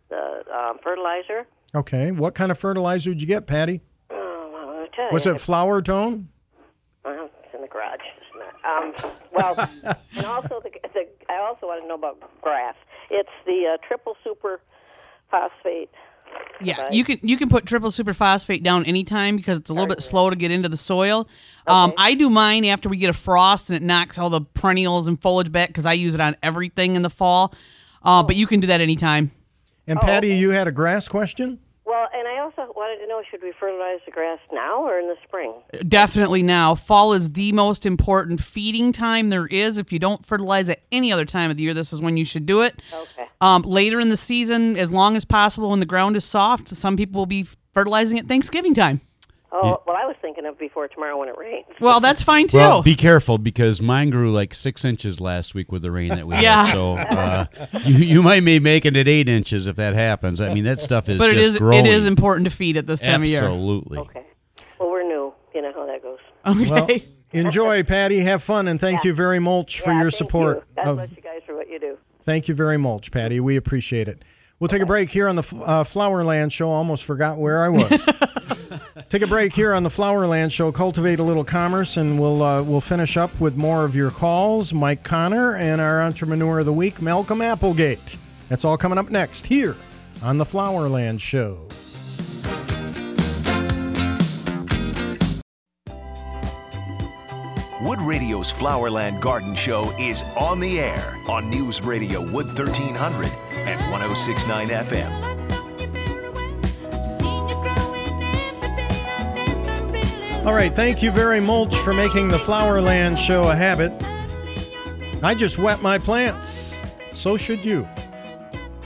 the 0.07 0.43
um, 0.57 0.77
fertilizer. 0.81 1.45
Okay. 1.75 2.11
What 2.13 2.35
kind 2.35 2.53
of 2.53 2.57
fertilizer 2.57 3.09
did 3.09 3.19
you 3.21 3.27
get, 3.27 3.47
Patty? 3.47 3.81
Oh, 4.97 5.01
well, 5.01 5.09
tell 5.09 5.13
Was 5.13 5.25
you. 5.25 5.35
it 5.35 5.41
flower 5.41 5.81
tone? 5.81 6.29
Well, 7.05 7.29
it's 7.43 7.53
in 7.55 7.61
the 7.61 7.67
garage. 7.67 7.99
It's 8.17 8.53
not. 8.63 9.03
Um, 9.09 9.11
well, 9.33 9.69
and 10.15 10.25
also 10.25 10.61
the, 10.63 10.71
the 10.93 11.07
I 11.29 11.37
also 11.39 11.67
want 11.67 11.81
to 11.83 11.87
know 11.87 11.95
about 11.95 12.19
grass. 12.41 12.75
It's 13.09 13.29
the 13.45 13.73
uh, 13.73 13.87
triple 13.87 14.15
super 14.23 14.61
phosphate. 15.29 15.89
Yeah, 16.61 16.83
right? 16.83 16.93
you 16.93 17.03
can 17.03 17.17
you 17.23 17.37
can 17.37 17.49
put 17.49 17.65
triple 17.65 17.89
superphosphate 17.89 18.63
down 18.63 18.85
anytime 18.85 19.35
because 19.35 19.57
it's 19.57 19.69
a 19.69 19.73
little 19.73 19.87
bit 19.87 20.01
slow 20.01 20.29
to 20.29 20.35
get 20.35 20.49
into 20.49 20.69
the 20.69 20.77
soil. 20.77 21.27
Um, 21.67 21.91
I 21.97 22.13
do 22.13 22.29
mine 22.29 22.63
after 22.65 22.87
we 22.87 22.95
get 22.97 23.09
a 23.09 23.13
frost 23.13 23.69
and 23.69 23.75
it 23.75 23.85
knocks 23.85 24.17
all 24.17 24.29
the 24.29 24.39
perennials 24.41 25.07
and 25.07 25.21
foliage 25.21 25.51
back 25.51 25.67
because 25.67 25.85
I 25.85 25.93
use 25.93 26.13
it 26.13 26.21
on 26.21 26.37
everything 26.41 26.95
in 26.95 27.01
the 27.01 27.09
fall. 27.09 27.53
Uh, 28.01 28.23
But 28.23 28.35
you 28.37 28.47
can 28.47 28.61
do 28.61 28.67
that 28.67 28.79
anytime. 28.79 29.31
And 29.87 29.99
Oh, 29.99 30.01
Patty, 30.05 30.29
you 30.35 30.51
had 30.51 30.67
a 30.69 30.71
grass 30.71 31.07
question? 31.09 31.59
Well, 32.01 32.09
and 32.15 32.27
I 32.27 32.39
also 32.39 32.73
wanted 32.75 32.99
to 33.03 33.07
know: 33.07 33.21
should 33.29 33.43
we 33.43 33.53
fertilize 33.59 33.99
the 34.07 34.11
grass 34.11 34.39
now 34.51 34.83
or 34.83 34.97
in 34.97 35.07
the 35.07 35.17
spring? 35.23 35.53
Definitely 35.87 36.41
now. 36.41 36.73
Fall 36.73 37.13
is 37.13 37.29
the 37.29 37.51
most 37.51 37.85
important 37.85 38.41
feeding 38.41 38.91
time 38.91 39.29
there 39.29 39.45
is. 39.45 39.77
If 39.77 39.91
you 39.93 39.99
don't 39.99 40.25
fertilize 40.25 40.67
at 40.67 40.81
any 40.91 41.11
other 41.11 41.25
time 41.25 41.51
of 41.51 41.57
the 41.57 41.63
year, 41.63 41.75
this 41.75 41.93
is 41.93 42.01
when 42.01 42.17
you 42.17 42.25
should 42.25 42.47
do 42.47 42.63
it. 42.63 42.81
Okay. 42.91 43.27
Um, 43.39 43.61
later 43.61 43.99
in 43.99 44.09
the 44.09 44.17
season, 44.17 44.77
as 44.77 44.91
long 44.91 45.15
as 45.15 45.25
possible 45.25 45.69
when 45.69 45.79
the 45.79 45.85
ground 45.85 46.15
is 46.17 46.25
soft, 46.25 46.69
some 46.69 46.97
people 46.97 47.21
will 47.21 47.27
be 47.27 47.45
fertilizing 47.71 48.17
at 48.17 48.25
Thanksgiving 48.25 48.73
time. 48.73 49.01
Oh, 49.53 49.81
well, 49.85 49.97
I 49.97 50.05
was 50.05 50.15
thinking 50.21 50.45
of 50.45 50.57
before 50.57 50.87
tomorrow 50.87 51.17
when 51.17 51.27
it 51.27 51.37
rains. 51.37 51.65
Well, 51.81 51.99
that's 51.99 52.21
fine 52.21 52.47
too. 52.47 52.55
Well, 52.57 52.81
be 52.81 52.95
careful 52.95 53.37
because 53.37 53.81
mine 53.81 54.09
grew 54.09 54.31
like 54.31 54.53
six 54.53 54.85
inches 54.85 55.19
last 55.19 55.53
week 55.53 55.71
with 55.73 55.81
the 55.81 55.91
rain 55.91 56.09
that 56.09 56.25
we 56.25 56.35
Yeah. 56.35 56.65
had. 56.67 56.73
So 56.73 56.97
uh, 56.97 57.45
you 57.83 57.95
you 57.95 58.23
might 58.23 58.45
be 58.45 58.59
making 58.61 58.95
it 58.95 59.07
eight 59.09 59.27
inches 59.27 59.67
if 59.67 59.75
that 59.75 59.93
happens. 59.93 60.39
I 60.39 60.53
mean, 60.53 60.63
that 60.63 60.79
stuff 60.79 61.09
is. 61.09 61.17
but 61.17 61.29
it 61.31 61.33
just 61.33 61.49
is 61.49 61.57
growing. 61.57 61.85
it 61.85 61.89
is 61.91 62.05
important 62.05 62.45
to 62.45 62.51
feed 62.51 62.77
at 62.77 62.87
this 62.87 63.01
time 63.01 63.23
of 63.23 63.27
year. 63.27 63.39
Absolutely. 63.43 63.97
Okay. 63.99 64.25
Well, 64.79 64.89
we're 64.89 65.03
new. 65.03 65.33
You 65.53 65.61
know 65.63 65.73
how 65.73 65.85
that 65.85 66.01
goes. 66.01 66.19
Okay. 66.45 66.69
Well, 66.69 66.87
enjoy, 67.45 67.83
Patty. 67.83 68.19
Have 68.19 68.41
fun, 68.41 68.69
and 68.69 68.79
thank 68.79 69.03
you 69.03 69.13
very 69.13 69.39
much 69.39 69.81
for 69.81 69.91
Yeah, 69.91 70.01
your 70.03 70.11
thank 70.11 70.17
support. 70.17 70.57
You. 70.57 70.63
God 70.83 70.87
of- 70.91 70.95
bless 70.97 71.11
you 71.11 71.21
guys 71.21 71.41
for 71.45 71.55
what 71.57 71.69
you 71.69 71.77
do. 71.77 71.97
Thank 72.23 72.47
you 72.47 72.55
very 72.55 72.77
much, 72.77 73.11
Patty. 73.11 73.39
We 73.41 73.57
appreciate 73.57 74.07
it. 74.07 74.23
We'll 74.59 74.67
take 74.67 74.81
a 74.83 74.85
break 74.85 75.09
here 75.09 75.27
on 75.27 75.35
the 75.35 75.41
uh, 75.41 75.83
Flowerland 75.83 76.51
Show. 76.51 76.69
Almost 76.69 77.03
forgot 77.03 77.37
where 77.39 77.63
I 77.63 77.69
was. 77.69 78.07
take 79.11 79.21
a 79.21 79.27
break 79.27 79.53
here 79.53 79.73
on 79.73 79.83
the 79.83 79.89
Flowerland 79.89 80.51
Show. 80.51 80.71
Cultivate 80.71 81.19
a 81.19 81.23
little 81.23 81.43
commerce, 81.43 81.97
and 81.97 82.19
we'll 82.19 82.41
uh, 82.41 82.63
we'll 82.63 82.81
finish 82.81 83.17
up 83.17 83.37
with 83.39 83.57
more 83.57 83.83
of 83.83 83.93
your 83.93 84.09
calls. 84.09 84.73
Mike 84.73 85.03
Connor 85.03 85.57
and 85.57 85.81
our 85.81 86.01
Entrepreneur 86.01 86.59
of 86.59 86.65
the 86.65 86.73
Week, 86.73 87.01
Malcolm 87.01 87.41
Applegate. 87.41 88.17
That's 88.47 88.63
all 88.63 88.77
coming 88.77 88.97
up 88.97 89.11
next 89.11 89.45
here 89.45 89.75
on 90.23 90.37
the 90.37 90.45
Flowerland 90.45 91.19
Show. 91.19 91.67
Wood 97.81 98.01
Radio's 98.01 98.53
Flowerland 98.53 99.19
Garden 99.19 99.55
Show 99.55 99.91
is 99.99 100.23
on 100.37 100.59
the 100.59 100.79
air 100.79 101.17
on 101.27 101.49
News 101.49 101.81
Radio 101.81 102.21
Wood 102.21 102.45
1300 102.45 103.29
and 103.55 103.91
1069 103.91 104.67
FM. 104.67 105.40
All 110.43 110.55
right, 110.55 110.73
thank 110.73 111.03
you 111.03 111.11
very 111.11 111.39
much 111.39 111.75
for 111.81 111.93
making 111.93 112.29
the 112.29 112.39
Flowerland 112.39 113.15
Show 113.15 113.43
a 113.43 113.55
habit. 113.55 113.93
I 115.21 115.35
just 115.35 115.59
wet 115.59 115.83
my 115.83 115.99
plants. 115.99 116.73
So 117.13 117.37
should 117.37 117.63
you. 117.63 117.87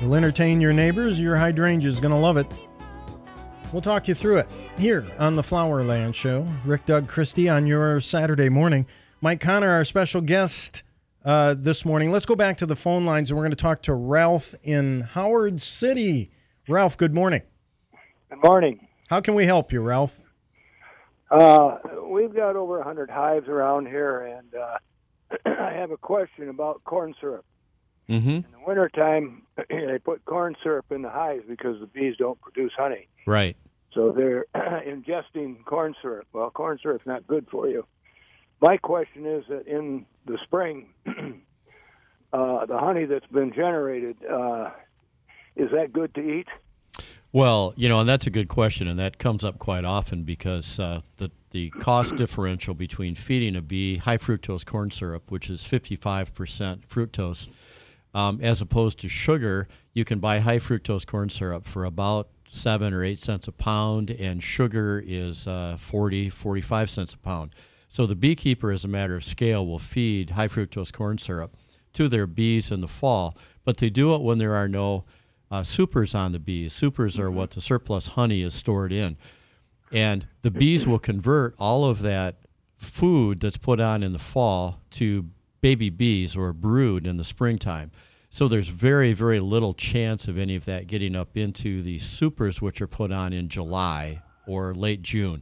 You'll 0.02 0.16
entertain 0.16 0.60
your 0.60 0.74
neighbors. 0.74 1.18
Your 1.18 1.38
hydrangea 1.38 1.88
is 1.88 2.02
going 2.02 2.12
to 2.12 2.20
love 2.20 2.36
it. 2.36 2.46
We'll 3.72 3.82
talk 3.82 4.10
you 4.10 4.14
through 4.14 4.40
it 4.40 4.50
here 4.78 5.06
on 5.18 5.38
the 5.38 5.44
Flowerland 5.44 6.14
Show. 6.14 6.46
Rick, 6.66 6.88
Doug, 6.88 7.08
Christie 7.08 7.48
on 7.48 7.66
your 7.66 8.02
Saturday 8.02 8.50
morning. 8.50 8.86
Mike 9.22 9.40
Connor, 9.40 9.70
our 9.70 9.86
special 9.86 10.20
guest 10.20 10.84
uh, 11.24 11.56
this 11.58 11.86
morning. 11.86 12.12
Let's 12.12 12.26
go 12.26 12.36
back 12.36 12.58
to 12.58 12.66
the 12.66 12.76
phone 12.76 13.06
lines 13.06 13.32
and 13.32 13.38
we're 13.38 13.46
going 13.46 13.52
to 13.52 13.56
talk 13.56 13.82
to 13.84 13.94
Ralph 13.94 14.56
in 14.62 15.02
Howard 15.02 15.62
City. 15.62 16.32
Ralph, 16.68 16.98
good 16.98 17.14
morning. 17.14 17.44
Good 18.30 18.44
morning. 18.44 18.86
How 19.08 19.22
can 19.22 19.36
we 19.36 19.46
help 19.46 19.72
you, 19.72 19.80
Ralph? 19.80 20.20
Uh, 21.32 21.78
we've 22.08 22.36
got 22.36 22.56
over 22.56 22.76
a 22.76 22.80
100 22.80 23.10
hives 23.10 23.48
around 23.48 23.88
here, 23.88 24.22
and 24.22 24.54
uh, 24.56 24.78
I 25.46 25.74
have 25.74 25.92
a 25.92 25.98
question 25.98 26.50
about 26.50 26.84
corn 26.84 27.16
syrup. 27.20 27.46
Mm-hmm. 28.10 28.30
In 28.30 28.46
the 28.52 28.66
wintertime, 28.66 29.44
they 29.70 30.00
put 30.04 30.24
corn 30.26 30.56
syrup 30.62 30.86
in 30.92 31.02
the 31.02 31.10
hives 31.10 31.44
because 31.48 31.80
the 31.80 31.88
bees 31.88 32.16
don't 32.18 32.40
produce 32.40 32.72
honey. 32.78 33.08
Right. 33.26 33.58
So 33.94 34.12
they're 34.12 34.46
ingesting 34.56 35.64
corn 35.66 35.96
syrup. 36.02 36.28
Well, 36.34 36.52
corn 36.52 36.78
syrup's 36.82 37.08
not 37.08 37.26
good 37.26 37.48
for 37.50 37.68
you. 37.68 37.86
My 38.62 38.78
question 38.78 39.26
is 39.26 39.46
that 39.50 39.68
in 39.68 40.06
the 40.26 40.38
spring, 40.44 40.90
uh, 42.34 42.66
the 42.66 42.78
honey 42.78 43.06
that's 43.06 43.26
been 43.28 43.52
generated, 43.54 44.18
uh, 44.26 44.72
is 45.56 45.72
that 45.72 45.92
good 45.92 46.14
to 46.16 46.22
eat? 46.22 46.48
Well, 47.36 47.74
you 47.76 47.90
know, 47.90 48.00
and 48.00 48.08
that's 48.08 48.26
a 48.26 48.30
good 48.30 48.48
question, 48.48 48.88
and 48.88 48.98
that 48.98 49.18
comes 49.18 49.44
up 49.44 49.60
quite 49.60 49.84
often 49.84 50.24
because 50.24 50.80
uh, 50.80 51.02
the 51.18 51.32
the 51.52 51.70
cost 51.70 52.16
differential 52.16 52.74
between 52.74 53.14
feeding 53.14 53.58
a 53.58 53.62
bee 53.62 53.98
high 53.98 54.16
fructose 54.16 54.66
corn 54.66 54.90
syrup, 54.90 55.30
which 55.30 55.50
is 55.50 55.62
55% 55.62 56.88
fructose, 56.88 57.50
um, 58.14 58.40
as 58.42 58.62
opposed 58.62 59.00
to 59.00 59.10
sugar, 59.10 59.68
you 59.92 60.06
can 60.06 60.20
buy 60.20 60.40
high 60.40 60.60
fructose 60.60 61.06
corn 61.06 61.30
syrup 61.30 61.66
for 61.66 61.84
about 61.84 62.30
seven 62.48 62.94
or 62.94 63.04
eight 63.04 63.20
cents 63.20 63.50
a 63.50 63.52
pound, 63.52 64.12
and 64.12 64.42
sugar 64.42 65.04
is 65.06 65.46
uh, 65.46 65.76
40, 65.78 66.30
45 66.30 66.90
cents 66.90 67.14
a 67.16 67.18
pound. 67.18 67.54
So 67.90 68.06
the 68.06 68.16
beekeeper, 68.16 68.72
as 68.72 68.86
a 68.86 68.88
matter 68.88 69.18
of 69.18 69.26
scale, 69.26 69.68
will 69.68 69.78
feed 69.78 70.30
high 70.30 70.48
fructose 70.48 70.94
corn 70.94 71.18
syrup 71.18 71.58
to 71.92 72.08
their 72.08 72.28
bees 72.28 72.72
in 72.72 72.80
the 72.80 72.88
fall, 72.88 73.36
but 73.66 73.76
they 73.76 73.90
do 73.90 74.16
it 74.16 74.22
when 74.22 74.38
there 74.38 74.56
are 74.56 74.70
no 74.70 75.04
uh, 75.56 75.64
supers 75.64 76.14
on 76.14 76.34
the 76.34 76.40
bees. 76.40 76.74
Supers 76.74 77.18
are 77.18 77.32
what 77.32 77.52
the 77.52 77.62
surplus 77.62 78.08
honey 78.08 78.42
is 78.42 78.54
stored 78.54 78.92
in. 78.92 79.16
And 79.92 80.28
the 80.42 80.52
bees 80.52 80.86
will 80.86 81.00
convert 81.00 81.56
all 81.58 81.86
of 81.86 82.02
that 82.02 82.36
food 82.76 83.40
that's 83.40 83.58
put 83.58 83.80
on 83.80 84.04
in 84.04 84.12
the 84.12 84.20
fall 84.20 84.82
to 84.92 85.30
baby 85.62 85.90
bees 85.90 86.36
or 86.36 86.52
brood 86.52 87.08
in 87.08 87.16
the 87.16 87.24
springtime. 87.24 87.92
So 88.30 88.50
there's 88.50 88.68
very, 88.68 89.14
very 89.14 89.40
little 89.40 89.74
chance 89.74 90.28
of 90.28 90.38
any 90.38 90.58
of 90.58 90.66
that 90.66 90.88
getting 90.88 91.16
up 91.16 91.38
into 91.38 91.82
the 91.82 92.00
supers, 92.00 92.62
which 92.62 92.82
are 92.82 92.88
put 92.88 93.14
on 93.14 93.32
in 93.32 93.48
July 93.48 94.22
or 94.46 94.74
late 94.74 95.02
June. 95.02 95.42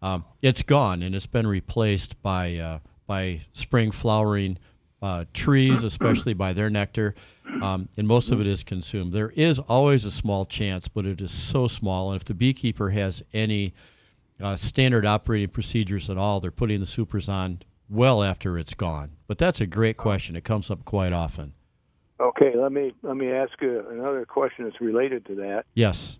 Um, 0.00 0.24
it's 0.40 0.62
gone 0.62 1.02
and 1.02 1.16
it's 1.16 1.26
been 1.26 1.48
replaced 1.48 2.22
by 2.22 2.56
uh, 2.56 2.78
by 3.08 3.40
spring 3.54 3.90
flowering 3.90 4.58
uh, 5.02 5.24
trees, 5.32 5.82
especially 5.82 6.34
by 6.34 6.52
their 6.52 6.70
nectar, 6.70 7.16
um, 7.62 7.88
and 7.98 8.06
most 8.06 8.30
of 8.30 8.40
it 8.40 8.46
is 8.46 8.62
consumed. 8.64 9.12
There 9.12 9.30
is 9.30 9.58
always 9.58 10.04
a 10.04 10.10
small 10.10 10.44
chance, 10.44 10.88
but 10.88 11.04
it 11.06 11.20
is 11.20 11.30
so 11.30 11.66
small. 11.68 12.10
And 12.12 12.20
if 12.20 12.24
the 12.24 12.34
beekeeper 12.34 12.90
has 12.90 13.22
any 13.32 13.74
uh, 14.40 14.56
standard 14.56 15.04
operating 15.06 15.48
procedures 15.48 16.08
at 16.10 16.16
all, 16.18 16.40
they're 16.40 16.50
putting 16.50 16.80
the 16.80 16.86
supers 16.86 17.28
on 17.28 17.60
well 17.88 18.22
after 18.22 18.58
it's 18.58 18.74
gone. 18.74 19.12
But 19.26 19.38
that's 19.38 19.60
a 19.60 19.66
great 19.66 19.96
question. 19.96 20.36
It 20.36 20.44
comes 20.44 20.70
up 20.70 20.84
quite 20.84 21.12
often. 21.12 21.54
Okay, 22.20 22.52
let 22.56 22.72
me 22.72 22.92
let 23.02 23.16
me 23.16 23.30
ask 23.30 23.52
you 23.60 23.86
another 23.90 24.26
question 24.26 24.64
that's 24.64 24.80
related 24.80 25.24
to 25.26 25.34
that. 25.36 25.64
Yes. 25.74 26.18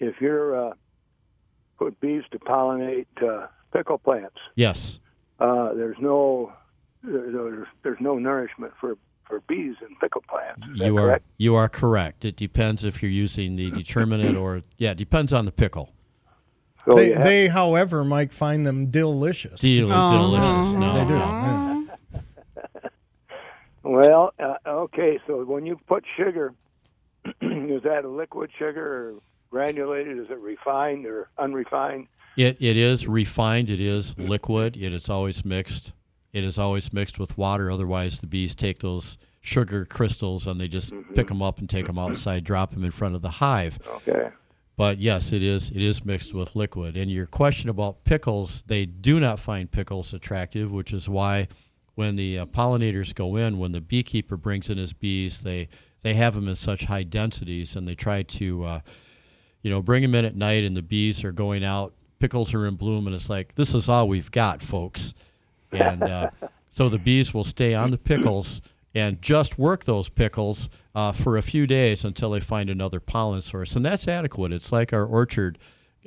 if 0.00 0.20
you're 0.20 0.68
uh, 0.68 0.72
put 1.78 1.98
bees 2.00 2.22
to 2.32 2.38
pollinate 2.38 3.06
uh, 3.22 3.46
pickle 3.72 3.98
plants, 3.98 4.36
Yes. 4.54 5.00
uh, 5.40 5.72
there's 5.74 5.96
no 6.00 6.52
there's, 7.02 7.66
there's 7.82 7.98
no 8.00 8.16
nourishment 8.18 8.72
for, 8.80 8.96
for 9.32 9.40
bees 9.48 9.74
in 9.80 9.96
pickle 9.96 10.22
plants. 10.28 10.60
Is 10.74 10.78
that 10.78 10.86
You 10.86 10.98
are 10.98 11.00
correct? 11.06 11.24
you 11.38 11.54
are 11.54 11.68
correct. 11.70 12.24
It 12.26 12.36
depends 12.36 12.84
if 12.84 13.02
you're 13.02 13.10
using 13.10 13.56
the 13.56 13.70
determinate 13.70 14.36
or 14.36 14.60
yeah, 14.76 14.90
it 14.90 14.98
depends 14.98 15.32
on 15.32 15.46
the 15.46 15.52
pickle. 15.52 15.94
So 16.84 16.94
they, 16.94 17.12
have- 17.12 17.24
they, 17.24 17.48
however, 17.48 18.04
might 18.04 18.30
find 18.32 18.66
them 18.66 18.90
delicious. 18.90 19.60
Del- 19.62 19.88
delicious. 19.88 20.74
No, 20.74 20.94
they 20.98 21.06
do. 21.06 21.14
yeah. 21.14 21.82
Well, 23.84 24.32
uh, 24.38 24.54
okay. 24.66 25.18
So 25.26 25.44
when 25.44 25.66
you 25.66 25.76
put 25.88 26.04
sugar, 26.16 26.54
is 27.40 27.82
that 27.82 28.02
a 28.04 28.08
liquid 28.08 28.50
sugar 28.56 28.84
or 29.10 29.14
granulated? 29.50 30.18
Is 30.18 30.26
it 30.30 30.38
refined 30.38 31.04
or 31.06 31.28
unrefined? 31.38 32.06
It 32.36 32.56
it 32.60 32.76
is 32.76 33.08
refined. 33.08 33.68
It 33.70 33.80
is 33.80 34.16
liquid. 34.16 34.76
Yet 34.76 34.92
It 34.92 34.96
is 34.96 35.08
always 35.10 35.44
mixed. 35.44 35.92
It 36.32 36.44
is 36.44 36.58
always 36.58 36.92
mixed 36.92 37.18
with 37.18 37.36
water. 37.36 37.70
Otherwise, 37.70 38.20
the 38.20 38.26
bees 38.26 38.54
take 38.54 38.78
those 38.78 39.18
sugar 39.40 39.84
crystals 39.84 40.46
and 40.46 40.60
they 40.60 40.68
just 40.68 40.92
pick 41.14 41.28
them 41.28 41.42
up 41.42 41.58
and 41.58 41.68
take 41.68 41.86
them 41.86 41.98
outside, 41.98 42.44
drop 42.44 42.70
them 42.70 42.84
in 42.84 42.90
front 42.90 43.14
of 43.14 43.22
the 43.22 43.30
hive. 43.30 43.78
Okay. 43.86 44.30
But 44.76 44.98
yes, 44.98 45.32
it 45.32 45.42
is 45.42 45.70
it 45.70 45.82
is 45.82 46.04
mixed 46.04 46.32
with 46.32 46.56
liquid. 46.56 46.96
And 46.96 47.10
your 47.10 47.26
question 47.26 47.68
about 47.68 48.04
pickles, 48.04 48.62
they 48.66 48.86
do 48.86 49.20
not 49.20 49.38
find 49.38 49.70
pickles 49.70 50.14
attractive, 50.14 50.72
which 50.72 50.92
is 50.92 51.08
why 51.08 51.48
when 51.94 52.16
the 52.16 52.38
uh, 52.38 52.46
pollinators 52.46 53.14
go 53.14 53.36
in, 53.36 53.58
when 53.58 53.72
the 53.72 53.80
beekeeper 53.80 54.36
brings 54.36 54.70
in 54.70 54.78
his 54.78 54.92
bees, 54.92 55.42
they 55.42 55.68
they 56.02 56.14
have 56.14 56.34
them 56.34 56.48
in 56.48 56.54
such 56.54 56.86
high 56.86 57.02
densities, 57.04 57.76
and 57.76 57.86
they 57.86 57.94
try 57.94 58.22
to, 58.22 58.64
uh, 58.64 58.80
you 59.62 59.70
know, 59.70 59.80
bring 59.80 60.02
them 60.02 60.14
in 60.14 60.24
at 60.24 60.34
night, 60.34 60.64
and 60.64 60.76
the 60.76 60.82
bees 60.82 61.22
are 61.22 61.32
going 61.32 61.62
out. 61.62 61.94
Pickles 62.18 62.54
are 62.54 62.66
in 62.66 62.76
bloom, 62.76 63.06
and 63.06 63.14
it's 63.14 63.30
like 63.30 63.54
this 63.54 63.74
is 63.74 63.88
all 63.88 64.08
we've 64.08 64.30
got, 64.30 64.62
folks. 64.62 65.14
And 65.72 66.02
uh, 66.02 66.30
so 66.68 66.88
the 66.88 66.98
bees 66.98 67.32
will 67.34 67.44
stay 67.44 67.74
on 67.74 67.90
the 67.90 67.98
pickles 67.98 68.60
and 68.94 69.20
just 69.22 69.58
work 69.58 69.84
those 69.84 70.08
pickles 70.08 70.68
uh, 70.94 71.12
for 71.12 71.36
a 71.36 71.42
few 71.42 71.66
days 71.66 72.04
until 72.04 72.30
they 72.30 72.40
find 72.40 72.68
another 72.68 73.00
pollen 73.00 73.40
source, 73.42 73.74
and 73.74 73.84
that's 73.84 74.06
adequate. 74.06 74.52
It's 74.52 74.70
like 74.70 74.92
our 74.92 75.06
orchard 75.06 75.58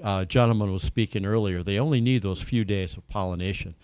uh, 0.03 0.25
gentleman 0.25 0.71
was 0.71 0.83
speaking 0.83 1.25
earlier. 1.25 1.63
They 1.63 1.79
only 1.79 2.01
need 2.01 2.21
those 2.21 2.41
few 2.41 2.63
days 2.63 2.95
of 2.97 3.07
pollination. 3.07 3.75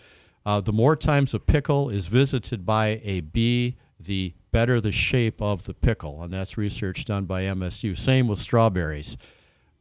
Uh, 0.45 0.61
the 0.61 0.73
more 0.73 0.95
times 0.95 1.33
a 1.33 1.39
pickle 1.39 1.89
is 1.89 2.07
visited 2.07 2.65
by 2.65 3.01
a 3.03 3.21
bee, 3.21 3.77
the 3.99 4.33
better 4.51 4.81
the 4.81 4.91
shape 4.91 5.41
of 5.41 5.63
the 5.65 5.73
pickle, 5.73 6.21
and 6.23 6.33
that's 6.33 6.57
research 6.57 7.05
done 7.05 7.25
by 7.25 7.43
MSU. 7.43 7.97
Same 7.97 8.27
with 8.27 8.39
strawberries. 8.39 9.17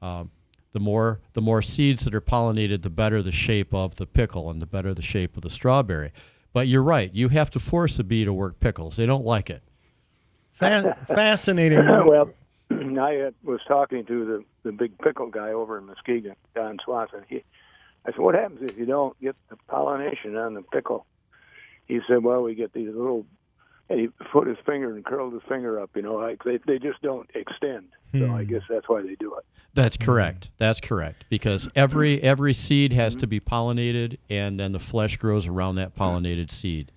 Um, 0.03 0.31
the 0.73 0.81
more 0.81 1.21
the 1.33 1.41
more 1.41 1.63
seeds 1.63 2.05
that 2.05 2.15
are 2.15 2.21
pollinated, 2.21 2.83
the 2.83 2.91
better 2.91 3.23
the 3.23 3.33
shape 3.33 3.75
of 3.75 3.97
the 3.97 4.07
pickle, 4.07 4.51
and 4.51 4.61
the 4.61 4.67
better 4.67 4.95
the 4.95 5.03
shape 5.03 5.37
of 5.37 5.43
the 5.43 5.51
strawberry. 5.51 6.13
But 6.53 6.69
you're 6.69 6.83
right; 6.83 7.13
you 7.13 7.29
have 7.29 7.51
to 7.51 7.61
force 7.61 7.99
a 7.99 8.05
bee 8.05 8.25
to 8.25 8.33
work 8.33 8.61
pickles. 8.61 8.97
They 8.97 9.07
don't 9.07 9.25
like 9.25 9.51
it. 9.51 9.63
Fa- 10.53 10.97
fascinating. 11.07 11.85
well, 11.85 12.31
I 12.71 13.21
uh, 13.21 13.31
was 13.43 13.61
talking 13.67 14.05
to 14.07 14.25
the 14.25 14.45
the 14.63 14.73
big 14.73 14.97
pickle 14.99 15.29
guy 15.29 15.51
over 15.51 15.79
in 15.79 15.87
Muskegon, 15.87 16.37
Don 16.55 16.79
Swanson. 16.85 17.25
He, 17.29 17.43
I 18.07 18.13
said, 18.13 18.21
"What 18.21 18.35
happens 18.35 18.71
if 18.71 18.79
you 18.79 18.87
don't 18.87 19.19
get 19.21 19.37
the 19.49 19.57
pollination 19.69 20.37
on 20.37 20.55
the 20.55 20.63
pickle?" 20.63 21.07
He 21.87 22.01
said, 22.09 22.23
"Well, 22.23 22.43
we 22.43 22.55
get 22.55 22.73
these 22.73 22.89
little." 22.95 23.27
And 23.91 24.01
he 24.01 24.09
put 24.33 24.47
his 24.47 24.57
finger 24.65 24.95
and 24.95 25.05
curled 25.05 25.35
his 25.35 25.43
finger 25.49 25.81
up. 25.81 25.91
You 25.95 26.03
know, 26.03 26.15
like 26.15 26.43
they 26.45 26.59
they 26.67 26.79
just 26.79 27.03
don't 27.03 27.29
extend. 27.35 27.89
So 28.13 28.25
I 28.25 28.45
hmm. 28.45 28.51
guess 28.51 28.63
that's 28.69 28.89
why 28.89 29.03
they 29.03 29.17
do 29.17 29.35
it. 29.37 29.45
That's 29.75 29.97
correct. 29.97 30.51
That's 30.59 30.81
correct. 30.81 31.27
Because 31.29 31.69
every 31.77 32.23
every 32.23 32.55
seed 32.55 32.93
has 32.93 33.15
to 33.17 33.27
be 33.27 33.41
mm-hmm. 33.41 33.55
pollinated, 33.55 34.19
and 34.29 34.59
then 34.59 34.73
the 34.73 34.81
flesh 34.81 35.17
grows 35.17 35.47
around 35.47 35.77
that 35.77 35.95
pollinated 35.95 36.51
seed. 36.51 36.93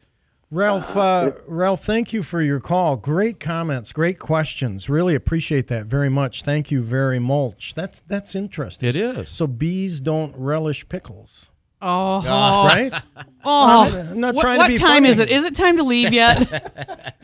Ralph, 0.54 0.96
uh, 0.96 1.02
uh 1.02 1.32
Ralph, 1.48 1.84
thank 1.84 2.14
you 2.14 2.22
for 2.22 2.40
your 2.40 2.60
call. 2.60 2.96
Great 2.96 3.40
comments, 3.40 3.92
great 3.92 4.20
questions. 4.20 4.88
Really 4.88 5.16
appreciate 5.16 5.68
that 5.70 5.88
very 5.88 6.10
much. 6.10 6.44
Thank 6.44 6.70
you 6.70 6.84
very 6.84 7.18
much. 7.18 7.74
That's 7.74 8.02
that's 8.02 8.36
interesting. 8.36 8.90
It 8.90 8.96
is. 8.96 9.30
So 9.30 9.48
bees 9.48 10.00
don't 10.00 10.36
relish 10.36 10.88
pickles. 10.88 11.50
Oh, 11.86 12.16
uh, 12.20 12.66
right? 12.68 12.94
Oh, 13.46 13.66
I'm 13.66 13.92
not- 13.92 14.06
I'm 14.08 14.20
not 14.22 14.36
what, 14.36 14.42
trying 14.42 14.56
to 14.56 14.62
what 14.64 14.68
be 14.70 14.78
time 14.78 15.06
is 15.06 15.20
it? 15.20 15.30
Is 15.30 15.44
it 15.44 15.54
time 15.54 15.76
to 15.76 15.84
leave 15.84 16.14
yet? 16.14 16.38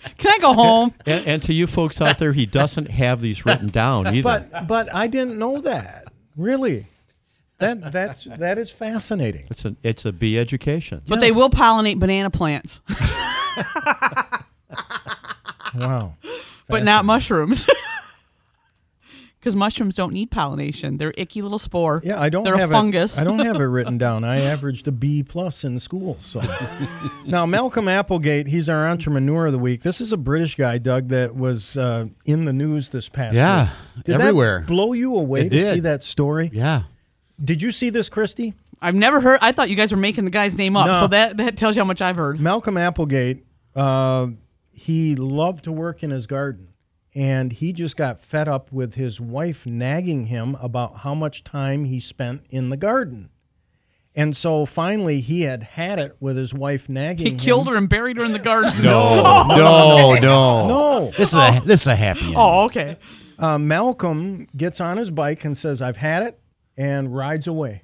Can 0.18 0.32
I 0.34 0.38
go 0.40 0.52
home? 0.54 0.94
And, 1.06 1.26
and 1.26 1.42
to 1.44 1.54
you 1.54 1.66
folks 1.66 2.02
out 2.02 2.18
there, 2.18 2.34
he 2.34 2.46
doesn't 2.46 2.90
have 2.92 3.22
these 3.22 3.46
written 3.46 3.70
down 3.70 4.14
either. 4.14 4.24
But 4.52 4.68
but 4.68 4.94
I 4.94 5.08
didn't 5.08 5.40
know 5.40 5.62
that. 5.62 6.12
Really, 6.36 6.88
that 7.60 7.94
that's 7.94 8.26
that 8.26 8.58
is 8.58 8.70
fascinating. 8.70 9.46
it's 9.50 9.64
a 9.64 9.78
it's 9.82 10.04
a 10.04 10.12
bee 10.12 10.38
education. 10.38 11.02
But 11.08 11.22
they 11.22 11.32
will 11.32 11.50
pollinate 11.50 11.98
banana 12.00 12.30
plants, 12.30 12.82
Wow. 15.76 16.16
but 16.68 16.84
not 16.84 17.06
mushrooms. 17.06 17.66
Because 19.40 19.56
mushrooms 19.56 19.96
don't 19.96 20.12
need 20.12 20.32
pollination; 20.32 20.98
they're 20.98 21.14
icky 21.18 21.42
little 21.42 21.58
spore. 21.60 22.02
Yeah, 22.04 22.20
I 22.20 22.28
don't 22.30 22.44
They're 22.44 22.58
have 22.58 22.72
a 22.72 22.74
fungus. 22.74 23.18
It, 23.18 23.22
I 23.22 23.24
don't 23.24 23.40
have 23.40 23.56
it 23.56 23.64
written 23.64 23.98
down. 23.98 24.26
I 24.26 24.42
averaged 24.42 24.88
a 24.90 24.92
B 24.92 25.24
plus 25.24 25.64
in 25.64 25.80
school. 25.80 26.18
So 26.20 26.42
now 27.26 27.46
Malcolm 27.46 27.88
Applegate, 27.88 28.48
he's 28.48 28.68
our 28.68 28.86
entrepreneur 28.88 29.46
of 29.48 29.54
the 29.54 29.60
week. 29.60 29.82
This 29.82 30.02
is 30.02 30.12
a 30.12 30.18
British 30.18 30.56
guy, 30.56 30.78
Doug, 30.78 31.08
that 31.10 31.36
was 31.36 31.78
uh, 31.78 32.08
in 32.26 32.44
the 32.44 32.52
news 32.52 32.90
this 32.90 33.08
past 33.08 33.36
Yeah, 33.36 33.70
week. 33.96 34.06
Did 34.06 34.16
everywhere. 34.16 34.60
That 34.60 34.68
blow 34.68 34.92
you 34.92 35.16
away 35.16 35.42
It 35.46 35.50
to 35.52 35.72
see 35.74 35.80
that 35.82 36.04
story? 36.04 36.50
Yeah. 36.52 36.84
Did 37.42 37.62
you 37.62 37.72
see 37.72 37.90
this, 37.90 38.10
Christy? 38.10 38.56
I've 38.82 38.96
never 38.96 39.22
heard. 39.22 39.40
I 39.42 39.54
thought 39.54 39.70
you 39.70 39.76
guys 39.78 39.92
were 39.92 39.98
making 39.98 40.26
the 40.26 40.32
guy's 40.32 40.58
name 40.58 40.76
up, 40.76 40.88
No. 40.88 40.94
so 41.00 41.08
that 41.08 41.38
that 41.38 41.56
tells 41.58 41.76
you 41.78 41.82
how 41.82 41.86
much 41.86 42.02
I've 42.02 42.16
heard. 42.18 42.40
Malcolm 42.40 42.78
Applegate, 42.78 43.46
uh, 43.76 44.28
he 44.72 45.16
loved 45.16 45.66
to 45.66 45.72
work 45.72 46.04
in 46.04 46.10
his 46.12 46.28
garden. 46.28 46.69
And 47.20 47.52
he 47.52 47.74
just 47.74 47.98
got 47.98 48.18
fed 48.22 48.48
up 48.48 48.72
with 48.72 48.94
his 48.94 49.20
wife 49.20 49.66
nagging 49.66 50.28
him 50.28 50.56
about 50.62 51.00
how 51.00 51.14
much 51.14 51.44
time 51.44 51.84
he 51.84 52.00
spent 52.00 52.44
in 52.50 52.70
the 52.70 52.78
garden. 52.78 53.30
And 54.16 54.38
so 54.38 54.66
finally, 54.66 55.20
he 55.20 55.42
had 55.42 55.62
had 55.64 56.00
it 56.00 56.16
with 56.22 56.38
his 56.38 56.54
wife 56.54 56.88
nagging 56.88 57.26
He 57.26 57.32
him. 57.34 57.38
killed 57.38 57.68
her 57.68 57.76
and 57.76 57.90
buried 57.90 58.16
her 58.18 58.24
in 58.24 58.32
the 58.32 58.40
garden. 58.40 58.72
No, 58.82 59.44
no, 59.50 60.14
no. 60.16 60.68
No. 60.68 61.12
This 61.18 61.30
is 61.30 61.36
a 61.36 61.62
this 61.66 61.82
is 61.82 61.88
a 61.88 61.96
happy 61.96 62.28
end. 62.28 62.36
Oh, 62.38 62.64
okay. 62.68 62.98
Uh, 63.38 63.58
Malcolm 63.58 64.48
gets 64.56 64.80
on 64.80 64.96
his 64.96 65.12
bike 65.12 65.44
and 65.44 65.58
says, 65.58 65.82
I've 65.82 65.98
had 65.98 66.24
it, 66.24 66.40
and 66.78 67.14
rides 67.14 67.48
away. 67.48 67.84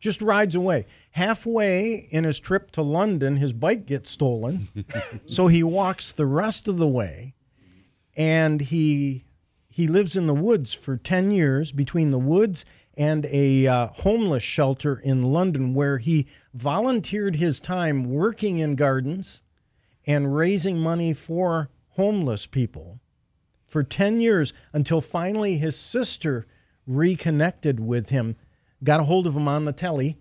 Just 0.00 0.20
rides 0.20 0.56
away. 0.56 0.86
Halfway 1.12 2.08
in 2.10 2.24
his 2.24 2.40
trip 2.40 2.72
to 2.72 2.82
London, 2.82 3.36
his 3.36 3.52
bike 3.52 3.86
gets 3.86 4.10
stolen. 4.10 4.68
so 5.26 5.46
he 5.46 5.62
walks 5.62 6.10
the 6.10 6.26
rest 6.26 6.66
of 6.66 6.78
the 6.78 6.88
way 6.88 7.34
and 8.16 8.60
he 8.60 9.24
he 9.70 9.88
lives 9.88 10.14
in 10.16 10.26
the 10.26 10.34
woods 10.34 10.72
for 10.72 10.96
10 10.96 11.32
years 11.32 11.72
between 11.72 12.12
the 12.12 12.18
woods 12.18 12.64
and 12.96 13.26
a 13.26 13.66
uh, 13.66 13.88
homeless 13.88 14.44
shelter 14.44 15.00
in 15.00 15.32
London 15.32 15.74
where 15.74 15.98
he 15.98 16.28
volunteered 16.52 17.36
his 17.36 17.58
time 17.58 18.08
working 18.08 18.58
in 18.58 18.76
gardens 18.76 19.42
and 20.06 20.36
raising 20.36 20.78
money 20.78 21.12
for 21.12 21.70
homeless 21.90 22.46
people 22.46 23.00
for 23.66 23.82
10 23.82 24.20
years 24.20 24.52
until 24.72 25.00
finally 25.00 25.58
his 25.58 25.76
sister 25.76 26.46
reconnected 26.86 27.80
with 27.80 28.10
him, 28.10 28.36
got 28.84 29.00
a 29.00 29.04
hold 29.04 29.26
of 29.26 29.34
him 29.34 29.48
on 29.48 29.64
the 29.64 29.72
telly. 29.72 30.16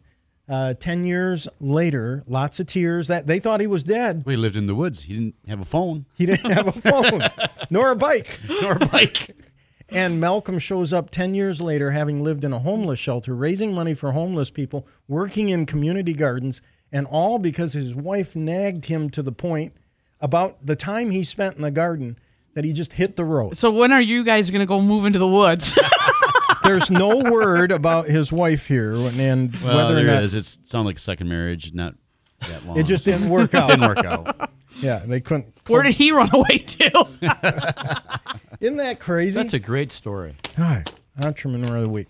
Uh, 0.49 0.73
Ten 0.73 1.05
years 1.05 1.47
later, 1.59 2.23
lots 2.27 2.59
of 2.59 2.67
tears. 2.67 3.07
That 3.07 3.27
they 3.27 3.39
thought 3.39 3.61
he 3.61 3.67
was 3.67 3.83
dead. 3.83 4.23
We 4.25 4.35
lived 4.35 4.57
in 4.57 4.67
the 4.67 4.75
woods. 4.75 5.03
He 5.03 5.13
didn't 5.13 5.35
have 5.47 5.61
a 5.61 5.65
phone. 5.65 6.05
He 6.17 6.25
didn't 6.25 6.51
have 6.51 6.67
a 6.67 6.71
phone, 6.73 7.21
nor 7.69 7.91
a 7.91 7.95
bike. 7.95 8.39
Nor 8.61 8.73
a 8.73 8.85
bike. 8.85 9.29
And 9.89 10.19
Malcolm 10.19 10.57
shows 10.57 10.91
up 10.91 11.11
10 11.11 11.35
years 11.35 11.61
later, 11.61 11.91
having 11.91 12.23
lived 12.23 12.43
in 12.43 12.51
a 12.51 12.57
homeless 12.57 12.99
shelter, 12.99 13.35
raising 13.35 13.75
money 13.75 13.93
for 13.93 14.11
homeless 14.13 14.49
people, 14.49 14.87
working 15.07 15.49
in 15.49 15.67
community 15.67 16.13
gardens, 16.13 16.63
and 16.91 17.05
all 17.05 17.37
because 17.37 17.73
his 17.73 17.93
wife 17.93 18.35
nagged 18.35 18.85
him 18.85 19.11
to 19.11 19.21
the 19.21 19.31
point 19.31 19.73
about 20.19 20.65
the 20.65 20.75
time 20.75 21.11
he 21.11 21.21
spent 21.23 21.57
in 21.57 21.61
the 21.61 21.69
garden 21.69 22.17
that 22.55 22.65
he 22.65 22.73
just 22.73 22.93
hit 22.93 23.17
the 23.17 23.25
road. 23.25 23.55
So 23.57 23.69
when 23.69 23.91
are 23.91 24.01
you 24.01 24.23
guys 24.23 24.49
going 24.49 24.61
to 24.61 24.65
go 24.65 24.81
move 24.81 25.05
into 25.05 25.19
the 25.19 25.27
woods? 25.27 25.77
There's 26.63 26.89
no 26.89 27.17
word 27.29 27.71
about 27.71 28.07
his 28.07 28.31
wife 28.31 28.67
here 28.67 28.93
and 28.93 29.55
Well, 29.61 29.77
whether 29.77 29.95
there 29.95 30.05
or 30.05 30.13
not 30.15 30.23
is. 30.23 30.33
It 30.33 30.45
sounded 30.45 30.87
like 30.89 30.97
a 30.97 31.01
second 31.01 31.27
marriage, 31.29 31.73
not 31.73 31.95
that 32.47 32.65
long. 32.65 32.77
it 32.77 32.83
just 32.83 33.05
didn't 33.05 33.29
work 33.29 33.53
out. 33.53 33.69
didn't 33.69 33.87
work 33.87 34.05
out. 34.05 34.49
Yeah, 34.81 35.03
they 35.05 35.21
couldn't. 35.21 35.61
Where 35.67 35.83
did 35.83 35.93
he 35.93 36.11
run 36.11 36.29
away 36.33 36.57
to? 36.57 37.07
Isn't 38.59 38.77
that 38.77 38.99
crazy? 38.99 39.35
That's 39.35 39.53
a 39.53 39.59
great 39.59 39.91
story. 39.91 40.35
All 40.57 40.65
right, 40.65 40.91
entrepreneur 41.21 41.77
of 41.77 41.83
the 41.83 41.89
week. 41.89 42.07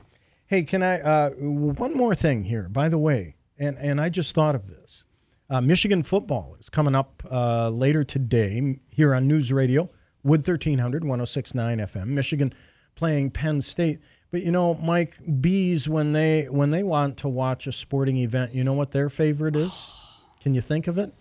Hey, 0.48 0.64
can 0.64 0.82
I? 0.82 1.00
Uh, 1.02 1.30
one 1.32 1.94
more 1.94 2.16
thing 2.16 2.46
here, 2.46 2.70
by 2.70 2.88
the 2.90 2.98
way, 2.98 3.36
and 3.60 3.78
and 3.78 4.00
I 4.00 4.10
just 4.10 4.34
thought 4.34 4.56
of 4.56 4.68
this. 4.68 5.04
Uh, 5.50 5.60
Michigan 5.62 6.04
football 6.04 6.56
is 6.60 6.70
coming 6.70 6.96
up 6.96 7.22
uh, 7.30 7.70
later 7.70 8.04
today 8.04 8.80
here 8.90 9.14
on 9.14 9.28
News 9.28 9.52
Radio, 9.52 9.90
Wood 10.24 10.48
1300, 10.48 11.04
1069 11.04 11.78
FM. 11.80 12.08
Michigan 12.08 12.54
playing 12.96 13.30
Penn 13.32 13.62
State. 13.62 14.00
But 14.34 14.42
you 14.42 14.52
know, 14.52 14.74
Mike, 14.82 15.16
bees 15.42 15.88
when 15.88 16.14
they 16.14 16.48
when 16.50 16.72
they 16.72 16.82
want 16.82 17.18
to 17.18 17.30
watch 17.30 17.68
a 17.68 17.72
sporting 17.72 18.18
event, 18.18 18.56
you 18.56 18.64
know 18.64 18.74
what 18.74 18.90
their 18.90 19.08
favorite 19.08 19.56
is? 19.56 19.92
Can 20.42 20.56
you 20.56 20.62
think 20.62 20.88
of 20.88 20.98
it? 20.98 21.14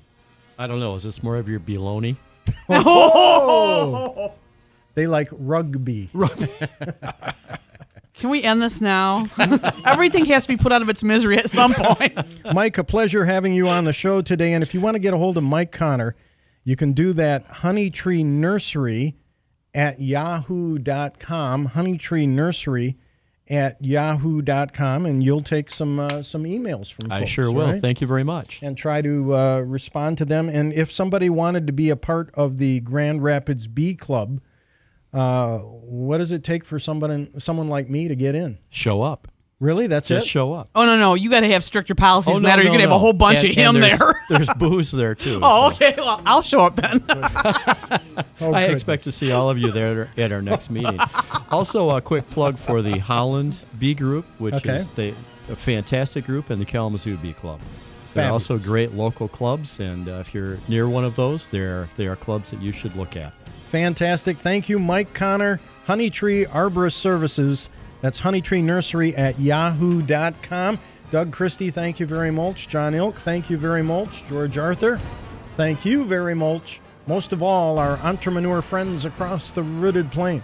I 0.59 0.67
don't 0.67 0.81
know. 0.81 0.95
Is 0.95 1.03
this 1.03 1.23
more 1.23 1.37
of 1.37 1.47
your 1.47 1.61
baloney? 1.61 2.17
Oh! 2.69 4.35
They 4.95 5.07
like 5.07 5.29
rugby. 5.33 6.11
Can 8.13 8.29
we 8.29 8.43
end 8.43 8.61
this 8.61 8.83
now? 8.83 9.25
Everything 9.87 10.27
has 10.27 10.43
to 10.43 10.49
be 10.49 10.59
put 10.59 10.71
out 10.71 10.83
of 10.83 10.91
its 10.91 11.03
misery 11.03 11.39
at 11.39 11.49
some 11.49 11.73
point. 11.73 12.13
Mike, 12.53 12.77
a 12.77 12.85
pleasure 12.85 13.25
having 13.25 13.55
you 13.55 13.71
on 13.71 13.85
the 13.85 13.95
show 13.95 14.21
today. 14.21 14.53
And 14.53 14.63
if 14.63 14.75
you 14.75 14.83
want 14.83 14.97
to 14.97 14.99
get 14.99 15.15
a 15.15 15.17
hold 15.17 15.39
of 15.39 15.45
Mike 15.45 15.73
Connor, 15.73 16.15
you 16.65 16.77
can 16.77 16.93
do 16.93 17.15
that 17.15 17.47
Honey 17.47 17.89
Tree 17.89 18.23
Nursery 18.23 19.17
at 19.73 19.99
yahoo.com. 19.99 21.65
Honey 21.65 21.97
Tree 21.97 22.27
Nursery 22.27 22.99
at 23.53 23.77
yahoo.com. 23.85 25.07
And 25.07 25.23
you'll 25.23 25.43
take 25.43 25.71
some 25.71 26.01
uh, 26.01 26.23
some 26.23 26.45
emails 26.45 26.93
from 26.93 27.11
folks, 27.11 27.23
I 27.23 27.25
sure 27.25 27.53
will. 27.53 27.67
right? 27.73 27.81
Thank 27.81 28.01
you 28.01 28.07
very 28.07 28.25
much. 28.25 28.61
and 28.63 28.77
try 28.77 29.03
to 29.03 29.35
uh, 29.35 29.61
respond 29.61 30.19
to 30.19 30.25
them. 30.25 30.49
And 30.49 30.73
if 30.73 30.91
somebody 30.91 31.31
wanted 31.31 31.67
to 31.69 31.73
be 31.73 31.91
a 31.91 31.97
part 31.97 32.31
of 32.35 32.57
the 32.57 32.81
Grand 32.81 33.23
Rapids 33.23 33.69
Bee 33.69 33.95
Club, 33.95 34.41
uh, 35.13 35.59
what 35.59 36.19
does 36.19 36.33
it 36.33 36.43
take 36.43 36.65
for 36.65 36.79
someone 36.79 37.39
someone 37.39 37.69
like 37.69 37.89
me 37.91 38.09
to 38.09 38.17
get 38.17 38.35
in? 38.35 38.59
Show 38.71 39.03
up. 39.03 39.29
Really? 39.63 39.87
That's 39.87 40.09
Just 40.09 40.27
it? 40.27 40.29
show 40.29 40.53
up. 40.55 40.69
Oh 40.75 40.85
no, 40.87 40.97
no, 40.99 41.15
you 41.15 41.31
got 41.31 41.41
to 41.41 41.49
have 41.49 41.63
stricter 41.63 41.95
policies 41.95 42.33
Oh, 42.33 42.35
than 42.35 42.43
no, 42.43 42.49
that, 42.49 42.59
or 42.59 42.63
you're 42.63 42.71
no, 42.73 42.75
gonna 42.75 42.81
have 42.83 42.91
no. 42.91 42.97
a 42.97 42.99
whole 42.99 43.13
bunch 43.13 43.41
And- 43.45 43.51
of 43.51 43.55
him 43.55 43.75
and 43.77 43.85
there's, 43.85 43.99
there. 44.01 44.15
There's 44.29 44.49
booze 44.59 44.91
there 44.91 45.15
too. 45.15 45.39
oh, 45.43 45.71
so. 45.71 45.77
okay. 45.87 45.95
Well, 45.97 46.21
I'll 46.27 46.43
show 46.43 46.61
up 46.63 46.75
then. 46.77 47.05
I 47.09 48.23
goodness. 48.39 48.73
expect 48.73 49.05
to 49.05 49.13
see 49.13 49.31
all 49.31 49.51
of 49.51 49.59
you 49.59 49.71
there 49.71 50.09
at 50.17 50.33
our 50.33 50.43
next 50.43 50.69
meeting. 50.77 50.99
Also, 51.51 51.91
a 51.91 52.01
quick 52.01 52.29
plug 52.31 52.59
for 52.59 52.83
the 52.83 52.99
Holland 52.99 53.57
Bee 53.79 53.95
Group, 53.95 54.25
which 54.39 54.55
Okay. 54.55 54.77
is 54.77 54.89
the, 54.89 55.15
a 55.49 55.55
fantastic 55.57 56.25
group, 56.25 56.51
and 56.51 56.61
the 56.61 56.65
Kalamazoo 56.67 57.17
Bee 57.19 57.33
Club. 57.33 57.61
They're 58.15 58.25
Fabulous. 58.25 58.51
also 58.51 58.59
great 58.59 58.93
local 58.95 59.29
clubs, 59.29 59.79
and 59.81 60.09
uh, 60.09 60.15
if 60.15 60.35
you're 60.35 60.59
near 60.69 60.89
one 60.89 61.05
of 61.05 61.15
those, 61.17 61.47
they're, 61.47 61.89
they 61.97 62.09
are 62.09 62.17
clubs 62.17 62.51
that 62.51 62.61
you 62.61 62.73
should 62.73 62.97
look 62.97 63.17
at. 63.17 63.33
Fantastic. 63.71 64.37
Thank 64.39 64.69
you, 64.69 64.79
Mike 64.81 65.15
Connor, 65.15 65.61
Honeytree 65.87 66.47
Arborist 66.49 66.95
Services. 66.95 67.71
That's 68.03 68.21
Honeytree 68.21 68.63
Nursery 68.63 69.17
at 69.17 69.39
yahoo.com. 69.39 70.79
Doug 71.11 71.33
Christie, 71.33 71.71
thank 71.71 72.01
you 72.01 72.07
very 72.07 72.31
much. 72.31 72.69
John 72.69 72.95
Ilk, 72.95 73.17
thank 73.17 73.49
you 73.49 73.57
very 73.57 73.83
much. 73.83 74.25
George 74.29 74.59
Arthur, 74.59 75.01
thank 75.57 75.85
you 75.85 76.05
very 76.05 76.35
much. 76.35 76.81
Most 77.07 77.33
of 77.33 77.43
all, 77.43 77.79
our 77.79 77.97
entrepreneur 77.99 78.61
friends 78.61 79.05
across 79.05 79.51
the 79.51 79.63
rooted 79.63 80.11
plain. 80.11 80.43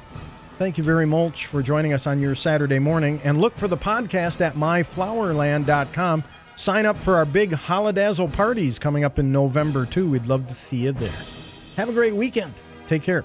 Thank 0.58 0.76
you 0.76 0.84
very 0.84 1.06
much 1.06 1.46
for 1.46 1.62
joining 1.62 1.92
us 1.92 2.06
on 2.06 2.20
your 2.20 2.34
Saturday 2.34 2.78
morning. 2.80 3.20
And 3.22 3.40
look 3.40 3.54
for 3.54 3.68
the 3.68 3.76
podcast 3.76 4.40
at 4.40 4.54
myflowerland.com. 4.54 6.24
Sign 6.56 6.84
up 6.84 6.96
for 6.96 7.14
our 7.14 7.24
big 7.24 7.50
holidazzle 7.50 8.32
parties 8.32 8.78
coming 8.78 9.04
up 9.04 9.20
in 9.20 9.30
November, 9.30 9.86
too. 9.86 10.10
We'd 10.10 10.26
love 10.26 10.48
to 10.48 10.54
see 10.54 10.78
you 10.78 10.92
there. 10.92 11.12
Have 11.76 11.88
a 11.88 11.92
great 11.92 12.14
weekend. 12.14 12.54
Take 12.88 13.04
care. 13.04 13.24